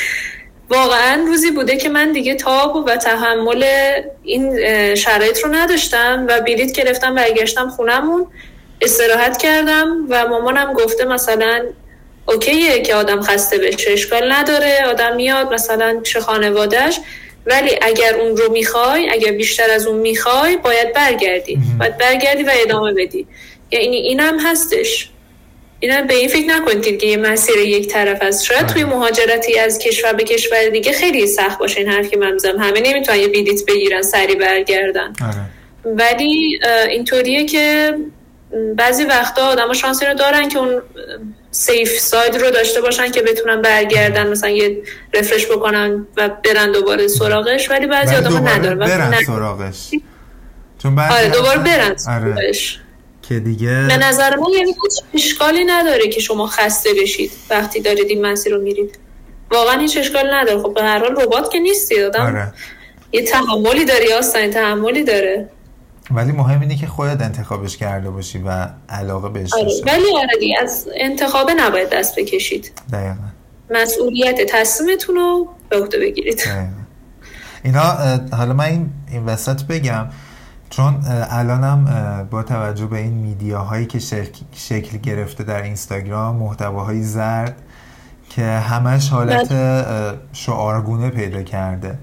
واقعا 0.72 1.24
روزی 1.28 1.52
بوده 1.52 1.78
که 1.78 1.90
من 1.90 2.12
دیگه 2.12 2.36
تاب 2.36 2.76
و 2.76 2.98
تحمل 2.98 3.66
این 4.24 4.56
شرایط 4.96 5.40
رو 5.40 5.56
نداشتم 5.56 6.26
و 6.30 6.42
بلیت 6.42 6.72
گرفتم 6.72 7.16
برگشتم 7.16 7.70
خونمون 7.70 8.28
استراحت 8.82 9.38
کردم 9.38 10.06
و 10.10 10.28
مامانم 10.28 10.74
گفته 10.74 11.06
مثلا 11.06 11.66
اوکیه 12.26 12.82
که 12.82 12.96
آدم 12.96 13.22
خسته 13.22 13.58
بشه 13.58 13.92
اشکال 13.92 14.32
نداره 14.32 14.86
آدم 14.90 15.16
میاد 15.16 15.54
مثلا 15.54 16.02
چه 16.04 16.20
خانوادهش 16.20 17.00
ولی 17.46 17.80
اگر 17.82 18.16
اون 18.16 18.38
رو 18.38 18.52
می‌خوای 18.52 19.10
اگر 19.10 19.32
بیشتر 19.32 19.70
از 19.70 19.88
اون 19.88 19.98
می‌خوای 19.98 20.58
باید 20.58 20.94
برگردی. 20.94 21.60
باید 21.80 21.98
برگردی 21.98 22.44
و 22.44 22.52
ادامه 22.54 22.94
بدی. 22.94 23.28
یعنی 23.72 23.96
اینم 23.96 24.40
هستش. 24.40 25.10
اینا 25.84 26.02
به 26.02 26.14
این 26.14 26.30
فکر 26.30 26.46
نکنید 26.48 27.00
که 27.00 27.08
یه 27.08 27.18
مسیر 27.18 27.58
یک 27.58 27.88
طرف 27.88 28.18
است. 28.22 28.44
شاید 28.44 28.66
توی 28.68 28.84
آره. 28.84 28.94
مهاجرتی 28.94 29.60
از 29.60 29.80
کشور 29.80 30.14
به 30.14 30.24
کشور 30.24 30.70
دیگه 30.70 30.92
خیلی 30.92 31.28
سخت 31.28 31.60
باشه 31.60 31.80
این 31.80 31.90
حرف 31.90 32.10
که 32.10 32.18
من 32.18 32.32
می‌زنم. 32.32 32.60
همه 32.60 32.82
نمی‌تونن 32.82 33.20
یه 33.20 33.28
بیلیت 33.28 33.66
بگیرن 33.66 34.02
سری 34.02 34.36
برگردن. 34.36 35.14
آره. 35.22 35.42
ولی 35.86 36.60
اینطوریه 36.90 37.46
که 37.46 37.96
بعضی 38.76 39.06
وقتا 39.06 39.42
آدم 39.48 39.74
شانسی 39.74 40.06
رو 40.06 40.14
دارن 40.14 40.50
که 40.50 40.60
اون 40.60 40.82
سیف 41.52 42.00
ساید 42.00 42.36
رو 42.36 42.52
داشته 42.52 42.82
باشن 42.82 43.12
که 43.12 43.22
بتونن 43.22 43.62
برگردن 43.62 44.28
مثلا 44.28 44.50
یه 44.50 44.78
رفرش 45.14 45.46
بکنن 45.46 46.08
و 46.18 46.30
برن 46.30 46.72
دوباره 46.72 47.08
سراغش. 47.08 47.70
ولی 47.70 47.88
بعضی 47.88 48.16
آدم 48.16 48.48
ندارن. 48.48 48.80
برن 48.80 49.24
سراغش. 49.26 49.90
چون 50.84 51.00
آره 51.00 51.30
دوباره 51.30 51.60
برن 51.60 51.96
آره. 52.08 52.52
که 53.32 53.40
دیگه 53.40 53.86
به 53.88 53.98
نظر 53.98 54.36
من 54.36 54.50
یعنی 54.58 54.76
اشکالی 55.14 55.66
نداره 55.66 56.08
که 56.08 56.20
شما 56.20 56.48
خسته 56.48 56.90
بشید 57.02 57.32
وقتی 57.50 57.82
دارید 57.82 58.10
این 58.10 58.26
مسیر 58.26 58.54
رو 58.54 58.62
میرید. 58.62 59.00
واقعا 59.52 59.80
هیچ 59.80 59.98
اشکال 59.98 60.34
نداره. 60.34 60.62
خب 60.62 60.74
به 60.74 60.84
هر 60.84 61.00
حال 61.00 61.16
ربات 61.22 61.52
که 61.52 61.60
نیستی 61.60 62.04
آدم 62.04 62.26
آره. 62.26 62.54
یه 63.12 63.24
تحملی 63.24 63.86
داری 63.86 64.14
آستانی 64.14 64.48
تحملی 64.48 65.04
داره. 65.04 65.50
ولی 66.12 66.32
مهم 66.32 66.62
اینه 66.62 66.76
که 66.76 66.88
خودت 66.88 67.22
انتخابش 67.22 67.78
کرده 67.78 68.10
باشی 68.10 68.42
و 68.46 68.68
علاقه 68.90 69.30
بهش 69.30 69.54
آره. 69.54 69.72
ولی 69.86 70.16
آره 70.16 70.62
از 70.62 70.88
انتخاب 70.96 71.52
نباید 71.58 71.90
دست 71.90 72.20
بکشید. 72.20 72.72
دقیقا. 72.94 73.16
مسئولیت 73.70 74.42
تصمیمتون 74.50 75.16
رو 75.16 75.50
به 75.70 75.78
عهده 75.78 76.00
بگیرید. 76.00 76.44
اینا 77.64 77.82
حالا 78.32 78.54
من 78.54 78.66
این, 78.66 78.90
این 79.12 79.26
وسط 79.26 79.64
بگم. 79.64 80.10
چون 80.72 81.00
الانم 81.30 81.88
با 82.32 82.44
توجه 82.44 82.86
به 82.86 82.98
این 82.98 83.14
میدیاهایی 83.14 83.86
که 83.86 84.00
شکل, 84.56 84.98
گرفته 84.98 85.44
در 85.44 85.62
اینستاگرام 85.62 86.36
محتواهای 86.36 87.04
زرد 87.04 87.62
که 88.30 88.46
همش 88.46 89.10
حالت 89.10 89.54
بله. 89.54 90.18
شعارگونه 90.34 91.10
پیدا 91.10 91.44
کرده. 91.44 91.98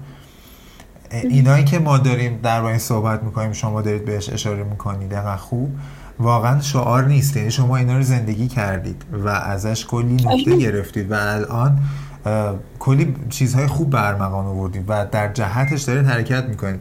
اینایی 1.11 1.63
که 1.63 1.79
ما 1.79 1.97
داریم 1.97 2.39
در 2.43 2.63
این 2.63 2.77
صحبت 2.77 3.23
می‌کنیم 3.23 3.53
شما 3.53 3.81
دارید 3.81 4.05
بهش 4.05 4.29
اشاره 4.29 4.63
می‌کنید 4.63 5.09
دقیقا 5.09 5.37
خوب. 5.37 5.69
واقعا 6.19 6.61
شعار 6.61 7.05
نیست 7.05 7.37
یعنی 7.37 7.51
شما 7.51 7.77
اینا 7.77 7.97
رو 7.97 8.03
زندگی 8.03 8.47
کردید 8.47 9.03
و 9.25 9.27
ازش 9.29 9.85
کلی 9.85 10.13
نکته 10.15 10.57
گرفتید 10.57 11.11
و 11.11 11.15
الان 11.15 11.79
کلی 12.79 13.15
چیزهای 13.29 13.67
خوب 13.67 13.89
برمغان 13.89 14.45
آوردید 14.45 14.85
و 14.87 15.05
در 15.11 15.33
جهتش 15.33 15.81
دارید 15.81 16.05
حرکت 16.05 16.43
می‌کنید. 16.43 16.79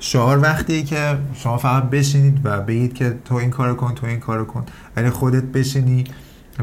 شعار 0.00 0.42
وقتی 0.42 0.84
که 0.84 1.16
شما 1.42 1.58
فقط 1.58 1.82
بشینید 1.82 2.38
و 2.44 2.60
بگید 2.60 2.94
که 2.94 3.14
تو 3.24 3.34
این 3.34 3.50
کارو 3.50 3.74
کن 3.74 3.94
تو 3.94 4.06
این 4.06 4.20
کارو 4.20 4.44
کن. 4.44 4.66
ولی 4.96 5.10
خودت 5.10 5.42
بشینی 5.42 6.04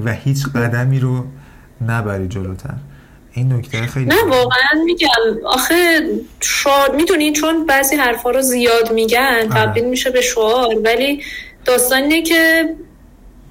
و 0.06 0.14
هیچ 0.14 0.48
قدمی 0.48 1.00
رو 1.00 1.26
نبری 1.88 2.28
جلوتر. 2.28 2.74
این 3.34 3.54
نکته 3.54 3.88
خیلی 3.88 4.06
نه 4.06 4.24
واقعا 4.30 4.84
میگم. 4.86 5.08
آخه 5.46 6.00
شعار 6.40 6.96
می‌دونی 6.96 7.32
چون 7.32 7.66
بعضی 7.66 7.96
حرفا 7.96 8.30
رو 8.32 8.42
زیاد 8.42 8.94
میگن 8.94 9.20
آره. 9.20 9.48
تبدیل 9.50 9.86
میشه 9.86 10.10
به 10.10 10.22
شعار 10.22 10.76
ولی 10.86 11.24
داستان 11.66 12.02
اینه 12.02 12.22
که 12.22 12.76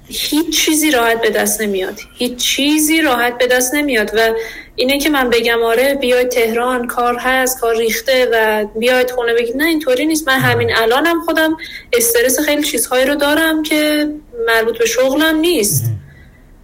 هیچ 0.07 0.65
چیزی 0.65 0.91
راحت 0.91 1.21
به 1.21 1.29
دست 1.29 1.61
نمیاد. 1.61 1.99
هیچ 2.17 2.35
چیزی 2.35 3.01
راحت 3.01 3.37
به 3.37 3.47
دست 3.47 3.73
نمیاد 3.73 4.11
و 4.13 4.33
اینه 4.75 4.99
که 4.99 5.09
من 5.09 5.29
بگم 5.29 5.63
آره 5.63 5.93
بیاید 5.93 6.29
تهران 6.29 6.87
کار 6.87 7.17
هست 7.19 7.59
کار 7.59 7.77
ریخته 7.77 8.29
و 8.33 8.65
بیاید 8.79 9.11
خونه 9.11 9.33
بگید 9.33 9.57
نه 9.57 9.65
اینطوری 9.65 10.05
نیست. 10.05 10.27
من 10.27 10.39
همین 10.39 10.75
الانم 10.75 11.21
خودم 11.21 11.57
استرس 11.93 12.39
خیلی 12.39 12.63
چیزهایی 12.63 13.05
رو 13.05 13.15
دارم 13.15 13.63
که 13.63 14.09
مربوط 14.47 14.77
به 14.77 14.85
شغلم 14.85 15.35
نیست. 15.35 15.83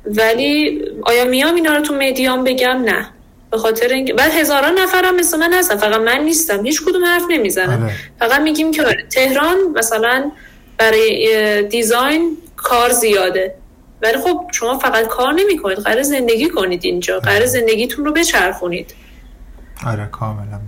ولی 0.06 0.82
آیا 1.04 1.26
میام 1.26 1.56
اینا 1.56 1.76
رو 1.76 1.82
تو 1.82 1.96
مدیام 1.96 2.44
بگم؟ 2.44 2.84
نه. 2.84 3.10
به 3.52 3.58
خاطر 3.58 3.88
اینکه 3.88 4.14
بعد 4.14 4.32
هزاران 4.32 4.80
نفرم 4.80 5.16
مثل 5.16 5.38
من 5.38 5.54
هستن. 5.54 5.78
فقط 5.78 6.02
من 6.02 6.24
نیستم. 6.24 6.66
هیچ 6.66 6.82
کدوم 6.82 7.06
حرف 7.06 7.24
نمی‌زنم 7.30 7.84
آره. 7.84 7.94
فقط 8.20 8.42
میگیم 8.42 8.72
که 8.72 8.84
آره، 8.84 9.06
تهران 9.12 9.58
مثلا 9.76 10.32
برای 10.78 11.64
دیزاین 11.64 12.38
کار 12.64 12.90
زیاده. 12.90 13.56
ولی 14.02 14.18
خب 14.18 14.48
شما 14.54 14.80
فقط 14.80 15.08
کار 15.08 15.34
نمی 15.34 15.58
کنید 15.64 15.78
قرار 15.78 16.04
زندگی 16.04 16.50
کنید 16.50 16.86
اینجا. 16.86 17.20
قرار 17.20 17.46
زندگیتون 17.46 18.06
رو 18.06 18.14
بچرخونید. 18.14 18.94
آره 19.86 20.06
کاملا 20.06 20.60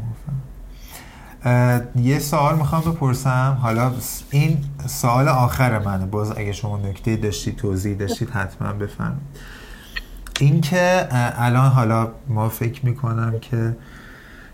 یه 1.96 2.20
سوال 2.20 2.56
می‌خوام 2.56 2.82
بپرسم. 2.82 3.58
حالا 3.62 3.92
این 4.32 4.58
سوال 4.88 5.28
آخر 5.28 5.80
منه. 5.80 6.06
باز 6.06 6.32
اگه 6.38 6.52
شما 6.52 6.78
نکته 6.78 7.16
داشتید 7.16 7.56
توضیح 7.56 7.98
داشتید 7.98 8.30
حتما 8.30 8.74
بفرمایید 8.74 9.22
این 10.40 10.62
که 10.62 11.08
الان 11.38 11.72
حالا 11.72 12.12
ما 12.28 12.50
فکر 12.50 12.86
می‌کنم 12.86 13.40
که 13.40 13.76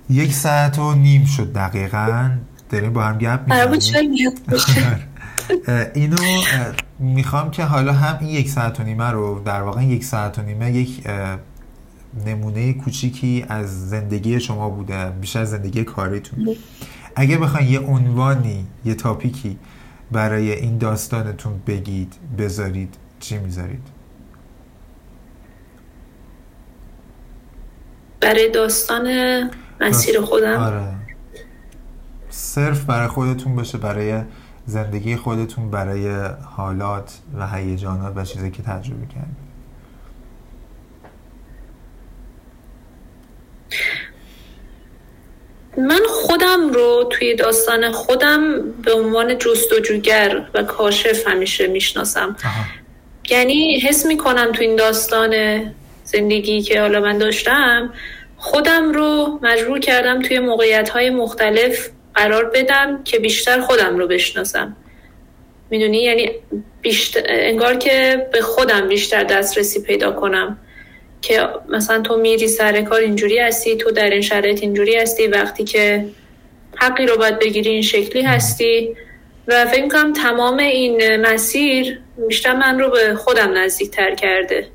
یک 0.10 0.34
ساعت 0.34 0.80
و 0.80 0.96
نیم 0.96 1.26
شد 1.26 1.54
دقیقا. 1.54 2.30
داریم 2.70 2.94
با 2.94 3.04
هم 3.04 3.18
گپ 3.18 3.40
می‌زنیم. 3.54 4.32
اینو 5.96 6.18
می‌خوام 7.00 7.52
که 7.52 7.64
حالا 7.64 7.94
هم 7.94 8.18
این 8.20 8.30
یک 8.30 8.50
ساعت 8.50 8.80
و 8.80 8.84
نیمه 8.84 9.10
رو 9.10 9.42
در 9.46 9.62
واقع 9.62 9.84
یک 9.84 10.04
ساعت 10.04 10.40
و 10.40 10.42
نیمه 10.42 10.72
یک 10.72 11.04
نمونه 12.26 12.74
کوچیکی 12.74 13.46
از 13.50 13.90
زندگی 13.90 14.40
شما 14.40 14.70
بوده 14.70 15.10
بیشتر 15.10 15.46
زندگی 15.46 15.84
کاریتون. 15.84 16.56
اگه 17.16 17.38
بخواین 17.38 17.70
یه 17.70 17.80
عنوانی 17.80 18.68
یه 18.86 18.96
تاپیکی 18.96 19.60
برای 20.12 20.52
این 20.52 20.78
داستانتون 20.78 21.62
بگید 21.68 22.14
بذارید 22.38 22.96
چی 23.20 23.38
می‌ذارید؟ 23.38 23.88
برای 28.22 28.52
داستان 28.52 29.08
مسیر 29.82 30.22
خودم؟ 30.22 30.60
آره. 30.60 30.96
صرف 32.30 32.86
برای 32.86 33.08
خودتون 33.08 33.56
باشه 33.56 33.78
برای 33.78 34.22
زندگی 34.70 35.16
خودتون 35.16 35.72
برای 35.72 36.10
حالات 36.56 37.20
و 37.38 37.48
هیجانات 37.48 38.14
و 38.16 38.26
چیزی 38.26 38.52
که 38.52 38.64
تجربه 38.64 39.06
کردید؟ 39.06 39.50
من 45.78 46.02
خودم 46.10 46.70
رو 46.74 47.10
توی 47.10 47.36
داستان 47.36 47.92
خودم 47.92 48.72
به 48.72 48.94
عنوان 48.94 49.38
جستجوگر 49.38 50.46
و 50.54 50.64
کاشف 50.64 51.28
همیشه 51.28 51.68
می‌شناسم. 51.68 52.36
یعنی 53.30 53.80
حس 53.80 54.06
می‌کنم 54.06 54.52
تو 54.52 54.62
این 54.62 54.76
داستان 54.76 55.34
زندگی 56.04 56.62
که 56.62 56.82
حالا 56.82 57.00
من 57.00 57.18
داشتم 57.18 57.94
خودم 58.38 58.92
رو 58.92 59.40
مجبور 59.42 59.80
کردم 59.80 60.22
توی 60.22 60.40
موقعیت 60.40 60.90
های 60.90 61.10
مختلف 61.10 61.90
قرار 62.20 62.46
بدم 62.46 63.04
که 63.04 63.20
بیشتر 63.20 63.62
خودم 63.62 63.98
رو 63.98 64.08
بشناسم. 64.08 64.76
می‌دونی؟ 65.70 66.04
یعنی 66.04 66.32
بیشتر 66.82 67.22
انگار 67.26 67.76
که 67.76 68.28
به 68.34 68.42
خودم 68.42 68.88
بیشتر 68.88 69.24
دسترسی 69.24 69.82
پیدا 69.82 70.12
کنم. 70.12 70.58
که 71.22 71.48
مثلا 71.70 72.02
تو 72.02 72.18
میری 72.18 72.48
سر 72.48 72.82
کار 72.82 73.00
اینجوری 73.00 73.40
هستی 73.40 73.78
تو 73.78 73.92
در 73.92 74.10
این 74.10 74.22
شرایط 74.22 74.62
اینجوری 74.62 74.96
هستی 74.96 75.28
وقتی 75.28 75.64
که 75.64 76.06
حقی 76.76 77.06
رو 77.06 77.18
باید 77.18 77.40
بگیری 77.40 77.70
این 77.70 77.82
شکلی 77.82 78.22
هستی. 78.22 78.96
و 79.48 79.66
فکر 79.66 79.88
کنم 79.88 80.14
تمام 80.14 80.58
این 80.58 81.16
مسیر 81.16 82.00
بیشتر 82.28 82.56
من 82.56 82.80
رو 82.80 82.90
به 82.90 83.16
خودم 83.16 83.58
نزدیک 83.58 83.92
تر 83.92 84.16
کرده 84.16 84.68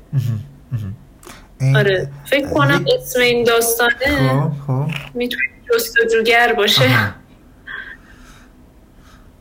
آره. 1.75 2.07
فکر 2.29 2.47
کنم 2.49 2.85
اسم 2.97 3.21
این 3.21 3.43
داستانه 3.43 3.93
خب 3.97 4.51
خب. 4.67 4.85
می‌تونه 5.13 5.43
جستجوگر 5.73 6.53
باشه. 6.53 6.89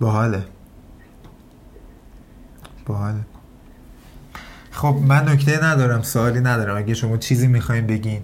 باحاله. 0.00 0.44
باحاله. 2.86 3.20
خب 4.70 4.98
من 5.08 5.28
نکته 5.28 5.64
ندارم 5.64 6.02
سوالی 6.02 6.40
ندارم. 6.40 6.76
اگه 6.76 6.94
شما 6.94 7.16
چیزی 7.16 7.46
می‌خوایم 7.46 7.86
بگین. 7.86 8.22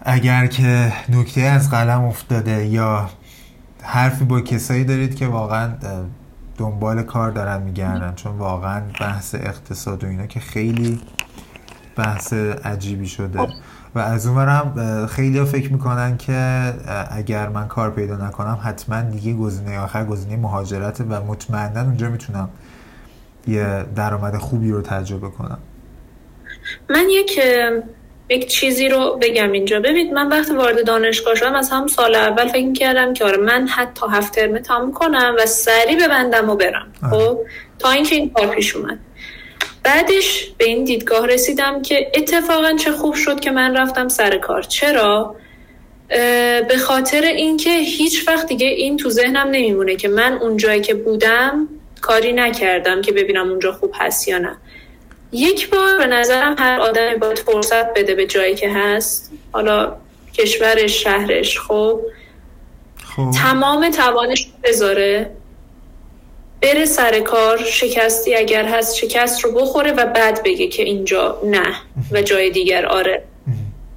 اگر 0.00 0.46
که 0.46 0.92
نکته 1.08 1.40
از 1.40 1.70
قلم 1.70 2.04
افتاده 2.04 2.66
یا 2.66 3.10
حرفی 3.82 4.24
با 4.24 4.40
کسایی 4.40 4.84
دارید 4.84 5.14
که 5.14 5.26
واقعا 5.26 5.72
دنبال 6.58 7.02
کار 7.02 7.30
دارن 7.30 7.62
میگردن. 7.62 8.14
چون 8.14 8.38
واقعا 8.38 8.82
بحث 9.00 9.34
اقتصاد 9.34 10.04
و 10.04 10.06
اینا 10.06 10.26
که 10.26 10.40
خیلی 10.40 11.00
بحث 11.96 12.32
عجیبی 12.64 13.06
شده. 13.06 13.48
و 13.96 13.98
از 13.98 14.26
اونورم 14.26 15.06
خیلی 15.06 15.38
ها 15.38 15.44
فکر 15.44 15.72
می‌کنن 15.72 16.16
که 16.16 16.34
اگر 17.10 17.48
من 17.48 17.68
کار 17.68 17.90
پیدا 17.90 18.16
نکنم 18.16 18.58
حتما 18.64 19.00
دیگه 19.00 19.34
گزینه 19.34 19.78
آخر 19.78 20.04
گزینه 20.04 20.36
مهاجرت 20.36 21.00
و 21.00 21.20
مطمئنا 21.20 21.80
اونجا 21.80 22.08
می‌تونم 22.08 22.48
یه 23.48 23.84
درآمد 23.96 24.36
خوبی 24.36 24.70
رو 24.70 24.82
تجربه 24.82 25.28
کنم. 25.28 25.58
من 26.90 27.04
یک 27.10 27.40
یک 28.28 28.46
چیزی 28.46 28.88
رو 28.88 29.18
بگم 29.22 29.52
اینجا. 29.52 29.80
ببینید 29.80 30.12
من 30.12 30.28
وقتی 30.28 30.52
وارد 30.52 30.86
دانشگاه 30.86 31.34
شدم 31.34 31.54
از 31.54 31.70
هم 31.70 31.86
سال 31.86 32.14
اول 32.14 32.48
فکر 32.48 32.72
کردم 32.72 33.14
که 33.14 33.24
آره 33.24 33.36
من 33.36 33.68
حتی 33.68 34.06
هفت 34.10 34.34
ترمه 34.34 34.60
تمام 34.60 34.92
کنم 34.92 35.34
و 35.38 35.46
سری 35.46 35.96
ببندم 35.96 36.50
و 36.50 36.56
برم. 36.56 36.86
خب 37.10 37.38
تا 37.78 37.90
اینکه 37.90 38.14
این 38.14 38.30
کار 38.30 38.46
پیش 38.46 38.76
اومد. 38.76 38.98
بعدش 39.86 40.50
به 40.58 40.64
این 40.64 40.84
دیدگاه 40.84 41.26
رسیدم 41.26 41.82
که 41.82 42.12
اتفاقا 42.14 42.72
چه 42.72 42.92
خوب 42.92 43.14
شد 43.14 43.40
که 43.40 43.50
من 43.50 43.76
رفتم 43.76 44.08
سر 44.08 44.38
کار. 44.38 44.62
چرا؟ 44.62 45.36
به 46.68 46.78
خاطر 46.78 47.22
اینکه 47.22 47.70
هیچ 47.70 48.28
وقت 48.28 48.46
دیگه 48.46 48.66
این 48.66 48.96
تو 48.96 49.10
ذهنم 49.10 49.46
نمیمونه 49.46 49.96
که 49.96 50.08
من 50.08 50.32
اون 50.32 50.56
جایی 50.56 50.80
که 50.80 50.94
بودم 50.94 51.68
کاری 52.00 52.32
نکردم 52.32 53.02
که 53.02 53.12
ببینم 53.12 53.50
اونجا 53.50 53.72
خوب 53.72 53.92
هست 53.94 54.28
یا 54.28 54.38
نه. 54.38 54.56
یک 55.32 55.70
بار 55.70 55.98
به 55.98 56.06
نظرم 56.06 56.56
هر 56.58 56.80
آدمی 56.80 57.14
باید 57.14 57.38
فرصت 57.38 57.94
بده 57.94 58.14
به 58.14 58.26
جایی 58.26 58.54
که 58.54 58.70
هست. 58.70 59.32
حالا 59.52 59.96
کشورش 60.34 61.02
شهرش 61.02 61.58
خب, 61.58 62.00
خب. 63.16 63.30
تمام 63.42 63.90
توانش 63.90 64.48
بذاره. 64.64 65.30
بره 66.60 66.84
سر 66.84 67.20
کار 67.20 67.64
شکستی 67.64 68.34
اگر 68.34 68.64
هست 68.64 68.96
شکست 68.96 69.44
رو 69.44 69.52
بخوره 69.52 69.92
و 69.92 70.06
بعد 70.06 70.42
بگه 70.42 70.68
که 70.68 70.82
اینجا 70.82 71.40
نه 71.44 71.74
و 72.12 72.22
جای 72.22 72.50
دیگر 72.50 72.86
آره. 72.86 73.22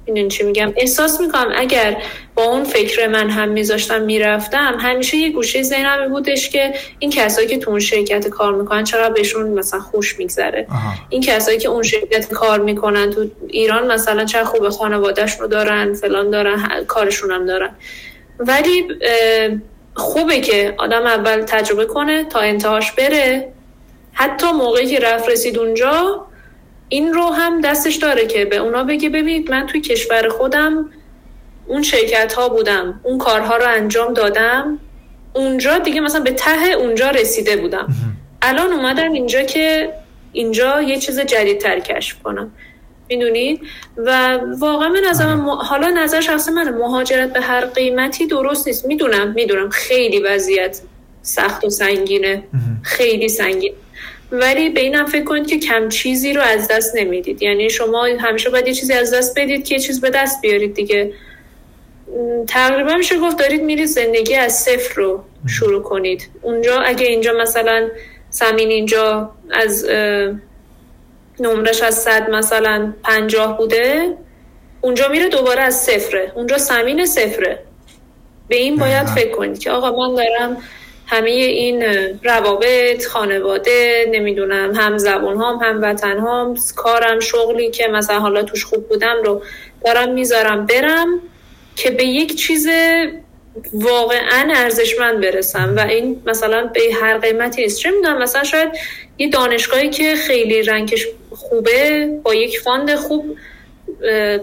این 0.04 0.28
چی 0.28 0.42
میگم؟ 0.42 0.72
احساس 0.76 1.20
می‌کنم 1.20 1.52
اگر 1.56 1.96
با 2.34 2.42
اون 2.42 2.64
فکر 2.64 3.06
من 3.06 3.30
هم 3.30 3.48
میذاشتم 3.48 4.02
می‌رفتم 4.02 4.76
همیشه 4.80 5.16
یه 5.16 5.30
گوشه 5.30 5.62
ذهنم 5.62 6.08
بودش 6.08 6.50
که 6.50 6.74
این 6.98 7.10
کسایی 7.10 7.48
که 7.48 7.58
تو 7.58 7.70
اون 7.70 7.80
شرکت 7.80 8.28
کار 8.28 8.54
می‌کنن 8.54 8.84
چرا 8.84 9.08
بهشون 9.08 9.50
مثلا 9.50 9.80
خوش 9.80 10.18
میگذره؟ 10.18 10.66
این 11.08 11.22
کسایی 11.22 11.58
که 11.58 11.68
اون 11.68 11.82
شرکت 11.82 12.28
کار 12.28 12.60
می‌کنن 12.60 13.10
تو 13.10 13.26
ایران 13.48 13.92
مثلا 13.92 14.24
چه 14.24 14.44
خوب 14.44 14.68
خانوادهشون 14.68 15.40
رو 15.40 15.46
دارن 15.46 15.94
فلان 15.94 16.30
دارن 16.30 16.84
کارشون 16.88 17.30
هم 17.30 17.46
دارن. 17.46 17.70
ولی 18.38 18.84
خوبه 19.94 20.40
که 20.40 20.74
آدم 20.78 21.06
اول 21.06 21.42
تجربه 21.42 21.86
کنه 21.86 22.24
تا 22.24 22.40
انتهاش 22.40 22.92
بره. 22.92 23.52
حتی 24.12 24.52
موقعی 24.52 24.86
که 24.86 24.98
رفت 25.00 25.28
رسید 25.28 25.58
اونجا 25.58 26.26
این 26.88 27.12
رو 27.12 27.22
هم 27.30 27.60
دستش 27.60 27.94
داره 27.94 28.26
که 28.26 28.44
به 28.44 28.56
اونا 28.56 28.84
بگه 28.84 29.08
ببینید 29.08 29.50
من 29.50 29.66
توی 29.66 29.80
کشور 29.80 30.28
خودم 30.28 30.90
اون 31.66 31.82
شرکت 31.82 32.32
ها 32.32 32.48
بودم 32.48 33.00
اون 33.02 33.18
کارها 33.18 33.56
رو 33.56 33.66
انجام 33.68 34.14
دادم. 34.14 34.78
اونجا 35.32 35.78
دیگه 35.78 36.00
مثلا 36.00 36.20
به 36.20 36.30
ته 36.30 36.66
اونجا 36.78 37.10
رسیده 37.10 37.56
بودم. 37.56 37.88
الان 38.42 38.72
اومدم 38.72 39.12
اینجا 39.12 39.42
که 39.42 39.92
اینجا 40.32 40.82
یه 40.82 40.98
چیز 40.98 41.20
جدیدتر 41.20 41.80
کشف 41.80 42.22
کنم. 42.22 42.52
می‌دونید 43.10 43.60
و 43.96 44.38
واقعا 44.58 44.88
من 44.88 45.00
نظرم 45.10 45.48
حالا 45.50 45.90
نظر 45.90 46.20
شخص 46.20 46.48
منه. 46.48 46.70
مهاجرت 46.70 47.32
به 47.32 47.40
هر 47.40 47.66
قیمتی 47.66 48.26
درست 48.26 48.66
نیست. 48.66 48.86
می‌دونم 48.86 49.32
می‌دونم. 49.32 49.70
خیلی 49.70 50.18
وضعیت 50.18 50.80
سخت 51.22 51.64
و 51.64 51.70
سنگینه. 51.70 52.42
خیلی 52.82 53.28
سنگین. 53.28 53.72
ولی 54.32 54.68
به 54.68 54.80
اینم 54.80 55.06
فکر 55.06 55.24
کنید 55.24 55.46
که 55.46 55.58
کم 55.58 55.88
چیزی 55.88 56.32
رو 56.32 56.42
از 56.42 56.68
دست 56.68 56.96
نمی‌دید. 56.96 57.42
یعنی 57.42 57.70
شما 57.70 58.04
همیشه 58.04 58.50
باید 58.50 58.68
یه 58.68 58.74
چیزی 58.74 58.92
از 58.92 59.14
دست 59.14 59.38
بدید 59.38 59.64
که 59.64 59.74
یه 59.74 59.80
چیز 59.80 60.00
به 60.00 60.10
دست 60.10 60.42
بیارید 60.42 60.74
دیگه. 60.74 61.12
تقریبا 62.48 62.96
میشه 62.96 63.18
گفت 63.18 63.38
دارید 63.38 63.62
میرید 63.62 63.86
زندگی 63.86 64.34
از 64.34 64.52
صفر 64.58 64.94
رو 64.94 65.24
شروع 65.48 65.82
کنید. 65.82 66.28
اونجا 66.42 66.80
اگه 66.80 67.06
اینجا 67.06 67.32
مثلا 67.32 67.88
سمین 68.30 68.68
اینجا 68.68 69.32
از 69.50 69.86
نمرش 71.40 71.82
از 71.82 71.94
صد 71.94 72.30
مثلا 72.30 72.92
پنجاه 73.02 73.58
بوده 73.58 74.16
اونجا 74.80 75.08
میره 75.08 75.28
دوباره 75.28 75.62
از 75.62 75.82
صفره. 75.82 76.32
اونجا 76.34 76.58
سمین 76.58 77.06
صفره. 77.06 77.58
به 78.48 78.56
این 78.56 78.76
باید 78.76 79.06
فکر 79.06 79.30
کنید 79.30 79.58
که 79.58 79.70
آقا 79.70 80.08
من 80.08 80.14
دارم 80.14 80.56
همه 81.06 81.30
این 81.30 81.82
روابط 82.24 83.06
خانواده 83.06 84.06
نمی‌دونم 84.12 84.74
هم 84.74 84.98
زبون 84.98 85.36
هم 85.42 85.58
هم 85.62 85.82
وطن 85.82 86.18
هم 86.18 86.56
کارم 86.76 87.20
شغلی 87.20 87.70
که 87.70 87.88
مثلا 87.88 88.20
حالا 88.20 88.42
توش 88.42 88.64
خوب 88.64 88.88
بودم 88.88 89.16
رو 89.24 89.42
دارم 89.84 90.12
می‌ذارم 90.12 90.66
برم 90.66 91.20
که 91.76 91.90
به 91.90 92.04
یک 92.04 92.34
چیز 92.34 92.68
واقعا 93.72 94.52
ارزشمند 94.54 95.20
برسم 95.20 95.74
و 95.76 95.80
این 95.80 96.22
مثلا 96.26 96.66
به 96.66 96.80
هر 97.02 97.18
قیمتی 97.18 97.62
نیست. 97.62 97.78
چه 97.78 97.90
می‌دونم 97.90 98.22
مثلا 98.22 98.44
شاید 98.44 98.68
یه 99.18 99.28
دانشگاهی 99.28 99.90
که 99.90 100.14
خیلی 100.14 100.62
رنگش 100.62 101.06
خوبه 101.30 102.08
با 102.22 102.34
یک 102.34 102.60
فاند 102.60 102.94
خوب 102.94 103.36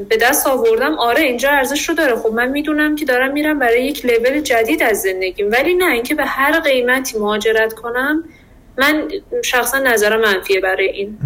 به 0.09 0.17
دست 0.21 0.47
آوردم 0.47 0.93
آره 0.93 1.21
اینجا 1.21 1.49
ارزش 1.49 1.89
رو 1.89 1.95
داره. 1.95 2.15
خب 2.15 2.29
من 2.29 2.49
می‌دونم 2.49 2.95
که 2.95 3.05
دارم 3.05 3.33
میرم 3.33 3.59
برای 3.59 3.85
یک 3.85 4.05
لول 4.05 4.41
جدید 4.41 4.83
از 4.83 5.01
زندگیم. 5.01 5.51
ولی 5.51 5.73
نه 5.73 5.91
اینکه 5.91 6.15
به 6.15 6.25
هر 6.25 6.59
قیمتی 6.59 7.17
مهاجرت 7.19 7.73
کنم 7.73 8.23
من 8.77 9.03
شخصا 9.43 9.79
نظرم 9.79 10.21
منفیه 10.21 10.59
برای 10.59 10.89
این. 10.89 11.17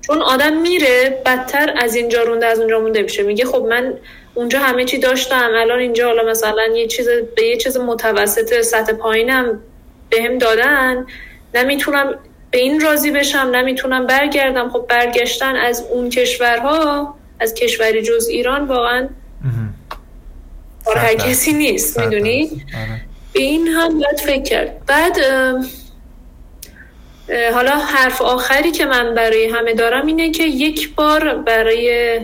چون 0.00 0.22
آدم 0.22 0.56
میره 0.56 1.22
بدتر 1.26 1.74
از 1.76 1.94
اینجا 1.94 2.22
رونده 2.22 2.46
از 2.46 2.58
اونجا 2.58 2.80
مونده 2.80 3.02
میشه. 3.02 3.22
میگه 3.22 3.44
خب 3.44 3.66
من 3.70 3.94
اونجا 4.34 4.58
همه 4.58 4.84
چی 4.84 4.98
داشتم 4.98 5.50
الان 5.56 5.78
اینجا 5.78 6.06
حالا 6.06 6.30
مثلا 6.30 6.66
یه 6.76 6.86
چیز 6.86 7.08
به 7.36 7.42
یه 7.46 7.56
چیز 7.56 7.76
متوسط 7.76 8.60
سطح 8.60 8.92
پایینم 8.92 9.60
بهم 10.10 10.38
دادن 10.38 11.06
نمی‌تونم 11.54 12.14
به 12.50 12.58
این 12.58 12.80
راضی 12.80 13.10
بشم 13.10 13.50
نمی‌تونم 13.54 14.06
برگردم. 14.06 14.70
خب 14.70 14.86
برگشتن 14.88 15.56
از 15.56 15.84
اون 15.90 16.10
کشورها 16.10 17.14
از 17.40 17.54
کشوری 17.54 18.02
جز 18.02 18.28
ایران 18.28 18.64
واقعا 18.64 19.08
هر 20.96 21.14
کسی 21.14 21.52
نیست 21.52 21.98
می‌دونی؟ 21.98 22.50
آره. 22.74 23.00
به 23.32 23.40
این 23.40 23.68
هم 23.68 23.98
باید 23.98 24.20
فکر 24.20 24.42
کرد. 24.42 24.86
بعد 24.86 25.16
حالا 27.54 27.70
حرف 27.70 28.22
آخری 28.22 28.70
که 28.70 28.86
من 28.86 29.14
برای 29.14 29.48
همه 29.48 29.74
دارم 29.74 30.06
اینه 30.06 30.30
که 30.30 30.42
یک 30.44 30.94
بار 30.94 31.34
برای 31.34 32.20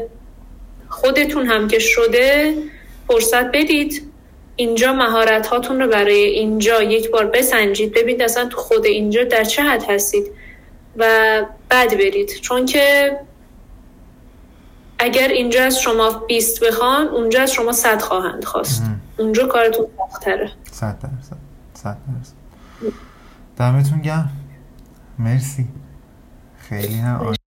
خودتون 0.89 1.47
هم 1.47 1.69
که 1.69 1.79
شده 1.79 2.55
فرصت 3.09 3.47
بدید 3.47 4.13
اینجا 4.57 4.93
مهارت 4.93 5.47
هاتون 5.47 5.81
رو 5.81 5.89
برای 5.89 6.25
اینجا 6.25 6.83
یک 6.83 7.11
بار 7.11 7.27
بسنجید 7.27 7.95
ببینید 7.95 8.23
اصلا 8.23 8.49
تو 8.49 8.57
خود 8.57 8.87
اینجا 8.87 9.25
در 9.25 9.45
چه 9.45 9.63
حد 9.63 9.91
هستید 9.91 10.27
و 10.97 11.07
بعد 11.69 11.91
برید. 11.91 12.29
چون 12.41 12.67
که 12.67 13.17
اگر 14.99 15.29
اینجا 15.29 15.65
از 15.65 15.81
شما 15.81 16.11
20 16.11 16.65
بخوان 16.65 17.09
اونجا 17.09 17.43
از 17.43 17.53
شما 17.53 17.73
100 17.73 18.03
خواهند 18.03 18.45
خواست. 18.45 18.83
اونجا 19.19 19.47
کارتون 19.47 19.87
سختره 20.11 20.51
100 20.73 20.99
درصد 20.99 21.37
100 21.75 21.85
درصد 21.85 22.37
دمتون 23.59 24.03
گرم. 24.03 24.46
مرسی 25.19 25.69
خیلی 26.59 26.95
هم 26.95 27.35